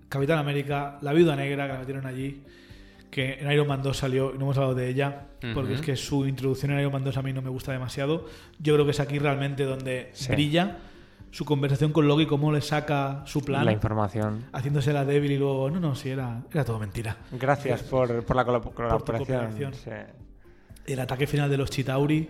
Capitán 0.09 0.39
América, 0.39 0.97
la 1.01 1.13
Viuda 1.13 1.37
Negra 1.37 1.67
que 1.67 1.73
la 1.73 1.79
metieron 1.79 2.05
allí, 2.05 2.43
que 3.09 3.35
en 3.39 3.49
Iron 3.49 3.65
Man 3.65 3.81
2 3.81 3.95
salió 3.95 4.31
y 4.35 4.37
no 4.37 4.43
hemos 4.43 4.57
hablado 4.57 4.75
de 4.75 4.89
ella, 4.89 5.27
porque 5.53 5.75
es 5.75 5.81
que 5.81 5.95
su 5.95 6.27
introducción 6.27 6.71
en 6.71 6.79
Iron 6.81 6.91
Man 6.91 7.05
2 7.05 7.15
a 7.15 7.21
mí 7.21 7.31
no 7.31 7.41
me 7.41 7.49
gusta 7.49 7.71
demasiado. 7.71 8.25
Yo 8.59 8.73
creo 8.73 8.83
que 8.83 8.91
es 8.91 8.99
aquí 8.99 9.19
realmente 9.19 9.63
donde 9.63 10.09
Sí. 10.11 10.33
brilla 10.33 10.79
su 11.33 11.45
conversación 11.45 11.91
con 11.91 12.07
Loki, 12.07 12.27
cómo 12.27 12.51
le 12.51 12.61
saca 12.61 13.23
su 13.25 13.41
plan 13.41 13.65
La 13.65 13.71
información. 13.71 14.45
haciéndose 14.53 14.93
la 14.93 15.03
débil 15.03 15.31
y 15.31 15.37
luego, 15.39 15.69
no, 15.71 15.79
no, 15.79 15.95
sí, 15.95 16.09
era, 16.11 16.43
era 16.51 16.63
todo 16.63 16.77
mentira. 16.77 17.17
Gracias 17.31 17.81
por, 17.81 18.23
por 18.23 18.35
la 18.35 18.45
colab- 18.45 18.71
colaboración. 18.73 19.17
cooperación. 19.17 19.73
Sí. 19.73 19.89
El 20.85 20.99
ataque 20.99 21.25
final 21.25 21.49
de 21.49 21.57
los 21.57 21.71
Chitauri, 21.71 22.29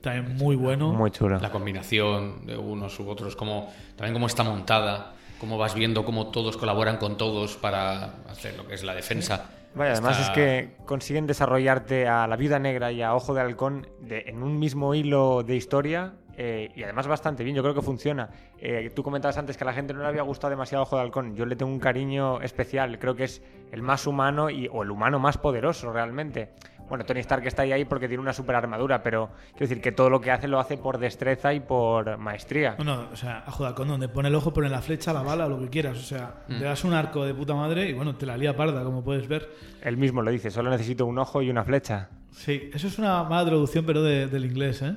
también 0.00 0.36
muy 0.36 0.56
bueno. 0.56 0.92
Muy 0.92 1.12
chulo. 1.12 1.38
La 1.38 1.52
combinación 1.52 2.44
de 2.44 2.56
unos 2.56 2.98
u 2.98 3.08
otros, 3.08 3.36
como, 3.36 3.72
también 3.94 4.12
cómo 4.14 4.26
está 4.26 4.42
montada, 4.42 5.12
cómo 5.38 5.56
vas 5.56 5.74
viendo 5.76 6.04
cómo 6.04 6.32
todos 6.32 6.56
colaboran 6.56 6.96
con 6.96 7.16
todos 7.16 7.56
para 7.56 8.24
hacer 8.28 8.56
lo 8.56 8.66
que 8.66 8.74
es 8.74 8.82
la 8.82 8.94
defensa. 8.94 9.50
Vaya, 9.76 9.92
además 9.92 10.18
Está- 10.18 10.32
es 10.32 10.36
que 10.36 10.76
consiguen 10.84 11.26
desarrollarte 11.28 12.08
a 12.08 12.26
la 12.26 12.36
viuda 12.36 12.58
negra 12.58 12.90
y 12.92 13.02
a 13.02 13.14
Ojo 13.14 13.34
de 13.34 13.40
Halcón 13.40 13.86
de- 14.00 14.24
en 14.26 14.42
un 14.42 14.58
mismo 14.58 14.94
hilo 14.94 15.42
de 15.44 15.54
historia 15.56 16.14
eh, 16.36 16.70
y 16.74 16.82
además 16.82 17.06
bastante 17.06 17.44
bien, 17.44 17.54
yo 17.56 17.62
creo 17.62 17.74
que 17.74 17.82
funciona. 17.82 18.28
Eh, 18.58 18.90
tú 18.94 19.02
comentabas 19.02 19.36
antes 19.38 19.56
que 19.56 19.64
a 19.64 19.66
la 19.66 19.72
gente 19.72 19.92
no 19.94 20.00
le 20.00 20.06
había 20.06 20.22
gustado 20.22 20.50
demasiado 20.50 20.82
Ojo 20.82 20.96
de 20.96 21.02
Halcón, 21.02 21.34
yo 21.36 21.44
le 21.46 21.56
tengo 21.56 21.70
un 21.72 21.78
cariño 21.80 22.40
especial, 22.40 22.98
creo 22.98 23.14
que 23.14 23.24
es 23.24 23.42
el 23.70 23.82
más 23.82 24.06
humano 24.06 24.50
y, 24.50 24.68
o 24.72 24.82
el 24.82 24.90
humano 24.90 25.18
más 25.18 25.38
poderoso 25.38 25.92
realmente. 25.92 26.50
Bueno, 26.88 27.04
Tony 27.06 27.20
Stark 27.20 27.46
está 27.46 27.62
ahí, 27.62 27.72
ahí 27.72 27.84
porque 27.86 28.06
tiene 28.06 28.20
una 28.20 28.34
super 28.34 28.54
armadura, 28.54 29.02
pero 29.02 29.30
quiero 29.52 29.60
decir 29.68 29.80
que 29.80 29.92
todo 29.92 30.10
lo 30.10 30.20
que 30.20 30.30
hace 30.30 30.46
lo 30.46 30.58
hace 30.60 30.76
por 30.76 30.98
destreza 30.98 31.54
y 31.54 31.60
por 31.60 32.18
maestría. 32.18 32.74
No, 32.78 32.84
no, 32.84 33.08
o 33.10 33.16
sea, 33.16 33.44
a 33.46 33.50
joder, 33.50 33.72
con 33.72 33.88
donde 33.88 34.08
pone 34.10 34.28
el 34.28 34.34
ojo, 34.34 34.52
pone 34.52 34.68
la 34.68 34.82
flecha, 34.82 35.12
la 35.14 35.22
bala, 35.22 35.48
lo 35.48 35.58
que 35.58 35.70
quieras. 35.70 35.96
O 35.96 36.02
sea, 36.02 36.34
Mm. 36.48 36.52
le 36.54 36.64
das 36.64 36.84
un 36.84 36.92
arco 36.92 37.24
de 37.24 37.32
puta 37.32 37.54
madre 37.54 37.88
y 37.88 37.94
bueno, 37.94 38.16
te 38.16 38.26
la 38.26 38.36
lía 38.36 38.54
parda, 38.54 38.84
como 38.84 39.02
puedes 39.02 39.26
ver. 39.26 39.48
Él 39.80 39.96
mismo 39.96 40.20
lo 40.20 40.30
dice, 40.30 40.50
solo 40.50 40.68
necesito 40.68 41.06
un 41.06 41.18
ojo 41.18 41.40
y 41.40 41.48
una 41.48 41.64
flecha. 41.64 42.10
Sí, 42.30 42.68
eso 42.74 42.88
es 42.88 42.98
una 42.98 43.22
mala 43.24 43.46
traducción, 43.46 43.86
pero 43.86 44.02
de- 44.02 44.26
del 44.26 44.44
inglés, 44.44 44.82
¿eh? 44.82 44.94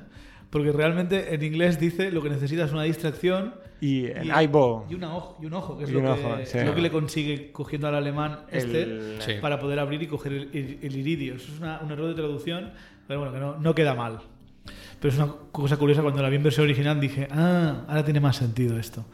Porque 0.50 0.72
realmente 0.72 1.34
en 1.34 1.42
inglés 1.42 1.78
dice 1.78 2.10
lo 2.10 2.22
que 2.22 2.30
necesitas 2.30 2.68
es 2.68 2.72
una 2.72 2.84
distracción 2.84 3.54
Y 3.80 4.06
en 4.06 4.26
y, 4.26 4.30
eyeball. 4.30 4.84
y, 4.88 4.94
una 4.94 5.14
ojo, 5.14 5.36
y 5.42 5.46
un 5.46 5.52
ojo, 5.54 5.76
que 5.76 5.84
es 5.84 5.90
lo, 5.90 5.98
un 5.98 6.04
que, 6.06 6.10
ojo, 6.12 6.36
sí. 6.44 6.58
lo 6.64 6.74
que 6.74 6.80
le 6.80 6.90
consigue 6.90 7.52
cogiendo 7.52 7.88
al 7.88 7.94
alemán 7.96 8.40
este 8.50 8.82
El- 8.84 9.16
Sí. 9.20 9.32
para 9.40 9.58
poder 9.58 9.78
abrir 9.80 10.02
y 10.02 10.06
coger 10.06 10.32
el, 10.32 10.50
el- 10.52 10.78
el 10.82 10.96
iridio. 10.96 11.34
Eso 11.34 11.52
es 11.52 11.58
una- 11.60 11.80
un 11.80 11.90
error 11.90 12.08
de 12.08 12.14
traducción, 12.14 12.72
pero 13.06 13.20
bueno, 13.20 13.34
que 13.34 13.40
no, 13.40 13.56
no 13.58 13.74
queda 13.74 13.94
mal. 13.94 14.20
Pero 15.00 15.12
es 15.12 15.18
una 15.20 15.32
cosa 15.52 15.76
curiosa, 15.76 16.02
cuando 16.02 16.22
la 16.22 16.28
vi 16.28 16.36
en 16.36 16.42
versión 16.44 16.64
original 16.64 16.98
dije, 17.00 17.28
ah, 17.30 17.84
ahora 17.88 18.04
tiene 18.04 18.20
más 18.20 18.36
sentido 18.36 18.78
esto. 18.78 19.04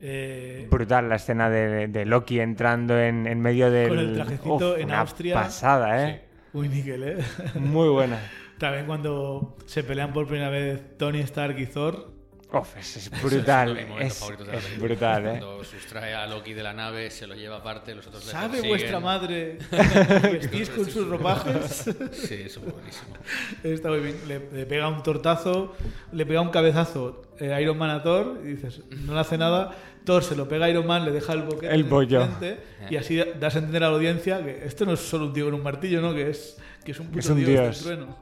Eh, 0.00 0.68
Brutal 0.70 1.08
la 1.08 1.16
escena 1.16 1.50
de, 1.50 1.88
de 1.88 2.06
Loki 2.06 2.38
entrando 2.38 2.98
en, 2.98 3.26
en 3.26 3.40
medio 3.40 3.70
del. 3.70 3.88
Con 3.88 3.98
el 3.98 4.14
trajecito 4.14 4.76
en 4.76 4.84
una 4.86 5.00
Austria. 5.00 5.34
Pasada, 5.34 6.08
¿eh? 6.08 6.22
Uy, 6.52 6.68
Níquel, 6.68 7.02
¿eh? 7.02 7.16
Muy 7.58 7.88
buena. 7.88 8.18
También 8.58 8.86
cuando 8.86 9.56
se 9.66 9.84
pelean 9.84 10.12
por 10.12 10.26
primera 10.26 10.50
vez 10.50 10.96
Tony 10.98 11.20
Stark 11.20 11.58
y 11.58 11.66
Thor, 11.66 12.17
Uf, 12.50 12.76
es, 12.78 12.96
es 12.96 13.10
brutal. 13.22 13.76
Es, 14.00 14.14
favoritos 14.18 14.46
de 14.46 14.52
la 14.52 14.58
es 14.58 14.64
película. 14.64 14.88
brutal, 14.88 15.26
¿eh? 15.26 15.28
Cuando 15.38 15.64
sustrae 15.64 16.14
a 16.14 16.26
Loki 16.26 16.54
de 16.54 16.62
la 16.62 16.72
nave, 16.72 17.10
se 17.10 17.26
lo 17.26 17.34
lleva 17.34 17.56
aparte, 17.58 17.94
los 17.94 18.06
otros 18.06 18.24
¿Sabe 18.24 18.62
vuestra 18.62 19.00
madre 19.00 19.58
que 19.70 20.28
vestís 20.28 20.70
con 20.70 20.90
sus 20.90 21.06
ropajes? 21.08 21.84
Sí, 22.12 22.42
eso 22.46 22.60
es 22.60 22.72
buenísimo. 22.72 23.14
Está 23.62 23.90
muy 23.90 24.00
bien. 24.00 24.16
Le, 24.26 24.48
le 24.50 24.64
pega 24.66 24.88
un 24.88 25.02
tortazo, 25.02 25.74
le 26.12 26.24
pega 26.24 26.40
un 26.40 26.48
cabezazo 26.50 27.22
eh, 27.38 27.58
Iron 27.60 27.76
Man 27.76 27.90
a 27.90 28.02
Thor 28.02 28.40
y 28.42 28.48
dices, 28.48 28.80
no 28.90 29.12
le 29.14 29.20
hace 29.20 29.36
nada. 29.36 29.76
Thor 30.04 30.24
se 30.24 30.34
lo 30.34 30.48
pega 30.48 30.64
a 30.64 30.70
Iron 30.70 30.86
Man, 30.86 31.04
le 31.04 31.10
deja 31.12 31.34
el 31.34 31.42
boquete 31.42 31.74
El 31.74 31.84
bollo. 31.84 32.24
frente, 32.24 32.60
y 32.88 32.96
así 32.96 33.22
das 33.38 33.56
a 33.56 33.58
entender 33.58 33.84
a 33.84 33.90
la 33.90 33.96
audiencia 33.96 34.42
que 34.42 34.64
esto 34.64 34.86
no 34.86 34.94
es 34.94 35.00
solo 35.00 35.26
un 35.26 35.32
tío 35.34 35.44
con 35.44 35.52
un 35.54 35.62
martillo, 35.62 36.00
¿no? 36.00 36.14
Que 36.14 36.30
es, 36.30 36.56
que 36.82 36.92
es 36.92 36.98
un 36.98 37.08
puto 37.08 37.18
Es 37.18 37.28
un 37.28 37.36
dios, 37.36 37.50
dios. 37.50 37.84
del 37.84 37.96
trueno. 37.98 38.16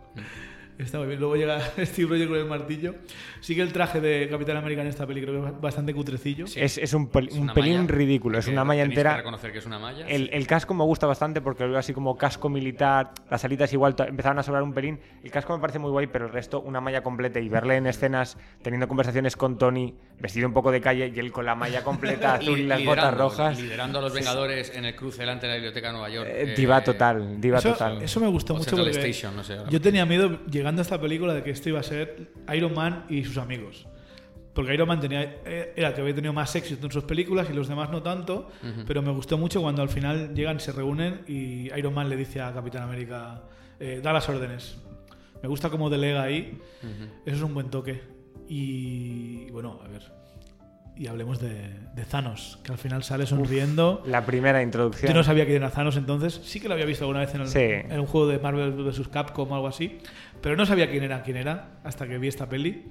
Está 0.79 0.99
muy 0.99 1.07
bien. 1.07 1.19
Luego 1.21 1.37
llega 1.37 1.59
Steve 1.85 2.09
Rogers 2.11 2.29
con 2.29 2.39
el 2.39 2.45
martillo. 2.47 2.95
Sí 3.41 3.55
que 3.55 3.63
el 3.63 3.73
traje 3.73 4.01
de 4.01 4.29
Capitán 4.29 4.57
América 4.59 4.83
en 4.83 4.89
esta 4.89 5.07
peli 5.07 5.23
creo 5.23 5.43
que 5.43 5.49
es 5.49 5.61
bastante 5.61 5.95
cutrecillo. 5.95 6.45
Es, 6.55 6.77
es 6.79 6.93
un, 6.93 7.11
pel- 7.11 7.29
Es 7.29 7.35
un 7.35 7.45
una 7.45 7.55
pelín 7.55 7.79
malla, 7.79 7.93
ridículo, 7.93 8.39
es 8.39 8.45
que 8.45 8.51
una 8.53 8.65
malla 8.65 8.83
tenéis 8.83 8.97
que 8.97 9.01
entera. 9.01 9.17
reconocer 9.17 9.53
que 9.53 9.59
es 9.59 9.67
una 9.67 9.79
malla. 9.79 10.07
El, 10.07 10.29
el 10.33 10.47
casco 10.47 10.75
me 10.75 10.85
gusta 10.85 11.07
bastante 11.07 11.41
porque 11.41 11.65
lo 11.65 11.71
veo 11.71 11.79
así 11.79 11.93
como 11.95 12.17
casco 12.17 12.49
militar, 12.49 13.13
las 13.31 13.45
alitas 13.45 13.73
igual 13.73 13.95
empezaron 14.07 14.39
a 14.39 14.43
sobrar 14.43 14.63
un 14.63 14.75
pelín. 14.75 15.01
El 15.25 15.31
casco 15.31 15.55
me 15.55 15.61
parece 15.61 15.79
muy 15.79 15.91
guay, 15.91 16.09
pero 16.09 16.27
el 16.27 16.33
resto 16.33 16.61
una 16.61 16.81
malla 16.81 17.03
completa 17.03 17.41
y 17.41 17.49
verle 17.49 17.77
en 17.77 17.87
escenas 17.87 18.37
teniendo 18.63 18.87
conversaciones 18.89 19.35
con 19.37 19.57
Tony, 19.59 19.95
vestido 20.19 20.49
un 20.49 20.55
poco 20.55 20.71
de 20.71 20.81
calle 20.81 21.13
y 21.15 21.19
él 21.19 21.31
con 21.31 21.45
la 21.45 21.55
malla 21.55 21.83
completa 21.83 22.35
azul 22.37 22.59
y 22.59 22.67
las 22.67 22.85
botas 22.85 23.15
rojas. 23.15 23.61
Liderando 23.61 23.99
a 23.99 24.03
los 24.03 24.13
Vengadores 24.13 24.73
en 24.75 24.85
el 24.85 24.97
cruce 24.97 25.19
delante 25.21 25.47
de 25.47 25.53
la 25.53 25.57
biblioteca 25.57 25.89
de 25.89 25.93
Nueva 25.93 26.09
York. 26.09 26.29
Eh, 26.31 26.53
eh, 26.53 26.55
diva 26.57 26.83
total, 26.83 27.41
diva 27.41 27.59
Eso, 27.59 27.73
total. 27.73 28.03
eso 28.03 28.21
me 28.21 28.29
gustó 28.29 28.55
o 28.55 28.59
mucho 28.59 28.77
porque 28.77 28.91
Station, 28.91 29.37
no 29.37 29.45
sé, 29.45 29.59
yo 29.71 29.81
tenía 29.81 30.07
miedo 30.07 30.45
llegando 30.47 30.81
a 30.81 30.85
esta 30.85 31.01
película 31.01 31.35
de 31.35 31.43
que 31.43 31.51
esto 31.51 31.69
iba 31.69 31.81
a 31.81 31.83
ser 31.83 32.29
Iron 32.55 32.75
Man 32.75 33.05
y 33.09 33.25
sus 33.25 33.39
amigos. 33.39 33.87
Porque 34.55 34.73
Iron 34.73 34.89
Man 34.89 35.01
tenía, 35.01 35.23
eh, 35.45 35.75
era 35.77 35.89
el 35.89 35.95
que 35.95 36.01
había 36.01 36.15
tenido 36.15 36.33
más 36.33 36.57
éxito 36.57 36.87
en 36.87 36.91
sus 36.91 37.05
películas 37.05 37.47
y 37.51 37.53
los 37.53 37.69
demás 37.69 37.91
no 37.91 38.03
tanto, 38.03 38.51
pero 38.87 39.03
me 39.03 39.11
gustó 39.11 39.37
mucho 39.37 39.61
cuando 39.61 39.83
al 39.83 39.91
final 39.91 40.35
llegan, 40.35 40.59
se 40.61 40.73
reúnen 40.73 41.25
y 41.29 41.71
Iron 41.77 41.93
Man 41.93 42.09
le 42.09 42.17
dice 42.17 42.41
a 42.41 42.55
Capitán 42.55 42.83
América, 42.83 43.43
eh, 43.79 44.01
da 44.03 44.15
las 44.15 44.27
órdenes. 44.31 44.79
Me 45.43 45.49
gusta 45.51 45.69
cómo 45.69 45.91
delega 45.91 46.23
ahí, 46.23 46.59
eso 47.27 47.37
es 47.37 47.43
un 47.43 47.53
buen 47.53 47.69
toque. 47.69 48.16
Y 48.49 49.51
bueno, 49.51 49.81
a 49.85 49.89
ver, 49.89 50.03
y 50.97 51.09
hablemos 51.09 51.41
de, 51.41 51.71
de 51.95 52.05
Thanos, 52.05 52.59
que 52.63 52.73
al 52.73 52.79
final 52.79 53.03
sale 53.05 53.27
sonriendo. 53.27 54.03
La 54.07 54.25
primera 54.25 54.63
introducción. 54.63 55.09
Yo 55.11 55.15
no 55.15 55.23
sabía 55.25 55.45
quién 55.45 55.57
era 55.59 55.71
Thanos 55.71 55.97
entonces. 55.97 56.41
Sí 56.45 56.61
que 56.61 56.69
lo 56.69 56.75
había 56.75 56.87
visto 56.87 57.05
alguna 57.05 57.21
vez 57.21 57.35
en, 57.35 57.41
el- 57.43 57.49
Sí. 57.49 57.61
en 57.61 58.01
un 58.01 58.07
juego 58.07 58.27
de 58.29 58.39
Marvel 58.39 58.73
vs. 58.73 59.09
Capcom 59.09 59.51
o 59.51 59.55
algo 59.55 59.67
así. 59.69 59.99
Pero 60.41 60.57
no 60.57 60.65
sabía 60.65 60.91
quién 60.91 61.03
era 61.05 61.23
quién 61.23 61.37
era 61.37 61.71
hasta 61.85 62.07
que 62.07 62.19
vi 62.19 62.29
esta 62.29 62.49
peli. 62.49 62.85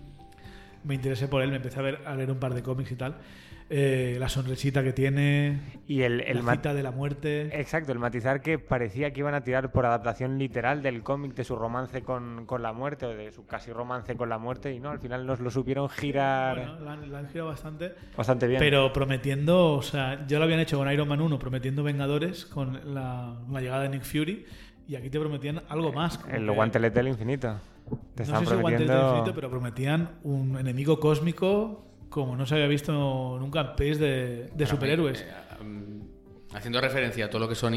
Me 0.84 0.93
interesé 0.93 1.28
por 1.28 1.41
él, 1.41 1.49
me 1.49 1.56
empecé 1.56 1.80
a, 1.80 1.82
ver, 1.84 2.01
a 2.06 2.16
leer 2.16 2.30
un 2.30 2.38
par 2.38 2.53
de 2.53 2.62
cómics 2.62 2.91
y 2.91 2.95
tal. 2.95 3.16
Eh, 3.68 4.18
la 4.20 4.30
sonrisita 4.30 4.84
que 4.84 4.93
tiene, 4.93 5.59
y 5.88 6.03
el, 6.03 6.22
el 6.22 6.38
la 6.38 6.43
ma- 6.43 6.51
cita 6.53 6.76
de 6.76 6.84
la 6.84 6.91
muerte. 6.91 7.49
Exacto, 7.59 7.91
el 7.91 7.97
matizar 7.97 8.41
que 8.41 8.59
parecía 8.59 9.11
que 9.11 9.22
iban 9.22 9.34
a 9.34 9.43
tirar 9.43 9.72
por 9.72 9.88
adaptación 9.88 10.38
literal 10.38 10.84
del 10.84 11.01
cómic 11.01 11.34
de 11.34 11.43
su 11.43 11.55
romance 11.55 12.03
con, 12.03 12.45
con 12.45 12.61
la 12.61 12.74
muerte 12.74 13.07
o 13.07 13.09
de 13.16 13.32
su 13.32 13.47
casi 13.47 13.72
romance 13.72 14.16
con 14.16 14.30
la 14.30 14.38
muerte 14.38 14.72
y 14.72 14.80
no, 14.80 14.91
al 14.91 14.99
final 14.99 15.26
nos 15.26 15.39
lo 15.39 15.49
supieron 15.49 15.89
girar 15.89 16.57
Bueno, 16.57 16.80
la, 16.82 16.93
han- 16.93 17.11
la 17.11 17.18
han 17.20 17.28
girado 17.30 17.49
bastante. 17.49 17.93
bastante 18.16 18.45
bien. 18.47 18.59
Pero 18.59 18.93
prometiendo, 18.93 19.74
o 19.74 19.82
sea, 19.82 20.28
ya 20.28 20.38
lo 20.38 20.43
habían 20.45 20.59
hecho 20.59 20.78
con 20.78 20.91
Iron 20.91 21.07
Man 21.07 21.22
1, 21.22 21.39
prometiendo 21.39 21.82
Vengadores 21.84 22.45
con 22.45 22.93
la, 22.93 23.36
la 23.49 23.61
llegada 23.61 23.82
de 23.82 23.89
Nick 23.89 24.03
Fury. 24.03 24.45
Y 24.88 24.95
aquí 24.95 25.09
te 25.09 25.20
prometían 25.20 25.63
algo 25.70 25.91
más. 25.91 26.20
el 26.32 26.45
que- 26.45 26.51
guantelete 26.51 26.99
del 26.99 27.07
infinito. 27.07 27.55
Te 28.13 28.26
no 28.28 28.39
sé 28.41 28.45
si 28.45 28.53
guantelete 28.53 28.53
del 28.53 28.57
prometiendo... 28.59 29.09
infinito, 29.09 29.34
pero 29.34 29.49
prometían 29.49 30.09
un 30.22 30.55
enemigo 30.59 30.99
cósmico 30.99 31.82
como 32.16 32.38
no 32.38 32.45
se 32.45 32.55
había 32.55 32.68
visto 32.68 33.38
nunca 33.39 33.59
en 33.59 33.76
pelis 33.76 33.99
de, 33.99 34.49
de 34.53 34.66
superhéroes. 34.66 35.20
Eh, 35.22 35.26
haciendo 36.53 36.80
referencia 36.80 37.26
a 37.26 37.30
todo 37.30 37.39
lo 37.41 37.49
que 37.49 37.55
son 37.55 37.74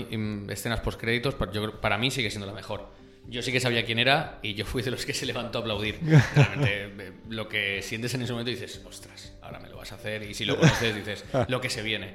escenas 0.49 0.79
postcréditos, 0.81 1.35
para 1.35 1.99
mí 1.99 2.13
sigue 2.13 2.31
siendo 2.31 2.47
la 2.47 2.53
mejor. 2.53 2.87
Yo 3.27 3.43
sí 3.43 3.51
que 3.51 3.59
sabía 3.59 3.85
quién 3.85 3.99
era 3.99 4.39
y 4.41 4.55
yo 4.55 4.65
fui 4.65 4.81
de 4.83 4.93
los 4.93 5.05
que 5.05 5.13
se 5.13 5.27
levantó 5.27 5.59
a 5.59 5.61
aplaudir. 5.63 5.99
Realmente, 6.37 6.85
eh, 7.09 7.13
lo 7.29 7.49
que 7.49 7.83
sientes 7.83 8.15
en 8.15 8.23
ese 8.23 8.33
momento 8.33 8.51
dices, 8.51 8.81
ostras, 8.87 9.37
ahora 9.43 9.59
me 9.59 9.69
lo 9.69 9.77
vas 9.77 9.91
a 9.91 9.97
hacer. 9.97 10.23
Y 10.23 10.35
si 10.35 10.45
lo 10.45 10.57
conoces, 10.57 10.95
dices, 10.95 11.25
lo 11.49 11.61
que 11.61 11.69
se 11.69 11.83
viene. 11.83 12.15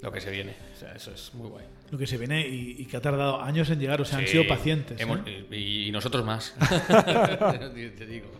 Lo 0.00 0.12
que 0.12 0.20
se 0.20 0.30
viene. 0.30 0.54
O 0.74 0.78
sea, 0.78 0.92
eso 0.94 1.10
es 1.12 1.34
muy 1.34 1.48
guay. 1.48 1.64
Lo 1.90 1.98
que 1.98 2.06
se 2.06 2.16
viene 2.18 2.46
y, 2.46 2.76
y 2.78 2.86
que 2.86 2.96
ha 2.96 3.00
tardado 3.00 3.42
años 3.42 3.68
en 3.70 3.80
llegar, 3.80 4.00
o 4.00 4.04
sea, 4.04 4.18
han 4.18 4.28
sido 4.28 4.46
pacientes. 4.46 5.00
hemos- 5.00 5.20
¿eh? 5.26 5.44
y, 5.50 5.88
y 5.88 5.90
nosotros 5.90 6.24
más. 6.24 6.54
Te 7.98 8.06
digo. 8.06 8.30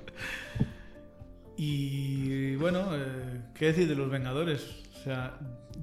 Y 1.57 2.57
bueno, 2.57 2.89
eh, 2.93 3.43
¿qué 3.55 3.67
decir 3.67 3.89
de 3.89 3.95
los 3.95 4.11
Vengadores? 4.11 4.83
O 4.95 5.05
sea, 5.05 5.39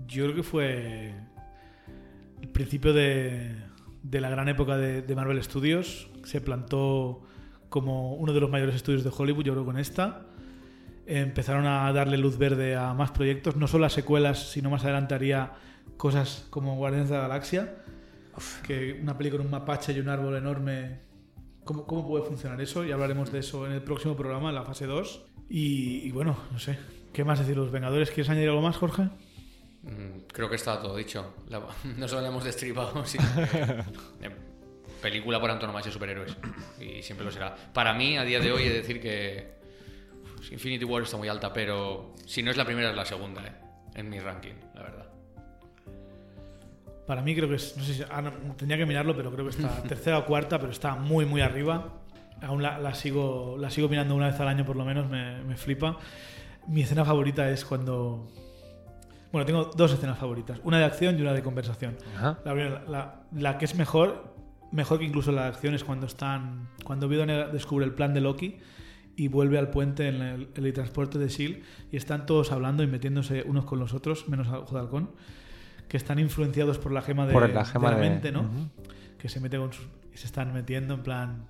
yo 0.08 0.26
creo 0.26 0.36
que 0.36 0.44
fue 0.44 1.14
el 2.42 2.50
principio 2.50 2.94
de, 2.94 3.56
de 4.04 4.22
la 4.22 4.30
gran 4.30 4.50
época 4.50 4.78
de, 4.78 5.02
de 5.02 5.16
Marvel 5.16 5.42
Studios. 5.44 6.10
Se 6.24 6.42
plantó 6.42 7.24
como 7.70 8.16
uno 8.16 8.34
de 8.34 8.42
los 8.42 8.50
mayores 8.50 8.76
estudios 8.76 9.04
de 9.04 9.12
Hollywood, 9.16 9.46
yo 9.46 9.54
creo, 9.54 9.66
con 9.66 9.78
esta. 9.78 10.26
Empezaron 11.06 11.66
a 11.66 11.92
darle 11.94 12.18
luz 12.18 12.38
verde 12.38 12.76
a 12.76 12.94
más 12.94 13.12
proyectos, 13.12 13.56
no 13.56 13.68
solo 13.68 13.86
a 13.86 13.90
secuelas, 13.90 14.52
sino 14.52 14.70
más 14.70 14.84
adelante 14.84 15.16
haría 15.16 15.54
cosas 15.98 16.48
como 16.50 16.76
Guardianes 16.76 17.10
de 17.10 17.16
la 17.16 17.22
Galaxia, 17.22 17.78
que 18.64 19.00
una 19.02 19.18
peli 19.18 19.32
con 19.32 19.42
un 19.42 19.50
mapache 19.50 19.94
y 19.94 20.00
un 20.00 20.10
árbol 20.10 20.36
enorme. 20.36 21.00
¿Cómo, 21.64 21.86
¿Cómo 21.86 22.08
puede 22.08 22.26
funcionar 22.26 22.60
eso? 22.60 22.84
Y 22.84 22.92
hablaremos 22.92 23.32
de 23.32 23.40
eso 23.40 23.66
en 23.66 23.72
el 23.72 23.84
próximo 23.84 24.16
programa, 24.16 24.50
en 24.50 24.56
la 24.56 24.64
fase 24.64 24.86
2. 24.86 25.31
Y, 25.52 26.08
y 26.08 26.12
bueno, 26.12 26.38
no 26.52 26.60
sé. 26.60 26.78
¿Qué 27.12 27.26
más 27.26 27.40
decir 27.40 27.58
los 27.58 27.72
Vengadores? 27.72 28.10
¿Quieres 28.10 28.30
añadir 28.30 28.50
algo 28.50 28.62
más, 28.62 28.78
Jorge? 28.78 29.04
Mm, 29.84 30.22
Creo 30.32 30.50
que 30.50 30.56
está 30.56 30.82
todo 30.82 30.96
dicho. 30.96 31.34
La- 31.50 31.62
no 31.98 32.08
solo 32.08 32.22
le 32.22 32.28
hemos 32.30 32.44
destripado, 32.46 33.04
película 35.02 35.40
por 35.42 35.50
antonomasia 35.50 35.90
de 35.90 35.94
superhéroes. 35.94 36.38
Y 36.80 37.02
siempre 37.02 37.26
lo 37.26 37.32
será. 37.32 37.56
Para 37.74 37.94
mí, 37.94 38.18
a 38.18 38.24
día 38.24 38.40
de 38.40 38.52
hoy, 38.52 38.64
he 38.64 38.70
de 38.70 38.76
decir 38.78 39.02
que 39.02 39.52
Infinity 40.52 40.86
War 40.86 41.04
está 41.04 41.18
muy 41.18 41.28
alta, 41.28 41.52
pero 41.52 42.14
si 42.26 42.44
no 42.44 42.52
es 42.52 42.58
la 42.58 42.66
primera, 42.66 42.92
es 42.92 42.96
la 42.96 43.06
segunda, 43.06 43.46
eh, 43.46 43.52
en 43.96 44.10
mi 44.10 44.20
ranking, 44.20 44.54
la 44.76 44.84
verdad. 44.84 45.08
Para 47.08 47.22
mí 47.24 47.36
creo 47.36 47.50
que 47.50 47.56
es, 47.56 47.76
no 47.76 47.84
sé 47.84 47.94
si, 47.96 48.04
ah, 48.10 48.22
no, 48.22 48.32
tendría 48.56 48.78
que 48.78 48.86
mirarlo, 48.86 49.16
pero 49.16 49.32
creo 49.32 49.46
que 49.46 49.52
está 49.52 49.82
tercera 49.88 50.20
o 50.20 50.26
cuarta, 50.26 50.60
pero 50.60 50.72
está 50.72 50.96
muy, 50.96 51.26
muy 51.26 51.42
arriba. 51.42 52.01
Aún 52.42 52.62
la, 52.64 52.80
la 52.80 52.94
sigo, 52.96 53.56
la 53.60 53.70
sigo 53.70 53.88
mirando 53.88 54.16
una 54.16 54.28
vez 54.28 54.40
al 54.40 54.48
año 54.48 54.66
por 54.66 54.76
lo 54.76 54.84
menos, 54.86 55.10
me, 55.10 55.44
me 55.44 55.56
flipa. 55.58 55.98
Mi 56.68 56.82
escena 56.82 57.06
favorita 57.06 57.50
es 57.50 57.66
cuando... 57.66 58.28
Bueno, 59.32 59.46
tengo 59.46 59.66
dos 59.76 59.94
escenas 59.94 60.18
favoritas, 60.18 60.60
una 60.64 60.78
de 60.80 60.84
acción 60.86 61.18
y 61.18 61.22
una 61.22 61.34
de 61.34 61.42
conversación. 61.42 61.96
La, 62.44 62.54
la- 62.54 63.22
la 63.32 63.58
que 63.58 63.66
es 63.66 63.76
mejor, 63.76 64.36
mejor 64.72 65.00
que 65.00 65.06
incluso 65.06 65.32
la 65.32 65.44
de 65.44 65.48
acción, 65.50 65.74
es 65.74 65.84
cuando 65.86 66.06
están. 66.06 66.68
Cuando 66.84 67.08
Vidone 67.08 67.48
descubre 67.48 67.86
el 67.86 67.94
plan 67.94 68.14
de 68.14 68.20
Loki 68.22 68.58
y 69.16 69.30
vuelve 69.30 69.58
al 69.58 69.70
puente 69.70 70.10
en 70.10 70.22
el, 70.22 70.50
el 70.54 70.74
transporte 70.74 71.18
de 71.18 71.30
Shield 71.30 71.64
y 71.92 71.98
están 71.98 72.26
todos 72.26 72.52
hablando 72.52 72.84
y 72.84 72.88
metiéndose 72.88 73.44
unos 73.44 73.64
con 73.66 73.80
los 73.80 73.94
otros, 73.94 74.28
menos 74.28 74.50
a 74.50 74.60
Ojo 74.60 74.76
de 74.76 74.82
Halcón, 74.82 75.12
que 75.88 75.96
están 75.96 76.20
influenciados 76.20 76.78
por 76.78 76.92
la 76.92 77.02
gema 77.02 77.26
de, 77.26 77.32
Por 77.34 77.50
la 77.50 77.64
gema 77.64 77.90
de 77.92 77.96
la 77.96 78.02
de- 78.02 78.10
mente, 78.10 78.32
¿no? 78.34 78.42
Ujú. 78.42 78.70
Que 79.18 79.30
se 79.30 79.40
mete 79.40 79.58
con 79.58 79.72
sus. 79.72 79.88
y 80.14 80.18
se 80.18 80.26
están 80.26 80.52
metiendo 80.54 80.94
en 80.96 81.04
plan. 81.04 81.46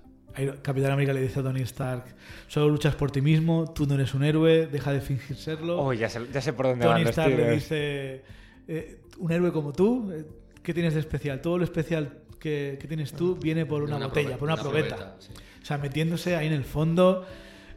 Capitán 0.62 0.92
América 0.92 1.12
le 1.12 1.22
dice 1.22 1.40
a 1.40 1.42
Tony 1.42 1.60
Stark: 1.62 2.04
Solo 2.48 2.68
luchas 2.68 2.94
por 2.94 3.10
ti 3.10 3.20
mismo, 3.20 3.72
tú 3.72 3.86
no 3.86 3.94
eres 3.94 4.14
un 4.14 4.24
héroe, 4.24 4.66
deja 4.66 4.92
de 4.92 5.00
fingir 5.00 5.36
serlo. 5.36 5.78
Oh, 5.78 5.92
ya 5.92 6.08
sé, 6.08 6.20
ya 6.32 6.40
sé 6.40 6.52
por 6.52 6.66
dónde 6.66 6.84
Tony 6.84 6.94
van 6.94 7.02
los 7.02 7.10
Stark 7.10 7.36
le 7.36 7.50
dice, 7.50 8.22
eh, 8.68 9.00
un 9.18 9.32
héroe 9.32 9.52
como 9.52 9.72
tú, 9.72 10.10
eh, 10.12 10.24
¿qué 10.62 10.74
tienes 10.74 10.94
de 10.94 11.00
especial? 11.00 11.40
Todo 11.40 11.58
lo 11.58 11.64
especial 11.64 12.18
que, 12.38 12.78
que 12.80 12.88
tienes 12.88 13.12
tú 13.12 13.36
viene 13.36 13.66
por 13.66 13.82
una, 13.82 13.98
botella, 13.98 14.36
por 14.36 14.48
una, 14.48 14.56
probeta. 14.56 15.16
sí. 15.18 15.32
O 15.62 15.64
sea, 15.64 15.78
metiéndose 15.78 16.34
ahí 16.34 16.48
en 16.48 16.52
el 16.52 16.64
fondo. 16.64 17.24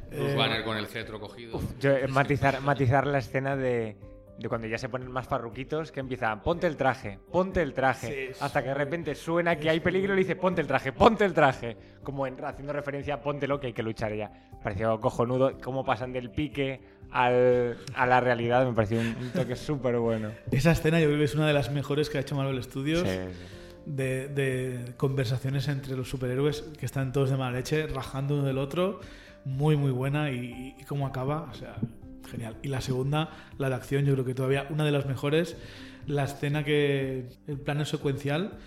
Bruce 0.09 0.33
eh, 0.33 0.35
Banner 0.35 0.63
con 0.63 0.77
el 0.77 0.87
cetro 0.87 1.19
cogido. 1.19 1.61
Yo, 1.79 1.91
matizar, 2.09 2.61
matizar 2.61 3.05
la 3.05 3.19
escena 3.19 3.55
de, 3.55 3.95
de 4.37 4.49
cuando 4.49 4.67
ya 4.67 4.77
se 4.77 4.89
ponen 4.89 5.09
más 5.11 5.27
farruquitos, 5.27 5.91
que 5.91 5.99
empieza, 6.01 6.41
ponte 6.43 6.67
el 6.67 6.75
traje, 6.75 7.19
ponte 7.31 7.61
el 7.61 7.73
traje, 7.73 8.33
sí. 8.33 8.37
hasta 8.41 8.61
que 8.61 8.69
de 8.69 8.73
repente 8.73 9.15
suena 9.15 9.55
que 9.55 9.69
hay 9.69 9.79
peligro 9.79 10.13
y 10.13 10.15
le 10.17 10.21
dice, 10.23 10.35
ponte 10.35 10.59
el 10.61 10.67
traje, 10.67 10.91
ponte 10.91 11.23
el 11.25 11.33
traje, 11.33 11.77
como 12.03 12.27
en- 12.27 12.43
haciendo 12.43 12.73
referencia 12.73 13.13
a 13.15 13.21
póntelo 13.21 13.59
que 13.59 13.67
hay 13.67 13.73
que 13.73 13.83
luchar 13.83 14.13
ya. 14.13 14.31
Pareció 14.63 14.99
cojonudo 14.99 15.57
cómo 15.63 15.85
pasan 15.85 16.11
del 16.11 16.31
pique 16.31 16.81
al- 17.11 17.77
a 17.95 18.05
la 18.05 18.19
realidad, 18.19 18.65
me 18.67 18.73
pareció 18.73 18.99
un, 18.99 19.07
un 19.21 19.29
toque 19.31 19.55
súper 19.55 19.97
bueno. 19.99 20.31
esa 20.51 20.71
escena 20.71 20.99
yo 20.99 21.05
creo 21.07 21.19
que 21.19 21.25
es 21.25 21.35
una 21.35 21.47
de 21.47 21.53
las 21.53 21.71
mejores 21.71 22.09
que 22.09 22.17
ha 22.17 22.21
hecho 22.21 22.35
Marvel 22.35 22.61
Studios. 22.63 23.01
Sí, 23.01 23.07
sí. 23.07 23.61
De, 23.87 24.27
de 24.29 24.95
conversaciones 24.97 25.67
entre 25.67 25.95
los 25.95 26.09
superhéroes 26.09 26.63
que 26.79 26.87
están 26.87 27.11
todos 27.13 27.29
de 27.29 27.37
mala 27.37 27.55
leche, 27.57 27.85
rajando 27.85 28.33
uno 28.33 28.43
del 28.43 28.57
otro. 28.57 28.99
Muy, 29.45 29.77
muy 29.77 29.91
buena. 29.91 30.31
Y, 30.31 30.73
y 30.79 30.83
cómo 30.85 31.05
acaba, 31.05 31.43
o 31.43 31.53
sea, 31.53 31.75
genial. 32.25 32.57
Y 32.63 32.67
la 32.69 32.81
segunda, 32.81 33.29
la 33.57 33.69
de 33.69 33.75
acción, 33.75 34.05
yo 34.05 34.13
creo 34.13 34.25
que 34.25 34.33
todavía 34.33 34.67
una 34.69 34.83
de 34.85 34.91
las 34.91 35.05
mejores. 35.05 35.57
La 36.07 36.23
escena 36.25 36.63
que. 36.63 37.29
El 37.47 37.59
plano 37.59 37.83
secuencial, 37.85 38.57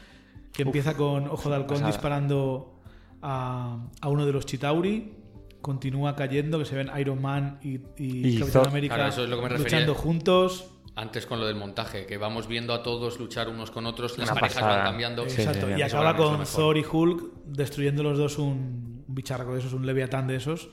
que 0.52 0.62
empieza 0.62 0.96
con 0.96 1.28
Ojo 1.28 1.48
de 1.50 1.54
Halcón 1.56 1.76
pasada. 1.76 1.92
disparando 1.92 2.80
a, 3.22 3.78
a 4.00 4.08
uno 4.08 4.26
de 4.26 4.32
los 4.32 4.44
Chitauri, 4.46 5.12
continúa 5.60 6.16
cayendo, 6.16 6.58
que 6.58 6.64
se 6.64 6.74
ven 6.76 6.90
Iron 6.98 7.20
Man 7.22 7.58
y, 7.62 7.76
y 7.96 8.26
Y 8.28 8.38
Capitán 8.38 8.62
Thor. 8.62 8.68
América 8.68 8.94
Claro, 8.96 9.10
eso 9.10 9.24
es 9.24 9.30
lo 9.30 9.36
que 9.36 9.42
me 9.42 9.48
refería. 9.50 9.78
luchando 9.78 9.94
juntos. 9.94 10.70
Antes 10.96 11.26
con 11.26 11.38
lo 11.38 11.46
del 11.46 11.54
montaje, 11.54 12.06
que 12.06 12.16
vamos 12.18 12.48
viendo 12.48 12.74
a 12.74 12.82
todos 12.82 13.20
luchar 13.20 13.48
unos 13.48 13.70
con 13.70 13.86
otros, 13.86 14.18
las 14.18 14.30
Una 14.32 14.40
parejas 14.40 14.62
pasada. 14.64 14.76
van 14.78 14.86
cambiando. 14.86 15.28
Sí, 15.28 15.42
Exacto. 15.42 15.66
sí, 15.68 15.72
y 15.74 15.76
sí. 15.76 15.82
Eso 15.82 15.98
acaba 16.00 16.16
con. 16.16 16.44
Thor 16.44 16.76
y 16.76 16.84
Hulk 16.90 17.22
destruyendo 17.46 18.02
los 18.02 18.18
dos 18.18 18.36
un, 18.38 19.04
un 19.06 19.14
bicharraco 19.14 19.52
de 19.52 19.60
esos, 19.60 19.72
un 19.74 19.86
leviatán 19.86 20.26
de 20.26 20.34
esos. 20.34 20.70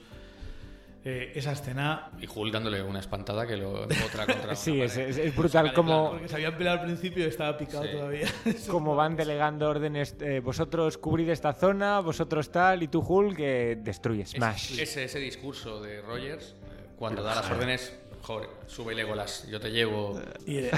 Eh, 1.08 1.34
esa 1.36 1.52
escena. 1.52 2.10
Y 2.20 2.26
Hulk 2.28 2.52
dándole 2.52 2.82
una 2.82 2.98
espantada 3.00 3.46
que 3.46 3.56
lo 3.56 3.84
otra 4.06 4.26
contra 4.26 4.44
una 4.46 4.56
Sí, 4.56 4.82
es, 4.82 4.94
pared. 4.94 5.10
es- 5.10 5.18
es 5.20 5.36
brutal 5.36 5.72
como, 5.72 6.10
Porque 6.14 6.28
se 6.28 6.34
habían 6.36 6.58
peleado 6.58 6.80
al 6.80 6.86
principio 6.86 7.24
y 7.26 7.28
estaba 7.28 7.56
picado 7.56 7.84
Sí. 7.84 7.92
todavía. 7.92 8.28
como 8.72 8.96
van 8.96 9.16
delegando 9.16 9.70
órdenes. 9.70 10.16
eh, 10.20 10.40
vosotros 10.44 10.98
cubrid 10.98 11.30
esta 11.30 11.54
zona, 11.54 12.00
vosotros 12.00 12.52
tal, 12.52 12.82
y 12.82 12.88
tú 12.88 13.02
Hulk 13.08 13.38
que 13.38 13.78
destruye, 13.84 14.26
smash. 14.26 14.72
Es- 14.74 14.80
ese, 14.80 15.04
ese 15.04 15.20
discurso 15.20 15.80
de 15.80 16.02
Rogers, 16.02 16.56
eh, 16.64 16.88
cuando 16.98 17.22
da 17.22 17.36
las 17.36 17.52
órdenes, 17.52 17.96
joder, 18.26 18.50
sube 18.68 18.96
Legolas, 18.96 19.48
yo 19.50 19.60
te 19.60 19.70
llevo. 19.72 20.20
Y, 20.48 20.58
eh, 20.58 20.72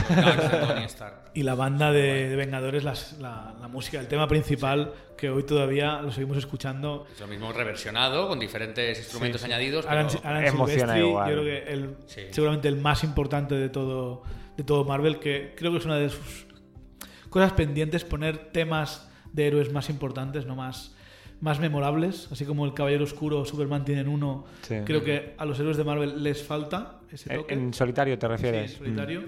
Tony 0.68 0.84
Stark. 0.86 1.32
y 1.34 1.44
la 1.44 1.56
banda 1.56 1.92
de, 1.92 2.28
de 2.30 2.36
Vengadores, 2.36 2.84
las- 2.84 3.18
la, 3.20 3.56
la 3.60 3.68
música, 3.68 4.00
el 4.00 4.08
tema 4.08 4.28
principal, 4.28 4.94
que 5.18 5.30
hoy 5.30 5.44
todavía 5.44 6.02
lo 6.02 6.12
seguimos 6.12 6.38
escuchando. 6.38 7.06
Es 7.14 7.20
lo 7.22 7.28
mismo 7.28 7.54
reversionado, 7.54 8.28
con 8.28 8.40
diferentes 8.40 8.98
instrumentos 9.00 9.44
añadidos. 9.44 9.86
Alan, 9.86 10.08
pero- 10.08 10.22
Alan 10.28 10.46
emociona 10.46 10.94
Silvestri, 10.94 11.08
igual. 11.08 11.30
yo 11.30 11.42
creo 11.42 11.46
que 11.66 11.72
el, 11.74 11.96
Sí. 12.08 12.22
seguramente 12.32 12.68
el 12.68 12.78
más 12.78 13.04
importante 13.04 13.56
de 13.56 13.70
todo, 13.70 14.24
de 14.58 14.64
todo 14.64 14.84
Marvel, 14.84 15.20
que 15.20 15.54
creo 15.56 15.72
que 15.72 15.78
es 15.78 15.86
una 15.86 15.96
de 15.98 16.10
sus 16.10 16.48
cosas 17.30 17.54
pendientes, 17.54 18.04
poner 18.04 18.52
temas 18.52 19.10
de 19.32 19.48
héroes 19.48 19.72
más 19.72 19.90
importantes, 19.90 20.46
no 20.46 20.56
más, 20.56 20.96
más 21.42 21.60
memorables, 21.60 22.30
así 22.32 22.46
como 22.46 22.66
el 22.66 22.74
Caballero 22.74 23.04
Oscuro 23.04 23.46
Superman 23.46 23.86
tienen 23.86 24.08
uno. 24.08 24.46
Sí. 24.62 24.76
Creo 24.86 25.04
que 25.04 25.36
a 25.38 25.46
los 25.46 25.60
héroes 25.60 25.78
de 25.78 25.84
Marvel 25.84 26.24
les 26.24 26.44
falta 26.44 27.00
ese 27.12 27.34
Eh, 27.34 27.38
toque. 27.38 27.54
En 27.54 27.74
solitario 27.74 28.18
te 28.18 28.26
Sí, 28.26 28.32
refieres. 28.32 28.72
en 28.74 28.78
solitario. 28.80 29.24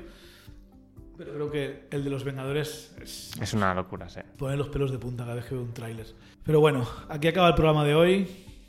Pero 1.18 1.34
creo 1.34 1.52
que 1.52 1.88
el 1.92 2.04
de 2.04 2.10
los 2.10 2.24
Vengadores 2.24 2.96
es 3.02 3.34
Mm. 3.38 3.44
Es 3.44 3.54
una 3.54 3.74
locura, 3.74 4.08
sí. 4.10 4.22
poner 4.38 4.58
los 4.58 4.70
pelos 4.70 4.92
de 4.92 4.98
punta 4.98 5.24
cada 5.24 5.36
vez 5.36 5.46
que 5.46 5.54
veo 5.56 5.64
un 5.64 5.74
tráiler. 5.74 6.06
Pero 6.44 6.60
bueno, 6.62 6.88
aquí 7.10 7.28
acaba 7.28 7.50
el 7.50 7.56
programa 7.56 7.84
de 7.84 7.94
hoy, 7.94 8.26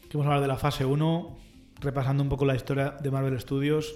que 0.08 0.18
vamos 0.18 0.26
a 0.26 0.30
hablar 0.34 0.42
de 0.42 0.48
la 0.48 0.56
fase 0.58 0.84
1, 0.84 1.38
repasando 1.80 2.22
un 2.22 2.28
poco 2.28 2.44
la 2.44 2.56
historia 2.56 2.96
de 3.00 3.10
Marvel 3.10 3.38
Studios. 3.40 3.94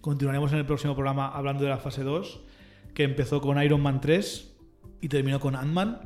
Continuaremos 0.00 0.52
en 0.52 0.58
el 0.58 0.66
próximo 0.66 0.94
programa 0.94 1.28
hablando 1.28 1.64
de 1.64 1.70
la 1.70 1.78
fase 1.78 2.04
2, 2.04 2.40
que 2.94 3.02
empezó 3.02 3.40
con 3.40 3.60
Iron 3.62 3.80
Man 3.82 4.00
3 4.00 4.54
y 5.00 5.08
terminó 5.08 5.40
con 5.40 5.54
Ant-Man. 5.56 6.00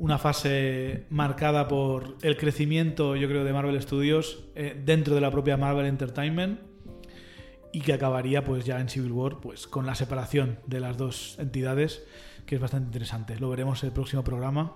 Una 0.00 0.16
fase 0.16 1.04
marcada 1.10 1.68
por 1.68 2.16
el 2.22 2.38
crecimiento, 2.38 3.16
yo 3.16 3.28
creo, 3.28 3.44
de 3.44 3.52
Marvel 3.52 3.80
Studios 3.82 4.44
eh, 4.54 4.74
dentro 4.82 5.14
de 5.14 5.20
la 5.20 5.30
propia 5.30 5.58
Marvel 5.58 5.84
Entertainment 5.84 6.58
y 7.70 7.82
que 7.82 7.92
acabaría 7.92 8.42
pues 8.42 8.64
ya 8.64 8.80
en 8.80 8.88
Civil 8.88 9.12
War 9.12 9.40
pues 9.40 9.66
con 9.66 9.84
la 9.84 9.94
separación 9.94 10.58
de 10.66 10.80
las 10.80 10.96
dos 10.96 11.38
entidades 11.38 12.02
que 12.46 12.54
es 12.54 12.60
bastante 12.62 12.86
interesante. 12.86 13.38
Lo 13.38 13.50
veremos 13.50 13.82
en 13.82 13.88
el 13.88 13.92
próximo 13.92 14.24
programa. 14.24 14.74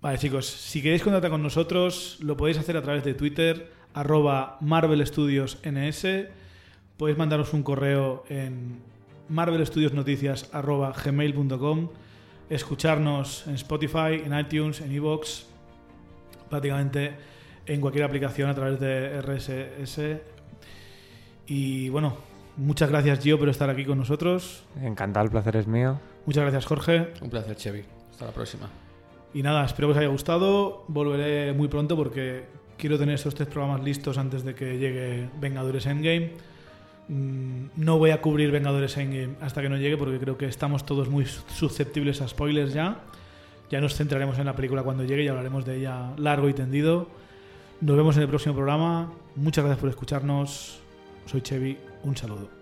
Vale 0.00 0.16
chicos, 0.16 0.46
si 0.46 0.80
queréis 0.80 1.02
contactar 1.02 1.30
con 1.30 1.42
nosotros 1.42 2.16
lo 2.22 2.38
podéis 2.38 2.56
hacer 2.56 2.78
a 2.78 2.82
través 2.82 3.04
de 3.04 3.12
Twitter 3.12 3.70
arroba 3.92 4.56
Marvel 4.62 5.06
Studios 5.06 5.58
NS 5.62 6.06
podéis 6.98 7.16
mandaros 7.16 7.54
un 7.54 7.62
correo 7.62 8.24
en 8.28 8.82
marvelstudiosnoticias 9.28 10.50
arroba 10.52 10.92
gmail.com 10.92 11.88
escucharnos 12.50 13.46
en 13.46 13.54
Spotify, 13.54 14.22
en 14.24 14.38
iTunes, 14.38 14.80
en 14.80 14.92
iVoox 14.92 15.44
prácticamente 16.48 17.12
en 17.66 17.80
cualquier 17.80 18.04
aplicación 18.04 18.48
a 18.48 18.54
través 18.54 18.80
de 18.80 19.20
RSS. 19.20 20.00
Y 21.46 21.88
bueno, 21.90 22.16
muchas 22.56 22.88
gracias 22.88 23.20
Gio 23.20 23.38
por 23.38 23.48
estar 23.48 23.68
aquí 23.70 23.84
con 23.84 23.98
nosotros. 23.98 24.64
Encantado, 24.82 25.24
el 25.24 25.30
placer 25.30 25.56
es 25.56 25.66
mío. 25.66 26.00
Muchas 26.26 26.42
gracias 26.42 26.66
Jorge. 26.66 27.12
Un 27.20 27.30
placer, 27.30 27.56
Chevy. 27.56 27.84
Hasta 28.10 28.26
la 28.26 28.32
próxima. 28.32 28.68
Y 29.34 29.42
nada, 29.42 29.64
espero 29.64 29.88
que 29.88 29.92
os 29.92 29.98
haya 29.98 30.08
gustado. 30.08 30.84
Volveré 30.88 31.52
muy 31.52 31.68
pronto 31.68 31.96
porque 31.96 32.46
quiero 32.78 32.98
tener 32.98 33.14
estos 33.14 33.34
tres 33.34 33.48
programas 33.48 33.82
listos 33.84 34.16
antes 34.16 34.42
de 34.42 34.54
que 34.54 34.78
llegue 34.78 35.28
Vengadores 35.38 35.84
Endgame. 35.86 36.32
Mm, 37.08 37.66
No 37.76 37.98
voy 37.98 38.10
a 38.10 38.20
cubrir 38.20 38.50
Vengadores 38.50 38.96
Endgame 38.96 39.36
hasta 39.40 39.62
que 39.62 39.68
no 39.68 39.76
llegue 39.76 39.96
porque 39.96 40.18
creo 40.18 40.36
que 40.36 40.46
estamos 40.46 40.84
todos 40.84 41.08
muy 41.08 41.26
susceptibles 41.26 42.20
a 42.20 42.28
spoilers 42.28 42.72
ya. 42.72 43.00
Ya 43.70 43.80
nos 43.80 43.94
centraremos 43.94 44.38
en 44.38 44.46
la 44.46 44.54
película 44.56 44.82
cuando 44.82 45.04
llegue 45.04 45.24
y 45.24 45.28
hablaremos 45.28 45.64
de 45.64 45.76
ella 45.76 46.12
largo 46.16 46.48
y 46.48 46.54
tendido. 46.54 47.08
Nos 47.80 47.96
vemos 47.96 48.16
en 48.16 48.22
el 48.22 48.28
próximo 48.28 48.54
programa. 48.54 49.12
Muchas 49.36 49.64
gracias 49.64 49.80
por 49.80 49.90
escucharnos. 49.90 50.80
Soy 51.26 51.42
Chevy. 51.42 51.76
Un 52.02 52.16
saludo. 52.16 52.57